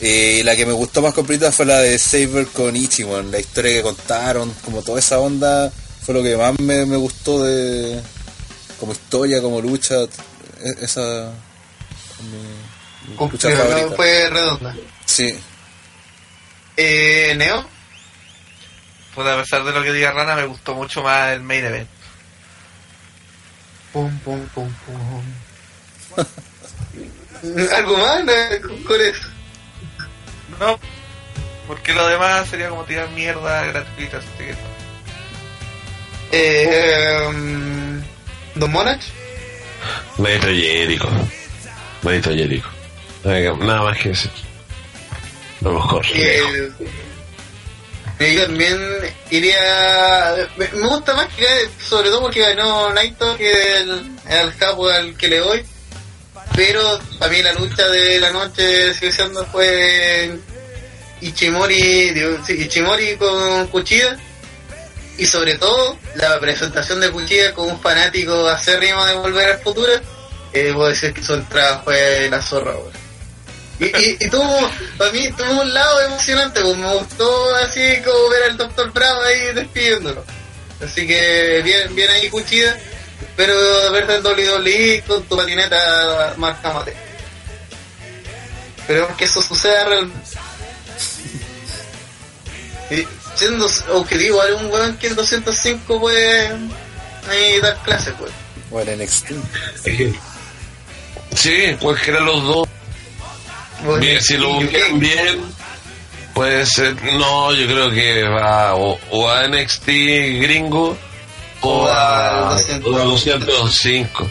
[0.00, 3.30] Eh, y la que me gustó más completa fue la de Saber con Ichigon.
[3.30, 5.70] La historia que contaron, como toda esa onda,
[6.04, 8.00] fue lo que más me, me gustó de.
[8.78, 9.96] como historia, como lucha.
[10.02, 10.08] e-
[10.84, 11.30] Esa.
[12.22, 13.94] Mi, mi lucha favorita.
[13.96, 14.74] fue redonda.
[15.04, 15.34] Sí.
[16.76, 17.64] Eh, Neo.
[19.14, 21.88] Pues a pesar de lo que diga Rana, me gustó mucho más el main event.
[23.92, 25.24] Pum, pum, pum, pum.
[27.74, 28.32] ¿Algo más no?
[28.86, 29.28] con, eso?
[30.58, 30.78] No,
[31.66, 34.18] porque lo demás sería como tirar mierda gratuita.
[34.18, 34.54] Así que.
[36.32, 38.02] Eh, um,
[38.54, 39.02] Don Monarch.
[40.18, 41.08] Maestro Jericho.
[42.02, 42.68] Maestro Jericho.
[43.24, 44.30] Nada nada más que decir.
[45.60, 46.06] Lo mejor.
[46.14, 46.70] Eh,
[48.20, 48.78] yo también
[49.30, 50.48] iría.
[50.56, 51.46] Me, gusta más que
[51.82, 55.64] sobre todo porque ganó Naito que el, el capo al que le doy.
[56.54, 60.38] Pero a mí la lucha de la noche sigue siendo fue
[61.20, 62.12] Ichimori,
[62.48, 64.18] Ichimori con Cuchilla.
[65.16, 69.92] Y sobre todo la presentación de Cuchilla con un fanático acérrimo de Volver al Futuro.
[70.52, 73.09] Eh, puedo decir que su entrada fue la zorra, weón.
[73.80, 78.28] Y, y, y tuvo, para mí, tuvo un lado emocionante, pues me gustó así como
[78.28, 78.92] ver al Dr.
[78.92, 80.24] Brown ahí despidiéndolo.
[80.84, 82.76] Así que bien, bien ahí cuchilla,
[83.36, 83.54] pero
[83.92, 86.94] verte en WWE con tu patineta marca mate.
[88.78, 90.20] Esperemos que eso suceda realmente.
[92.90, 96.48] Y siendo objetivo, hay un weón que en 205 puede
[97.28, 98.32] ahí dar clases, pues.
[98.70, 99.26] Bueno, en NXT.
[101.34, 102.68] Sí, cualquiera de los dos.
[103.84, 105.40] Bueno, Bien, si lo ubican bien,
[106.34, 106.94] puede ser.
[107.14, 109.86] No, yo creo que va o, o a NXT
[110.40, 110.96] gringo
[111.62, 114.30] o O a, a o a 205.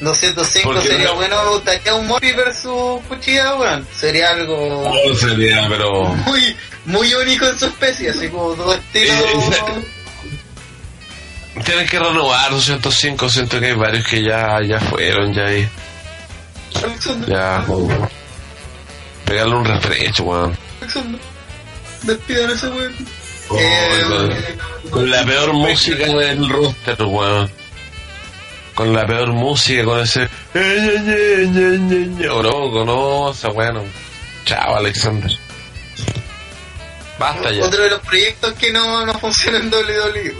[0.00, 1.36] 205 Porque sería no- bueno
[1.96, 3.80] un Mori versus Cuchilla.
[3.98, 6.04] Sería algo No sería, pero.
[6.04, 9.16] muy muy único en su especie, así como dos estilos.
[9.16, 9.84] Eh,
[11.64, 15.68] Tienen que renovar 205, siento que hay varios que ya, ya fueron, ya ahí.
[17.28, 17.88] Ya, como.
[19.24, 20.58] Pegarle un refresco, weón.
[20.80, 21.20] Alexander.
[22.02, 22.94] Despidan a ese weón.
[23.48, 27.50] Oh, Eh, con, con la peor música del roster, weón.
[28.74, 30.28] Con la peor música, con ese.
[32.30, 33.82] Oroco, no, esa weón.
[34.44, 35.30] Chao, Alexander.
[37.18, 37.64] Basta ya.
[37.64, 40.34] Otro de los proyectos que no, no funciona en WWE.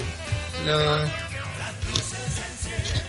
[0.67, 1.25] No.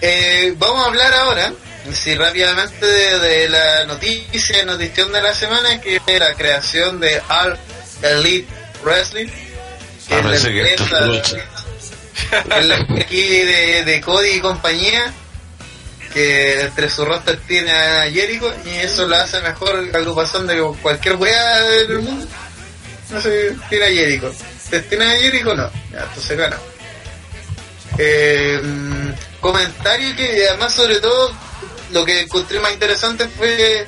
[0.01, 1.53] Eh, vamos a hablar ahora,
[1.93, 7.21] si rápidamente, de, de la noticia, notición de la semana, que es la creación de
[7.29, 7.57] All
[8.01, 8.47] Elite
[8.83, 9.27] Wrestling.
[10.07, 10.99] Que Ah, es la que empresa-
[12.59, 15.11] es la empresa aquí de, de Cody y compañía,
[16.13, 21.15] que entre su roster tiene a Jericho, y eso lo hace mejor agrupación de cualquier
[21.15, 22.25] weá del mundo.
[23.11, 24.33] No sé, tiene a Jericho.
[24.69, 25.53] ¿Te tiene a Jericho?
[25.55, 25.69] No.
[25.91, 26.57] Ya, entonces gana.
[27.97, 31.31] Eh, mm, comentario que además sobre todo
[31.91, 33.87] lo que encontré más interesante fue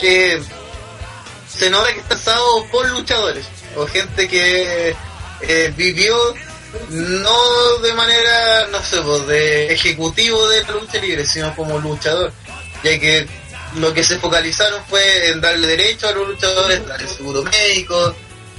[0.00, 0.42] que
[1.48, 4.94] se nota que está pensado por luchadores o gente que
[5.42, 6.16] eh, vivió
[6.88, 12.32] no de manera, no sé, pues, de ejecutivo de la lucha libre, sino como luchador,
[12.82, 13.26] ya que
[13.76, 18.14] lo que se focalizaron fue en darle derecho a los luchadores, darle seguro médico,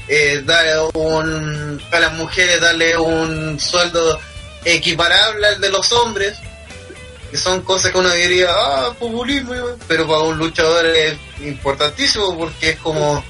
[0.08, 4.20] eh, darle un, a las mujeres darle un sueldo
[4.66, 6.38] equiparable al de los hombres,
[7.34, 9.56] que son cosas que uno diría, ah, populismo,
[9.88, 13.26] pero para un luchador es importantísimo porque es como,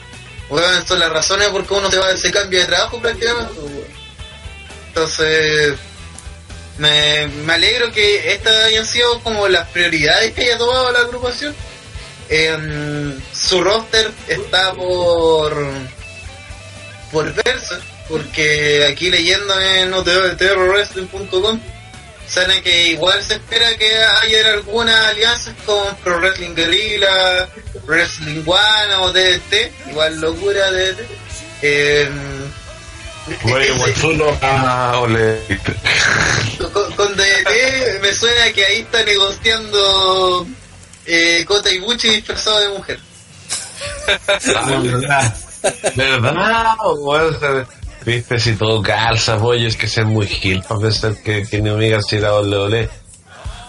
[0.49, 3.53] weón, son las razones por qué uno se va se cambia de trabajo prácticamente.
[4.90, 5.75] Entonces,
[6.80, 11.56] me, me alegro que estas hayan sido como las prioridades que haya tomado la agrupación.
[12.27, 15.65] Em, su roster está por
[17.09, 17.75] por verse,
[18.09, 19.93] porque aquí leyendo en
[20.38, 21.61] terrorwrestling.com
[22.33, 27.47] sale que igual se espera que haya algunas alianzas con Pro Wrestling Guerrilla,
[27.85, 30.99] Wrestling One o DDT, igual locura DDT.
[31.61, 32.11] Em,
[34.41, 35.39] ah, ole.
[36.73, 40.47] con, con DDT me suena que ahí está negociando
[41.05, 42.99] eh, Kota Ibuchi disfrazado de mujer.
[44.55, 45.35] Ah, ¿verdad?
[45.95, 46.75] ¿Verdad?
[46.97, 47.67] weón?
[48.06, 52.01] Viste, si todo calza, pollo, es que ser muy gil para pensar que tiene Omega
[52.01, 52.90] si la WWE.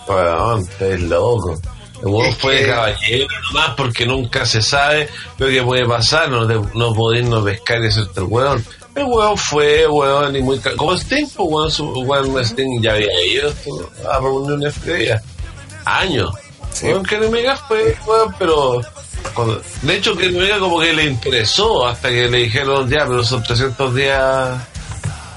[0.09, 1.59] Weón, es loco.
[2.03, 6.29] El weón Es fue que- caballero nomás porque nunca se sabe lo que puede pasar,
[6.29, 8.65] no, te, no podéis no pescar y hacerte el weón.
[8.95, 10.59] El weón fue, weón, y muy...
[10.59, 13.53] Como Sting, pues weón, su weón Sting ya había ido
[14.11, 15.23] a reuniones previas.
[15.85, 16.31] Años.
[16.73, 16.87] Sí.
[16.89, 18.81] Weón, Omega fue, weón, pero...
[19.33, 23.25] cuando- de hecho, que Omega como que le interesó hasta que le dijeron, ya, pero
[23.25, 24.61] son 300 días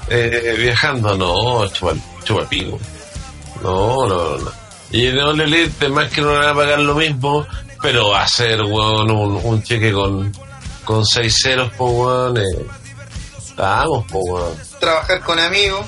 [0.08, 1.16] eh, viajando.
[1.16, 1.92] No, chupa,
[2.24, 2.78] chupa el pico.
[3.62, 4.52] No, no, no.
[4.90, 7.46] Y en el Elite, más que no le van a pagar lo mismo,
[7.82, 10.32] pero va a ser, weón, un, un cheque con,
[10.84, 12.38] con 6 ceros, po, weón.
[12.38, 12.66] Eh.
[13.56, 14.54] Vamos, po, weón.
[14.80, 15.84] Trabajar con amigos,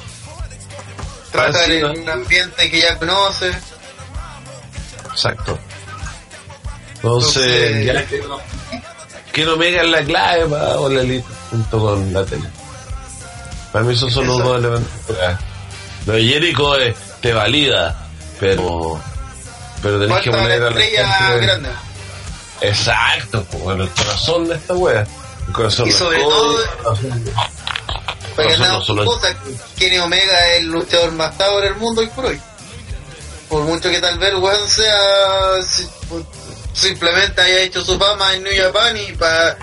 [1.33, 3.53] trabajar Ah, sí, en un ambiente que ya conoce.
[5.13, 5.59] Exacto.
[7.03, 8.23] Entonces, Entonces- ya que,
[9.33, 12.49] que no me la clave para All Elite junto con la tele.
[13.73, 14.91] Para mí esos son los dos elementos.
[15.07, 15.39] clave.
[16.07, 18.07] Lo de Jericho eh, te valida,
[18.39, 19.01] pero
[19.83, 21.69] pero tenés que poner a la gente- grande.
[22.63, 25.07] Exacto, bueno, el corazón de esta wea.
[25.47, 27.25] El corazón Y del sobre todo- el corazón-
[29.79, 32.41] Kenny Omega es el luchador más tado en el mundo hoy por hoy.
[33.49, 34.97] Por mucho que tal vez el weón sea
[36.73, 39.57] simplemente haya hecho su fama en New Japan y para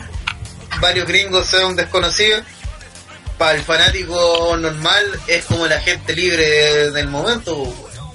[0.80, 2.40] varios gringos sea un desconocido,
[3.38, 7.64] para el fanático normal es como la gente libre del momento.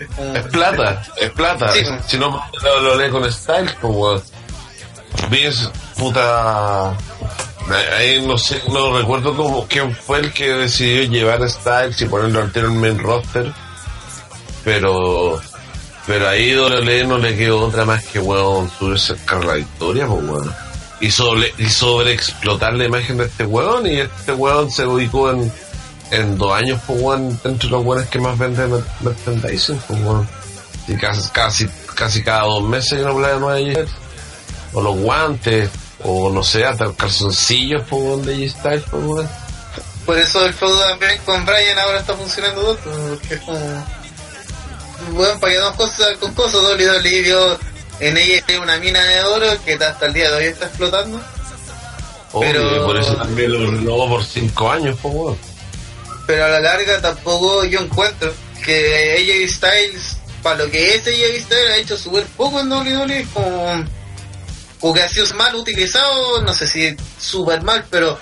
[0.00, 1.72] Es como- Es plata, es plata.
[1.72, 1.84] Sí.
[2.08, 4.22] Si no, lo, lo lee con Styles, pues, weón.
[5.30, 6.96] Vince, puta.
[7.96, 12.06] Ahí no sé, no recuerdo cómo, quién fue el que decidió llevar a Styles y
[12.06, 13.52] ponerlo al en main roster.
[14.64, 15.40] Pero,
[16.06, 20.22] pero ahí WWE no le quedó otra más que, weón, subirse a la victoria, pues,
[20.24, 20.54] weón.
[21.00, 25.30] Y sobre, y sobre explotar la imagen de este weón, y este weón se ubicó
[25.30, 25.52] en,
[26.10, 30.28] en dos años, pues, weón, entre los weones que más venden mer- merchandising, pues, weón.
[30.88, 33.92] Y casi, casi, casi cada dos meses una playa nueva de J-Styles.
[34.74, 35.70] O los guantes,
[36.04, 39.28] o no sé, hasta los calzoncillos, pues, weón, de J-Styles, pues, weón.
[40.06, 42.76] Por eso el feudo también con Brian ahora está funcionando todo,
[43.08, 43.40] porque.
[45.10, 47.58] Bueno, para que damos cosas con cosas, WWE vio
[48.00, 51.20] en ella una mina de oro que hasta el día de hoy está explotando.
[52.32, 55.36] Obvio, Pero- por eso también lo renovó por cinco años, weón.
[56.26, 58.32] Pero a la larga tampoco yo encuentro
[58.64, 63.26] que AJ Styles, para lo que es AJ Styles, ha hecho súper poco en WWE,
[63.34, 63.84] como,
[64.80, 68.18] como que ha sido mal utilizado, no sé si súper mal, pero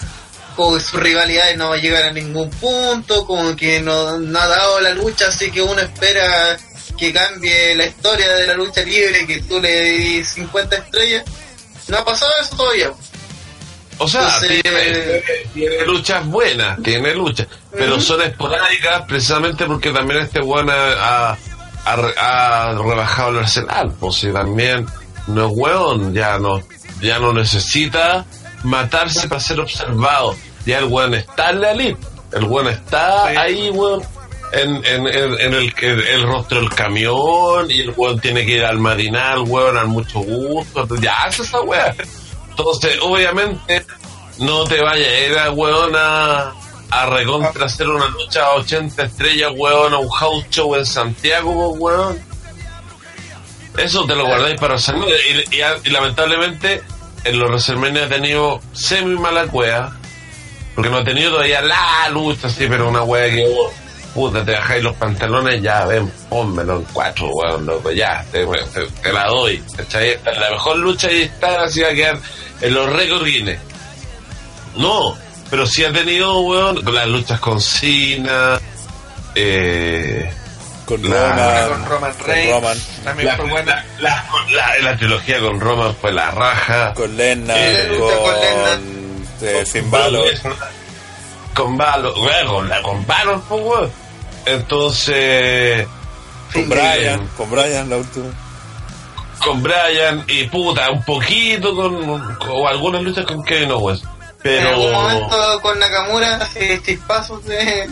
[0.56, 4.40] como que sus rivalidades no va a llegar a ningún punto, como que no, no
[4.40, 6.58] ha dado la lucha, así que uno espera
[7.00, 11.24] que cambie la historia de la lucha libre, que tú le des 50 estrellas.
[11.88, 12.92] No ha pasado eso todavía.
[13.98, 15.22] O sea, Entonces- tiene,
[15.52, 20.92] tiene luchas buenas, tiene luchas, pero son esporádicas precisamente porque también este weón ha,
[21.32, 21.38] ha-
[21.84, 23.92] ha re- ha rebajado el arsenal.
[23.98, 24.86] Pues si también
[25.26, 26.62] no es weón, ya no,
[27.00, 28.24] ya no necesita
[28.62, 30.36] matarse para ser observado.
[30.66, 33.36] Ya el weón está en la elite, el weón está Sí.
[33.36, 34.02] ahí, weón.
[34.52, 38.78] En, en, el, el, el rostro del camión y el weón tiene que ir al
[38.78, 40.86] marinal, weón, al mucho gusto.
[41.00, 41.94] Ya hace esa weá.
[42.50, 43.84] Entonces, obviamente,
[44.38, 46.52] no te vayas a ir a weón a,
[46.90, 51.68] a recontra hacer una lucha a 80 estrellas, weón, a un house show en Santiago,
[51.74, 52.18] weón.
[53.78, 55.14] Eso te lo guardáis para WrestleMania.
[55.52, 55.56] Y,
[55.86, 56.82] y- lamentablemente,
[57.24, 59.96] en los WrestleMania ha tenido semi mala cueva.
[60.74, 63.44] Porque no ha tenido todavía la lucha, así, pero una wea que,
[64.14, 68.86] puta, te bajáis los pantalones, ya, ven, pónmelo en cuatro, weón, loco, ya, te, te-
[69.02, 70.10] te la doy, ¿cachai?
[70.10, 72.18] Esta es La mejor lucha y está así va a quedar
[72.60, 73.58] en los récords Guinness.
[74.76, 75.16] No,
[75.50, 78.58] pero sí ha tenido, weón, con las luchas con Cena,
[79.34, 80.30] eh,
[80.84, 81.68] Con La- Roman.
[81.68, 82.26] con Roman con.
[82.50, 83.84] Roman, También la, fue buena.
[84.00, 86.92] la, la- la trilogía con Roman fue la raja.
[86.94, 90.26] con Lennar, Eh, con con eh, Finn Balor.
[91.54, 93.92] Con Balor, weón, con, la- con Balor, pues, weón.
[94.46, 95.86] Entonces,
[96.52, 98.26] Con Brian, con Brian la última.
[99.44, 104.02] con Brian y puta, un poquito con, con algunas luchas con Kevin Owens.
[104.42, 107.88] En algún Pero momento con Nakamura hace chispazos de...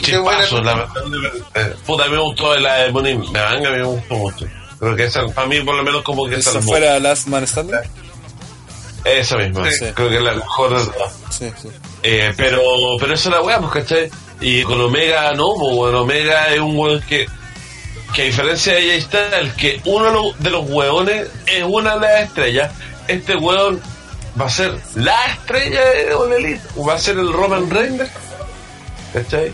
[0.00, 0.62] chispazos, lucha.
[0.76, 1.40] lamentablemente.
[1.86, 4.46] Puta, a mí me gustó la de Money me a mí me gustó mucho.
[4.78, 6.66] Creo que esa, para mí por lo menos como que ¿Esa salvó.
[6.68, 7.76] fuera Last Man Standing?
[9.04, 9.86] Esa misma, Sí.
[9.94, 11.14] creo que es la mejor de todas.
[11.30, 11.68] Sí, sí.
[12.06, 12.60] Eh, pero,
[13.00, 14.10] pero eso es la weá, pues, ¿cachai?
[14.40, 17.26] Y con Omega no, pues, bueno, Omega es un weón que,
[18.14, 22.20] que a diferencia de está el que uno de los- weones es una de las
[22.24, 22.72] estrellas,
[23.08, 23.80] este weón
[24.38, 28.10] va a ser la estrella de All Elite, va a ser el Roman Reigns,
[29.12, 29.52] ¿cachai?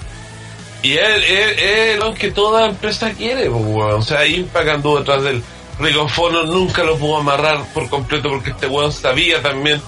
[0.83, 3.95] Y él es el que toda empresa quiere, pues.
[3.95, 5.43] O sea, Impact anduvo detrás del
[5.79, 9.81] Ring of Honor, nunca lo pudo amarrar por completo porque este weón sabía también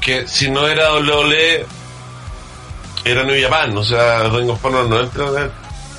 [0.00, 1.66] que si no era WWE
[3.10, 5.50] era New Japan, o sea, Ring of Honor no entra de-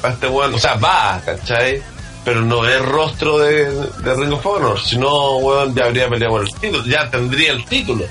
[0.01, 1.81] para este weón, o sea, va, ¿cachai?
[2.23, 6.35] Pero no es rostro de, de Ring of Honor, si no, weón, ya habría peleado
[6.35, 8.05] por el título, ya tendría el título.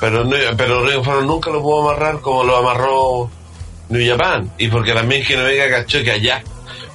[0.00, 3.30] Pero, pero Ring of nunca lo pudo amarrar como lo amarró
[3.88, 6.42] New Japan, y porque también que no venga cachó que allá,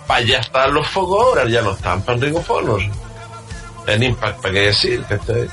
[0.08, 2.82] para allá estaban los focos ahora, ya no están para Ring of Honor.
[3.88, 5.04] En Impact, ¿para qué decir?
[5.08, 5.48] ¿cachai?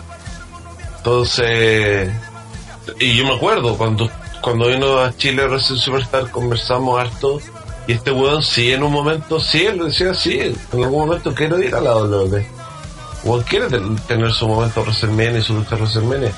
[0.98, 2.10] Entonces,
[2.98, 4.10] y yo me acuerdo cuando
[4.42, 7.40] cuando vino a Chile Wrestling Superstar conversamos harto
[7.86, 11.60] y este weón sí en un momento sí él decía sí en algún momento quiero
[11.62, 12.46] ir a la WWE
[13.24, 16.32] weón quiere ten- tener su momento WrestleMania y su lucha WrestleMania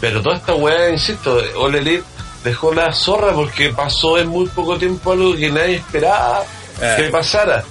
[0.00, 2.04] pero toda esta weá insisto All Elite
[2.44, 6.42] dejó la zorra porque pasó en muy poco tiempo algo que nadie esperaba
[6.80, 6.94] Eh.
[6.98, 7.64] que pasara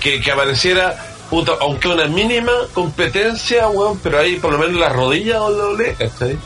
[0.00, 0.94] que, que apareciera
[1.28, 6.32] puta, aunque una mínima competencia weón pero ahí por lo menos la rodilla WWE ¿cachai?
[6.32, 6.38] Sí,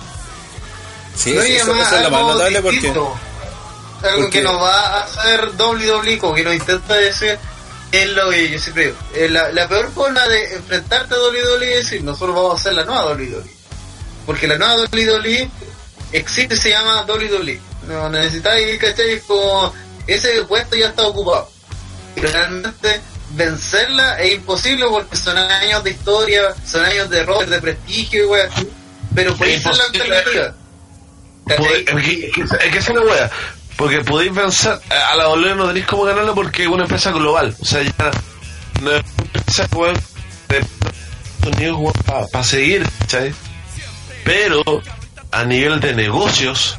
[1.12, 2.88] No, sí, y eso, eso es lo más algo notable porque.
[2.88, 3.16] Algo
[4.02, 7.38] porque- que nos va a hacer WWE, como que nos intenta decir,
[7.92, 8.96] es lo que yo siempre digo.
[9.14, 12.72] eh, la, la peor forma de enfrentarte a WWE es decir, nosotros vamos a hacer
[12.74, 13.44] la nueva WWE.
[14.26, 15.50] Porque la nueva WWE
[16.12, 17.60] existe, se llama WWE.
[17.88, 19.10] No necesitáis, ¿cachai?
[19.14, 19.72] Es como,
[20.06, 21.50] ese puesto ya está ocupado.
[22.16, 27.60] Y realmente vencerla es imposible porque son años de historia, son años de roster, de
[27.60, 28.48] prestigio y weá.
[29.14, 30.54] Pero puede Es ser la alternativa.
[31.50, 33.30] Es que, es la wea.
[33.76, 37.54] Porque podéis vencer a la WWE no tenéis cómo ganarla porque es una empresa global.
[37.58, 38.10] O sea, ya
[38.82, 39.94] no es una empresa weón,
[40.48, 41.92] de Estados Unidos
[42.30, 43.32] para seguir, ¿cachai?
[44.24, 44.62] Pero
[45.32, 46.78] a nivel de negocios,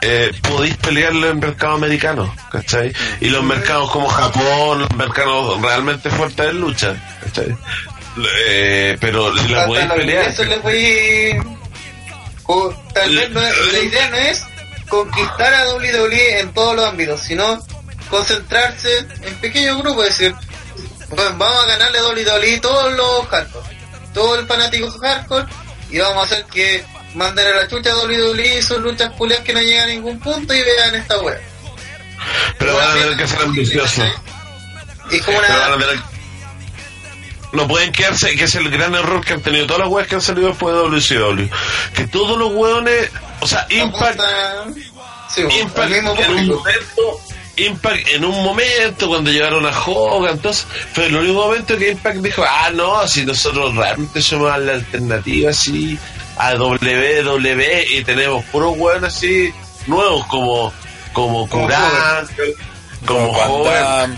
[0.00, 2.92] eh, podéis pelearle en el mercado americano, ¿cachai?
[3.20, 7.56] Y los mercados como Japón, los mercados realmente fuertes de lucha, ¿cachai?
[8.48, 10.22] Eh, pero la podéis pelear.
[10.22, 11.57] ingresos les voy
[12.48, 14.42] o tal vez no es- la idea no es
[14.88, 17.64] conquistar a WWE en todos los ámbitos sino
[18.10, 20.34] concentrarse en pequeños grupos es decir
[21.10, 23.66] bueno, vamos a ganarle a WWE todos los hardcore
[24.14, 25.46] todo el fanático hardcore
[25.90, 29.40] y vamos a hacer que manden a la chucha a WWE y sus luchas culias
[29.40, 31.38] que no llegan a ningún punto y vean esta wea
[32.58, 34.04] Pero van a tener que ser ambiciosos.
[35.10, 35.48] es como una
[37.52, 40.16] No pueden quedarse, que es el gran error que han tenido todas las weas que
[40.16, 41.48] han salido después de WCW.
[41.94, 43.10] Que todos los weones
[43.40, 44.20] O sea, Impact,
[45.34, 47.20] Sí, Impact en un momento,
[47.56, 52.18] Impact en un momento cuando llegaron a Hogan, entonces fue el único momento que Impact
[52.18, 55.98] dijo, ah no, si nosotros realmente somos la alternativa así
[56.36, 59.52] a WWE y tenemos puros weones así
[59.86, 60.72] nuevos como
[61.12, 62.26] como Como Kuran,
[63.04, 63.64] como.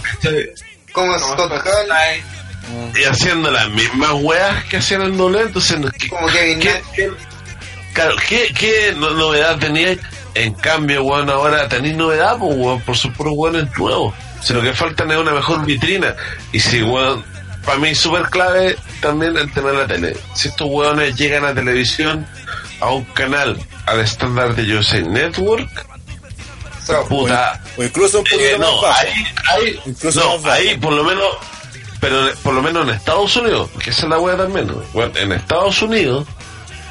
[0.02, 0.50] ¿cachai?
[0.92, 1.92] Como Scott Hall,
[2.94, 6.82] y haciendo las mismas weas que hacían en WWE, entonces ¿qué, como Kevin qué- Nash.
[6.94, 7.10] qué-
[7.92, 9.98] claro, ¿qué, qué no- novedad teníais?
[10.34, 14.14] En cambio, weón, ahora tenéis novedad, pues, weón, por sus puros weones nuevos.
[14.42, 16.14] Si lo que faltan es una mejor vitrina.
[16.52, 17.24] Y si, weón,
[17.64, 20.16] para mí súper clave también el tema de la tele.
[20.34, 22.26] Si estos weones llegan a televisión,
[22.80, 25.68] a un canal al estándar de USA Network,
[26.86, 28.98] So, puta, O incluso un poquito eh, más no, bajo.
[29.00, 30.55] ahí, ahí, Incluso no, más bajo.
[30.56, 31.24] ahí por lo menos,
[32.00, 34.82] pero por lo menos en Estados Unidos, que esa es la wea también, ¿no?
[34.92, 36.26] Bueno, en Estados Unidos,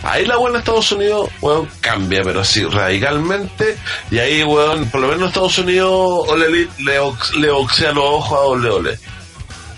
[0.04, 3.78] ahí la wea en Estados Unidos, weón, cambia, pero así radicalmente,
[4.12, 8.04] y ahí, weón, por lo menos en Estados Unidos, Ole le, ox- le oxea los
[8.06, 9.00] ojos a Ole Ole.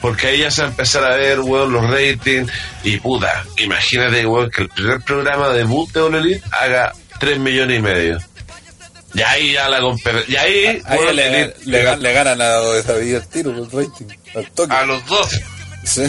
[0.02, 2.52] Porque ahí ya se va a empezar a ver, weón, los ratings,
[2.84, 7.78] y puta, imagínate, weón, que el primer programa debut de Ole Elite haga 3 millones
[7.80, 8.18] y medio.
[9.14, 12.46] Y ahí ya la competencia, y ahí, Ahí weón, le, le, ga- le ganan a
[12.82, 13.52] David el tiro
[14.72, 15.28] A los dos.
[15.84, 16.04] Sí.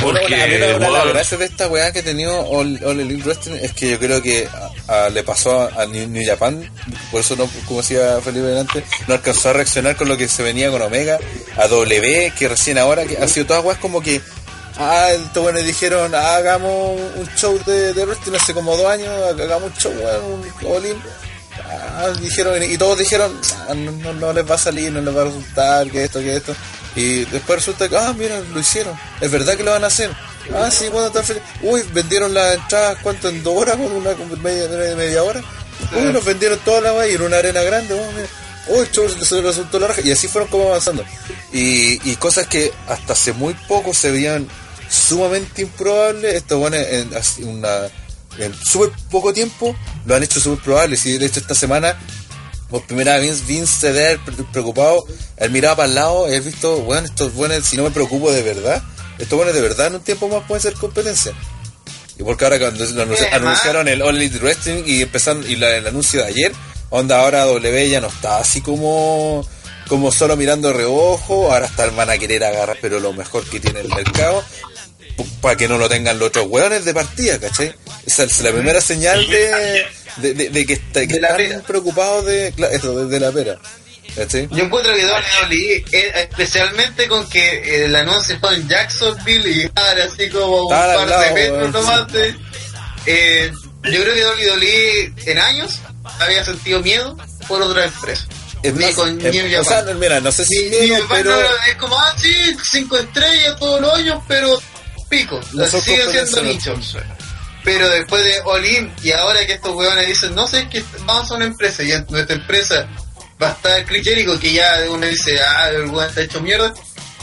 [0.00, 3.22] Porque, Bueno, a mí la, gracia de esta weá que ha tenido All, All Elite
[3.22, 4.48] Wrestling es que yo creo que
[4.88, 6.68] a- a- le pasó a, a New, New Japan,
[7.12, 10.42] por eso no, como decía Felipe delante, no alcanzó a reaccionar con lo que se
[10.42, 11.18] venía con Omega,
[11.56, 14.20] a W, que recién ahora, que han sido todas weas como que,
[14.76, 19.08] ah, estos buenos dijeron, ah, hagamos un show de, de wrestling hace como dos años,
[19.40, 20.96] hagamos un show, weón, un All.
[21.64, 25.14] Ah, dijeron, y todos dijeron, ah, no, no- no les va a salir, no les
[25.16, 26.54] va a resultar, que esto, que esto.
[26.96, 28.94] Y después resulta que, ah, mira, lo hicieron.
[29.20, 30.10] Es verdad que lo van a hacer.
[30.54, 31.48] Ah, sí, bueno, están felices.
[31.62, 33.28] Uy, vendieron las entradas, ¿cuánto?
[33.28, 33.76] ¿En dos horas?
[33.76, 35.42] ¿Con una con media, media hora?
[35.94, 37.94] Uy, nos vendieron toda la vez y en una arena grande.
[37.94, 38.28] Oh, mira.
[38.68, 40.02] Uy, show se resultó larga.
[40.04, 41.04] Y así fueron como avanzando.
[41.52, 44.46] Y, y cosas que hasta hace muy poco se veían
[44.88, 46.34] sumamente improbables.
[46.34, 47.88] Esto, bueno, en así una
[48.38, 51.04] en súper poco tiempo lo han hecho súper probables.
[51.06, 51.98] Y de hecho, esta semana
[52.70, 54.18] por primera vez Vince se ve
[54.50, 55.04] preocupado,
[55.36, 58.42] él miraba para el lado, él visto, bueno, estos buenos, si no me preocupo de
[58.42, 58.82] verdad,
[59.18, 61.32] estos buenos de verdad en un tiempo más pueden ser competencia.
[62.18, 62.82] Y porque ahora cuando
[63.30, 66.52] anunciaron el All Elite Wrestling y empezaron, y la- el anuncio de ayer,
[66.88, 69.46] onda ahora W ya no está así como
[69.88, 73.80] como solo mirando reojo, ahora hasta van a querer agarrar pero lo mejor que tiene
[73.80, 74.42] el mercado
[75.42, 77.74] para que no lo tengan los otros hueones de partida, ¿cachai?
[78.06, 81.60] Es la primera señal de, de, de- de que, está- que De la están pera.
[81.62, 83.58] preocupados de claro, eso, desde la pera.
[84.50, 90.04] Yo encuentro que WWE, eh, especialmente con que el anuncio fue en Jacksonville y ahora
[90.04, 92.34] así como un par lado, de metros nomás de-
[93.06, 93.50] eh,
[93.84, 95.78] yo creo que WWE en años
[96.20, 97.16] había sentido miedo
[97.48, 98.26] por otra empresa.
[98.62, 99.98] Es más, con eh, New o sea, Japan.
[99.98, 101.34] mira, no sé si miedo, pero
[101.68, 102.32] es como, ah, sí,
[102.70, 104.60] cinco estrellas todos los años, pero
[105.08, 105.40] pico.
[105.52, 106.42] No son sigue siendo competencia,
[106.74, 107.00] nicho.
[107.64, 111.30] Pero después de Olin y ahora que estos huevones dicen, no sé, es que vamos
[111.30, 112.88] a una empresa y en nuestra empresa
[113.40, 116.72] va a estar Chris Jericho, que ya uno dice, ah, el hueón está hecho mierda,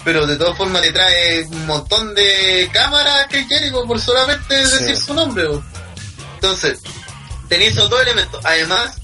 [0.05, 4.65] pero de todas formas le trae un montón de cámaras a Chris Jericho por solamente
[4.65, 4.77] Sí.
[4.77, 5.47] decir su nombre.
[5.47, 5.65] weón.
[6.35, 6.79] Entonces,
[7.49, 8.95] tenéis esos dos elementos, además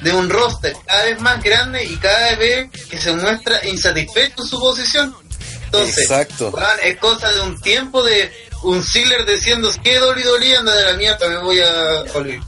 [0.00, 4.48] de un roster cada vez más grande y cada vez que se muestra insatisfecho en
[4.48, 5.16] su posición.
[5.64, 6.50] Entonces, Exacto.
[6.50, 8.30] weón, es cosa de un tiempo de
[8.64, 12.42] un Ziggler diciendo que WWE anda de la mierda, me voy a Olin.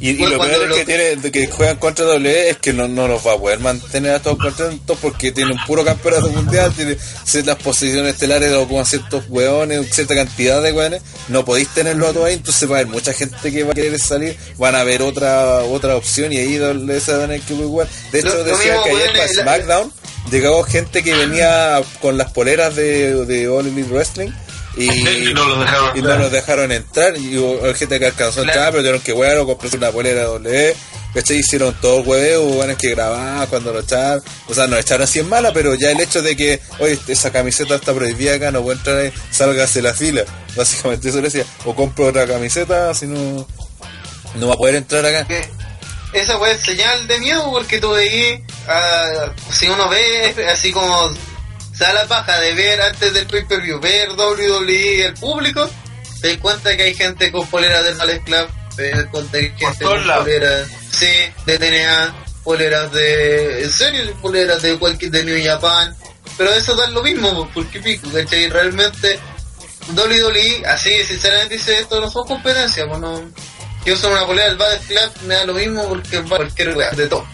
[0.00, 3.06] Y, lo peor es lo- que tiene que juegan contra W es que no, no
[3.06, 6.96] los va a poder mantener a todos contentos porque tiene un puro campeonato mundial, tiene
[7.24, 12.12] ciertas posiciones estelares lo ocupan ciertos hueones, cierta cantidad de hueones, no podéis tenerlo a
[12.12, 14.80] todos ahí, entonces va a haber mucha gente que va a querer salir, van a
[14.80, 17.86] haber otra otra opción y ahí doble se van a tener que igual.
[18.10, 19.92] De hecho Lo- decía que ayer para la- SmackDown
[20.32, 24.30] llegó gente que venía con las poleras de, de All Elite Wrestling
[24.76, 24.88] y,
[25.30, 26.20] Y no los dejaron y no entrar.
[26.20, 27.16] los dejaron entrar.
[27.16, 30.24] Y hubo gente que alcanzó a entrar pero tuvieron que huear o comprarse una polera
[30.24, 30.74] doble
[31.14, 31.38] ¿cachai?
[31.38, 35.18] hicieron todo el hueveo hubo que grabar cuando lo echaron o sea no echaron así
[35.18, 38.62] en mala pero ya el hecho de que oye esa camiseta está prohibida acá no
[38.62, 40.24] puede entrar ahí sálgase de la fila.
[40.56, 43.46] Básicamente eso le decía o compro otra camiseta si no
[44.34, 45.26] no va a poder entrar acá.
[46.12, 51.10] Esa es señal de miedo porque tú veis, ah, si uno ve así como
[51.82, 55.68] se da la paja de ver antes del pay per view, ver WWE el público,
[56.20, 60.24] te das cuenta que hay gente con poleras de Ballet Club, gente con lados.
[60.24, 61.08] poleras, sí,
[61.44, 65.96] de TNA, poleras de, en serio, poleras de cualquier de New Japan,
[66.38, 68.48] pero eso da lo mismo, porque pico, ¿cachai?
[68.48, 69.18] Realmente
[69.96, 73.28] WWE, así sinceramente dice esto no son competencias, pues no,
[73.84, 77.08] que usan una polera del Bad Club me da lo mismo porque va cualquier de
[77.08, 77.26] todo.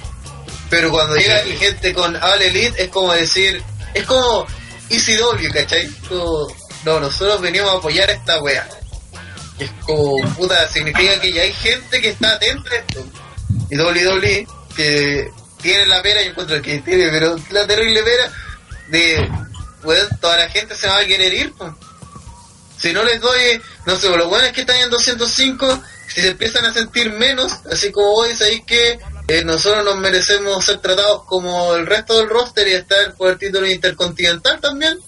[0.70, 3.62] Pero cuando llega y gente con All Elite es como decir,
[3.94, 4.46] es como
[4.90, 5.88] ECW, ¿cachai?
[6.08, 6.48] Como,
[6.84, 8.68] no, nosotros venimos a apoyar a esta wea.
[9.58, 13.06] Es como, puta, significa que ya hay gente que está atenta a esto.
[13.70, 15.28] Y WWE, que
[15.60, 18.32] tiene la pera, yo encuentro que tiene, pero la terrible pera
[18.88, 19.28] de,
[19.82, 21.72] weón, toda la gente se va a querer ir, pues.
[22.78, 26.28] Si no les doy, no sé, lo bueno es que están en 205, si se
[26.28, 31.24] empiezan a sentir menos, así como hoy, sabéis que eh, nosotros nos merecemos ser tratados
[31.24, 34.98] como el resto del roster y estar por el título intercontinental también.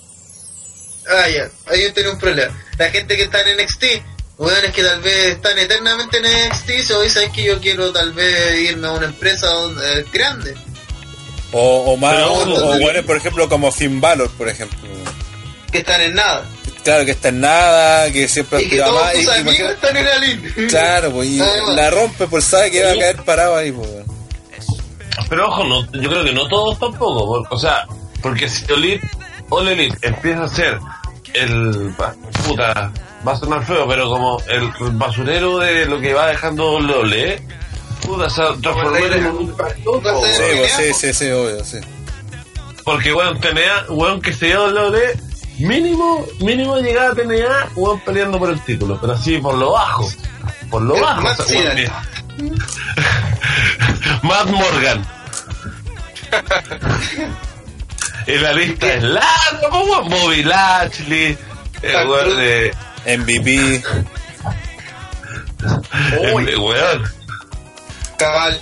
[1.09, 2.57] Ah, ya, ahí tiene un problema.
[2.79, 3.85] La gente que está en NXT,
[4.37, 7.93] bueno, es que tal vez están eternamente en NXT, si hoy sabéis que yo quiero
[7.93, 10.55] tal vez irme a una empresa donde- eh, grande.
[11.53, 14.79] O, o más, Pero, o, o bueno, por ejemplo, como Finn Balor, por ejemplo.
[15.73, 16.45] que están en nada.
[16.85, 19.13] Claro, que está en nada, que siempre Y que todos más.
[19.13, 20.53] tus y- amigos imagina- están en la línea.
[20.69, 21.75] Claro, pues, y Además.
[21.77, 23.89] la rompe por sabe que va a caer parado ahí, pues.
[25.29, 27.47] Pero ojo, no, yo creo que no todos tampoco.
[27.49, 27.87] o sea,
[28.23, 29.09] porque si Elite,
[29.49, 30.79] All Elite empieza a ser
[31.35, 31.95] el.
[32.47, 32.93] Puta,
[33.27, 37.43] va a sonar feo, pero como el basurero de lo que va dejando WWE,
[38.05, 41.79] puta, se transformó en un pues, sí, sí, sí, obvio, sí.
[42.85, 45.21] Porque, weón, TNA, weón, que se dio WWE,
[45.59, 50.09] mínimo, mínimo llegaba a TNA, weón, peleando por el título, pero así por lo bajo.
[50.71, 51.29] Por lo bajo.
[51.29, 51.91] O sea, weón.
[54.23, 55.07] Matt Morgan.
[58.27, 60.09] y la lista es larga, weón.
[60.09, 61.37] Bobby Lashley,
[61.83, 62.75] el weón de.
[63.07, 63.83] MVP.
[66.33, 66.49] Uy.
[66.49, 67.13] el weón.
[68.19, 68.61] Cabal.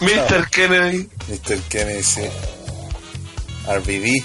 [0.00, 0.48] Mr.
[0.50, 1.08] Kennedy.
[1.28, 1.60] Mr.
[1.68, 2.28] Kennedy, sí.
[3.66, 4.24] RBD.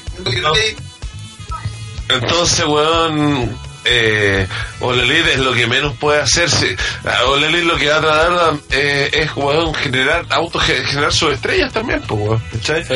[2.09, 4.47] Entonces, weón, eh,
[4.79, 6.75] All Elite es lo que menos puede hacerse.
[7.27, 11.73] All Elite lo que va a tratar eh, es, weón, generar, auto generar sus estrellas
[11.73, 12.83] también, pues, ¿cachai?
[12.83, 12.95] Sí.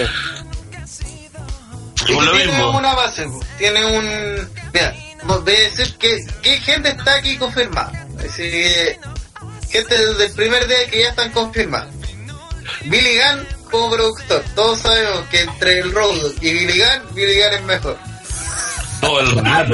[2.13, 4.49] Lo tiene mismo, una base, tiene un...
[4.73, 7.91] Mira, voy a decir que, que gente está aquí confirmada.
[8.19, 8.99] Así que,
[9.69, 11.93] gente desde el primer día que ya están confirmadas.
[12.85, 14.43] Billy Gunn como productor.
[14.55, 17.97] Todos sabemos que entre el Road y Billy Gunn, Billy Gunn es mejor.
[19.01, 19.73] Todo el rato.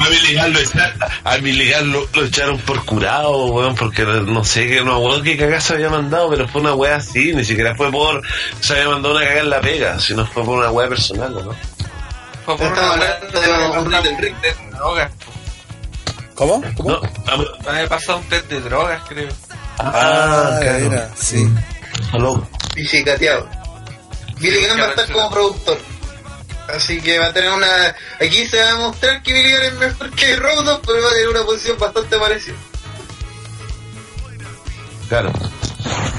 [0.00, 0.94] A mi legal lo, echa-
[1.24, 5.22] a mi legal lo, lo echaron por curado, weón, porque no sé qué, no, weón,
[5.22, 8.22] qué cagada se había mandado, pero fue una weá así, ni siquiera fue por,
[8.60, 11.54] se había mandado una cagada en la pega, sino fue por una weá personal, ¿no?
[12.46, 14.34] Fue por una hablando de un una- de
[14.72, 15.12] drogas.
[16.34, 16.62] ¿Cómo?
[16.76, 16.90] ¿Cómo?
[16.90, 19.28] No, a- Me había pasado un test de drogas, creo.
[19.78, 20.78] Ah, claro.
[20.88, 21.48] mira, sí.
[22.12, 22.48] Aló.
[22.76, 23.48] y chicateado.
[24.38, 25.78] Billy Gunn va a estar como productor.
[26.68, 27.96] Así que va a tener una.
[28.20, 31.28] Aquí se va a demostrar que Billy es mejor que Road, pero va a tener
[31.28, 32.56] una posición bastante parecida.
[35.08, 35.32] Claro.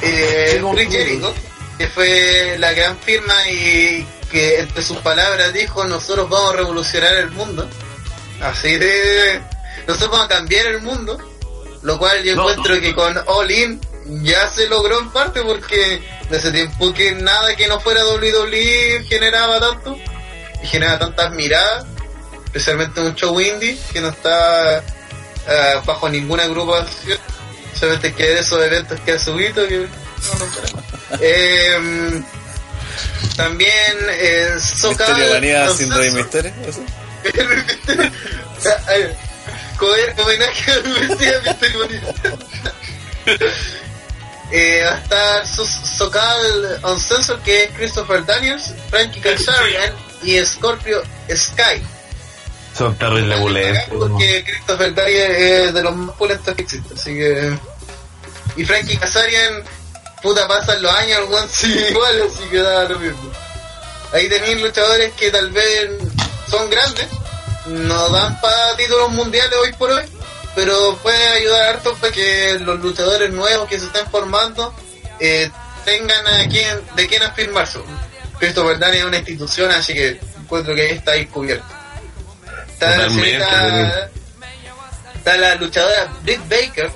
[0.02, 1.34] Eh, Rick Jericho,
[1.78, 7.14] que fue la gran firma y que entre sus palabras dijo: Nosotros vamos a revolucionar
[7.16, 7.70] el mundo.
[8.42, 9.42] Así de.
[9.88, 11.18] Nosotros vamos a cambiar el mundo.
[11.84, 12.50] Lo cual yo No.
[12.50, 13.80] encuentro que con All In
[14.24, 19.06] ya se logró en parte porque de ese tiempo que nada que no fuera WWE
[19.08, 19.96] generaba tanto
[20.62, 21.86] y generaba tantas miradas,
[22.46, 27.18] especialmente un show indie que no está ah, bajo ninguna agrupación,
[27.78, 29.88] solamente que de esos eventos que ha subido que no
[30.40, 30.84] nombramos.
[31.22, 32.24] Em,
[33.36, 36.12] también eh, Socal Misterio Manía sin Rey.
[36.12, 36.54] Misterio.
[40.18, 41.42] homenaje al Mesías.
[44.52, 51.02] Eh, va a estar So- Socal Uncensored, que es Christopher Daniels, Frankie Kazarian y Scorpio
[51.34, 51.82] Sky.
[52.78, 53.84] Son terribles buletos.
[53.90, 57.58] Porque Christopher Daniels es de los más pulentos que existen, así que.
[58.56, 59.64] Y Frankie Kazarian,
[60.22, 63.32] puta, pasan los años, el weón sigue igual, así que da lo mismo.
[64.12, 65.90] Ahí tenéis luchadores que tal vez
[66.50, 67.08] son grandes,
[67.68, 70.04] no dan para títulos mundiales hoy por hoy,
[70.56, 74.74] pero pueden ayudar harto para que los luchadores nuevos que se estén formando
[75.20, 75.52] eh,
[75.86, 77.80] tengan a quien, de quién afirmarse.
[78.40, 81.66] Christopher Daniels es una institución, así que encuentro que está ahí cubierto.
[82.70, 84.10] Está la, Totalmente, señorita-
[85.16, 86.92] está la luchadora Britt Baker,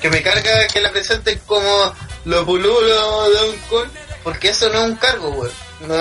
[0.00, 1.92] que me carga que la presenten como
[2.26, 3.90] lo pululo de un col,
[4.22, 5.50] porque eso no es un cargo, güey.
[5.80, 5.94] No,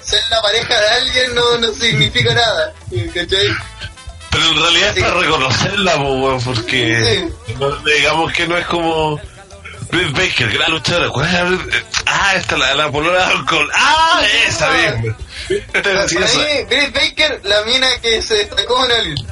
[0.00, 2.72] ser la pareja de alguien no, no significa nada,
[3.12, 3.48] ¿cachai?
[4.30, 5.96] Pero en realidad es para reconocerla,
[6.44, 9.20] porque no- digamos que no es como
[9.90, 11.08] Britt Baker, gran luchadora.
[11.10, 11.58] ¿Cuál
[12.06, 13.70] Ah, esta la, la polora de alcohol.
[13.74, 15.04] Ah, esa mí,
[16.68, 19.26] Britt Baker, la mina que se destacó en alguien.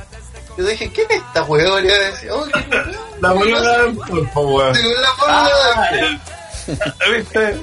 [0.56, 1.84] Yo dije, ¿quién es esta weón?
[1.84, 2.64] Y decía, oh, ¿qué?
[3.20, 4.74] La weón.
[4.74, 7.60] Sí, la bola de- ¿Viste?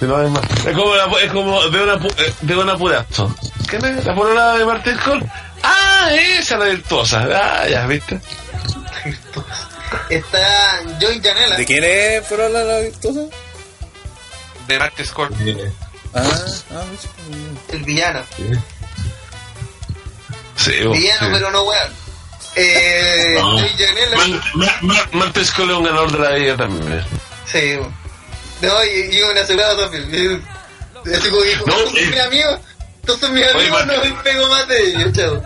[0.00, 3.34] Es como, la, es como de una, eh, de una purazo.
[3.68, 4.04] ¿Qué es?
[4.06, 5.26] ¿La polola de Martín Cole?
[5.62, 7.26] Ah, esa la virtuosa.
[7.34, 8.18] Ah, ya, ¿viste?
[10.08, 11.56] Está Joy Janela.
[11.56, 13.20] ¿De quién es Frola la virtuosa?
[14.66, 15.32] De Marty Scott.
[16.14, 16.22] Ah,
[16.72, 17.08] ah, mucho.
[17.72, 18.22] El villano.
[20.56, 21.32] Sí, Villano, sí.
[21.32, 21.92] pero no weón.
[22.56, 23.58] Eh, No.
[23.58, 24.16] Joy Janela.
[24.16, 24.22] Es
[25.78, 27.04] un ganador de la vida también.
[27.50, 27.94] Sí, weón.
[28.62, 30.42] No, y yo una asegurado también.
[30.44, 30.60] Y-
[31.14, 32.10] Así como que, No, ¿estos son eh.
[33.20, 33.86] son mis Oye, amigos?
[33.86, 34.14] No Martín.
[34.16, 35.42] me pego más de ellos, chao.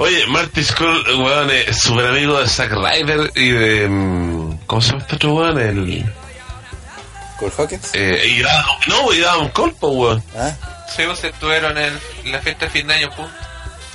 [0.00, 3.88] Oye, Marty Skull, weón, es súper amigo de Zack Ryder y de.
[3.88, 5.58] mm, ¿Cómo se llama este otro weón?
[5.58, 6.12] El.
[7.38, 7.90] ¿Cole Hawkins?
[7.94, 10.22] Eh, y Adam, no, y Adam Cole, weón.
[10.36, 10.52] Ah,
[10.94, 11.98] Sí, pues estuvieron en
[12.32, 13.26] la fiesta de fin de año, pum.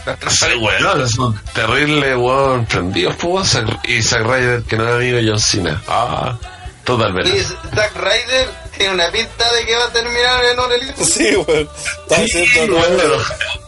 [0.05, 3.45] Las Sí, weón, son terribles, weón, prendidos, weón.
[3.45, 5.81] Zack- Y Zack Ryder, que no es amigo de John Cena.
[5.87, 6.37] Ah,
[6.83, 7.31] totalmente.
[7.31, 11.05] Oye, Zack Ryder tiene una pinta de que va a terminar en All Elite.
[11.05, 11.69] sí, weón.
[12.09, 12.97] Está haciendo weón, todo.
[12.97, 13.21] pero-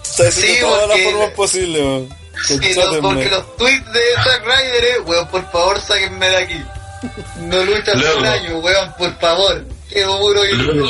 [0.04, 2.25] Está haciendo Sí, todas las formas posibles, weón.
[2.48, 6.62] Sí, no, porque los tweets de Zack Ryder es, weón, por favor, sáquenme de aquí.
[7.42, 8.20] No luchan Luego.
[8.20, 9.66] un año, weón, por favor.
[9.90, 10.90] Qué duro y Luego,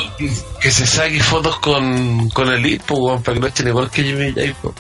[0.61, 4.03] que se saque fotos con, con Elite, po, weón, para que lo echen igual que
[4.03, 4.73] Jimmy J, po.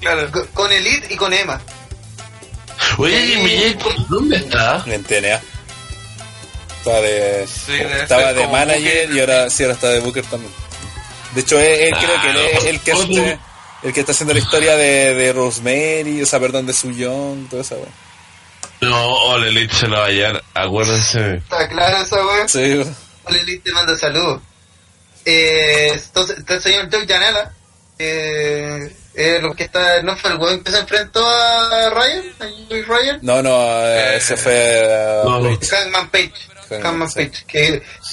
[0.00, 0.30] claro.
[0.30, 1.60] con, con Elite y con Emma.
[2.98, 4.82] Oye, Jimmy J, ¿dónde está?
[4.86, 5.40] En TNA.
[6.78, 9.16] Estaba de, Sí, estaba de manager Booker.
[9.16, 10.52] y ahora sí, ahora está de Booker también.
[11.34, 13.38] De hecho, él, él creo que él es el que Ah, hace,
[13.82, 17.48] el que está haciendo la historia de, de Rosemary, o sea, perdón, de Su Young,
[17.48, 18.06] todo eso, weón.
[18.80, 21.36] No, All Elite se lo va a hallar, acuérdense.
[21.36, 22.48] Está claro esa weón.
[22.48, 22.82] Sí.
[23.24, 24.42] All Elite te manda saludos.
[25.24, 27.52] Eh, entonces, está el señor Joe Janela.
[27.98, 32.24] Eh, eh, lo que está, ¿no fue el weón que se enfrentó a Ryan?
[32.38, 33.18] ¿A Ryan?
[33.22, 33.50] No, no,
[33.86, 35.58] eh, ese fue eh, No, no.
[35.58, 35.74] Page.
[35.74, 36.32] Hangman Page.
[36.68, 37.14] Sí.
[37.14, 37.44] Page.
[37.46, 37.66] Que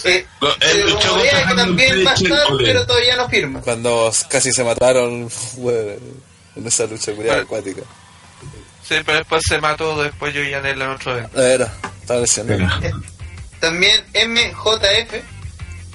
[0.06, 3.30] eh, No, él se luchó rumorea contra que también va a estar, pero todavía no
[3.30, 3.62] firma.
[3.62, 5.30] Cuando casi se mataron,
[6.56, 7.48] en esa lucha culiada Bueno.
[7.60, 7.82] acuática.
[8.88, 11.42] Sí, pero después se mató después yo y Anel en otro evento.
[11.42, 12.80] Era, estaba lesionado.
[13.60, 15.14] También MJF.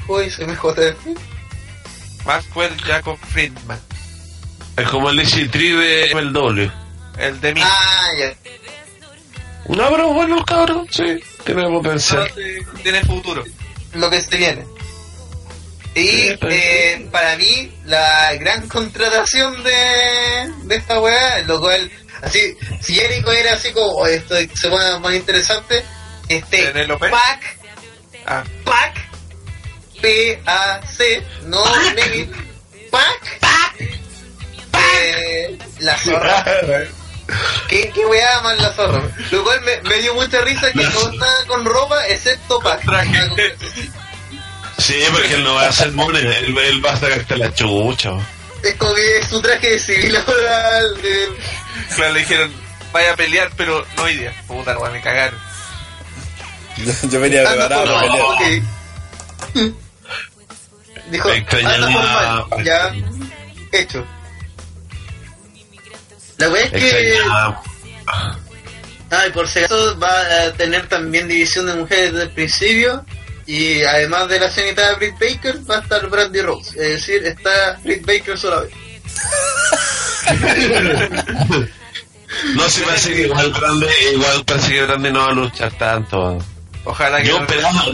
[0.08, 0.96] Uy, es MJF.
[2.24, 3.78] Maxwell Jacob Friedman.
[4.76, 6.70] Es como el Easy Tree de MLW.
[7.18, 7.60] El de mí.
[7.62, 8.32] Ah, ya.
[9.68, 12.30] No, pero bueno, cabrón, sí, tiene potencial.
[12.82, 13.44] Tiene futuro.
[13.94, 14.64] Lo que se viene.
[15.94, 21.90] Y eh, para mí, la gran contratación de, de esta weá, lo cual,
[22.22, 25.84] así, si Jericho era así como, "Oye, esto se pone más interesante,
[26.28, 27.08] este ¿Penélope?
[27.08, 27.58] Pac,
[28.26, 28.94] Ah, Pac,
[30.00, 31.64] P-A-C, no
[31.94, 32.30] Neville,
[32.90, 33.40] Pac,
[35.00, 36.44] eh, la zorra.
[37.68, 39.02] ¿Qué, qué weá más la zorra?
[39.30, 42.82] Lo cual me, me dio mucha risa que todo está con ropa excepto Pac.
[42.84, 43.56] traje.
[44.78, 48.12] Sí, porque él no va a ser money, él, él va a sacarte la chucha.
[48.62, 50.80] Es como que es su traje de civil ahora.
[51.94, 52.52] Claro, le dijeron,
[52.92, 54.34] vaya a pelear, pero no hoy día.
[54.46, 55.38] Puta, no, me cagaron.
[56.78, 58.62] Yo, yo venía anda preparado para pelear.
[61.10, 62.92] Dijo, anda formal, ya
[63.72, 64.06] hecho.
[66.38, 67.18] La wea es que,
[69.10, 70.10] ay, por si acaso va
[70.46, 73.04] a tener también división de mujeres desde el principio.
[73.46, 76.70] Y además de la señorita Britt Baker, va a estar Brandy Rose.
[76.72, 78.72] Es decir, está Britt Baker sola vez.
[82.54, 86.38] No se parece que igual grande, igual parece que grande no va a luchar tanto.
[86.84, 87.84] Ojalá que Yo no- esperaba,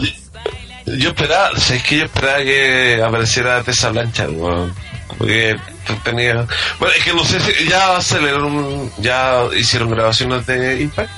[0.85, 4.75] yo esperaba, sé que yo esperaba que apareciera Tessa Blanchard, weón.
[5.07, 5.55] Porque
[6.03, 6.47] tenía,
[6.79, 11.11] bueno, es que no sé si ya aceleraron, ya hicieron grabaciones de Impact,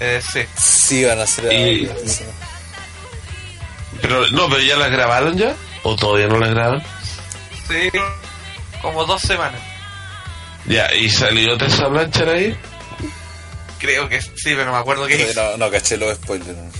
[0.00, 0.40] Eh, sí.
[0.56, 1.52] Sí, van a hacer.
[1.52, 1.88] Y-
[4.00, 6.82] pero no, pero ya las grabaron ya, o todavía no las graban.
[7.68, 7.90] Sí.
[8.80, 9.60] Como dos semanas.
[10.66, 12.56] Ya, y salió Tessa Blanchard ahí.
[13.78, 15.34] Creo que sí, pero no me acuerdo hizo.
[15.34, 16.56] No, no caché los spoilers.
[16.56, 16.70] ¿no?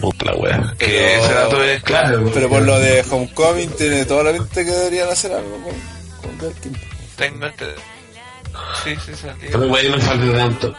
[0.00, 0.74] Puta la wea.
[0.78, 2.30] Que Pero- ese dato es claro.
[2.32, 5.74] Pero por lo de Homecoming tiene toda la pinta que deberían hacer algo con,
[6.22, 6.76] con Belkin.
[7.16, 7.66] Tengo este...
[8.84, 9.36] Sí, sí, salió.
[9.52, 10.74] Pero wea, no falta tanto.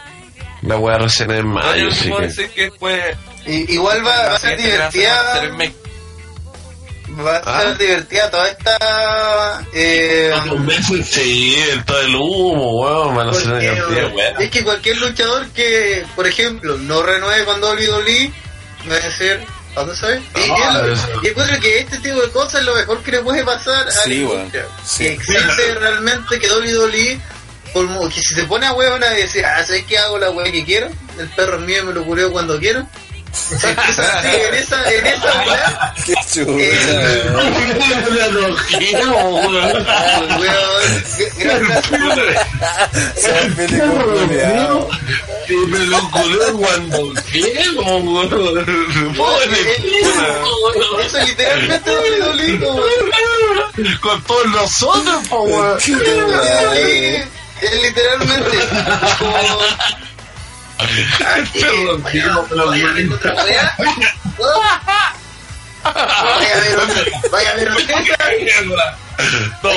[0.62, 2.26] La wea recién en mayo, puedo que.
[2.26, 3.16] decir que fue...
[3.46, 5.40] Y, igual va, va a ser divertida.
[5.40, 5.52] Ser.
[7.20, 7.74] Va a ser Ah.
[7.78, 9.66] divertida toda esta.
[9.74, 10.32] Eh,
[11.04, 14.40] Sí, el todo el humo, weón, van a ser cantidad, weón.
[14.40, 18.32] es que cualquier luchador que, por ejemplo, no renueve con WWE,
[18.90, 19.40] va a decir,
[19.76, 20.22] ¿a dónde se ve?
[20.36, 21.08] Y, Ah, y, eso.
[21.22, 23.84] y encuentro que este tipo de cosas es lo mejor que le puede pasar a
[23.84, 24.50] la Sí, bueno,
[24.84, 25.04] sí.
[25.04, 27.20] Que existe realmente que WWE
[27.72, 30.52] por que si se pone a huevona y decir, ah, ¿sabes qué hago la wea
[30.52, 30.88] que quiero?
[31.18, 32.86] El perro es mío y me lo culeo cuando quiero.
[33.32, 35.94] Así, en esa, en esa wea,
[45.46, 47.12] Qué me lo culeo cuando
[51.00, 52.58] Eso es literalmente.
[54.00, 55.78] Con todos nosotros, po.
[55.80, 55.92] Sí,
[57.62, 58.58] es literalmente
[59.18, 59.38] como...
[61.72, 62.88] Lo vaya.
[67.30, 67.54] Vaya.
[69.62, 69.72] No,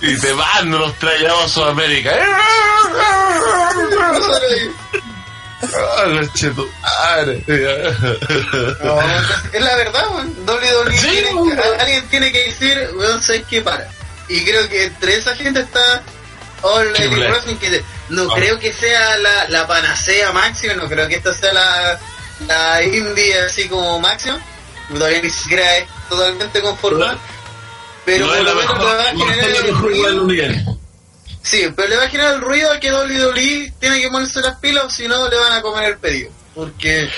[0.00, 2.12] Y te van, nos traíamos a Sudamérica.
[2.16, 4.70] Ah, tu madre.
[8.82, 9.00] No,
[9.52, 10.34] es la verdad, weón.
[10.46, 11.58] WWE Sí, weón.
[11.58, 13.62] a- alguien tiene que decir, weón, ¿sabes qué?
[13.62, 13.88] Para.
[14.28, 16.02] Y creo que entre esa gente está
[16.62, 21.34] All Elite que no creo que sea la, la panacea máxima, no creo que esta
[21.34, 21.98] sea la,
[22.46, 24.40] la indie así como máxima.
[24.88, 27.18] Todavía ni siquiera es totalmente conformada.
[28.04, 30.76] Pero No por lo menos le va a generar el ruido.
[31.42, 34.56] Sí, pero le va a generar el ruido a que WWE tiene que ponerse las
[34.56, 36.30] pilas, o si no le van a comer el pedido.
[36.54, 37.10] Porque,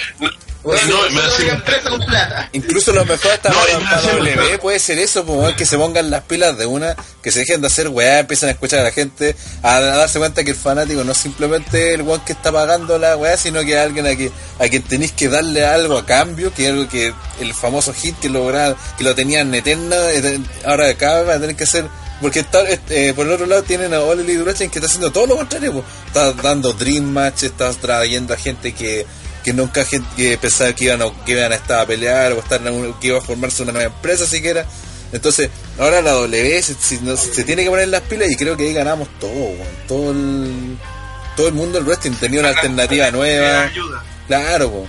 [0.67, 2.49] bueno, no, no, me hace- una empresa con plata.
[2.53, 6.11] Incluso lo mejor hasta No, para, para W puede ser eso, pues, que se pongan
[6.11, 8.91] las pilas de una, que se dejen de hacer weá, empiezan a escuchar a la
[8.91, 12.99] gente, a, darse cuenta que el fanático no es simplemente el weón que está pagando
[12.99, 16.05] la weá, sino que es alguien a, que, a quien tenéis que darle algo a
[16.05, 20.41] cambio, que es algo que el famoso hit que logra, que lo tenían eterna, eh,
[20.65, 21.85] ahora acá van a tener que hacer
[22.21, 25.27] porque está, eh, por el otro lado tienen a Lee Wrestling que está haciendo todo
[25.27, 25.85] lo contrario, pues.
[26.07, 29.07] está dando Dream Match, está trayendo a gente que,
[29.47, 32.41] que nunca gente que pensaba que iban, a, que iban a estar a pelear o
[32.41, 34.67] estar en que iba a formarse una nueva empresa siquiera.
[35.13, 38.73] Entonces, ahora la W se, se tiene que poner las pilas y creo que ahí
[38.73, 39.55] ganamos todo,
[39.87, 40.77] todo el
[41.37, 43.63] todo el mundo del wrestling tenía una alternativa nueva.
[43.63, 44.03] ayuda.
[44.27, 44.85] Claro.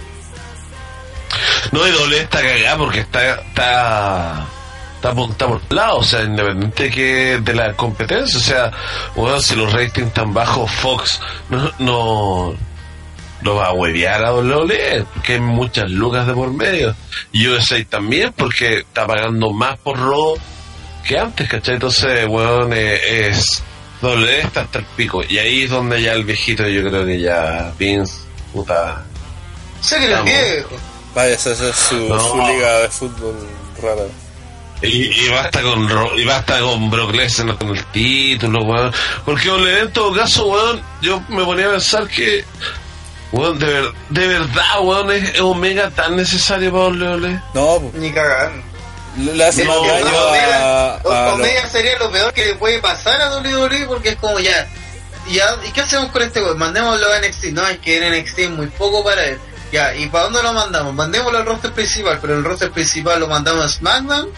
[1.72, 4.48] No, y doble está cagada porque está, está,
[4.96, 8.72] está, por, lado, o sea, independiente que de la competencia, o sea,
[9.16, 11.20] bueno, si los ratings están bajos, Fox
[11.50, 12.67] no, no,
[13.42, 16.96] no va a huevear a WWE, porque hay muchas lucas de por medio.
[17.32, 20.38] Y USA también, porque está pagando más por robo
[21.06, 21.76] que antes, ¿cachai?
[21.76, 23.64] Entonces, weón, eh, es,
[24.02, 25.22] doble está hasta el pico.
[25.28, 28.14] Y ahí es donde ya el viejito, yo creo que ya, Vince,
[28.54, 29.04] puta,
[29.82, 30.70] Sé que viejo.
[31.14, 32.20] Vaya, esa es su, No.
[32.20, 33.36] su liga de fútbol
[33.82, 34.04] rara.
[34.82, 34.88] Y,
[35.26, 38.92] y basta con Ro- y basta con Brock Lesnar con el título, weón.
[39.26, 42.44] Porque ole, en todo caso, weón, yo me ponía a pensar que,
[43.32, 47.42] weón, de, ver- de verdad, weón, es, Omega tan necesario para Ole Ole.
[47.54, 47.92] No, po.
[47.96, 48.64] Ni cagando.
[49.18, 52.80] le hace No, más daño a, Omega, a Omega sería lo peor que le puede
[52.80, 54.68] pasar a WWE porque es como ya.
[55.30, 56.58] ya ¿Y qué hacemos con este weón?
[56.58, 57.46] Mandémoslo a NXT.
[57.54, 59.40] No, es que en NXT es muy poco para él.
[59.72, 60.94] Ya, ¿y para dónde lo mandamos?
[60.94, 64.30] Mandémoslo al roster principal, pero el roster principal lo mandamos a SmackDown,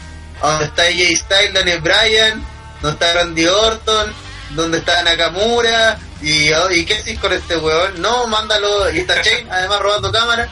[0.41, 2.43] a donde está AJ Styles, Daniel Bryan,
[2.81, 4.11] donde está Randy Orton,
[4.51, 8.01] donde está Nakamura, y, y qué haces con este weón?
[8.01, 10.49] No, mándalo, y está Shane, además robando cámara.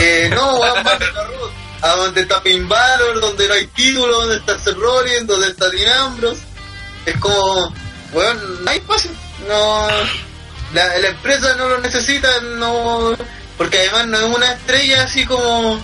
[0.00, 1.50] Eh, no, weón, mándalo a Raw,
[1.82, 5.70] a donde está Finn Balor, donde no hay título, donde está Seth Rollins, donde está
[5.70, 6.42] Dean Ambrose.
[7.06, 7.72] Es como,
[8.12, 9.10] weón, no hay espacio.
[9.48, 9.88] No,
[10.74, 13.16] la, la empresa no lo necesita, no,
[13.56, 15.80] porque además no es una estrella así como,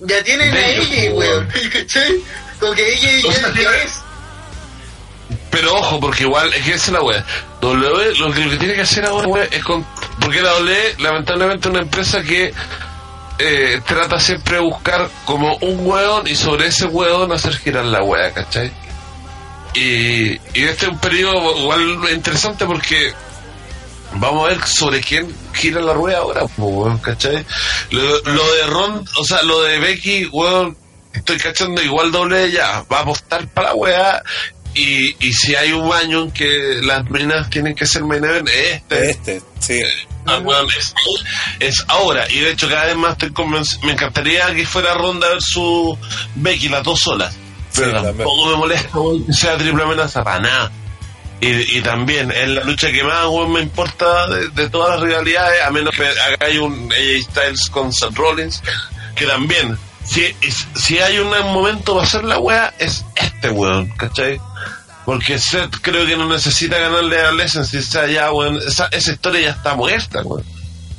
[0.00, 1.48] ya tienen a ella, weón.
[1.72, 2.22] ¿cachai?
[2.60, 3.94] Como que ella ya, ya es.
[5.50, 7.24] Pero ojo, porque igual, es que es la weá.
[7.60, 9.84] W, lo que, tiene que hacer ahora, es con.
[10.20, 12.52] Porque la W, lamentablemente, es una empresa que
[13.38, 18.02] eh, trata siempre de buscar como un weón y sobre ese weón hacer girar la
[18.02, 18.72] weá, ¿cachai?
[19.74, 23.14] Y, y este es un periodo igual interesante porque
[24.14, 27.44] vamos a ver sobre quién gira la rueda ahora, weón, ¿cachai?
[27.90, 30.76] Lo, lo de Ron, o sea, lo de Becky, weón,
[31.12, 34.22] estoy cachando igual doble ya, va a apostar para la weá.
[34.74, 38.48] Y, y si hay un año en que las minas tienen que ser main event,
[38.48, 39.10] es este.
[39.10, 39.82] este, sí.
[40.26, 40.40] Ah,
[40.78, 40.94] es,
[41.60, 42.30] es ahora.
[42.30, 43.82] Y de hecho, cada vez más estoy convencido.
[43.86, 45.98] Me encantaría que fuera Ronda versus
[46.36, 47.34] Becky, las dos solas.
[47.74, 48.90] Pero Sí, tampoco me molesta
[49.26, 50.72] que sea triple amenaza para nada.
[51.40, 55.62] Y, y también es la lucha que más me importa de, de todas las rivalidades,
[55.62, 58.62] a menos que hagáis un AJ Styles con Seth Rollins,
[59.16, 59.78] que también,
[60.10, 60.34] si,
[60.74, 64.40] si hay un momento para hacer la wea, es este weón, ¿cachai?
[65.04, 69.12] Porque Seth creo que no necesita ganarle a Lesnar, si sea ya, weón, esa, esa
[69.12, 70.44] historia ya está muerta, weón.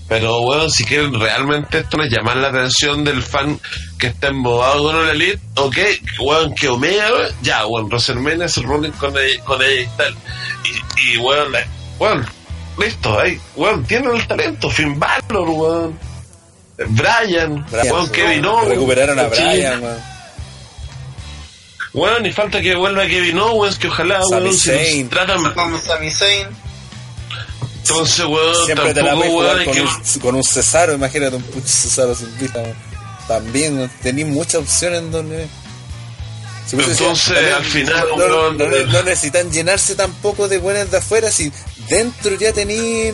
[0.07, 3.59] Pero, weón, si quieren realmente esto no es llamar la atención del fan
[3.97, 5.77] que está embobado con una Elite, ok,
[6.21, 10.15] weón, que Omega, weón, ya, weón, WrestleMania es el con ella, con ella y tal.
[10.63, 11.51] Y, y weón,
[11.99, 12.25] weón,
[12.77, 16.10] listo, ahí, weón, tienen el talento, Finn Balor, weón.
[16.89, 17.65] Brian,
[18.05, 18.11] sí.
[18.11, 18.67] Kevin Owens.
[18.69, 19.23] Recuperaron a.
[19.27, 19.83] Brian,
[21.93, 22.25] weón.
[22.25, 25.53] Y falta que vuelva Kevin Owens, que ojalá, weón, si tratan.
[25.55, 26.47] Vamos a mi Zayn.
[27.81, 29.81] Entonces, weón, Siempre te la tampoco, weón, con que.
[29.81, 29.89] un,
[30.21, 32.91] con un Cesaro, imagínate un puto Cesaro weón.
[33.27, 35.47] También tenéis muchas opciones en donde.
[36.67, 41.29] Si Entonces, también al final, no, no- no necesitan llenarse tampoco de buenas de afuera,
[41.31, 41.51] si
[41.89, 43.13] dentro ya tenéis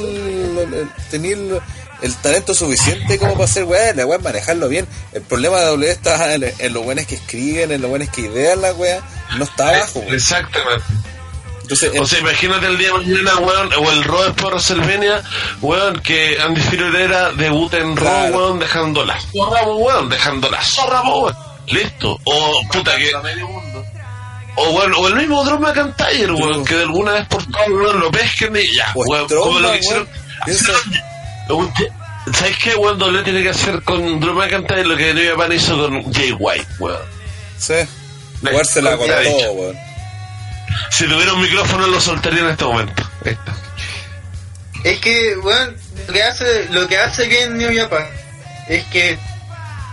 [2.01, 4.87] el, talento suficiente como para hacer weá, la weá manejarlo bien.
[5.13, 8.21] El problema de W está en, en los buenos que escriben, en los buenos que
[8.21, 9.01] idean la weá,
[9.37, 9.99] no está abajo.
[9.99, 10.13] weón.
[10.13, 10.85] Exactamente.
[11.63, 15.21] Entonces, O sea, imagínate el día de mañana, weón, o el Raw de WrestleMania,
[15.61, 18.37] weón, que Andy Herrera debuta en Raw, Claro.
[18.37, 21.35] weón, dejando la zorra, weón, dejando la zorra, weón.
[21.67, 22.17] Listo.
[22.23, 23.11] O, puta, que...
[24.59, 27.99] O, bueno, o el mismo Drew McIntyre, weón, que de alguna vez por todo, weón,
[27.99, 30.07] lo pesquen y ya, weón, como lo que hicieron...
[31.49, 31.73] Un-
[32.33, 32.97] ¿Sabes qué, weón?
[32.99, 36.67] Doble tiene que hacer con Drew McIntyre lo que New Japan hizo con Jay White,
[36.79, 37.01] weón.
[37.57, 37.73] sí,
[38.41, 39.77] jugársela con todo, weón.
[40.91, 43.03] Si tuviera un micrófono lo soltaría en este momento.
[44.83, 45.71] Es que, bueno,
[46.07, 48.05] lo que hace, lo que hace bien New Japan
[48.67, 49.17] es que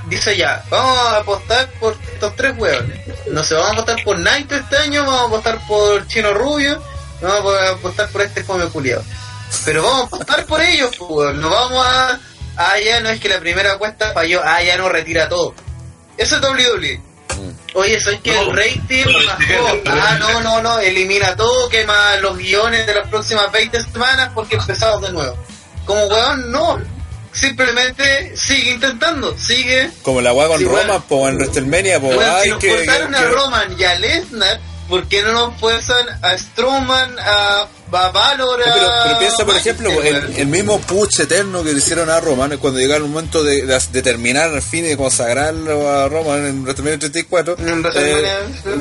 [0.08, 2.98] dice ya, vamos a apostar por estos tres hueones.
[3.30, 6.82] No sé, vamos a apostar por Naito este año, vamos a apostar por Chino Rubio,
[7.22, 9.02] vamos a apostar por este come culiado.
[9.64, 12.20] Pero vamos a apostar por ellos, pues, no vamos a,
[12.56, 15.54] ah, ya no es que la primera apuesta falló, ah, ya no retira todo.
[16.16, 17.00] Eso es WWE.
[17.74, 19.82] Oye, soy que el rating no, bajó.
[19.84, 20.40] no, no, Ah, no.
[20.40, 25.10] no, no, elimina todo, quema los guiones de las próximas 20 semanas porque empezamos de
[25.12, 25.36] nuevo.
[25.84, 26.80] Como weón, no.
[27.32, 29.90] Simplemente sigue intentando, sigue.
[30.02, 31.04] Como la weá con Sí, Roma, bueno.
[31.08, 33.84] po, en WrestleMania, po, Weón, ay, si nos que, cortaron que- a que- Roman y
[33.84, 38.64] a Lesnar, ¿por qué no nos fuerzan a Strowman, a, a Valor, a...
[38.74, 42.80] Pero, pero piensa, por ejemplo, el, mismo push eterno que le hicieron a Roman cuando
[42.80, 46.62] llegó el momento de, de, de terminar al fin y de consagrarlo a Roman en
[46.62, 47.56] WrestleMania 34.
[47.58, 48.38] En eh,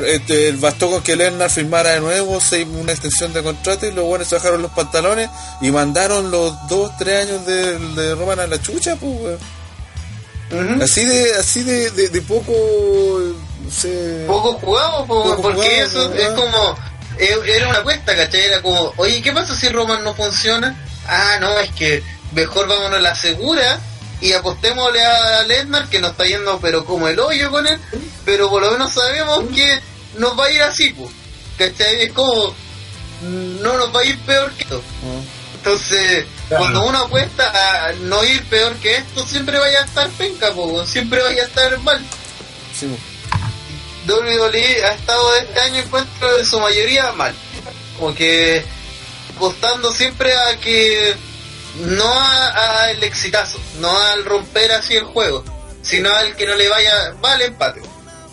[0.07, 4.05] este, bastó con que Lesnar firmara de nuevo se- una extensión de contrato y los
[4.05, 5.29] buenos se bajaron los pantalones
[5.61, 9.37] y mandaron los dos, tres años de, de Roman a la chucha, pues.
[10.83, 12.53] Así de, así de, de, de poco,
[13.63, 14.23] no sé.
[14.27, 16.77] poco jugado, po, Poco porque jugado, eso es como
[17.19, 18.41] era una apuesta, ¿cachai?
[18.41, 20.75] Era como, oye, ¿qué pasa si Roman no funciona?
[21.07, 23.79] Ah, no, es que mejor vámonos a la segura
[24.21, 27.77] y apostémosle a Lesnar que nos está yendo pero como el hoyo con él,
[28.25, 29.79] pero por lo menos sabemos que
[30.17, 31.11] nos va a ir así, pues.
[31.57, 32.03] ¿Cachai?
[32.03, 32.53] Es como,
[33.21, 34.81] no nos va a ir peor que esto.
[35.55, 36.63] Entonces, Claro.
[36.65, 40.85] cuando uno apuesta a no ir peor que esto, siempre vaya a estar penca, po,
[40.85, 42.01] siempre vaya a estar mal.
[42.77, 42.87] Sí.
[44.07, 47.33] WWE ha estado este año encuentro en su mayoría mal.
[47.97, 48.63] Como que
[49.35, 51.13] apostando siempre a que
[51.85, 55.43] no a- al exitazo, no al romper así el juego,
[55.81, 57.81] sino al que no le vaya, va al empate.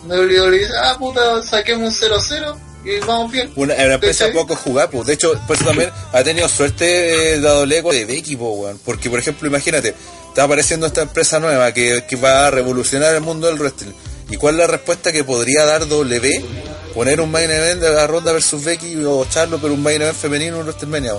[0.05, 3.51] WWE dice, ah puta, saquemos un 0-0 y vamos bien.
[3.55, 5.05] Una, una empresa poco jugada, pues.
[5.07, 8.79] De hecho, por eso también ha tenido suerte eh, dado Lego de Becky, po, weón.
[8.83, 9.93] Porque, por ejemplo, imagínate,
[10.29, 13.91] está apareciendo esta empresa nueva que, que va a revolucionar el mundo del wrestling.
[14.31, 16.45] ¿Y cuál es la respuesta que podría dar W?
[16.95, 20.17] Poner un main event de la ronda versus Becky o Charlo, pero un main event
[20.17, 21.13] femenino en WrestleMania.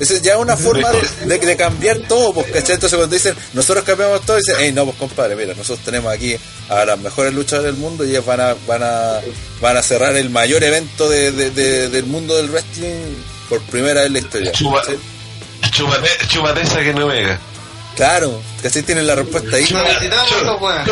[0.00, 2.74] Esa es ya una forma de, de- de cambiar todo, pues, ¿cachai?
[2.74, 6.36] Entonces cuando dicen, nosotros cambiamos todo, dicen, hey, no, pues compadre, mira, nosotros tenemos aquí
[6.68, 9.20] a las mejores luchadoras del mundo y ellas van a, van a,
[9.62, 13.14] van a cerrar el mayor evento de, de- de- del mundo del wrestling
[13.48, 14.52] por primera vez en la historia.
[14.52, 14.98] ¿cachai?
[15.70, 17.38] Chúpate, chúpate esa que no mega.
[17.96, 18.82] Claro, ¿cachai?
[18.82, 19.64] Tienen la respuesta ahí.
[19.64, 20.86] Esos weones.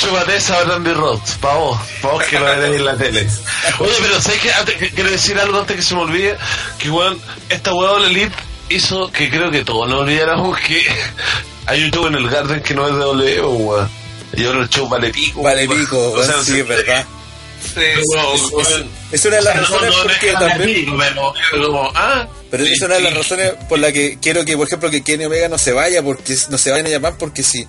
[0.00, 3.26] Chúpate esa Randy Rhodes, pa' vos, pa' vos que lo veréis en la tele.
[3.78, 4.90] Oye, pero ¿sabes qué?
[4.90, 6.36] Quiero decir algo antes que se me olvide,
[6.78, 7.20] que weón,
[7.50, 8.34] esta weón Elite
[8.70, 10.82] hizo que creo que todos nos olvidáramos que
[11.66, 13.90] hay un show en el Garden que no es de W, weón.
[14.32, 15.42] Y ahora el show vale pico.
[15.42, 15.80] Vale weón.
[15.80, 17.04] pico, O sea, weón, sí, es verdad.
[17.74, 17.80] Sí.
[19.12, 20.98] Es una de las razones no, porque no es también...
[20.98, 24.56] pero, pero ah, Pero sí, es una de las razones por la que quiero que,
[24.56, 27.42] por ejemplo, que Kenny Omega no se vaya, porque no se vayan a llamar, porque
[27.42, 27.66] si, si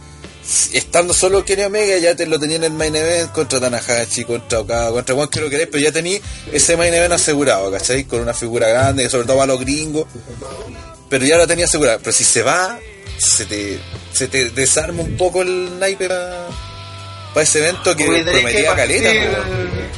[0.73, 4.59] estando solo Kenny Omega ya te lo tenía en el main event contra Tanahashi, contra
[4.59, 6.19] Okada, contra Juan que lo querés, pero ya tenía
[6.51, 8.03] ese main event asegurado, ¿cachai?
[8.05, 10.05] Con una figura grande, sobre todo para los gringos,
[11.09, 11.99] pero ya lo tenía asegurado.
[11.99, 12.79] Pero si se va,
[13.17, 13.79] se te,
[14.13, 19.37] se te desarma un poco el naipe para ese evento que prometía caleta, partir- po,
[19.37, 19.91] weón.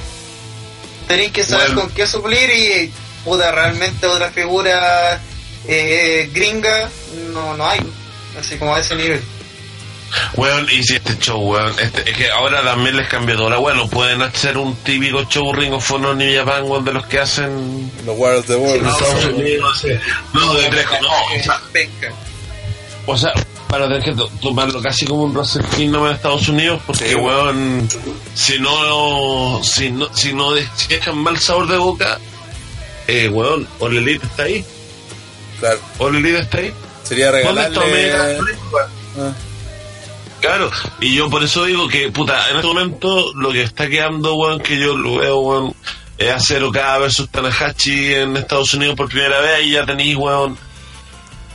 [1.07, 1.81] Tenéis que saber Bueno.
[1.81, 2.91] con qué suplir y
[3.25, 5.21] puta realmente otra figura
[5.67, 6.89] eh, gringa
[7.33, 7.79] no no hay.
[8.39, 9.21] Así como a ese nivel.
[10.35, 13.59] Weón, y si este show, weón, este, es que ahora también les cambió toda la
[13.59, 17.05] weón, no pueden hacer un típico show Ring of Honor ni Japan, weón, de los
[17.07, 18.83] que hacen Los War of the World.
[20.33, 21.07] No, de tres, no,
[21.39, 22.11] o sea, Penca.
[23.05, 23.31] o sea,
[23.67, 27.15] para tener que to- tomarlo casi como un Russell Kingdom en Estados Unidos, porque, Sí,
[27.15, 27.87] weón,
[28.35, 32.19] si no, si no, si no de- si dejan mal sabor de boca,
[33.07, 34.63] eh, weón, All Elite está ahí,
[35.59, 35.79] Claro.
[35.99, 36.73] All Elite está ahí.
[37.03, 38.25] Sería ¿Dónde está Omega?
[38.25, 38.51] regalarle.
[39.19, 39.31] Ah,
[40.43, 44.35] Claro, y yo por eso digo que, puta, en este momento lo que está quedando,
[44.35, 45.73] weón, que yo lo veo, weón,
[46.17, 50.57] es hacer Okada versus Tanahashi en Estados Unidos por primera vez y ya tenéis, weón,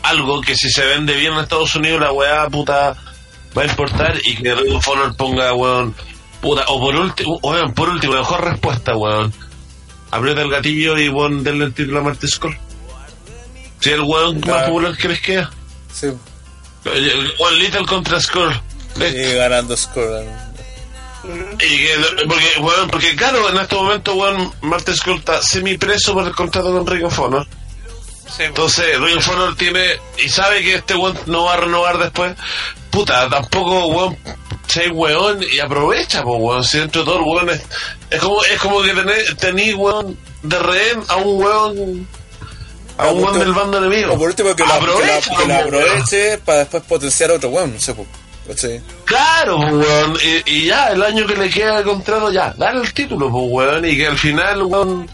[0.02, 2.96] algo que si se vende bien en Estados Unidos, la weá, puta,
[3.54, 5.94] va a importar y que Ring of Honor ponga, weón,
[6.40, 9.34] puta, o por último, weón, por último, la mejor respuesta, weón,
[10.10, 12.56] aprieta el gatillo y, weón, denle el título a Marty Skull.
[13.80, 15.50] Si es el weón más popular que les queda.
[15.92, 16.06] sí.
[17.38, 18.50] One Little contra Skull.
[19.00, 20.24] Y ganando score.
[21.60, 21.94] Y que,
[22.26, 26.72] porque, bueno, porque claro, en este momento, weón, Martin Skull está semi-preso por el contrato
[26.72, 27.46] con Ring of Honor.
[28.36, 29.84] Sí, Entonces, Ring of Honor tiene,
[30.24, 32.34] y sabe que este weón no va a renovar después.
[32.90, 34.16] Puta, tampoco, weón,
[34.68, 36.64] sé weón y aprovecha, pues, weón.
[36.64, 37.62] Si dentro de todo el weón es,
[38.10, 42.08] es como, es como que tenés, tenés, weón, de rehén a un weón,
[42.96, 44.14] a un weón por del bando enemigo.
[44.14, 45.66] O por último que la, que la, Aprovecha, que la weón.
[45.66, 48.06] aproveche para después potenciar a otro weón, no sé, pues.
[48.48, 48.80] ¿Cachai?
[49.04, 50.16] Claro, pues, weón.
[50.46, 53.44] Y, y ya, el año que le queda de contrato, ya, dale el título, pues,
[53.48, 53.84] weón.
[53.84, 55.08] Y que al final, weón,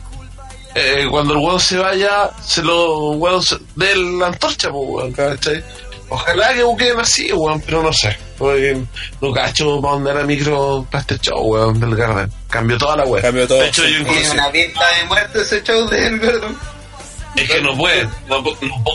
[0.74, 5.12] eh, cuando el weón se vaya, se lo, weón, se- dé la antorcha, pues, weón.
[5.12, 5.62] ¿cachai?
[6.08, 8.16] Ojalá que busquen así, weón, pero no sé.
[8.38, 8.76] Porque
[9.20, 12.30] no cacho para dónde era micro para este show, weón, del Garden.
[12.50, 13.22] Cambió toda la weón.
[13.22, 13.92] Cambió todo, De hecho, sí.
[13.92, 16.56] yo incluso, una pinta de muerte ese show de Elberton.
[17.36, 18.52] es que no pueden, no, no,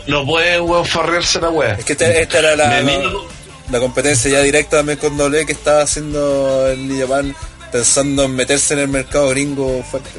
[0.07, 1.79] no pueden, weón, farrearse la weón.
[1.79, 3.27] Es que esta, esta era la, Me la, miro-
[3.71, 7.35] la competencia ya directa también con doble que estaba haciendo el Japan
[7.71, 10.09] pensando en meterse en el mercado gringo fuerte.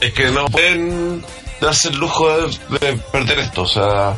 [0.00, 1.24] es que no pueden
[1.60, 4.16] darse el lujo de, de perder esto, o sea.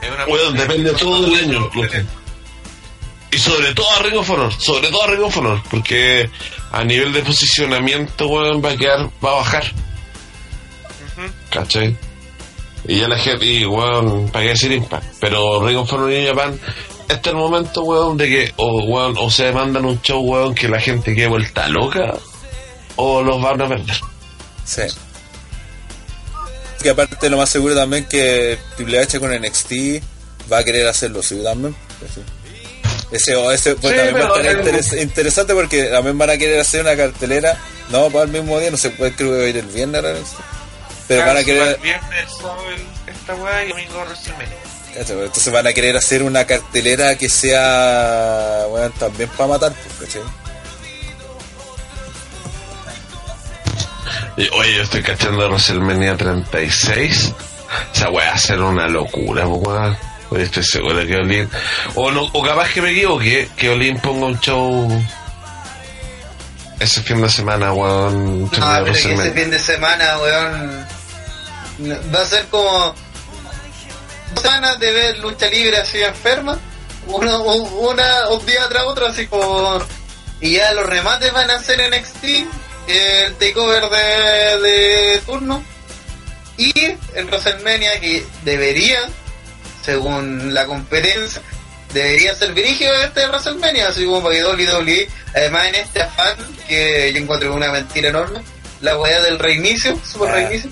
[0.00, 1.70] es una Weón, depende todo del año.
[3.30, 6.30] Y sobre todo a Ring of Honor, sobre todo a Ring of Honor, porque
[6.70, 9.64] a nivel de posicionamiento, weón, va a quedar, va a bajar.
[11.16, 11.30] Ujú.
[11.50, 11.96] ¿Cachai?
[12.86, 15.04] Y ya la gente, y weón, para qué decir Impact.
[15.20, 16.58] Pero Ring of Honor y Japan,
[17.08, 20.54] este es el momento, weón, de que, o weón, o se mandan un show, weón,
[20.54, 22.14] que la gente quede vuelta loca,
[22.96, 23.96] o los van a perder.
[24.64, 24.82] Sí.
[26.82, 29.72] Que aparte lo más seguro también que Triple H con NXT
[30.52, 31.74] va a querer hacerlo suyo también.
[32.00, 32.22] ¿cachai?
[33.10, 36.36] Ese, o ese pues, Sí, también va a estar interes- interesante porque también van a
[36.36, 37.56] querer hacer una cartelera,
[37.90, 40.02] no para el mismo día, no se puede creo que va a ir el viernes
[40.02, 40.34] NXT.
[41.08, 42.24] Pero Claro, van a querer viernes
[43.06, 44.56] esta weá y domingo WrestleMania.
[44.96, 50.22] entonces van a querer hacer una cartelera que sea bueno, también para matar, pues, ¿cachai?
[54.36, 57.32] Y, oye, yo estoy cachando WrestleMania 36.
[57.92, 59.96] O sea, voy a hacer una locura, po, weón.
[60.30, 61.48] Oye, estoy seguro que Olin.
[61.94, 64.88] O, no, o capaz que me equivoque, que Olin ponga un show
[66.80, 68.42] ese fin de semana, weón.
[68.44, 70.86] No, Ah, pero que ese fin de semana, weón.
[72.14, 72.94] Va a ser como.
[74.34, 76.58] Dos semanas de ver lucha libre así enferma.
[77.06, 79.78] Uno, un- una, un día tras otro, así como.
[80.40, 82.24] Y ya los remates van a ser en NXT.
[82.86, 85.62] El takeover de, de turno.
[86.56, 86.72] Y
[87.14, 89.00] en WrestleMania, que debería,
[89.84, 91.40] según la competencia,
[91.92, 96.36] debería ser dirigido este WrestleMania, así como para que WWE, además en este afán,
[96.68, 98.40] que yo encuentro una mentira enorme,
[98.82, 100.34] la weá del reinicio, super Ah.
[100.34, 100.70] reinicio,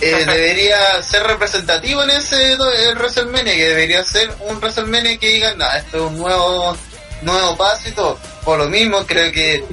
[0.00, 5.58] eh, debería ser representativo en ese el WrestleMania, que debería ser un WrestleMania que digan,
[5.58, 6.76] nah, esto es un nuevo,
[7.22, 8.18] nuevo paso y todo.
[8.44, 9.64] Por lo mismo, creo que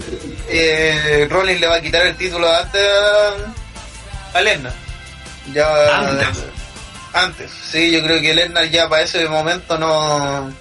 [0.50, 4.74] eh, Rollins le va a quitar el título antes a, a Lesnar.
[5.54, 6.44] Ya, Antes.
[7.14, 10.52] antes, sí, yo creo que Lesnar ya para ese momento no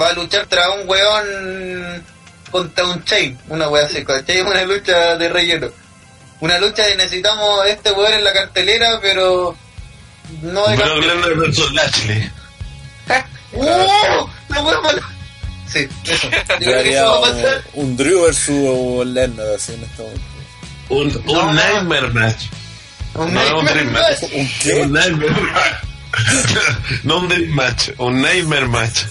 [0.00, 2.04] va a luchar tras un weón
[2.50, 4.40] contra un chain, una wea así, ¿cachai?
[4.40, 5.68] Una lucha de relleno.
[6.42, 9.56] Una lucha de necesitamos este weón en la cartelera, pero
[10.42, 10.96] no de Pero.
[10.96, 12.30] Glenn versus Lashley.
[13.56, 14.30] ¡Oh!
[14.48, 15.02] La mala.
[15.72, 16.28] Sí, eso.
[16.32, 17.62] Yo Yo creo que eso va a un, pasar.
[17.74, 20.24] un Drew versus Lesnar así en este momento.
[20.88, 21.52] Un, un No.
[21.52, 22.42] Nightmare Match.
[23.14, 24.22] Un No, un Nightmare Dream Match.
[24.32, 24.74] ¿Un qué?
[24.82, 25.84] Un Nightmare Match.
[27.04, 29.02] no un Dream Match, un Nightmare Match.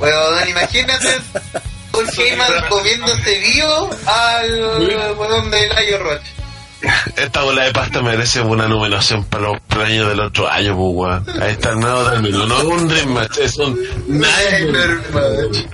[0.00, 1.08] Weón, imagínate
[1.92, 6.32] Paul Heyman comiéndose vivo al weón de Layo Roche.
[7.16, 11.42] Esta bola de pasta merece una nominación para los premios del otro año, pues, weón.
[11.42, 12.46] Ahí está el nuevo término.
[12.46, 15.66] No es un Dream Match, es un Nightmare Match.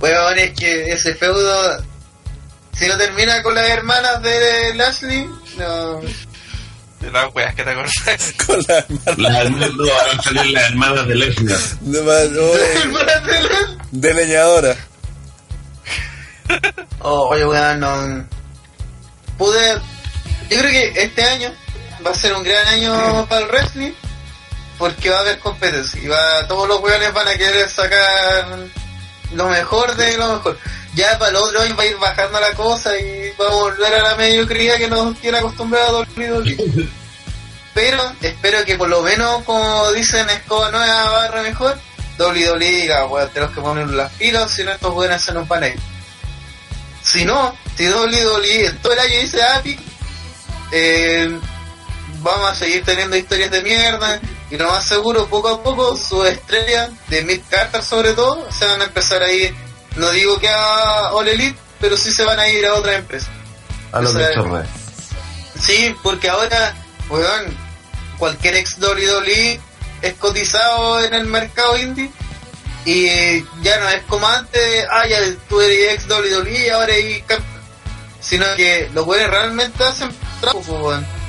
[0.00, 1.82] Weón, es que ese feudo,
[2.74, 6.00] si no termina con las hermanas de Lashley, no.
[7.00, 8.34] De las weas que te acordás.
[8.46, 9.14] Con la hermana.
[9.16, 11.58] Las hermanas, no, van a salir las hermanas de Lesnar.
[11.80, 12.00] De,
[12.40, 13.76] oye, Hermanas de Lashley.
[13.92, 14.76] de leñadora.
[17.00, 18.35] Oh, oye, weón, no.
[19.38, 19.74] Pude.
[20.50, 21.52] Yo creo que este año
[22.04, 23.92] va a ser un gran año para el wrestling.
[24.78, 26.00] Porque va a haber competencia.
[26.02, 28.58] Y va, todos los weones van a querer sacar
[29.32, 30.58] lo mejor de lo mejor.
[30.94, 33.94] Ya para el otro año va a ir bajando la cosa y va a volver
[33.94, 36.88] a la mediocridad que nos tiene acostumbrado a WWE.
[37.74, 41.78] Pero espero que por lo menos, como dicen, escoba nueva barra mejor.
[42.18, 45.64] WWE diga, weón, tenemos que poner las pilas, si no estos weones se nos van
[45.64, 45.78] a ir.
[47.16, 49.78] Si no, si WWE en todo el año dice API,
[50.70, 51.40] eh,
[52.20, 54.20] vamos a seguir teniendo historias de mierda
[54.50, 58.66] y lo más seguro, poco a poco, sus estrellas, de Mid Carter sobre todo, se
[58.66, 59.54] van a empezar a ir,
[59.96, 63.30] no digo que a All Elite, pero sí se van a ir a otras empresas.
[63.92, 64.66] A lo O que sea, chorre.
[65.58, 66.74] Sí, porque ahora,
[67.08, 67.56] weón,
[68.18, 69.58] cualquier ex WWE
[70.02, 72.10] es cotizado en el mercado indie
[72.86, 77.18] y ya no es como antes, ah, ya tú eres ex WWE y ahora eres
[77.26, 77.56] campeón.
[78.20, 80.80] Sino que los weones realmente hacen trabajo, pues,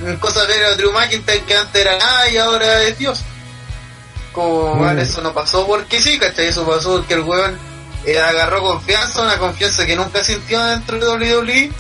[0.01, 0.17] weón.
[0.19, 3.19] Cosa de Drew McIntyre que antes era nada y ahora es Dios.
[4.33, 4.81] Como, Mm.
[4.81, 6.47] weón, eso no pasó porque sí, ¿cachai?
[6.47, 7.57] Eso pasó porque el weón
[8.05, 11.05] eh, agarró confianza, una confianza que nunca sintió dentro de
[11.35, 11.71] WWE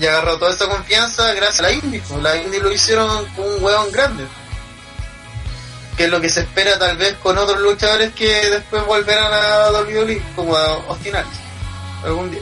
[0.00, 2.00] y agarró toda esa confianza gracias a la Indy.
[2.22, 4.24] La Indy lo hicieron un hueón grande.
[5.98, 9.70] Que es lo que se espera tal vez con otros luchadores que después volverán a
[9.72, 11.40] WWE, como a Austin Aries,
[12.04, 12.40] algún día.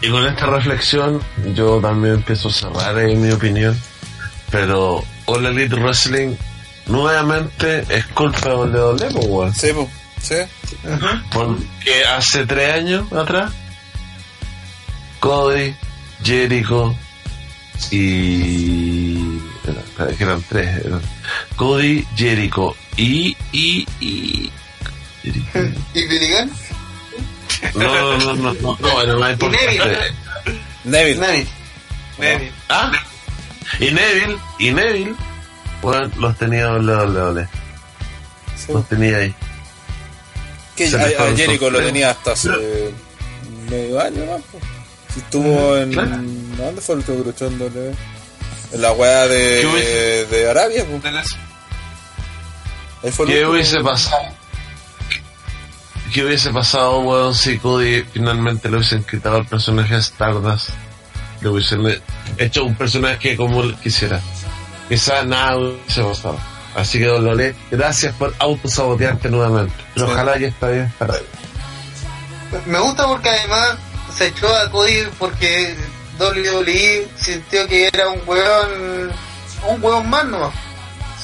[0.00, 1.22] Y con esta reflexión,
[1.54, 3.80] yo también empiezo a cerrar en mi opinión.
[4.50, 6.34] Pero All Elite Wrestling
[6.86, 9.54] nuevamente es culpa de WWE, weón.
[9.54, 9.88] Sí, po.
[10.20, 10.36] Sí.
[11.32, 13.52] Porque hace tres años atrás,
[15.20, 15.74] Cody,
[16.22, 16.96] Jericho
[17.90, 19.38] y.
[20.16, 20.84] que eran tres.
[20.84, 21.02] eran
[21.62, 23.36] Cody, Jericho y.
[23.52, 23.86] y.
[24.00, 24.50] y.
[25.22, 25.60] Jericho.
[25.94, 26.50] ¿Y Billy Gunn?
[27.76, 30.12] No, no, no, no, no, no, era más importante.
[30.82, 31.20] Neville.
[31.20, 31.46] Neville.
[32.18, 32.52] Neville.
[32.68, 32.90] Ah,
[33.78, 35.14] y Neville, y Neville,
[35.80, 37.46] bueno, los tenía WWE,
[38.56, 38.72] Sí.
[38.72, 39.34] los tenía ahí.
[40.74, 42.50] Que a, a Jericho lo tenía hasta hace
[43.70, 44.42] medio año, ¿no?
[45.14, 45.92] Si estuvo en.
[45.92, 46.10] Claro.
[46.56, 47.94] ¿Dónde fue el que luchó en WWE?
[48.72, 50.84] En la weá ¿Qué de, Arabia.
[53.10, 54.22] Fue ¿Qué hubiese pasado?
[56.12, 60.70] ¿Qué hubiese pasado, weón, si Cody finalmente le hubiesen quitado el personaje a Stardust?
[61.40, 62.00] Le hubiesen
[62.38, 64.20] hecho un personaje como él quisiera.
[64.88, 66.38] Quizá nada hubiese pasado.
[66.76, 69.74] Así que, Dolores, gracias por autosabotearte nuevamente.
[69.94, 70.12] Pero Sí.
[70.12, 71.24] ojalá ya está bien para él.
[72.66, 73.76] Me gusta porque además
[74.16, 75.74] se echó a Cody porque
[76.18, 79.10] WWE sintió que era un hueón,
[79.68, 80.52] un hueón más nomás.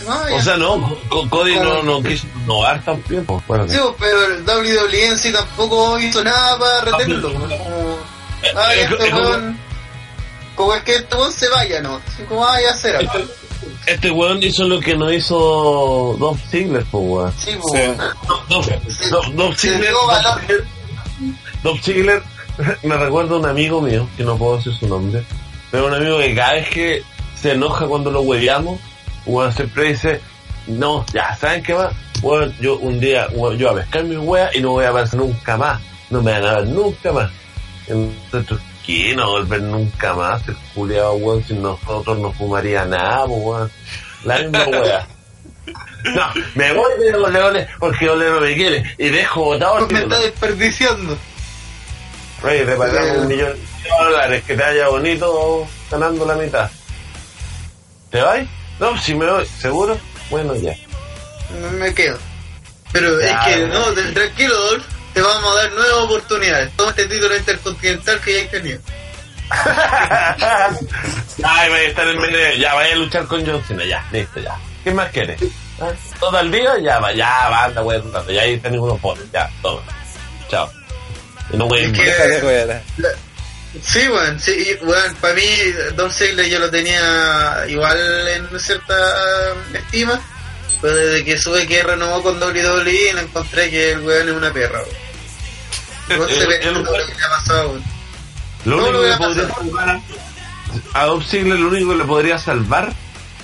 [0.07, 3.43] No, O sea, no, Co- Cody no, no quiso innovar tampoco.
[3.47, 7.33] Bueno, Sí, pero el WWE en sí tampoco hizo nada para retenerlo.
[7.33, 7.99] pues, Como,
[8.57, 9.59] ah, este es como- weón,
[10.55, 12.01] como es que este weón se vaya, ¿no?
[12.29, 13.01] Como, ah, ya será.
[13.87, 17.33] Este weón hizo lo que no hizo Dolph Ziggler, pues weón.
[17.39, 17.91] Sí, pues.
[21.83, 22.23] Ziggler
[22.83, 25.23] me recuerda a un amigo mío, que no puedo decir su nombre,
[25.71, 27.03] pero un amigo que cada vez que
[27.41, 28.81] se enoja cuando lo hueveamos,
[29.29, 30.21] weón siempre dice,
[30.67, 31.93] no, ya, ¿saben qué más?
[32.23, 35.21] Weón, yo un día, yo voy a pescar mi wea y no voy a aparecer
[35.21, 37.31] nunca más, no me van a ver nunca más.
[37.87, 39.15] Entonces, ¿qué?
[39.15, 43.71] No volver nunca más, el culiado, weón, si nosotros no fumaría nada, weón.
[44.25, 45.07] La misma wea.
[46.15, 49.93] No, me voy de los leones porque Ole no me quiere y dejo botado el
[49.93, 51.19] Me está desperdiciando.
[52.43, 56.71] Oye, te pagamos un millón de dólares, que te haya bonito ganando la mitad.
[58.11, 58.47] ¿Te vas?
[58.81, 59.99] No, si me voy, ¿seguro?
[60.31, 60.75] Bueno, ya.
[61.79, 62.19] Me, quedo.
[62.93, 64.85] Pero Ya, es que, no, tranquilo, Dolph,
[65.15, 66.73] te vamos a dar nuevas oportunidades.
[66.77, 68.81] Toma este título intercontinental que ya has tenido.
[71.45, 74.41] Ay, vaya a estar en medio, ya vaya a luchar con John Cena, ya, listo,
[74.41, 74.57] ya.
[74.85, 75.41] ¿Qué más quieres?
[75.81, 75.91] ¿Ah?
[76.21, 76.79] ¿Todo el día?
[76.83, 79.83] Ya va, ya va, anda, wey, ya ahí tenés unos pones, ya, toma.
[80.51, 80.71] Chao.
[81.53, 81.93] Y no voy Es a
[82.41, 82.83] que- weá.
[83.85, 85.43] Sí, bueno, sí, bueno, para mí
[85.95, 87.99] Don Ziggler yo lo tenía igual
[88.29, 88.95] en cierta
[89.73, 90.21] estima,
[90.81, 92.83] pero desde que sube que renovó con WWE
[93.15, 94.81] le encontré que el weón es una perra.
[94.81, 96.19] weón.
[96.19, 97.85] No el- todo lo que le ha pasado, weón.
[98.65, 100.01] Lo No, único lo que a podría salvar,
[100.95, 102.93] a Dolph Ziggler lo único que le podría salvar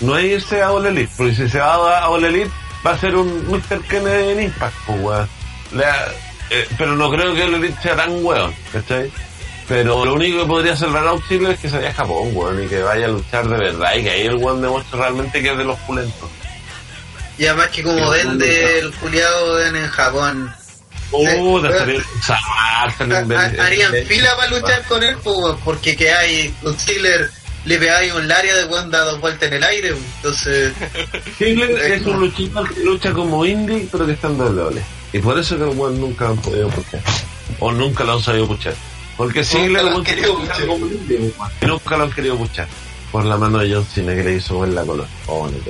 [0.00, 2.50] no es irse a All Elite, porque si se va a All Elite
[2.84, 3.80] va a ser un Mr.
[3.88, 5.28] Kennedy en Impact, pues, weón.
[5.72, 5.84] Le-
[6.50, 9.10] eh, pero no creo que All Elite sea tan weón, ¿cachai?
[9.68, 12.62] Pero lo único que podría salvar a Ziggler es que se vaya a Japón, weón,
[12.62, 15.52] y que vaya a luchar de verdad, y que ahí el weón demuestre realmente que
[15.52, 16.28] es de los pulentos.
[17.38, 20.54] Y además que como vende el culiado en, en Japón.
[21.86, 21.96] Sí,
[23.36, 27.30] a- harían fila para luchar con él, pues, porque que hay un Ziggler
[27.64, 30.72] le pegáis un Laria de weón da dos vueltas en el aire, entonces
[31.38, 34.82] Ziggler es un luchador que lucha como indie, pero que está en doble.
[35.12, 37.00] Y por eso que el weón nunca han podido puchar.
[37.60, 38.74] O nunca lo han sabido puchar.
[39.16, 40.66] Porque Ziggler lo han querido puchar.
[40.66, 40.86] como.
[40.86, 41.32] Y
[41.66, 42.66] nunca lo han querido puchar.
[43.12, 45.06] Por la mano de John Cena que le hizo en la color.
[45.26, 45.56] Oh, no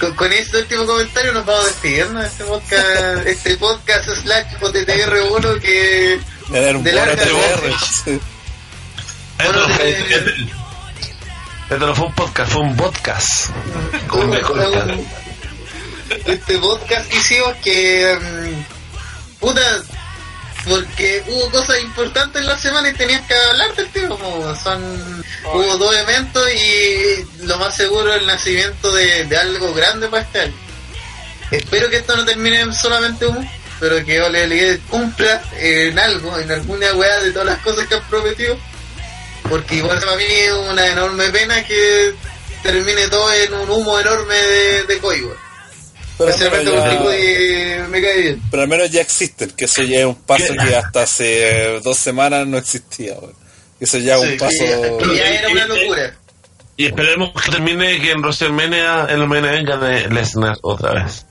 [0.00, 5.60] con, con este último comentario nos vamos despidiendo de este podcast, este podcast slash OTTR1
[5.60, 6.20] que
[6.52, 7.24] Era un De larga.
[8.04, 8.20] Sí.
[9.38, 10.48] Esto no fue- eh,
[11.70, 13.50] esto- no fue un podcast, fue un podcast.
[14.08, 14.36] Con un-
[14.90, 15.06] un-
[16.24, 19.60] este podcast que hicimos que mm, puta
[20.68, 25.24] porque hubo cosas importantes en la semana y tenías que hablar del tema como son
[25.44, 30.40] hubo dos eventos y lo más seguro el nacimiento de, de algo grande para este
[30.40, 30.54] año.
[31.50, 36.50] Espero que esto no termine en solamente humo pero que Elite cumpla en algo en
[36.50, 38.58] alguna weá de todas las cosas que han prometido
[39.48, 42.14] porque igual para mí es una enorme pena que
[42.62, 45.36] termine todo en un humo enorme de, de Coigo.
[46.18, 48.42] Pero, al Especialmente me cae bien.
[48.50, 51.96] pero al menos ya existen, que eso ya es un paso que hasta hace dos
[51.98, 53.14] semanas no existía.
[53.78, 54.58] Eso ya es Sí, un paso...
[54.58, 56.14] que ya, que ya era una locura.
[56.78, 61.26] Y esperemos que termine que en WrestleMania en event gane Lesnar otra vez.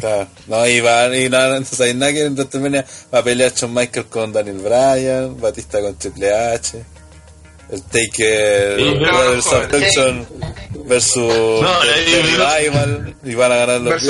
[0.00, 0.28] Claro.
[0.46, 3.72] No, y va, y nada, entonces hay nada que en WrestleMania va a pelear Shawn
[3.74, 6.84] Michael con Daniel Bryan, Batista con Triple H,
[7.70, 9.68] el Taker Y- Brothers of
[10.86, 14.02] versus No, The- y- van a ganar los.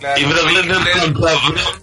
[0.00, 1.32] Claro, Y Brock Lesnar contra,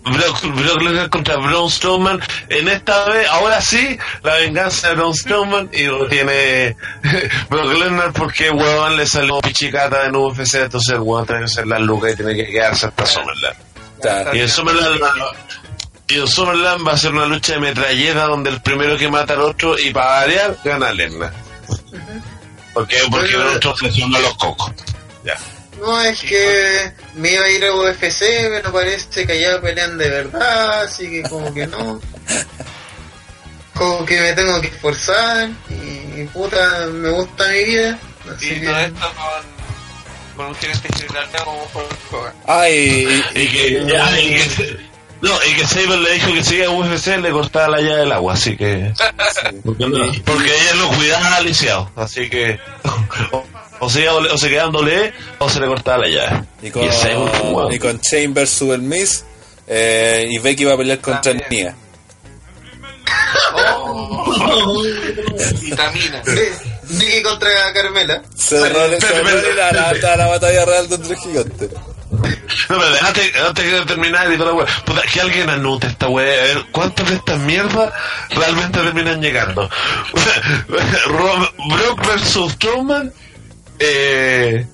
[0.04, 2.20] Brock, Brock Lesnar contra Braun Strowman.
[2.50, 5.70] En esta vez, ahora sí, la venganza de Braun Strowman.
[5.74, 6.76] Y lo tiene
[7.50, 10.56] Brock Lesnar porque huevón le salió pichicata en UFC.
[10.56, 13.58] Entonces el huevón tiene que hacer la luca y tiene que quedarse hasta SummerLand.
[14.02, 14.36] Claro.
[14.36, 15.00] Y en SummerLand,
[16.12, 19.34] y en SummerLand va a ser una lucha de metralleta donde el primero que mata
[19.34, 21.34] al otro y para variar gana Lesnar.
[22.74, 24.72] Porque, porque Braun Strowman lesiona los cocos.
[25.24, 25.38] Ya.
[25.80, 30.10] No, es que me iba a ir a UFC, pero parece que allá pelean de
[30.10, 32.00] verdad, así que como que no.
[33.74, 38.00] Como que me tengo que esforzar y puta, me gusta mi vida.
[38.36, 38.66] Así Y que...
[38.68, 42.34] todo esto con, con un gerente general como Hulk Hogan.
[42.48, 44.78] Ah, y, y- Y que, ya, y que,
[45.22, 48.00] no, y que Saber le dijo que si iba a UFC le cortaba la llave
[48.02, 48.94] del agua, así que.
[49.66, 52.60] Porque, no- porque ella lo cuidaba al lisiado, así que.
[53.32, 53.44] O,
[53.80, 56.44] o se, o se quedaba en doble o se le cortaba la llave.
[56.62, 57.18] y con, el Saber,
[57.52, 57.72] wow.
[57.72, 59.24] y con Shane versus el Miz,
[59.68, 61.50] eh, y Becky va a pelear contra También.
[61.50, 61.76] Nia.
[65.62, 66.22] Vitamina.
[66.90, 68.22] Nicky contra Carmela.
[68.36, 71.70] Se y la, la, la batalla real de entre gigantes.
[72.70, 76.08] No, pero antes, antes de terminar y toda la wea, puta, que alguien anote esta
[76.08, 77.92] wea, a ver cuántas de estas mierdas
[78.30, 79.70] realmente terminan llegando.
[81.08, 83.12] Ro- Brock versus Strowman,
[83.80, 84.66] eh,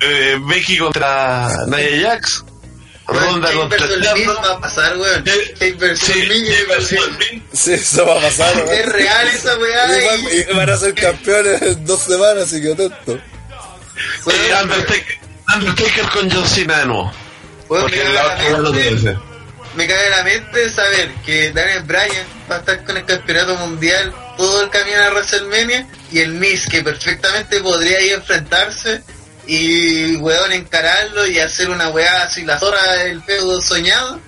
[0.00, 2.44] eh, Becky contra Nia Jax,
[3.06, 3.78] Ronda contra
[4.14, 5.24] Miz va a pasar, weón.
[7.52, 8.56] Sí, eso va a pasar.
[8.56, 8.70] ¿no?
[8.70, 9.86] Es real esa weá.
[10.32, 13.18] Y y van a ser campeones en dos semanas, así que atento.
[15.54, 17.12] Undertaker, con John Cena de nuevo.
[17.68, 19.18] weón, Porque me la cae otra la no mente- tiene
[19.74, 23.56] me cae en la mente saber que Daniel Bryan va a estar con el campeonato
[23.56, 29.02] mundial todo el camino a WrestleMania y el Miz que perfectamente podría ir a enfrentarse
[29.48, 34.20] y weón encararlo y hacer una weá así la zona del feudo soñado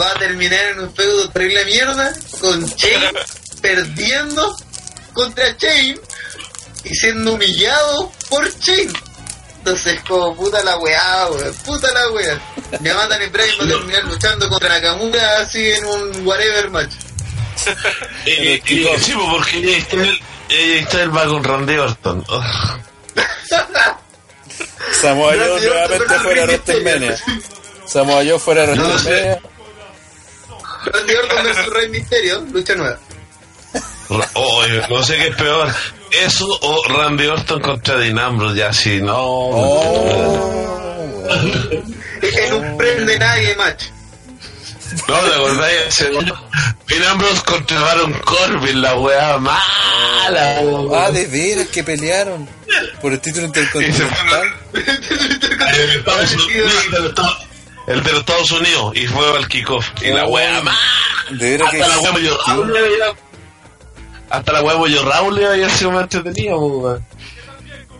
[0.00, 3.12] va a terminar en un feudo terrible mierda con Shane
[3.60, 4.56] perdiendo
[5.12, 5.98] contra Shane
[6.84, 8.90] y siendo humillado por Shane
[9.64, 12.40] entonces, como puta la weá, weón, puta la weá.
[12.80, 16.92] Me mandan en Bryan va a terminar luchando contra Nakamura así en un whatever match.
[18.26, 18.60] Y, y-
[18.98, 20.16] sí, pues, porque
[20.48, 22.24] ella Styles va con Randy Orton.
[25.00, 27.18] Samoa Joe nuevamente fuera de WrestleMania.
[27.86, 29.40] Samoa Joe fuera de WrestleMania.
[30.86, 32.98] Randy Orton versus Rey Misterio, lucha nueva.
[34.34, 35.68] Oh, no sé qué es peor.
[36.24, 39.16] Eso o Randy Orton contra Dean Ambrose, ya si no.
[39.16, 40.42] Oh,
[42.22, 43.84] En un prende nadie match.
[45.08, 45.98] No, ¿te acordáis?
[46.88, 50.60] Dean Ambrose contra Baron Corbin, la weá mala.
[50.94, 52.46] Ah, de veras que pelearon
[53.00, 54.54] por el título intercontinental.
[57.86, 59.86] El de los Estados- Unidos y fue al kickoff.
[60.02, 60.78] Y la weá mala.
[61.30, 63.14] De veras que Hasta la weá
[64.32, 67.04] Hasta la weá Moyo Raúl había sido más entretenida, weón.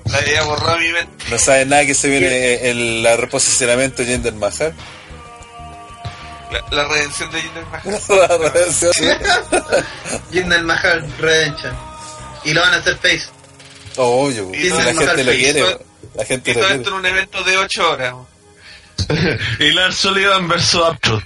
[0.06, 1.24] La había borrado mi mente.
[1.30, 4.74] no sabe nada que se viene el, el reposicionamiento de Jinder Mahal.
[6.50, 8.00] La, la redención de Jinder Mahal.
[8.08, 8.92] La redención.
[10.32, 11.74] Jinder Mahal Redemption.
[12.44, 13.24] Y lo van a hacer face.
[13.96, 15.60] Obvio, Y la gente lo quiere.
[15.60, 15.80] todo-
[16.14, 16.82] La gente Y lo todo quiere.
[16.82, 18.14] esto en un evento de 8 horas.
[19.60, 21.22] Y Lars Sullivan versus Aptro.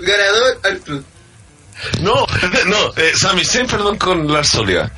[0.00, 1.04] Ganador Artruth.
[2.00, 2.26] No,
[2.66, 4.90] no, eh, Sami Zayn, perdón, con Lars Sullivan.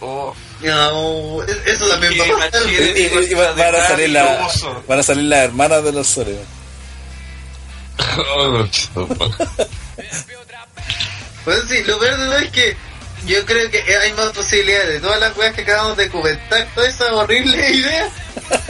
[0.00, 2.62] Oh, No, eso también va a pasar.
[2.68, 4.48] Y, y- y va- van, a salir la,
[4.88, 6.44] van a salir las hermanas de los Sullivan.
[11.44, 12.76] Pues sí, lo peor de todo es que
[13.26, 15.02] yo creo que hay más posibilidades.
[15.02, 18.08] Todas las weas que acabamos de comentar, toda esa horrible idea,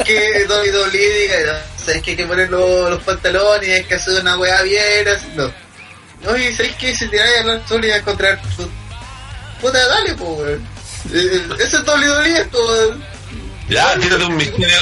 [0.05, 4.21] que WWE diga, no, sabes que hay que poner los, los pantalones, hay que hacer
[4.21, 5.53] una wea bien, así, no.
[6.27, 8.41] Oye, ¿sabes que Si tiráis a la Zulia a encontrar
[9.61, 10.69] puta, dale, pues, weón.
[11.13, 13.05] Eh, Eso es WWE, esto, weón.
[13.69, 14.77] Ya, tírate un misterio,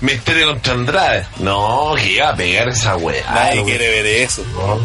[0.00, 1.26] misterio contra Andrade.
[1.38, 3.22] No, que iba a pegar esa weá.
[3.30, 4.44] Nadie no, quiere ver eso.
[4.54, 4.76] No,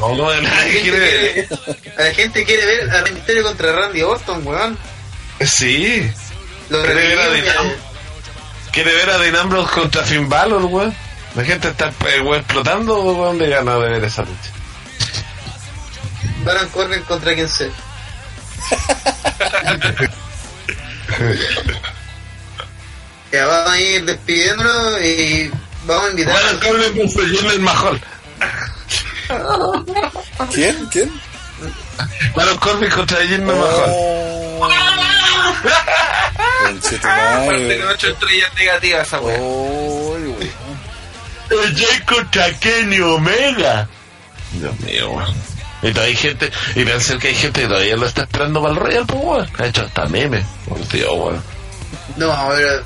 [0.00, 1.48] no, no, nadie quiere ver.
[1.48, 1.48] quiere-
[1.98, 4.78] a la gente quiere ver a Rey Mysterio contra Randy Orton, weón.
[5.40, 6.08] Sí,
[6.68, 7.62] Lo Quiere ver a
[8.70, 10.94] quiere ver Dean Ambrose contra Finn Balor, weón.
[11.34, 14.50] La gente está eh, weón, explotando, weón, de ganas de ver esa lucha.
[16.44, 17.70] Baron Corbin contra quien sea.
[23.32, 25.50] ya vamos a ir despidiéndonos y
[25.84, 28.00] vamos a invitar Bueno, Corbin versus Jinder Mahal.
[30.52, 30.86] ¿Quién?
[30.86, 31.10] ¿Quién?
[32.34, 33.90] Baron Corbin contra Jinder Mahal.
[33.90, 34.68] Oh.
[36.70, 37.80] Aparte madre.
[37.80, 39.20] con 8 estrellas negativas esa.
[39.20, 41.76] Oh, weón.
[41.76, 43.88] Jay contra Kenny Omega.
[44.52, 45.49] Dios mío, weón.
[45.82, 48.74] Y todavía hay gente, y pensé que hay gente que todavía lo está esperando para
[48.74, 49.48] el Royal, pues weón.
[49.58, 50.44] Ha hecho hasta meme.
[50.68, 51.42] Por Dios, weón.
[52.16, 52.82] No, pero.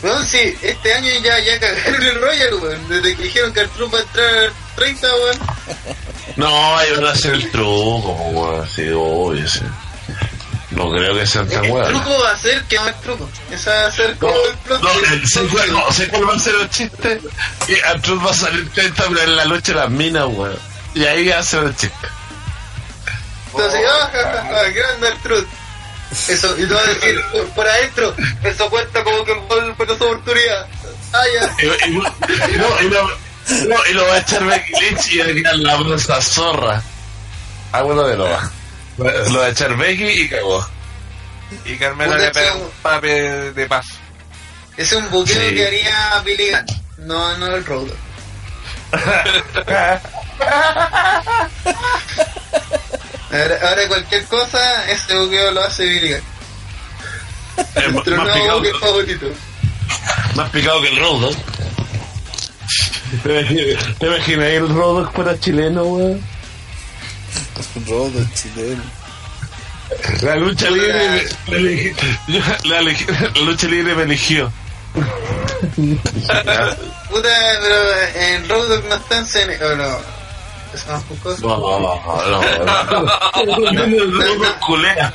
[0.00, 2.88] Bueno, sí, este año ya, ya cagaron el Royal, weón.
[2.88, 5.38] Desde que dijeron que el truco va a entrar 30, weón.
[6.36, 8.68] No, ahí van a hacer el truco, pues, weón.
[8.68, 9.60] Sí, obvio, sí.
[10.70, 11.88] No creo que sean tan El weón.
[11.88, 13.28] truco va a ser que a haber truco.
[13.50, 14.82] Esa va a ser No, como el plot.
[14.82, 14.90] no,
[15.26, 17.20] ¿sé cuál, no, ¿sé cuál va a ser el chiste?
[17.68, 20.56] Y Arturo va a salir 30 pero en la lucha de las minas, weón.
[20.94, 22.08] Y ahí ser el chiste.
[23.52, 25.46] Entonces, ah, ja, ja, grande el truth.
[26.28, 29.74] Eso, y te va a decir por, por adentro, eso cuenta como que el gol
[29.76, 30.66] fue su oportunidad.
[31.12, 31.86] Ah, ya.
[31.86, 31.90] Y,
[32.56, 33.08] no, y lo,
[33.68, 36.82] no, y lo va a echar Becky Lynch y va a quedar la brosa zorra.
[37.72, 38.50] Ah, bueno, de lo va.
[38.96, 40.66] Lo va a echar Becky y cagó.
[41.64, 43.94] Y Carmela Un le pega un pape de paso.
[44.76, 45.54] Ese es un buqueo Sí.
[45.54, 47.06] que haría Billy Gunn.
[47.06, 47.88] No, no el Road.
[53.30, 56.22] Ahora, ahora cualquier cosa, ese buqueo lo hace Gunn.
[57.74, 59.26] Es Nuestro más nuevo picado, buqueo favorito.
[60.34, 61.30] más picado que el Rodo.
[63.22, 66.22] ¿Te imaginas- el Rodo fuera chileno, weón?
[67.86, 68.82] Rodo chileno.
[70.22, 71.94] La lucha libre me,
[72.64, 74.52] la, la lucha libre me eligió.
[77.10, 77.28] Puta,
[77.62, 77.78] pero
[78.14, 79.58] en no está en CN.
[79.64, 79.88] Oh, no.
[80.68, 81.40] No es.
[81.40, 81.94] No, no, no.
[82.30, 82.40] no.
[84.36, 84.60] no.
[84.66, 85.14] Culea.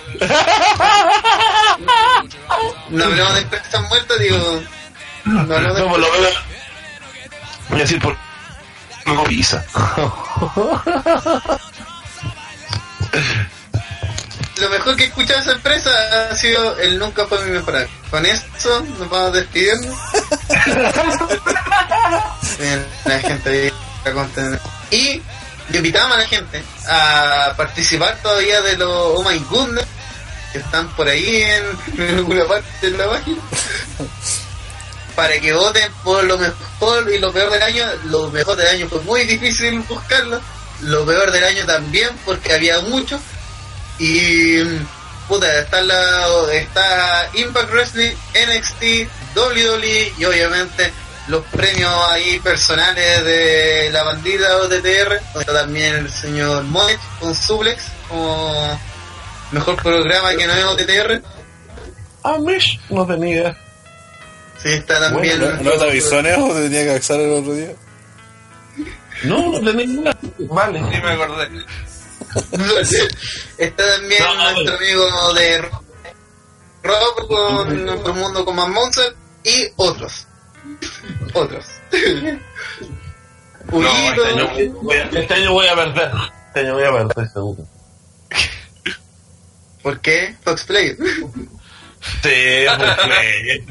[2.90, 4.62] No hablamos de empresas muertas, digo.
[5.26, 6.08] No hablamos de No, lo.
[7.70, 8.18] Voy a decir por.
[9.06, 9.64] No pisa.
[14.58, 15.90] Lo mejor que he escuchado de esa empresa
[16.32, 17.92] ha sido el nunca fue mi mejor amigo.
[18.10, 19.88] Con esto nos vamos despidiendo.
[23.06, 24.60] La gente ahí está contenta.
[24.92, 25.22] Y
[25.70, 29.88] le invitamos a la gente a participar todavía de los Oh My Goodness
[30.52, 31.64] que están por ahí en,
[31.98, 33.42] en alguna parte de la página.
[35.16, 37.86] Para que voten por lo mejor y lo peor del año.
[38.06, 40.40] Lo mejor del año fue muy difícil buscarlo.
[40.82, 43.20] Lo peor del año también porque había mucho.
[44.00, 44.64] Y
[45.28, 50.92] puta, está la está Impact Wrestling, NXT, WWE y obviamente
[51.28, 55.22] los premios ahí personales de la bandida OTTR.
[55.40, 58.80] Está también el señor Monet con Suplex como
[59.52, 61.22] mejor programa que no es OTTR.
[62.24, 63.56] Ah, Mish, no tenía.
[64.62, 65.40] Sí, está también.
[65.40, 67.72] ¿No, ¿No te avisó Neo o te tenía que avisar el otro día?
[69.24, 70.18] No, no tenés nada.
[70.40, 70.80] Vale.
[70.80, 71.50] Sí me acordé.
[73.58, 75.62] Está también No, nuestro amigo de
[76.84, 80.28] Rob con nuestro mundo con más Monster y otros.
[81.34, 81.66] Otros.
[81.92, 86.12] No, este Huguito, año, voy a- este año voy a perder.
[86.48, 87.64] Este año voy a perder, seguro.
[89.82, 90.36] ¿por qué?
[90.44, 90.96] Fox Play.
[92.22, 92.66] Sí,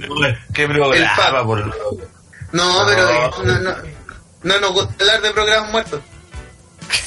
[0.09, 0.37] porque.
[0.55, 1.67] Qué programa, por el.
[2.53, 3.77] No, pero no, no,
[4.43, 6.01] no nos gusta hablar de programas muertos.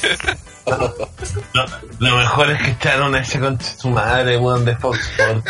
[0.65, 1.65] Lo,
[1.99, 5.49] lo mejor es que echaron a ese conche su madre, weón, de Fox Sports.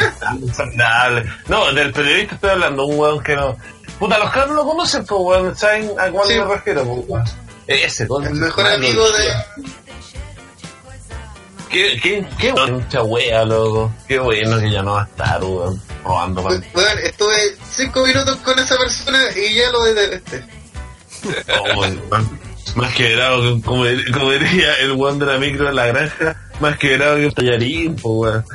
[1.48, 3.56] No, del periodista estoy hablando, un weón que no.
[4.00, 5.56] Puta, los caras no lo conocen, pues, weón.
[5.56, 6.38] ¿Saben a cuál Sí.
[6.38, 7.24] me refiero, pues, weón?
[7.68, 9.34] Ese, conche El mejor amigo de.
[11.70, 13.92] Qué, qué, qué mucha wea, loco.
[14.08, 15.82] Qué bueno que ya no va a estar, weón.
[16.04, 16.64] Robando pan.
[16.74, 17.36] Bueno, estuve
[17.70, 20.46] cinco minutos con esa persona y ya lo detesté.
[21.58, 22.40] Oh, weón.
[22.74, 26.78] Más quebrado que, como, como diría el weón de la micro de la granja, más
[26.78, 28.46] quebrado que un tallarín, pues, weón.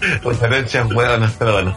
[0.22, 1.76] Referencias weonas, pero bueno.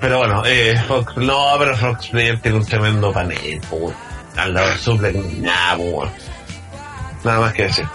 [0.00, 3.94] Pero bueno, eh, Fox, no, pero Fox Player tiene un tremendo panel, pues, weón.
[4.36, 6.10] Al lado del suple, nada, pues, weón.
[7.24, 7.86] Nada más que decir.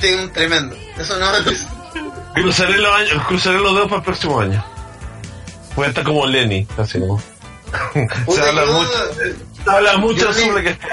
[0.00, 0.76] Tiene un tremendo.
[0.98, 1.26] Eso no
[2.34, 4.64] Cruzaré los años, cruzaré los dedos para el próximo año.
[5.76, 7.20] Voy a estar como Lenny, así como.
[8.28, 8.90] Se habla mucho,
[9.66, 10.78] habla mucho yo sobre que.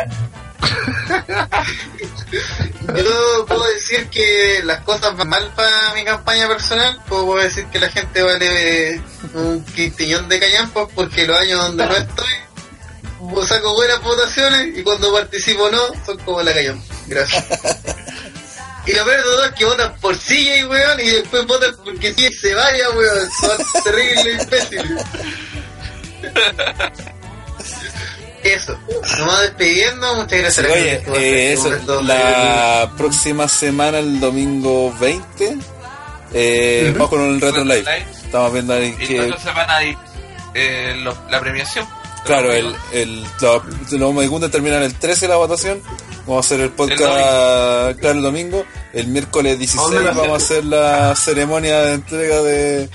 [2.87, 6.99] Yo puedo decir que las cosas van mal para mi campaña personal.
[7.07, 9.01] Puedo decir que la gente vale
[9.33, 12.27] un quintiñón de callampos porque los años donde no estoy
[13.33, 16.95] pues saco buenas votaciones y cuando participo no, son como la callampa.
[17.07, 17.45] Gracias.
[18.85, 22.11] Y lo peor de todo es que votan por CJ, weón, y después votan porque
[22.11, 23.29] CJ se vaya, weón.
[23.29, 25.03] Son terribles imbéciles.
[28.43, 28.77] Eso.
[29.19, 30.65] Nomás despidiendo, muchas gracias.
[30.65, 35.57] a la Oye, eh, eso, la próxima semana, el domingo 20,
[36.33, 37.79] eh, vamos con el Retro Live.
[37.81, 38.05] Live.
[38.23, 39.97] Estamos viendo ahí Y que, la otra semana hay
[40.53, 41.85] eh, lo- la premiación.
[42.23, 45.81] claro, el, el, lo, lo segunda terminan el 13 la votación.
[46.27, 48.63] Vamos a hacer el podcast, claro, el domingo.
[48.93, 52.89] El miércoles 16 ¿Dónde la vamos a hacer la ceremonia de entrega de,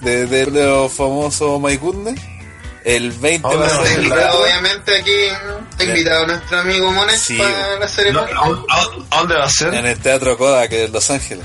[0.00, 2.20] de, de los famosos My Goodness.
[2.84, 4.30] El 20 va a ¿Dónde va a ser.
[4.42, 5.12] Obviamente aquí
[5.70, 8.34] está invitado nuestro amigo Monet Sí, para la No, ceremonia.
[8.36, 8.80] ¿a, a-
[9.10, 9.74] a dónde va a ser?
[9.74, 11.44] En el Teatro Kodak, que es Los Ángeles.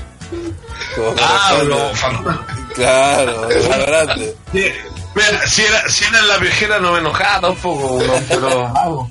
[0.96, 2.44] Como Ah, no.
[2.74, 3.48] Claro,
[3.86, 4.36] grande.
[4.52, 4.72] Sí,
[5.14, 9.10] Mira, si era, si era en la viejera no me enojaba tampoco, weón, pero vamos.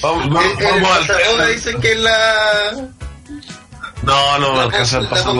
[0.00, 0.30] Vamos, el
[0.64, 2.72] vamos al pasador dice que es la,
[4.02, 5.34] No, no me alcanza el paso.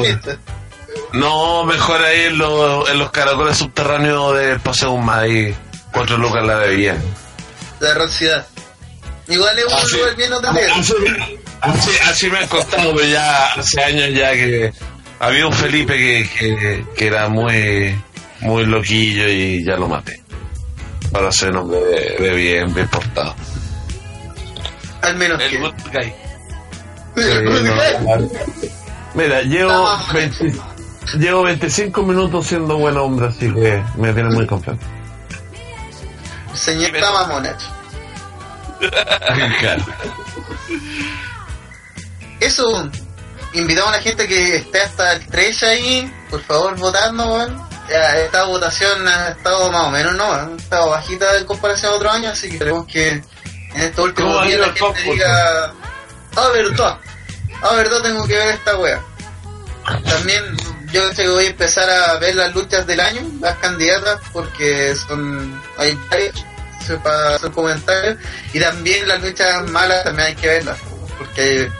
[1.12, 5.56] No, mejor ahí en los, en los caracoles subterráneos del Paseo Humma, ahí
[5.92, 6.98] cuatro lucas la bebían.
[7.80, 8.46] La rocidad.
[9.28, 10.74] Igual es un Así- lugar bien hotelero.
[10.74, 10.94] Así,
[11.60, 14.72] así, así me han contado, pero ya hace años ya que
[15.20, 17.94] había un Felipe que, que, que era muy,
[18.40, 20.20] muy loquillo y ya lo maté.
[21.12, 23.34] Para ser un hombre de, de bien, bien portado.
[25.02, 25.58] Al menos El que.
[25.58, 26.12] Good Guy.
[27.14, 28.30] Sí, no, claro.
[29.14, 30.52] Mira, llevo, Estamos- 20
[31.18, 34.84] llevo 25 minutos siendo buen hombre, así que me tiene muy confiante.
[36.54, 37.56] Señor Tamamona.
[39.60, 39.84] Claro.
[42.40, 42.90] Eso,
[43.52, 47.72] invitamos a la gente que esté hasta el 13 ahí, por favor votando, weón.
[47.88, 50.24] Esta votación ha estado más o menos, ¿no?
[50.32, 54.32] Ha estado bajita en comparación a otros años, así que queremos que en estos últimos
[54.32, 55.12] ¿Cómo ha días la gente popcorn?
[55.12, 55.74] diga,
[56.36, 56.98] ah, verdad,
[57.62, 59.00] ah, verdad, tengo que ver esta wea.
[60.04, 60.56] También
[60.92, 64.94] yo sé que voy a empezar a ver las luchas del año, las candidatas, porque
[64.94, 66.44] son, hay varias,
[67.02, 68.18] para hacer comentarios,
[68.52, 70.78] y también las luchas malas también hay que verlas,
[71.18, 71.70] porque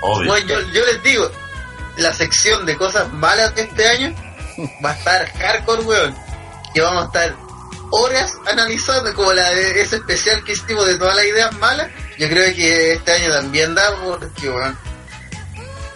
[0.00, 0.28] Obvio.
[0.30, 1.30] bueno, yo, yo les digo,
[1.96, 4.14] la sección de cosas malas de este año
[4.84, 6.14] va a estar hardcore, weón.
[6.74, 7.36] Y vamos a estar
[7.90, 11.88] horas analizando, como la de ese especial que hicimos de todas las ideas malas.
[12.18, 14.76] Yo creo que este año también da, porque, weón,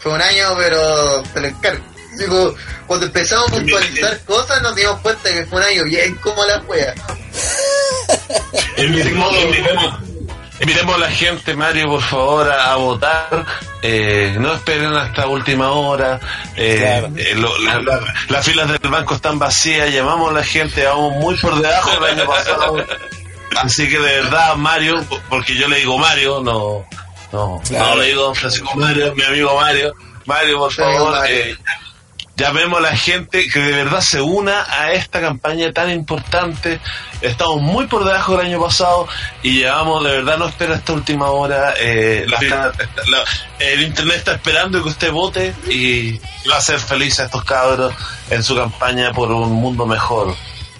[0.00, 1.84] fue un año, pero te lo encargo.
[2.18, 2.54] Digo,
[2.86, 6.58] cuando empezamos a puntualizar cosas, nos dimos cuenta que fue un año bien como la
[6.62, 6.94] wea.
[10.60, 13.46] Invitemos, a la gente, Mario, por favor, a, a votar.
[13.80, 16.18] Eh, no esperen hasta última hora.
[16.56, 17.12] Eh, Claro.
[17.16, 19.92] eh, lo- la- la- las filas del banco están vacías.
[19.92, 22.84] Llamamos a la gente, vamos muy por debajo del año pasado.
[23.56, 26.84] Así que de verdad, Mario, porque yo le digo Mario, no,
[27.32, 27.90] no, Claro.
[27.94, 29.94] no le digo Don Francisco Mario, mi amigo Mario.
[30.26, 31.56] Mario, por favor, Mario.
[32.38, 36.80] Llamemos a la gente que de verdad se una a esta campaña tan importante.
[37.20, 39.06] Estamos muy por debajo del año pasado
[39.42, 41.74] y llevamos, de verdad, no espera esta última hora.
[41.78, 42.38] Eh, la-
[43.08, 43.24] la-
[43.58, 46.12] el internet está esperando que usted vote y
[46.48, 47.92] va a hacer feliz a estos cabros
[48.30, 50.34] en su campaña por un mundo mejor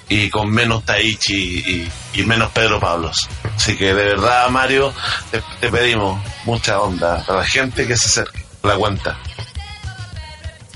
[0.09, 3.29] y con menos Taichi y, y menos Pedro Pablos.
[3.57, 4.95] Así que de verdad, Mario,
[5.31, 9.19] te, te pedimos mucha onda para la gente que se acerque a la cuenta.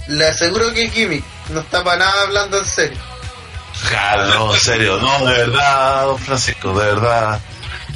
[0.09, 2.99] Le aseguro que Kimi no está para nada hablando en serio.
[3.89, 7.41] Claro, no, en serio, no, de verdad, don Francisco, de verdad.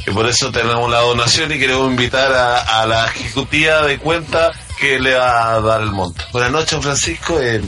[0.06, 4.52] Y por eso tenemos la donación y queremos invitar a, a la ejecutiva de cuenta
[4.78, 6.24] que le va a dar el monto.
[6.32, 7.38] Buenas noches, don Francisco.
[7.40, 7.60] eh,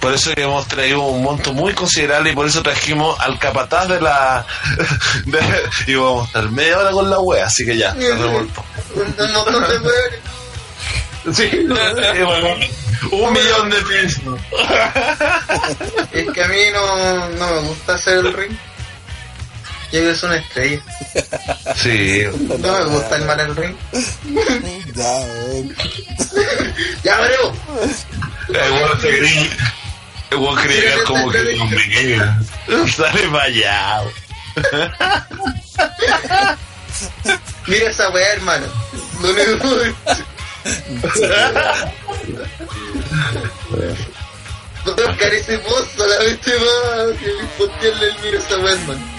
[0.00, 3.88] por eso que hemos traído un monto muy considerable y por eso trajimos al capataz
[3.88, 4.44] de la...
[5.24, 8.52] de- y vamos a estar media hora con la wea, así que ya, de weones.
[11.32, 12.56] Sí, bueno,
[13.10, 14.40] un millón de pesos.
[16.12, 18.56] Es que a mí no, no me gusta hacer el ring.
[19.92, 20.80] Yo es una estrella.
[21.76, 22.22] Sí,
[22.58, 23.76] No me gusta el mal el ring.
[24.94, 25.76] Ya, weón.
[27.04, 27.52] ¡Ya, Mario!
[28.48, 29.50] El se cree,
[30.30, 30.56] el weón
[31.06, 32.40] como que con pequeña.
[32.96, 34.02] Sale para allá.
[37.66, 38.66] Mira esa weá, hermano.
[39.20, 39.56] No le
[44.84, 49.16] No te buscar ese post solamente más que postearle el mira esa weá, hermano.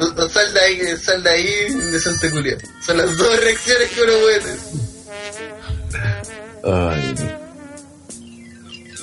[0.00, 2.56] No, no, sal de ahí, sal de ahí de Santa Julia.
[2.86, 4.58] Son las dos reacciones que uno puede tener.
[6.64, 7.14] Ay,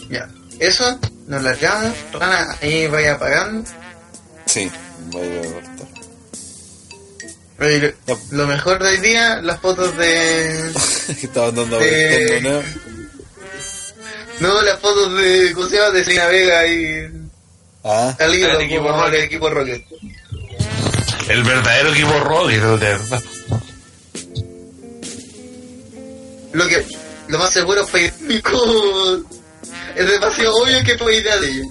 [0.10, 0.28] Ya.
[0.60, 1.94] Eso, nos largamos.
[2.14, 3.70] Rana, ahí vaya apagando.
[4.46, 4.72] Sí,
[5.10, 5.75] a cortar.
[7.60, 7.96] Oye.
[8.32, 10.70] Lo mejor de hoy día, las fotos de...
[11.22, 12.62] Estaba dando vueltas, ¿no?
[14.40, 15.52] No, las fotos de...
[15.54, 15.92] ¿Cómo se llama?
[15.92, 17.12] De Selena Vega y...
[17.84, 19.14] Ah, El equipo Rocket.
[19.14, 19.86] el equipo Rocket.
[21.30, 23.24] el verdadero equipo Rocky, de verdad.
[26.54, 26.86] Lo que...
[27.28, 28.06] Lo más seguro fue...
[29.96, 31.68] Es demasiado obvio que fue idea de ellos.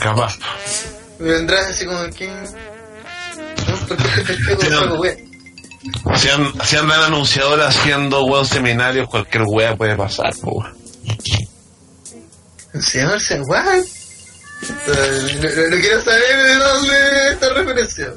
[0.00, 0.38] Capaz.
[1.18, 2.30] Vendrás así como que...
[6.16, 10.76] Si, an- si andan anunciadores haciendo buen seminarios, cualquier wea puede pasar, po, weón.
[12.82, 13.84] Señor Sengual.
[14.86, 18.12] No, no- no quiero saber de dónde esta referencia.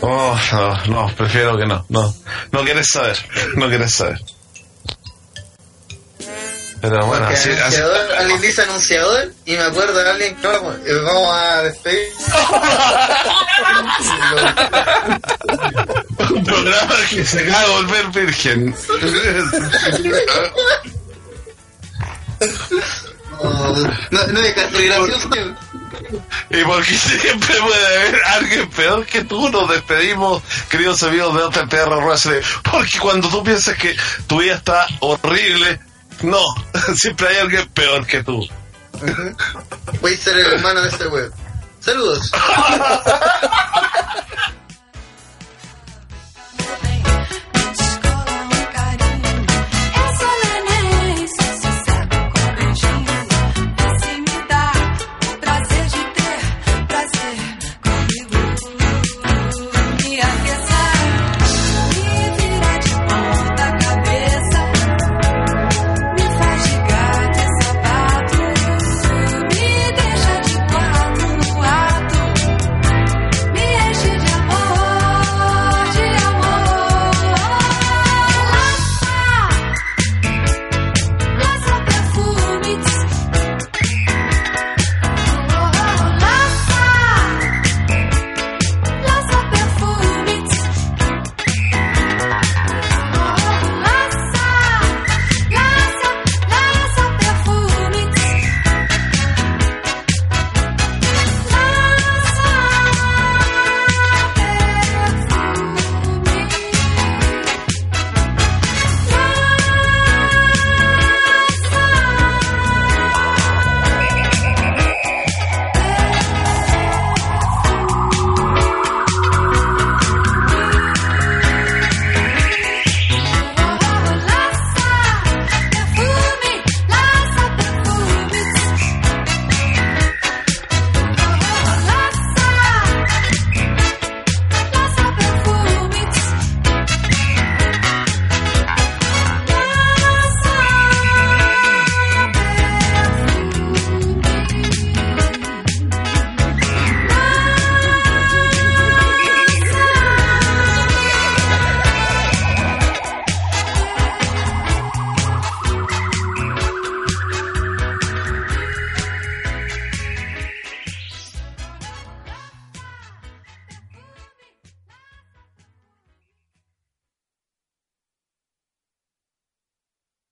[0.00, 1.84] Oh, no, no, prefiero que no.
[1.88, 2.14] No,
[2.52, 3.16] no quieres saber.
[3.56, 4.18] No quieres saber.
[6.80, 7.78] Pero bueno, Porque así,
[8.18, 12.08] alguien dice anunciador y me acuerdo de alguien que vamos, eh, vamos a despedir.
[16.30, 18.74] un programa que se acaba de volver virgen.
[23.42, 23.74] No,
[24.10, 25.30] no, no es casi gracioso.
[26.50, 32.04] y porque siempre puede haber alguien peor que tú, nos despedimos, queridos amigos de OTPR
[32.04, 32.40] Wrestling.
[32.70, 35.80] Porque cuando tú piensas que tu vida está horrible,
[36.22, 36.42] no,
[36.96, 38.46] siempre hay alguien peor que tú.
[40.00, 41.32] Voy a ser el hermano de este weón.
[41.80, 42.30] Saludos.